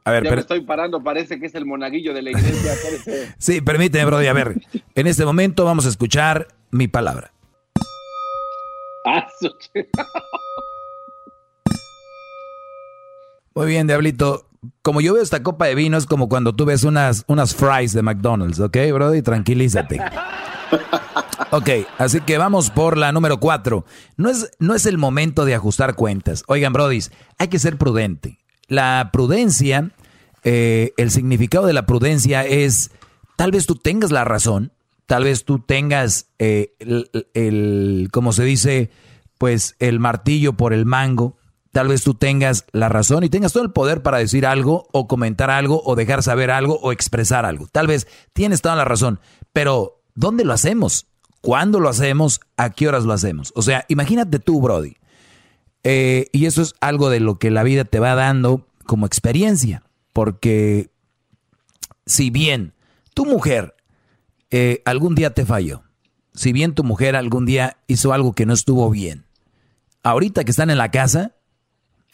A 0.08 0.12
ver, 0.12 0.24
ya 0.24 0.32
me 0.32 0.42
estoy 0.42 0.62
parando, 0.62 1.04
parece 1.04 1.40
que 1.40 1.48
es 1.48 1.56
el 1.56 1.66
monaguillo 1.66 2.14
de 2.14 2.22
la 2.22 2.30
iglesia. 2.30 2.74
sí, 3.40 3.60
permíteme, 3.62 4.06
Brody. 4.06 4.28
A 4.28 4.34
ver, 4.34 4.62
en 4.94 5.08
este 5.08 5.26
momento 5.26 5.66
vamos 5.66 5.88
a 5.88 5.90
escuchar 5.90 6.48
mi 6.70 6.88
palabra. 6.88 7.34
Ah, 9.04 9.28
Muy 13.56 13.68
bien, 13.68 13.88
Diablito. 13.88 14.48
Como 14.84 15.02
yo 15.02 15.14
veo 15.14 15.24
esta 15.24 15.42
copa 15.44 15.66
de 15.66 15.76
vino, 15.76 15.98
es 15.98 16.06
como 16.06 16.30
cuando 16.30 16.54
tú 16.56 16.66
ves 16.66 16.84
unas, 16.84 17.24
unas 17.28 17.56
fries 17.56 17.94
de 17.94 18.02
McDonald's, 18.02 18.60
¿ok, 18.60 18.78
Brody? 18.94 19.22
Tranquilízate. 19.22 20.00
Ok, 21.52 21.70
así 21.98 22.20
que 22.22 22.38
vamos 22.38 22.70
por 22.70 22.98
la 22.98 23.12
número 23.12 23.40
cuatro. 23.40 23.86
No 24.18 24.30
es, 24.30 24.52
no 24.60 24.74
es 24.74 24.86
el 24.86 24.98
momento 24.98 25.46
de 25.46 25.54
ajustar 25.54 25.96
cuentas. 25.96 26.44
Oigan, 26.48 26.74
brodis, 26.74 27.12
hay 27.38 27.48
que 27.48 27.60
ser 27.60 27.78
prudente. 27.78 28.40
La 28.68 29.10
prudencia, 29.12 29.92
eh, 30.44 30.94
el 30.98 31.12
significado 31.12 31.66
de 31.66 31.74
la 31.74 31.86
prudencia 31.86 32.46
es, 32.46 32.92
tal 33.36 33.52
vez 33.52 33.66
tú 33.66 33.76
tengas 33.76 34.12
la 34.12 34.24
razón, 34.24 34.72
tal 35.06 35.24
vez 35.24 35.46
tú 35.46 35.60
tengas 35.60 36.28
eh, 36.40 36.74
el, 36.80 37.10
el, 37.34 38.10
como 38.12 38.34
se 38.34 38.44
dice, 38.44 38.90
pues 39.38 39.76
el 39.80 40.00
martillo 40.00 40.54
por 40.54 40.74
el 40.74 40.86
mango, 40.86 41.38
tal 41.72 41.90
vez 41.90 42.04
tú 42.04 42.14
tengas 42.14 42.66
la 42.72 42.90
razón 42.90 43.24
y 43.24 43.30
tengas 43.30 43.52
todo 43.52 43.64
el 43.64 43.72
poder 43.72 44.02
para 44.02 44.18
decir 44.18 44.46
algo 44.46 44.88
o 44.94 45.08
comentar 45.08 45.50
algo 45.50 45.82
o 45.84 45.96
dejar 45.96 46.24
saber 46.24 46.50
algo 46.50 46.80
o 46.82 46.92
expresar 46.92 47.46
algo. 47.46 47.68
Tal 47.68 47.88
vez 47.88 48.08
tienes 48.34 48.62
toda 48.62 48.76
la 48.76 48.86
razón, 48.86 49.20
pero 49.52 50.02
¿dónde 50.16 50.46
lo 50.46 50.54
hacemos? 50.54 51.08
¿Cuándo 51.42 51.80
lo 51.80 51.90
hacemos? 51.90 52.40
¿A 52.58 52.70
qué 52.70 52.88
horas 52.88 53.04
lo 53.04 53.14
hacemos? 53.14 53.52
O 53.56 53.62
sea, 53.62 53.86
imagínate 53.90 54.40
tú, 54.40 54.62
Brody. 54.62 54.96
Eh, 55.88 56.30
y 56.32 56.48
eso 56.48 56.64
es 56.64 56.74
algo 56.82 57.12
de 57.12 57.20
lo 57.20 57.38
que 57.38 57.52
la 57.52 57.62
vida 57.62 57.86
te 57.86 58.00
va 58.00 58.16
dando 58.16 58.68
como 58.88 59.06
experiencia. 59.06 59.84
Porque 60.14 60.90
si 62.08 62.32
bien 62.32 62.74
tu 63.14 63.26
mujer 63.26 63.76
eh, 64.50 64.82
algún 64.86 65.14
día 65.14 65.36
te 65.36 65.46
falló, 65.46 65.84
si 66.34 66.54
bien 66.54 66.74
tu 66.74 66.84
mujer 66.84 67.16
algún 67.16 67.46
día 67.46 67.78
hizo 67.86 68.14
algo 68.14 68.34
que 68.34 68.48
no 68.48 68.54
estuvo 68.54 68.90
bien, 68.90 69.26
ahorita 70.02 70.44
que 70.44 70.52
están 70.52 70.72
en 70.72 70.80
la 70.80 70.90
casa, 70.90 71.36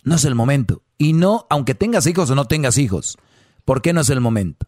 no 0.04 0.16
es 0.16 0.26
el 0.26 0.36
momento. 0.36 0.84
Y 0.98 1.14
no, 1.14 1.48
aunque 1.50 1.74
tengas 1.74 2.06
hijos 2.08 2.30
o 2.30 2.36
no 2.36 2.46
tengas 2.46 2.78
hijos, 2.78 3.18
¿por 3.64 3.82
qué 3.82 3.94
no 3.94 4.02
es 4.02 4.10
el 4.10 4.20
momento? 4.20 4.68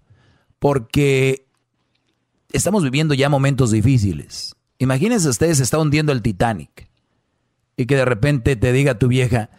Porque 0.60 1.46
estamos 2.54 2.84
viviendo 2.84 3.14
ya 3.16 3.28
momentos 3.28 3.72
difíciles. 3.72 4.56
Imagínense 4.78 5.28
ustedes, 5.28 5.60
está 5.60 5.78
hundiendo 5.78 6.14
el 6.14 6.22
Titanic 6.22 6.93
y 7.78 7.86
que 7.86 7.96
de 7.96 8.06
repente 8.06 8.56
te 8.56 8.72
diga 8.72 9.00
tu 9.00 9.08
vieja, 9.08 9.50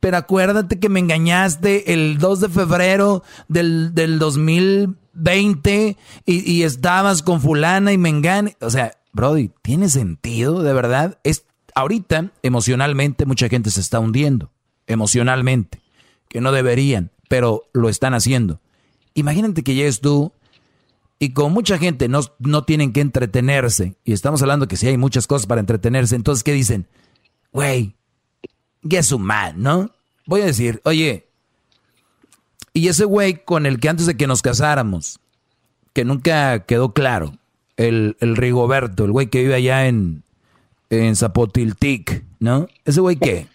pero 0.00 0.18
acuérdate 0.18 0.78
que 0.78 0.88
me 0.88 1.00
engañaste 1.00 1.94
el 1.94 2.18
2 2.18 2.40
de 2.40 2.48
febrero 2.50 3.22
del, 3.48 3.94
del 3.94 4.18
2020 4.18 5.96
y, 6.26 6.52
y, 6.52 6.62
estabas 6.62 7.22
con 7.22 7.40
fulana 7.40 7.92
y 7.92 7.96
me 7.96 8.10
engañé. 8.10 8.56
O 8.60 8.68
sea, 8.68 8.92
Brody, 9.14 9.50
¿tiene 9.62 9.88
sentido 9.88 10.62
de 10.62 10.74
verdad? 10.74 11.18
Es, 11.24 11.46
ahorita, 11.74 12.32
emocionalmente, 12.42 13.24
mucha 13.24 13.48
gente 13.48 13.70
se 13.70 13.80
está 13.80 13.98
hundiendo, 13.98 14.50
emocionalmente, 14.86 15.80
que 16.28 16.40
no 16.42 16.52
deberían, 16.52 17.10
pero 17.28 17.62
lo 17.72 17.88
están 17.88 18.12
haciendo. 18.12 18.60
Imagínate 19.14 19.62
que 19.62 19.74
llegues 19.74 20.00
tú 20.00 20.32
y 21.18 21.30
con 21.30 21.52
mucha 21.52 21.78
gente 21.78 22.08
no, 22.08 22.20
no 22.40 22.64
tienen 22.64 22.92
que 22.92 23.00
entretenerse, 23.00 23.96
y 24.04 24.12
estamos 24.12 24.42
hablando 24.42 24.68
que 24.68 24.76
sí 24.76 24.88
hay 24.88 24.98
muchas 24.98 25.26
cosas 25.26 25.46
para 25.46 25.60
entretenerse, 25.60 26.16
entonces, 26.16 26.44
¿qué 26.44 26.52
dicen? 26.52 26.86
Güey, 27.54 27.94
guess 28.82 29.12
a 29.12 29.16
man, 29.16 29.62
¿no? 29.62 29.90
Voy 30.26 30.42
a 30.42 30.46
decir, 30.46 30.82
oye, 30.84 31.28
y 32.72 32.88
ese 32.88 33.04
güey 33.04 33.44
con 33.44 33.64
el 33.64 33.78
que 33.78 33.88
antes 33.88 34.06
de 34.06 34.16
que 34.16 34.26
nos 34.26 34.42
casáramos, 34.42 35.20
que 35.92 36.04
nunca 36.04 36.64
quedó 36.66 36.92
claro, 36.92 37.38
el, 37.76 38.16
el 38.18 38.36
Rigoberto, 38.36 39.04
el 39.04 39.12
güey 39.12 39.28
que 39.28 39.42
vive 39.42 39.54
allá 39.54 39.86
en, 39.86 40.24
en 40.90 41.14
Zapotiltic, 41.14 42.24
¿no? 42.40 42.66
¿Ese 42.84 43.00
güey 43.00 43.16
qué? 43.16 43.46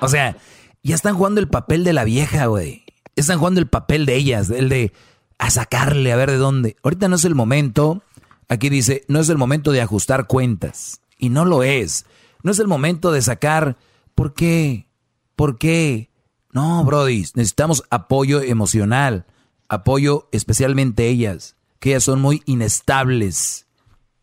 O 0.00 0.06
sea, 0.06 0.36
ya 0.84 0.94
están 0.94 1.16
jugando 1.16 1.40
el 1.40 1.48
papel 1.48 1.82
de 1.82 1.92
la 1.92 2.04
vieja, 2.04 2.46
güey. 2.46 2.84
Están 3.16 3.38
jugando 3.38 3.60
el 3.60 3.66
papel 3.66 4.06
de 4.06 4.14
ellas, 4.14 4.48
el 4.50 4.68
de 4.68 4.92
a 5.38 5.50
sacarle, 5.50 6.12
a 6.12 6.16
ver 6.16 6.30
de 6.30 6.36
dónde. 6.36 6.76
Ahorita 6.84 7.08
no 7.08 7.16
es 7.16 7.24
el 7.24 7.34
momento, 7.34 8.02
aquí 8.48 8.68
dice, 8.68 9.04
no 9.08 9.18
es 9.18 9.28
el 9.28 9.38
momento 9.38 9.72
de 9.72 9.80
ajustar 9.80 10.28
cuentas. 10.28 11.00
Y 11.18 11.30
no 11.30 11.44
lo 11.44 11.64
es. 11.64 12.06
No 12.48 12.52
es 12.52 12.60
el 12.60 12.66
momento 12.66 13.12
de 13.12 13.20
sacar, 13.20 13.76
¿por 14.14 14.32
qué? 14.32 14.88
¿Por 15.36 15.58
qué? 15.58 16.08
No, 16.50 16.82
Brody, 16.82 17.26
necesitamos 17.34 17.84
apoyo 17.90 18.40
emocional, 18.40 19.26
apoyo 19.68 20.30
especialmente 20.32 21.08
ellas, 21.08 21.56
que 21.78 21.90
ellas 21.90 22.04
son 22.04 22.22
muy 22.22 22.42
inestables. 22.46 23.66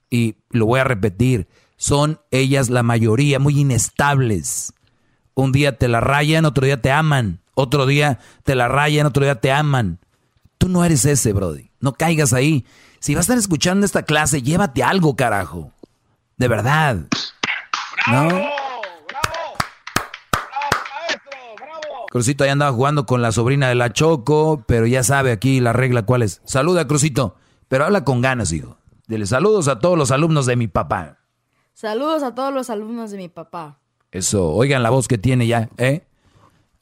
Y 0.10 0.38
lo 0.50 0.66
voy 0.66 0.80
a 0.80 0.86
repetir, 0.86 1.48
son 1.78 2.20
ellas 2.32 2.72
la 2.72 2.82
mayoría 2.82 3.38
muy 3.38 3.60
inestables. 3.60 4.74
Un 5.36 5.52
día 5.52 5.78
te 5.78 5.88
la 5.88 6.02
rayan, 6.02 6.46
otro 6.46 6.66
día 6.66 6.82
te 6.82 6.92
aman. 6.92 7.42
Otro 7.54 7.86
día 7.86 8.18
te 8.44 8.56
la 8.56 8.68
rayan, 8.68 9.06
otro 9.06 9.24
día 9.24 9.40
te 9.40 9.52
aman. 9.52 10.00
Tú 10.58 10.68
no 10.68 10.84
eres 10.84 11.06
ese, 11.06 11.32
Brody. 11.32 11.70
No 11.80 11.94
caigas 11.94 12.34
ahí. 12.34 12.66
Si 13.00 13.14
vas 13.14 13.20
a 13.20 13.26
estar 13.26 13.38
escuchando 13.38 13.86
esta 13.86 14.02
clase, 14.02 14.42
llévate 14.42 14.82
algo, 14.82 15.16
carajo. 15.16 15.74
De 16.38 16.48
verdad. 16.48 17.06
¿No? 18.12 18.30
Crucito 22.10 22.44
ahí 22.44 22.50
andaba 22.50 22.72
jugando 22.72 23.06
con 23.06 23.22
la 23.22 23.32
sobrina 23.32 23.68
de 23.68 23.76
la 23.76 23.92
Choco, 23.92 24.64
pero 24.68 24.86
ya 24.86 25.04
sabe 25.04 25.32
aquí 25.32 25.60
la 25.60 25.74
regla 25.74 26.06
cuál 26.06 26.22
es. 26.22 26.42
Saluda, 26.46 26.88
Crucito, 26.88 27.36
pero 27.68 27.86
habla 27.86 28.06
con 28.06 28.22
ganas, 28.22 28.54
hijo. 28.54 28.78
Dile 29.08 29.26
saludos 29.26 29.68
a 29.68 29.80
todos 29.80 29.98
los 29.98 30.12
alumnos 30.12 30.46
de 30.46 30.56
mi 30.56 30.68
papá. 30.68 31.18
Saludos 31.74 32.24
a 32.24 32.34
todos 32.34 32.54
los 32.54 32.70
alumnos 32.70 33.12
de 33.12 33.18
mi 33.18 33.28
papá. 33.28 33.80
Eso, 34.12 34.50
oigan 34.52 34.82
la 34.82 34.92
voz 34.92 35.08
que 35.10 35.18
tiene 35.18 35.46
ya, 35.46 35.70
¿eh? 35.78 36.08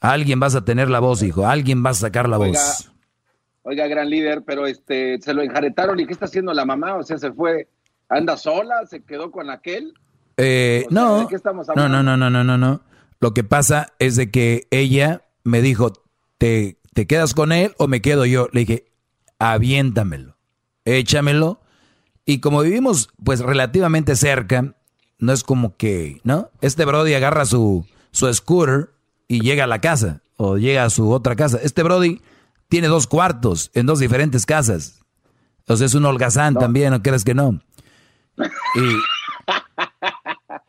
Alguien 0.00 0.38
vas 0.38 0.54
a 0.54 0.64
tener 0.64 0.88
la 0.88 1.00
voz, 1.00 1.22
hijo. 1.22 1.46
Alguien 1.46 1.84
va 1.84 1.90
a 1.90 1.94
sacar 1.94 2.28
la 2.28 2.38
Oiga, 2.38 2.60
voz. 2.60 2.92
Oiga, 3.62 3.86
gran 3.88 4.08
líder, 4.08 4.44
pero 4.44 4.66
este, 4.66 5.20
se 5.20 5.34
lo 5.34 5.42
enjaretaron 5.42 5.98
y 5.98 6.06
¿qué 6.06 6.12
está 6.12 6.26
haciendo 6.26 6.52
la 6.52 6.64
mamá? 6.64 6.94
O 6.96 7.02
sea, 7.02 7.18
se 7.18 7.32
fue, 7.32 7.68
anda 8.08 8.36
sola, 8.36 8.86
se 8.86 9.02
quedó 9.02 9.32
con 9.32 9.50
aquel. 9.50 9.94
Eh, 10.36 10.86
no, 10.90 11.20
¿de 11.20 11.26
qué 11.28 11.36
estamos 11.36 11.68
no, 11.76 11.88
no, 11.88 12.02
no, 12.02 12.16
no, 12.16 12.30
no, 12.30 12.44
no, 12.44 12.58
no. 12.58 12.82
Lo 13.20 13.34
que 13.34 13.44
pasa 13.44 13.92
es 13.98 14.16
de 14.16 14.30
que 14.30 14.66
ella 14.70 15.22
me 15.44 15.62
dijo, 15.62 15.92
¿te, 16.38 16.78
¿te 16.92 17.06
quedas 17.06 17.34
con 17.34 17.52
él 17.52 17.74
o 17.78 17.86
me 17.86 18.02
quedo 18.02 18.26
yo? 18.26 18.48
Le 18.52 18.60
dije, 18.60 18.86
aviéntamelo, 19.38 20.36
échamelo. 20.84 21.60
Y 22.26 22.40
como 22.40 22.62
vivimos 22.62 23.10
pues 23.22 23.40
relativamente 23.40 24.16
cerca, 24.16 24.74
no 25.18 25.32
es 25.32 25.44
como 25.44 25.76
que, 25.76 26.20
¿no? 26.24 26.50
Este 26.60 26.84
Brody 26.84 27.14
agarra 27.14 27.44
su, 27.44 27.86
su 28.10 28.32
scooter 28.32 28.90
y 29.28 29.40
llega 29.40 29.64
a 29.64 29.68
la 29.68 29.80
casa 29.80 30.22
o 30.36 30.58
llega 30.58 30.84
a 30.84 30.90
su 30.90 31.10
otra 31.10 31.36
casa. 31.36 31.58
Este 31.62 31.82
Brody 31.82 32.20
tiene 32.68 32.88
dos 32.88 33.06
cuartos 33.06 33.70
en 33.74 33.86
dos 33.86 33.98
diferentes 33.98 34.46
casas. 34.46 35.04
Sea, 35.66 35.86
es 35.86 35.94
un 35.94 36.04
holgazán 36.04 36.54
también, 36.54 36.90
¿no 36.90 37.02
crees 37.02 37.24
que 37.24 37.34
no? 37.34 37.60
Y 38.36 38.80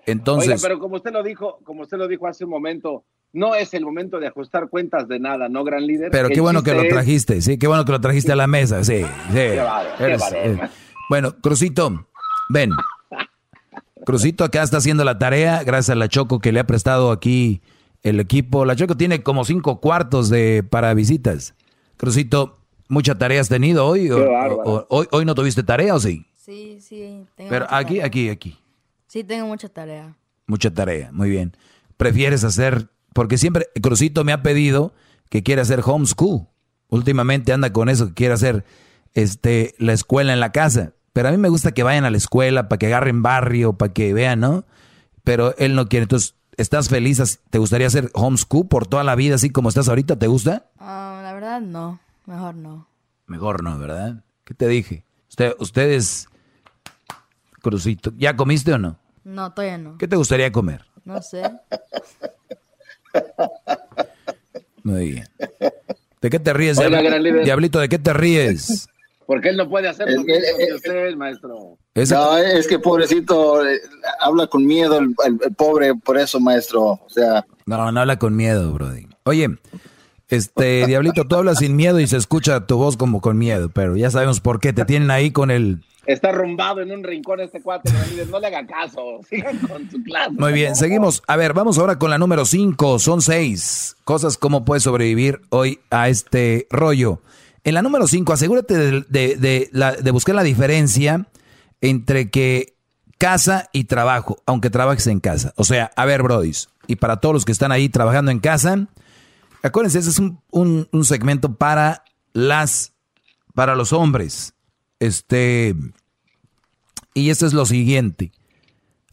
entonces... 0.05 0.49
Oiga, 0.49 0.59
pero 0.61 0.79
como 0.79 0.95
usted 0.95 1.11
lo 1.11 1.23
dijo, 1.23 1.59
como 1.63 1.83
usted 1.83 1.97
lo 1.97 2.07
dijo 2.07 2.27
hace 2.27 2.43
un 2.45 2.51
momento, 2.51 3.03
no 3.33 3.55
es 3.55 3.73
el 3.73 3.83
momento 3.85 4.19
de 4.19 4.27
ajustar 4.27 4.69
cuentas 4.69 5.07
de 5.07 5.19
nada, 5.19 5.49
¿no, 5.49 5.63
gran 5.63 5.85
líder? 5.85 6.09
Pero 6.11 6.27
qué 6.29 6.35
El 6.35 6.41
bueno 6.41 6.63
que 6.63 6.73
lo 6.73 6.81
es- 6.83 6.89
trajiste, 6.89 7.41
sí, 7.41 7.57
qué 7.57 7.67
bueno 7.67 7.83
que 7.85 7.91
lo 7.91 7.99
trajiste 8.01 8.31
a 8.31 8.35
la 8.35 8.47
mesa, 8.47 8.83
sí, 8.83 9.01
sí. 9.01 9.05
Qué 9.33 9.57
bárbaro, 9.57 9.89
qué 9.97 10.17
bárbaro. 10.17 10.35
eh, 10.37 10.69
Bueno, 11.09 11.35
Crucito, 11.41 12.07
ven. 12.49 12.71
Crucito 14.05 14.43
acá 14.43 14.61
está 14.63 14.77
haciendo 14.77 15.03
la 15.03 15.17
tarea, 15.17 15.63
gracias 15.63 15.89
a 15.91 15.95
la 15.95 16.07
Choco 16.07 16.39
que 16.39 16.51
le 16.51 16.59
ha 16.59 16.67
prestado 16.67 17.11
aquí 17.11 17.61
el 18.03 18.19
equipo. 18.19 18.65
La 18.65 18.75
Choco 18.75 18.95
tiene 18.95 19.23
como 19.23 19.45
cinco 19.45 19.79
cuartos 19.81 20.29
de 20.29 20.63
para 20.63 20.93
visitas. 20.93 21.55
Crucito, 21.97 22.57
¿mucha 22.87 23.15
tarea 23.17 23.41
has 23.41 23.49
tenido 23.49 23.85
hoy? 23.87 24.11
¿O- 24.11 24.17
Qué 24.17 24.23
o- 24.23 24.85
hoy, 24.89 25.07
¿Hoy 25.11 25.25
no 25.25 25.33
tuviste 25.33 25.63
tarea 25.63 25.95
o 25.95 25.99
sí? 25.99 26.25
Sí, 26.35 26.77
sí. 26.81 27.25
Tengo 27.35 27.49
Pero 27.49 27.65
aquí, 27.69 27.95
tarea. 27.95 28.05
aquí, 28.05 28.29
aquí. 28.29 28.57
Sí, 29.15 29.23
tengo 29.23 29.47
mucha 29.47 29.69
tarea. 29.69 30.13
Mucha 30.45 30.73
tarea, 30.73 31.09
muy 31.13 31.29
bien. 31.29 31.55
¿Prefieres 31.95 32.43
hacer? 32.43 32.89
Porque 33.13 33.37
siempre 33.37 33.69
Crucito 33.81 34.25
me 34.25 34.33
ha 34.33 34.43
pedido 34.43 34.93
que 35.29 35.41
quiere 35.41 35.61
hacer 35.61 35.79
homeschool. 35.85 36.47
Últimamente 36.89 37.53
anda 37.53 37.71
con 37.71 37.87
eso, 37.87 38.09
que 38.09 38.13
quiere 38.13 38.33
hacer 38.33 38.65
este, 39.13 39.73
la 39.77 39.93
escuela 39.93 40.33
en 40.33 40.41
la 40.41 40.51
casa. 40.51 40.95
Pero 41.13 41.29
a 41.29 41.31
mí 41.31 41.37
me 41.37 41.47
gusta 41.47 41.71
que 41.71 41.81
vayan 41.81 42.03
a 42.03 42.11
la 42.11 42.17
escuela 42.17 42.67
para 42.67 42.77
que 42.77 42.87
agarren 42.87 43.23
barrio, 43.23 43.77
para 43.77 43.93
que 43.93 44.13
vean, 44.13 44.41
¿no? 44.41 44.65
Pero 45.23 45.55
él 45.59 45.75
no 45.75 45.87
quiere. 45.87 46.03
Entonces, 46.03 46.35
¿estás 46.57 46.89
feliz? 46.89 47.39
¿Te 47.49 47.57
gustaría 47.57 47.87
hacer 47.87 48.11
homeschool 48.15 48.67
por 48.67 48.85
toda 48.85 49.05
la 49.05 49.15
vida 49.15 49.35
así 49.35 49.49
como 49.49 49.69
estás 49.69 49.87
ahorita? 49.87 50.19
¿Te 50.19 50.27
gusta? 50.27 50.71
Ah, 50.77 51.21
la 51.23 51.31
verdad, 51.31 51.61
no. 51.61 52.01
Mejor 52.25 52.55
no. 52.55 52.89
Mejor 53.27 53.63
no, 53.63 53.79
¿verdad? 53.79 54.25
¿Qué 54.43 54.53
te 54.53 54.67
dije? 54.67 55.05
Usted, 55.29 55.55
ustedes, 55.59 56.27
Crucito, 57.61 58.11
¿ya 58.17 58.35
comiste 58.35 58.73
o 58.73 58.77
no? 58.77 59.04
No, 59.25 59.53
todavía 59.53 59.77
no. 59.77 59.97
¿Qué 59.97 60.07
te 60.07 60.15
gustaría 60.15 60.49
comer? 60.51 60.85
No 61.03 61.21
sé. 61.21 61.43
Muy 64.83 65.11
bien. 65.11 65.27
¿De 66.21 66.29
qué 66.29 66.39
te 66.39 66.53
ríes, 66.53 66.77
Oiga, 66.77 66.99
Diabli- 67.01 67.05
gran 67.05 67.23
líder. 67.23 67.43
Diablito? 67.43 67.79
¿De 67.79 67.89
qué 67.89 67.99
te 67.99 68.13
ríes? 68.13 68.87
Porque 69.25 69.49
él 69.49 69.57
no 69.57 69.67
puede 69.67 69.87
hacer 69.89 70.07
lo 70.11 70.23
que 70.23 70.39
usted, 70.75 71.15
maestro. 71.15 71.77
No, 71.95 72.37
es 72.37 72.67
que 72.67 72.77
pobrecito, 72.77 73.67
eh, 73.67 73.79
habla 74.19 74.45
con 74.47 74.65
miedo 74.65 74.99
el, 74.99 75.15
el- 75.25 75.39
el 75.43 75.55
pobre, 75.55 75.95
por 75.95 76.17
eso, 76.17 76.39
maestro. 76.39 76.83
O 76.83 77.07
sea, 77.09 77.43
No, 77.65 77.91
no 77.91 77.99
habla 78.01 78.19
con 78.19 78.35
miedo, 78.35 78.71
Brody. 78.73 79.07
Oye, 79.23 79.49
Este, 80.29 80.87
Diablito, 80.87 81.25
tú 81.25 81.35
hablas 81.35 81.59
sin 81.59 81.75
miedo 81.75 81.99
y 81.99 82.07
se 82.07 82.17
escucha 82.17 82.65
tu 82.65 82.77
voz 82.77 82.97
como 82.97 83.21
con 83.21 83.37
miedo, 83.37 83.69
pero 83.69 83.95
ya 83.95 84.09
sabemos 84.09 84.39
por 84.39 84.59
qué. 84.59 84.73
Te 84.73 84.85
tienen 84.85 85.11
ahí 85.11 85.31
con 85.31 85.51
el... 85.51 85.83
Está 86.07 86.31
rumbado 86.31 86.81
en 86.81 86.91
un 86.91 87.03
rincón 87.03 87.39
este 87.39 87.61
cuate. 87.61 87.91
No 88.29 88.39
le 88.39 88.47
haga 88.47 88.65
caso. 88.67 89.01
Sigan 89.29 89.57
con 89.59 89.89
su 89.89 90.01
clase. 90.03 90.31
Muy 90.31 90.53
bien, 90.53 90.75
seguimos. 90.75 91.23
A 91.27 91.35
ver, 91.35 91.53
vamos 91.53 91.77
ahora 91.79 91.97
con 91.97 92.09
la 92.11 92.17
número 92.19 92.45
5. 92.45 92.99
Son 92.99 93.21
seis 93.23 93.95
cosas 94.03 94.37
cómo 94.37 94.65
puedes 94.65 94.83
sobrevivir 94.83 95.41
hoy 95.49 95.79
a 95.89 96.09
este 96.09 96.67
rollo. 96.69 97.21
En 97.63 97.73
la 97.73 97.81
número 97.81 98.07
5, 98.07 98.33
asegúrate 98.33 98.77
de, 98.77 98.91
de, 99.09 99.35
de, 99.37 99.69
la- 99.71 99.93
de 99.93 100.11
buscar 100.11 100.35
la 100.35 100.43
diferencia 100.43 101.25
entre 101.81 102.29
que 102.29 102.75
casa 103.17 103.69
y 103.73 103.85
trabajo, 103.85 104.37
aunque 104.45 104.69
trabajes 104.69 105.07
en 105.07 105.19
casa. 105.19 105.53
O 105.55 105.63
sea, 105.63 105.89
a 105.95 106.05
ver, 106.05 106.21
brodis, 106.21 106.69
y 106.85 106.97
para 106.97 107.17
todos 107.17 107.33
los 107.33 107.45
que 107.45 107.51
están 107.51 107.71
ahí 107.71 107.89
trabajando 107.89 108.29
en 108.29 108.39
casa, 108.39 108.87
acuérdense, 109.65 109.99
ese 109.99 110.09
es 110.09 110.19
un, 110.19 110.39
un- 110.51 111.05
segmento 111.05 111.55
para 111.55 112.03
las, 112.33 112.93
para 113.53 113.75
los 113.75 113.93
hombres. 113.93 114.53
Este, 114.99 115.75
y 117.13 117.29
esto 117.29 117.45
es 117.45 117.53
lo 117.53 117.65
siguiente. 117.65 118.31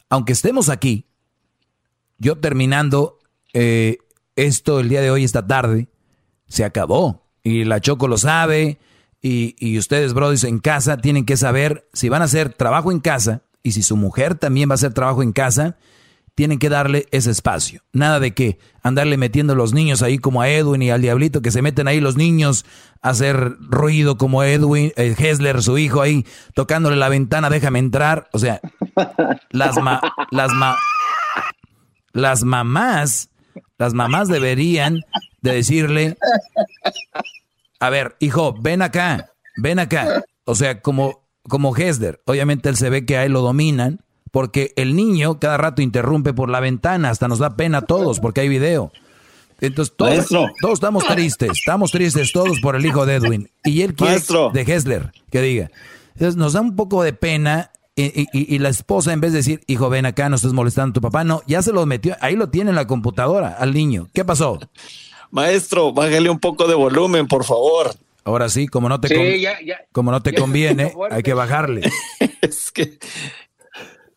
Aunque 0.09 0.33
estemos 0.33 0.69
aquí, 0.69 1.05
yo 2.17 2.37
terminando 2.37 3.19
eh, 3.53 3.97
esto 4.35 4.79
el 4.79 4.89
día 4.89 5.01
de 5.01 5.11
hoy, 5.11 5.23
esta 5.23 5.45
tarde, 5.45 5.89
se 6.47 6.63
acabó. 6.63 7.23
Y 7.43 7.63
la 7.65 7.81
Choco 7.81 8.07
lo 8.07 8.17
sabe. 8.17 8.79
Y, 9.21 9.55
y 9.57 9.77
ustedes, 9.77 10.13
brothers, 10.13 10.43
en 10.43 10.59
casa 10.59 10.97
tienen 10.97 11.25
que 11.25 11.37
saber 11.37 11.87
si 11.93 12.09
van 12.09 12.21
a 12.21 12.25
hacer 12.25 12.53
trabajo 12.53 12.91
en 12.91 12.99
casa 12.99 13.43
y 13.63 13.71
si 13.71 13.81
su 13.81 13.95
mujer 13.95 14.35
también 14.35 14.69
va 14.69 14.73
a 14.73 14.75
hacer 14.75 14.93
trabajo 14.93 15.23
en 15.23 15.31
casa, 15.31 15.77
tienen 16.35 16.57
que 16.59 16.69
darle 16.69 17.05
ese 17.11 17.29
espacio. 17.31 17.81
Nada 17.93 18.19
de 18.19 18.33
que 18.33 18.57
andarle 18.81 19.17
metiendo 19.17 19.53
los 19.55 19.73
niños 19.73 20.01
ahí 20.01 20.17
como 20.17 20.41
a 20.41 20.49
Edwin 20.49 20.81
y 20.81 20.89
al 20.89 21.01
Diablito, 21.01 21.41
que 21.41 21.51
se 21.51 21.61
meten 21.61 21.87
ahí 21.87 21.99
los 21.99 22.15
niños 22.17 22.65
a 23.01 23.09
hacer 23.09 23.55
ruido 23.59 24.17
como 24.17 24.43
Edwin, 24.43 24.91
eh, 24.95 25.15
Hessler, 25.17 25.61
su 25.61 25.77
hijo 25.77 26.01
ahí, 26.01 26.25
tocándole 26.55 26.95
la 26.95 27.09
ventana, 27.09 27.49
déjame 27.49 27.79
entrar. 27.79 28.29
O 28.33 28.39
sea, 28.39 28.61
las, 29.51 29.77
ma- 29.77 30.01
las, 30.31 30.51
ma- 30.53 30.77
las 32.13 32.43
mamás, 32.43 33.29
las 33.77 33.93
mamás 33.93 34.27
deberían 34.27 35.01
de 35.41 35.53
decirle, 35.55 36.17
a 37.79 37.89
ver, 37.89 38.15
hijo, 38.19 38.55
ven 38.59 38.81
acá, 38.81 39.31
ven 39.57 39.79
acá. 39.79 40.23
O 40.45 40.55
sea, 40.55 40.81
como, 40.81 41.27
como 41.47 41.75
Hesler, 41.75 42.21
obviamente 42.25 42.69
él 42.69 42.77
se 42.77 42.89
ve 42.89 43.05
que 43.05 43.17
a 43.17 43.25
él 43.25 43.33
lo 43.33 43.41
dominan, 43.41 43.99
porque 44.33 44.73
el 44.77 44.95
niño 44.95 45.39
cada 45.39 45.57
rato 45.57 45.83
interrumpe 45.83 46.33
por 46.33 46.49
la 46.49 46.59
ventana, 46.59 47.11
hasta 47.11 47.27
nos 47.27 47.37
da 47.37 47.55
pena 47.55 47.77
a 47.77 47.81
todos, 47.83 48.19
porque 48.19 48.41
hay 48.41 48.49
video. 48.49 48.91
Entonces 49.61 49.93
todos, 49.95 50.11
Maestro. 50.17 50.47
todos 50.59 50.73
estamos 50.73 51.05
tristes, 51.05 51.51
estamos 51.51 51.91
tristes 51.91 52.31
todos 52.33 52.59
por 52.59 52.75
el 52.75 52.83
hijo 52.83 53.05
de 53.05 53.13
Edwin. 53.13 53.51
Y 53.63 53.83
él 53.83 53.93
quiere 53.93 54.13
Maestro. 54.13 54.49
de 54.51 54.61
Hessler 54.61 55.11
que 55.29 55.39
diga. 55.41 55.69
Entonces 56.15 56.35
nos 56.35 56.53
da 56.53 56.61
un 56.61 56.75
poco 56.75 57.03
de 57.03 57.13
pena 57.13 57.69
y, 57.95 58.05
y- 58.05 58.27
y- 58.33 58.55
y 58.55 58.57
la 58.57 58.69
esposa 58.69 59.13
en 59.13 59.21
vez 59.21 59.33
de 59.33 59.37
decir, 59.37 59.61
hijo, 59.67 59.87
ven 59.89 60.07
acá, 60.07 60.27
no 60.29 60.35
estés 60.37 60.51
molestando 60.51 60.89
a 60.89 60.93
tu 60.95 61.01
papá, 61.01 61.23
no, 61.23 61.43
ya 61.45 61.61
se 61.61 61.71
lo 61.71 61.85
metió, 61.85 62.17
ahí 62.19 62.35
lo 62.35 62.49
tiene 62.49 62.71
en 62.71 62.75
la 62.75 62.87
computadora 62.87 63.49
al 63.59 63.71
niño. 63.71 64.07
¿Qué 64.15 64.25
pasó? 64.25 64.59
Maestro, 65.29 65.93
bájale 65.93 66.29
un 66.31 66.39
poco 66.39 66.67
de 66.67 66.73
volumen, 66.73 67.27
por 67.27 67.43
favor. 67.43 67.93
Ahora 68.25 68.47
sí, 68.49 68.67
como 68.67 68.87
no 68.89 68.99
te, 69.01 69.09
Sí, 69.09 69.15
con- 69.15 69.25
ya- 69.25 69.59
ya- 69.65 69.79
como 69.91 70.09
no 70.11 70.21
te 70.21 70.31
ya 70.31 70.39
conviene, 70.39 70.93
hay 71.11 71.23
que 71.23 71.33
bajarle. 71.33 71.81
es 72.41 72.71
que. 72.71 72.97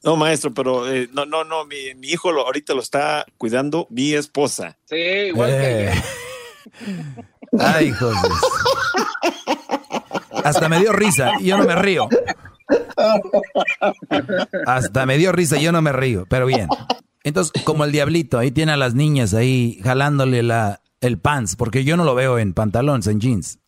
No, 0.06 0.14
maestro, 0.14 0.54
pero 0.54 0.88
eh, 0.88 1.08
no, 1.12 1.26
no, 1.26 1.42
no, 1.42 1.66
mi, 1.66 1.92
mi 1.96 2.10
hijo 2.10 2.30
lo, 2.30 2.46
ahorita 2.46 2.74
lo 2.74 2.80
está 2.80 3.26
cuidando 3.36 3.88
mi 3.90 4.12
esposa. 4.14 4.78
Sí, 4.84 4.94
igual 4.94 5.50
que 5.50 5.86
Eh. 5.86 6.02
Ay, 7.58 7.88
hijos. 7.88 8.14
Hasta 10.44 10.68
me 10.68 10.78
dio 10.78 10.92
risa 10.92 11.32
y 11.40 11.46
yo 11.46 11.58
no 11.58 11.64
me 11.64 11.74
río. 11.74 12.08
Hasta 14.66 15.06
me 15.06 15.18
dio 15.18 15.32
risa 15.32 15.58
y 15.58 15.64
yo 15.64 15.72
no 15.72 15.82
me 15.82 15.92
río, 15.92 16.24
pero 16.30 16.46
bien. 16.46 16.68
Entonces, 17.24 17.64
como 17.64 17.84
el 17.84 17.90
diablito, 17.90 18.38
ahí 18.38 18.52
tiene 18.52 18.70
a 18.70 18.76
las 18.76 18.94
niñas 18.94 19.34
ahí 19.34 19.80
jalándole 19.82 20.44
la, 20.44 20.82
el 21.00 21.18
pants, 21.18 21.56
porque 21.56 21.82
yo 21.82 21.96
no 21.96 22.04
lo 22.04 22.14
veo 22.14 22.38
en 22.38 22.54
pantalones, 22.54 23.08
en 23.08 23.18
jeans. 23.18 23.58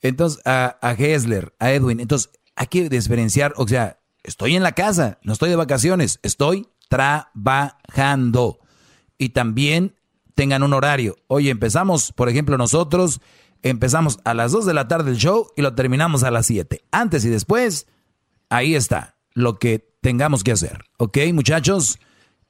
Entonces, 0.00 0.40
a, 0.46 0.78
a 0.80 0.92
Hessler, 0.92 1.52
a 1.58 1.72
Edwin, 1.72 2.00
entonces 2.00 2.30
hay 2.56 2.68
que 2.68 2.88
diferenciar, 2.88 3.52
o 3.58 3.68
sea, 3.68 3.98
estoy 4.24 4.56
en 4.56 4.62
la 4.62 4.72
casa, 4.72 5.18
no 5.22 5.32
estoy 5.32 5.50
de 5.50 5.56
vacaciones, 5.56 6.18
estoy 6.22 6.66
trabajando. 6.88 8.58
Y 9.16 9.28
también 9.28 9.94
tengan 10.34 10.62
un 10.62 10.72
horario. 10.72 11.16
Oye, 11.28 11.50
empezamos, 11.50 12.12
por 12.12 12.28
ejemplo, 12.28 12.58
nosotros 12.58 13.20
empezamos 13.62 14.18
a 14.24 14.34
las 14.34 14.52
2 14.52 14.66
de 14.66 14.74
la 14.74 14.88
tarde 14.88 15.12
el 15.12 15.16
show 15.16 15.48
y 15.56 15.62
lo 15.62 15.74
terminamos 15.74 16.24
a 16.24 16.30
las 16.30 16.46
7. 16.46 16.82
Antes 16.90 17.24
y 17.24 17.28
después, 17.28 17.86
ahí 18.48 18.74
está 18.74 19.16
lo 19.32 19.58
que 19.58 19.94
tengamos 20.00 20.42
que 20.42 20.52
hacer. 20.52 20.84
¿Ok, 20.98 21.18
muchachos? 21.32 21.98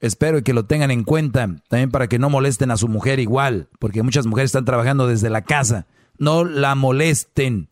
Espero 0.00 0.42
que 0.42 0.52
lo 0.52 0.66
tengan 0.66 0.90
en 0.90 1.04
cuenta 1.04 1.48
también 1.68 1.90
para 1.90 2.08
que 2.08 2.18
no 2.18 2.28
molesten 2.30 2.70
a 2.70 2.76
su 2.76 2.88
mujer 2.88 3.20
igual, 3.20 3.68
porque 3.78 4.02
muchas 4.02 4.26
mujeres 4.26 4.48
están 4.48 4.64
trabajando 4.64 5.06
desde 5.06 5.30
la 5.30 5.42
casa. 5.42 5.86
No 6.18 6.44
la 6.44 6.74
molesten. 6.74 7.68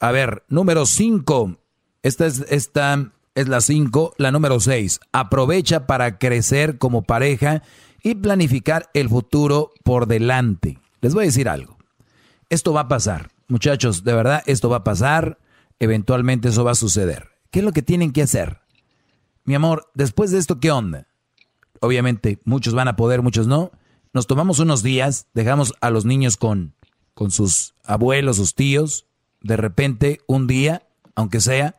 A 0.00 0.10
ver, 0.10 0.44
número 0.48 0.86
5. 0.86 1.56
Esta 2.02 2.26
es, 2.26 2.44
esta 2.50 3.12
es 3.36 3.48
la 3.48 3.60
5. 3.60 4.14
La 4.16 4.32
número 4.32 4.58
6. 4.58 4.98
Aprovecha 5.12 5.86
para 5.86 6.18
crecer 6.18 6.78
como 6.78 7.02
pareja 7.02 7.62
y 8.02 8.16
planificar 8.16 8.90
el 8.94 9.08
futuro 9.08 9.72
por 9.84 10.08
delante. 10.08 10.80
Les 11.02 11.14
voy 11.14 11.24
a 11.24 11.26
decir 11.26 11.48
algo. 11.48 11.76
Esto 12.48 12.72
va 12.72 12.80
a 12.82 12.88
pasar. 12.88 13.30
Muchachos, 13.46 14.02
de 14.02 14.14
verdad, 14.14 14.42
esto 14.46 14.68
va 14.68 14.78
a 14.78 14.84
pasar. 14.84 15.38
Eventualmente 15.78 16.48
eso 16.48 16.64
va 16.64 16.72
a 16.72 16.76
suceder. 16.76 17.28
¿Qué 17.50 17.60
es 17.60 17.64
lo 17.64 17.72
que 17.72 17.82
tienen 17.82 18.12
que 18.12 18.22
hacer? 18.22 18.60
Mi 19.44 19.54
amor, 19.54 19.90
después 19.94 20.30
de 20.30 20.38
esto, 20.38 20.58
¿qué 20.58 20.70
onda? 20.70 21.06
Obviamente, 21.80 22.40
muchos 22.44 22.74
van 22.74 22.88
a 22.88 22.96
poder, 22.96 23.20
muchos 23.20 23.46
no. 23.46 23.70
Nos 24.14 24.26
tomamos 24.26 24.60
unos 24.60 24.82
días, 24.82 25.26
dejamos 25.34 25.74
a 25.82 25.90
los 25.90 26.06
niños 26.06 26.38
con, 26.38 26.74
con 27.12 27.30
sus 27.30 27.74
abuelos, 27.84 28.36
sus 28.36 28.54
tíos, 28.54 29.06
de 29.42 29.58
repente, 29.58 30.20
un 30.26 30.46
día, 30.46 30.86
aunque 31.14 31.40
sea, 31.40 31.76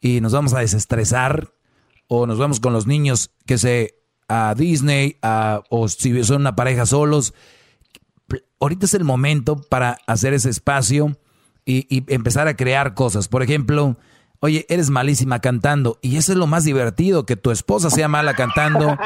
y 0.00 0.20
nos 0.20 0.32
vamos 0.32 0.54
a 0.54 0.60
desestresar, 0.60 1.52
o 2.08 2.26
nos 2.26 2.38
vamos 2.38 2.60
con 2.60 2.72
los 2.72 2.86
niños, 2.86 3.30
que 3.46 3.58
se 3.58 3.94
a 4.28 4.54
Disney, 4.56 5.16
a- 5.22 5.62
o 5.70 5.88
si 5.88 6.22
son 6.24 6.42
una 6.42 6.54
pareja 6.56 6.86
solos. 6.86 7.34
Ahorita 8.60 8.86
es 8.86 8.94
el 8.94 9.04
momento 9.04 9.56
para 9.60 9.98
hacer 10.06 10.34
ese 10.34 10.50
espacio 10.50 11.16
y, 11.64 12.04
empezar 12.12 12.46
a 12.48 12.56
crear 12.56 12.94
cosas. 12.94 13.28
Por 13.28 13.42
ejemplo, 13.42 13.96
oye, 14.40 14.66
eres 14.68 14.90
malísima 14.90 15.40
cantando, 15.40 15.98
y 16.02 16.16
eso 16.16 16.32
es 16.32 16.38
lo 16.38 16.46
más 16.46 16.64
divertido, 16.64 17.26
que 17.26 17.36
tu 17.36 17.50
esposa 17.50 17.90
sea 17.90 18.08
mala 18.08 18.34
cantando, 18.34 18.96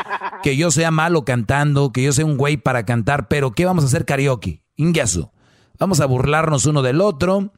que 0.42 0.56
yo 0.56 0.70
sea 0.70 0.90
malo 0.90 1.24
cantando, 1.24 1.90
que 1.92 2.02
yo 2.02 2.12
sea 2.12 2.24
un 2.26 2.36
güey 2.36 2.56
para 2.56 2.84
cantar, 2.84 3.28
pero 3.28 3.52
¿qué 3.52 3.64
vamos 3.64 3.84
a 3.84 3.86
hacer 3.86 4.04
karaoke? 4.04 4.62
Ingazo. 4.76 5.32
Vamos 5.78 6.00
a 6.00 6.06
burlarnos 6.06 6.66
uno 6.66 6.82
del 6.82 7.00
otro, 7.00 7.52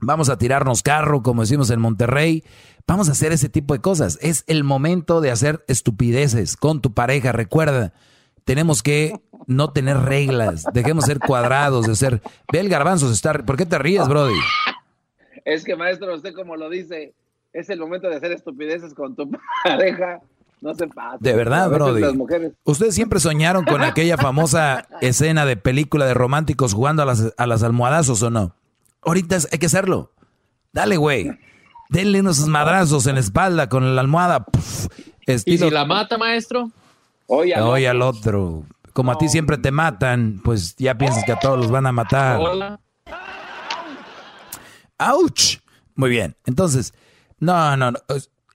vamos 0.00 0.28
a 0.28 0.38
tirarnos 0.38 0.82
carro, 0.82 1.22
como 1.22 1.42
decimos 1.42 1.70
en 1.70 1.80
Monterrey, 1.80 2.44
vamos 2.86 3.08
a 3.08 3.12
hacer 3.12 3.32
ese 3.32 3.48
tipo 3.48 3.74
de 3.74 3.80
cosas. 3.80 4.18
Es 4.20 4.44
el 4.46 4.64
momento 4.64 5.20
de 5.20 5.30
hacer 5.30 5.64
estupideces 5.68 6.56
con 6.56 6.80
tu 6.80 6.92
pareja, 6.92 7.32
recuerda. 7.32 7.92
Tenemos 8.44 8.82
que 8.82 9.20
no 9.46 9.72
tener 9.72 9.98
reglas, 9.98 10.64
dejemos 10.72 11.04
ser 11.04 11.20
cuadrados, 11.20 11.86
de 11.86 11.94
ser... 11.94 12.22
Ve 12.52 12.60
el 12.60 12.68
garbanzo, 12.68 13.08
se 13.08 13.14
está... 13.14 13.32
¿Por 13.34 13.56
qué 13.56 13.66
te 13.66 13.78
ríes, 13.78 14.08
Brody? 14.08 14.38
Es 15.44 15.64
que, 15.64 15.76
maestro, 15.76 16.14
usted 16.14 16.34
como 16.34 16.56
lo 16.56 16.68
dice, 16.68 17.14
es 17.52 17.70
el 17.70 17.78
momento 17.78 18.08
de 18.08 18.16
hacer 18.16 18.32
estupideces 18.32 18.94
con 18.94 19.14
tu 19.14 19.30
pareja. 19.64 20.20
No 20.60 20.74
se 20.74 20.86
pasa. 20.88 21.16
De 21.20 21.32
verdad, 21.32 21.70
Brody. 21.70 22.02
Ustedes 22.64 22.94
siempre 22.94 23.18
soñaron 23.18 23.64
con 23.64 23.82
aquella 23.82 24.18
famosa 24.18 24.86
escena 25.00 25.46
de 25.46 25.56
película 25.56 26.04
de 26.04 26.12
románticos 26.12 26.74
jugando 26.74 27.02
a 27.02 27.06
las, 27.06 27.32
a 27.36 27.46
las 27.46 27.62
almohadazos 27.62 28.22
o 28.22 28.30
no. 28.30 28.54
Ahorita 29.02 29.36
es- 29.36 29.48
hay 29.52 29.58
que 29.58 29.66
hacerlo. 29.66 30.12
Dale, 30.72 30.96
güey. 30.96 31.30
Denle 31.88 32.20
unos 32.20 32.46
madrazos 32.46 33.06
en 33.06 33.14
la 33.14 33.20
espalda 33.20 33.68
con 33.68 33.94
la 33.96 34.00
almohada. 34.00 34.44
Puf, 34.44 34.86
¿Y 35.26 35.58
si 35.58 35.70
la 35.70 35.84
mata, 35.84 36.18
maestro? 36.18 36.70
Oye, 37.26 37.58
Oye 37.60 37.88
al 37.88 38.02
otro. 38.02 38.64
Como 38.92 39.12
a 39.12 39.18
ti 39.18 39.28
siempre 39.28 39.56
te 39.58 39.70
matan, 39.70 40.40
pues 40.44 40.74
ya 40.76 40.96
piensas 40.98 41.24
que 41.24 41.32
a 41.32 41.38
todos 41.38 41.58
los 41.58 41.70
van 41.70 41.86
a 41.86 41.92
matar. 41.92 42.38
Hola. 42.40 42.80
¡Auch! 44.98 45.58
Muy 45.94 46.10
bien. 46.10 46.36
Entonces, 46.46 46.92
no, 47.38 47.76
no, 47.76 47.92
no. 47.92 47.98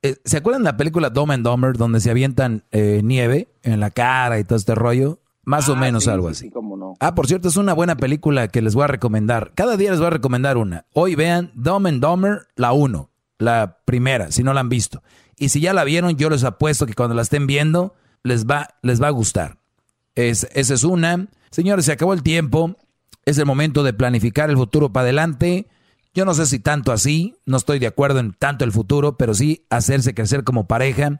Eh, 0.02 0.18
¿Se 0.24 0.38
acuerdan 0.38 0.64
de 0.64 0.72
la 0.72 0.78
película 0.78 1.10
Dumb 1.10 1.32
and 1.32 1.44
Dumber 1.46 1.76
donde 1.78 2.00
se 2.00 2.12
avientan 2.12 2.64
eh, 2.72 3.02
nieve 3.04 3.48
en 3.64 3.80
la 3.80 3.90
cara 3.90 4.40
y 4.40 4.44
todo 4.44 4.58
este 4.58 4.76
rollo? 4.76 5.20
Más 5.46 5.70
o 5.70 5.76
menos 5.76 6.06
sí, 6.06 6.10
algo 6.10 6.28
sí, 6.30 6.32
así. 6.32 6.46
sí, 6.46 6.52
cómo 6.52 6.76
no. 6.76 6.96
Ah, 7.00 7.16
por 7.16 7.28
cierto, 7.28 7.48
es 7.48 7.56
una 7.58 7.74
buena 7.74 7.98
película 7.98 8.48
que 8.48 8.62
les 8.62 8.76
voy 8.76 8.84
a 8.84 8.88
recomendar. 8.88 9.52
Cada 9.56 9.78
día 9.78 9.92
les 9.92 10.00
voy 10.00 10.08
a 10.08 10.12
recomendar 10.12 10.58
una. 10.58 10.86
Hoy 10.94 11.16
vean 11.16 11.52
Dumb 11.54 11.88
and 11.88 12.02
Dumber, 12.02 12.48
la 12.56 12.74
1, 12.74 13.10
la 13.38 13.80
primera, 13.86 14.32
si 14.32 14.44
no 14.44 14.54
la 14.54 14.62
han 14.62 14.70
visto. 14.70 15.04
Y 15.38 15.50
si 15.50 15.60
ya 15.60 15.74
la 15.74 15.84
vieron, 15.84 16.16
yo 16.18 16.30
les 16.30 16.44
apuesto 16.44 16.86
que 16.86 16.94
cuando 16.94 17.16
la 17.16 17.22
estén 17.22 17.46
viendo, 17.48 17.94
les 18.24 18.46
va, 18.46 18.70
les 18.82 19.02
va 19.02 19.08
a 19.08 19.12
gustar. 19.12 19.60
Es, 20.16 20.48
esa 20.54 20.74
es 20.74 20.84
una. 20.84 21.28
Señores, 21.52 21.86
se 21.86 21.92
acabó 21.92 22.14
el 22.14 22.24
tiempo. 22.24 22.76
es 23.26 23.38
el 23.38 23.46
momento 23.46 23.84
de 23.84 23.94
planificar 23.94 24.50
el 24.50 24.58
futuro 24.58 24.92
para 24.92 25.04
adelante. 25.04 25.68
Yo 26.14 26.24
no 26.24 26.34
sé 26.34 26.46
si 26.46 26.60
tanto 26.60 26.94
así, 26.94 27.36
no 27.46 27.58
estoy 27.58 27.78
de 27.80 27.88
acuerdo 27.88 28.20
en 28.20 28.34
tanto 28.34 28.64
el 28.64 28.72
futuro, 28.72 29.18
pero 29.18 29.34
sí 29.34 29.66
hacerse 29.70 30.14
crecer 30.14 30.46
como 30.46 30.66
pareja 30.66 31.20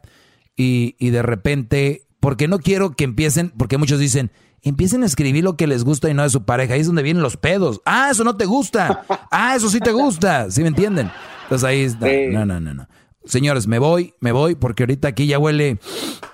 y, 0.56 0.96
y 0.98 1.10
de 1.10 1.20
repente, 1.20 2.05
porque 2.20 2.48
no 2.48 2.58
quiero 2.58 2.92
que 2.92 3.04
empiecen, 3.04 3.50
porque 3.50 3.78
muchos 3.78 3.98
dicen, 3.98 4.30
empiecen 4.62 5.02
a 5.02 5.06
escribir 5.06 5.44
lo 5.44 5.56
que 5.56 5.66
les 5.66 5.84
gusta 5.84 6.08
y 6.10 6.14
no 6.14 6.22
de 6.22 6.30
su 6.30 6.44
pareja. 6.44 6.74
Ahí 6.74 6.80
es 6.80 6.86
donde 6.86 7.02
vienen 7.02 7.22
los 7.22 7.36
pedos. 7.36 7.80
Ah, 7.84 8.08
eso 8.10 8.24
no 8.24 8.36
te 8.36 8.46
gusta. 8.46 9.04
Ah, 9.30 9.54
eso 9.56 9.68
sí 9.68 9.80
te 9.80 9.92
gusta. 9.92 10.50
¿Sí 10.50 10.62
me 10.62 10.68
entienden? 10.68 11.10
Entonces 11.44 11.64
ahí 11.64 11.82
está. 11.82 12.06
No, 12.30 12.44
no, 12.46 12.60
no, 12.60 12.74
no. 12.74 12.88
Señores, 13.24 13.66
me 13.66 13.78
voy, 13.78 14.14
me 14.20 14.32
voy, 14.32 14.54
porque 14.54 14.84
ahorita 14.84 15.08
aquí 15.08 15.26
ya 15.26 15.38
huele 15.38 15.78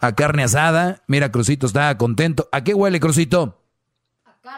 a 0.01 0.13
carne 0.15 0.45
asada. 0.45 1.03
Mira, 1.07 1.33
Crucito 1.33 1.67
está 1.67 1.97
contento. 1.97 2.49
¿A 2.53 2.65
qué 2.65 2.75
huele, 2.75 3.01
Crucito? 3.01 3.63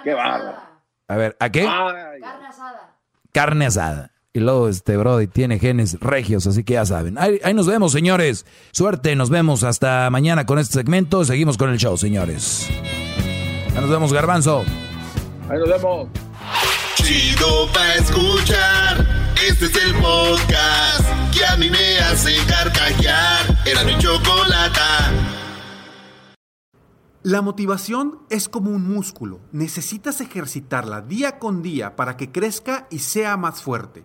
Qué 0.02 0.14
bárbaro. 0.14 0.59
A 1.06 1.16
ver, 1.16 1.36
¿a 1.38 1.51
qué? 1.51 1.64
Carne 1.64 2.46
asada. 2.48 2.96
Carne 3.32 3.66
asada. 3.66 4.10
Y 4.36 4.40
luego 4.40 4.69
este 4.69 4.97
Brody 4.97 5.28
tiene 5.28 5.61
genes 5.61 6.01
regios, 6.01 6.48
así 6.48 6.65
que 6.65 6.73
ya 6.73 6.85
saben. 6.85 7.16
Ahí, 7.19 7.39
ahí 7.44 7.55
nos 7.55 7.69
vemos, 7.69 7.93
señores. 7.93 8.44
Suerte, 8.73 9.15
nos 9.15 9.31
vemos 9.31 9.62
hasta 9.62 10.11
mañana 10.11 10.44
con 10.44 10.59
este 10.59 10.74
segmento. 10.74 11.24
Seguimos 11.24 11.56
con 11.56 11.70
el 11.70 11.78
show, 11.78 11.97
señores. 11.97 12.69
Ahí 13.77 13.81
nos 13.81 13.89
vemos, 13.89 14.12
Garbanzo. 14.12 14.65
Ahí 15.48 15.59
nos 15.61 15.69
vemos. 15.69 16.09
Chido 16.97 17.69
pa' 17.73 17.94
escuchar. 17.94 19.06
Este 19.48 19.66
es 19.66 19.85
el 19.85 19.94
podcast 20.02 21.06
que 21.32 21.47
a 21.47 21.56
mí 21.56 21.70
me 21.70 21.98
hace 22.01 22.35
carcajear. 22.48 23.62
Era 23.65 23.85
mi 23.85 23.97
chocolata. 23.98 25.12
La 27.23 27.40
motivación 27.40 28.19
es 28.28 28.51
como 28.51 28.70
un 28.70 28.86
músculo. 28.93 29.40
Necesitas 29.51 30.20
ejercitarla 30.20 31.01
día 31.01 31.39
con 31.39 31.62
día 31.62 31.97
para 31.97 32.16
que 32.19 32.31
crezca 32.31 32.86
y 32.90 32.98
sea 32.98 33.39
más 33.39 33.62
fuerte. 33.62 34.05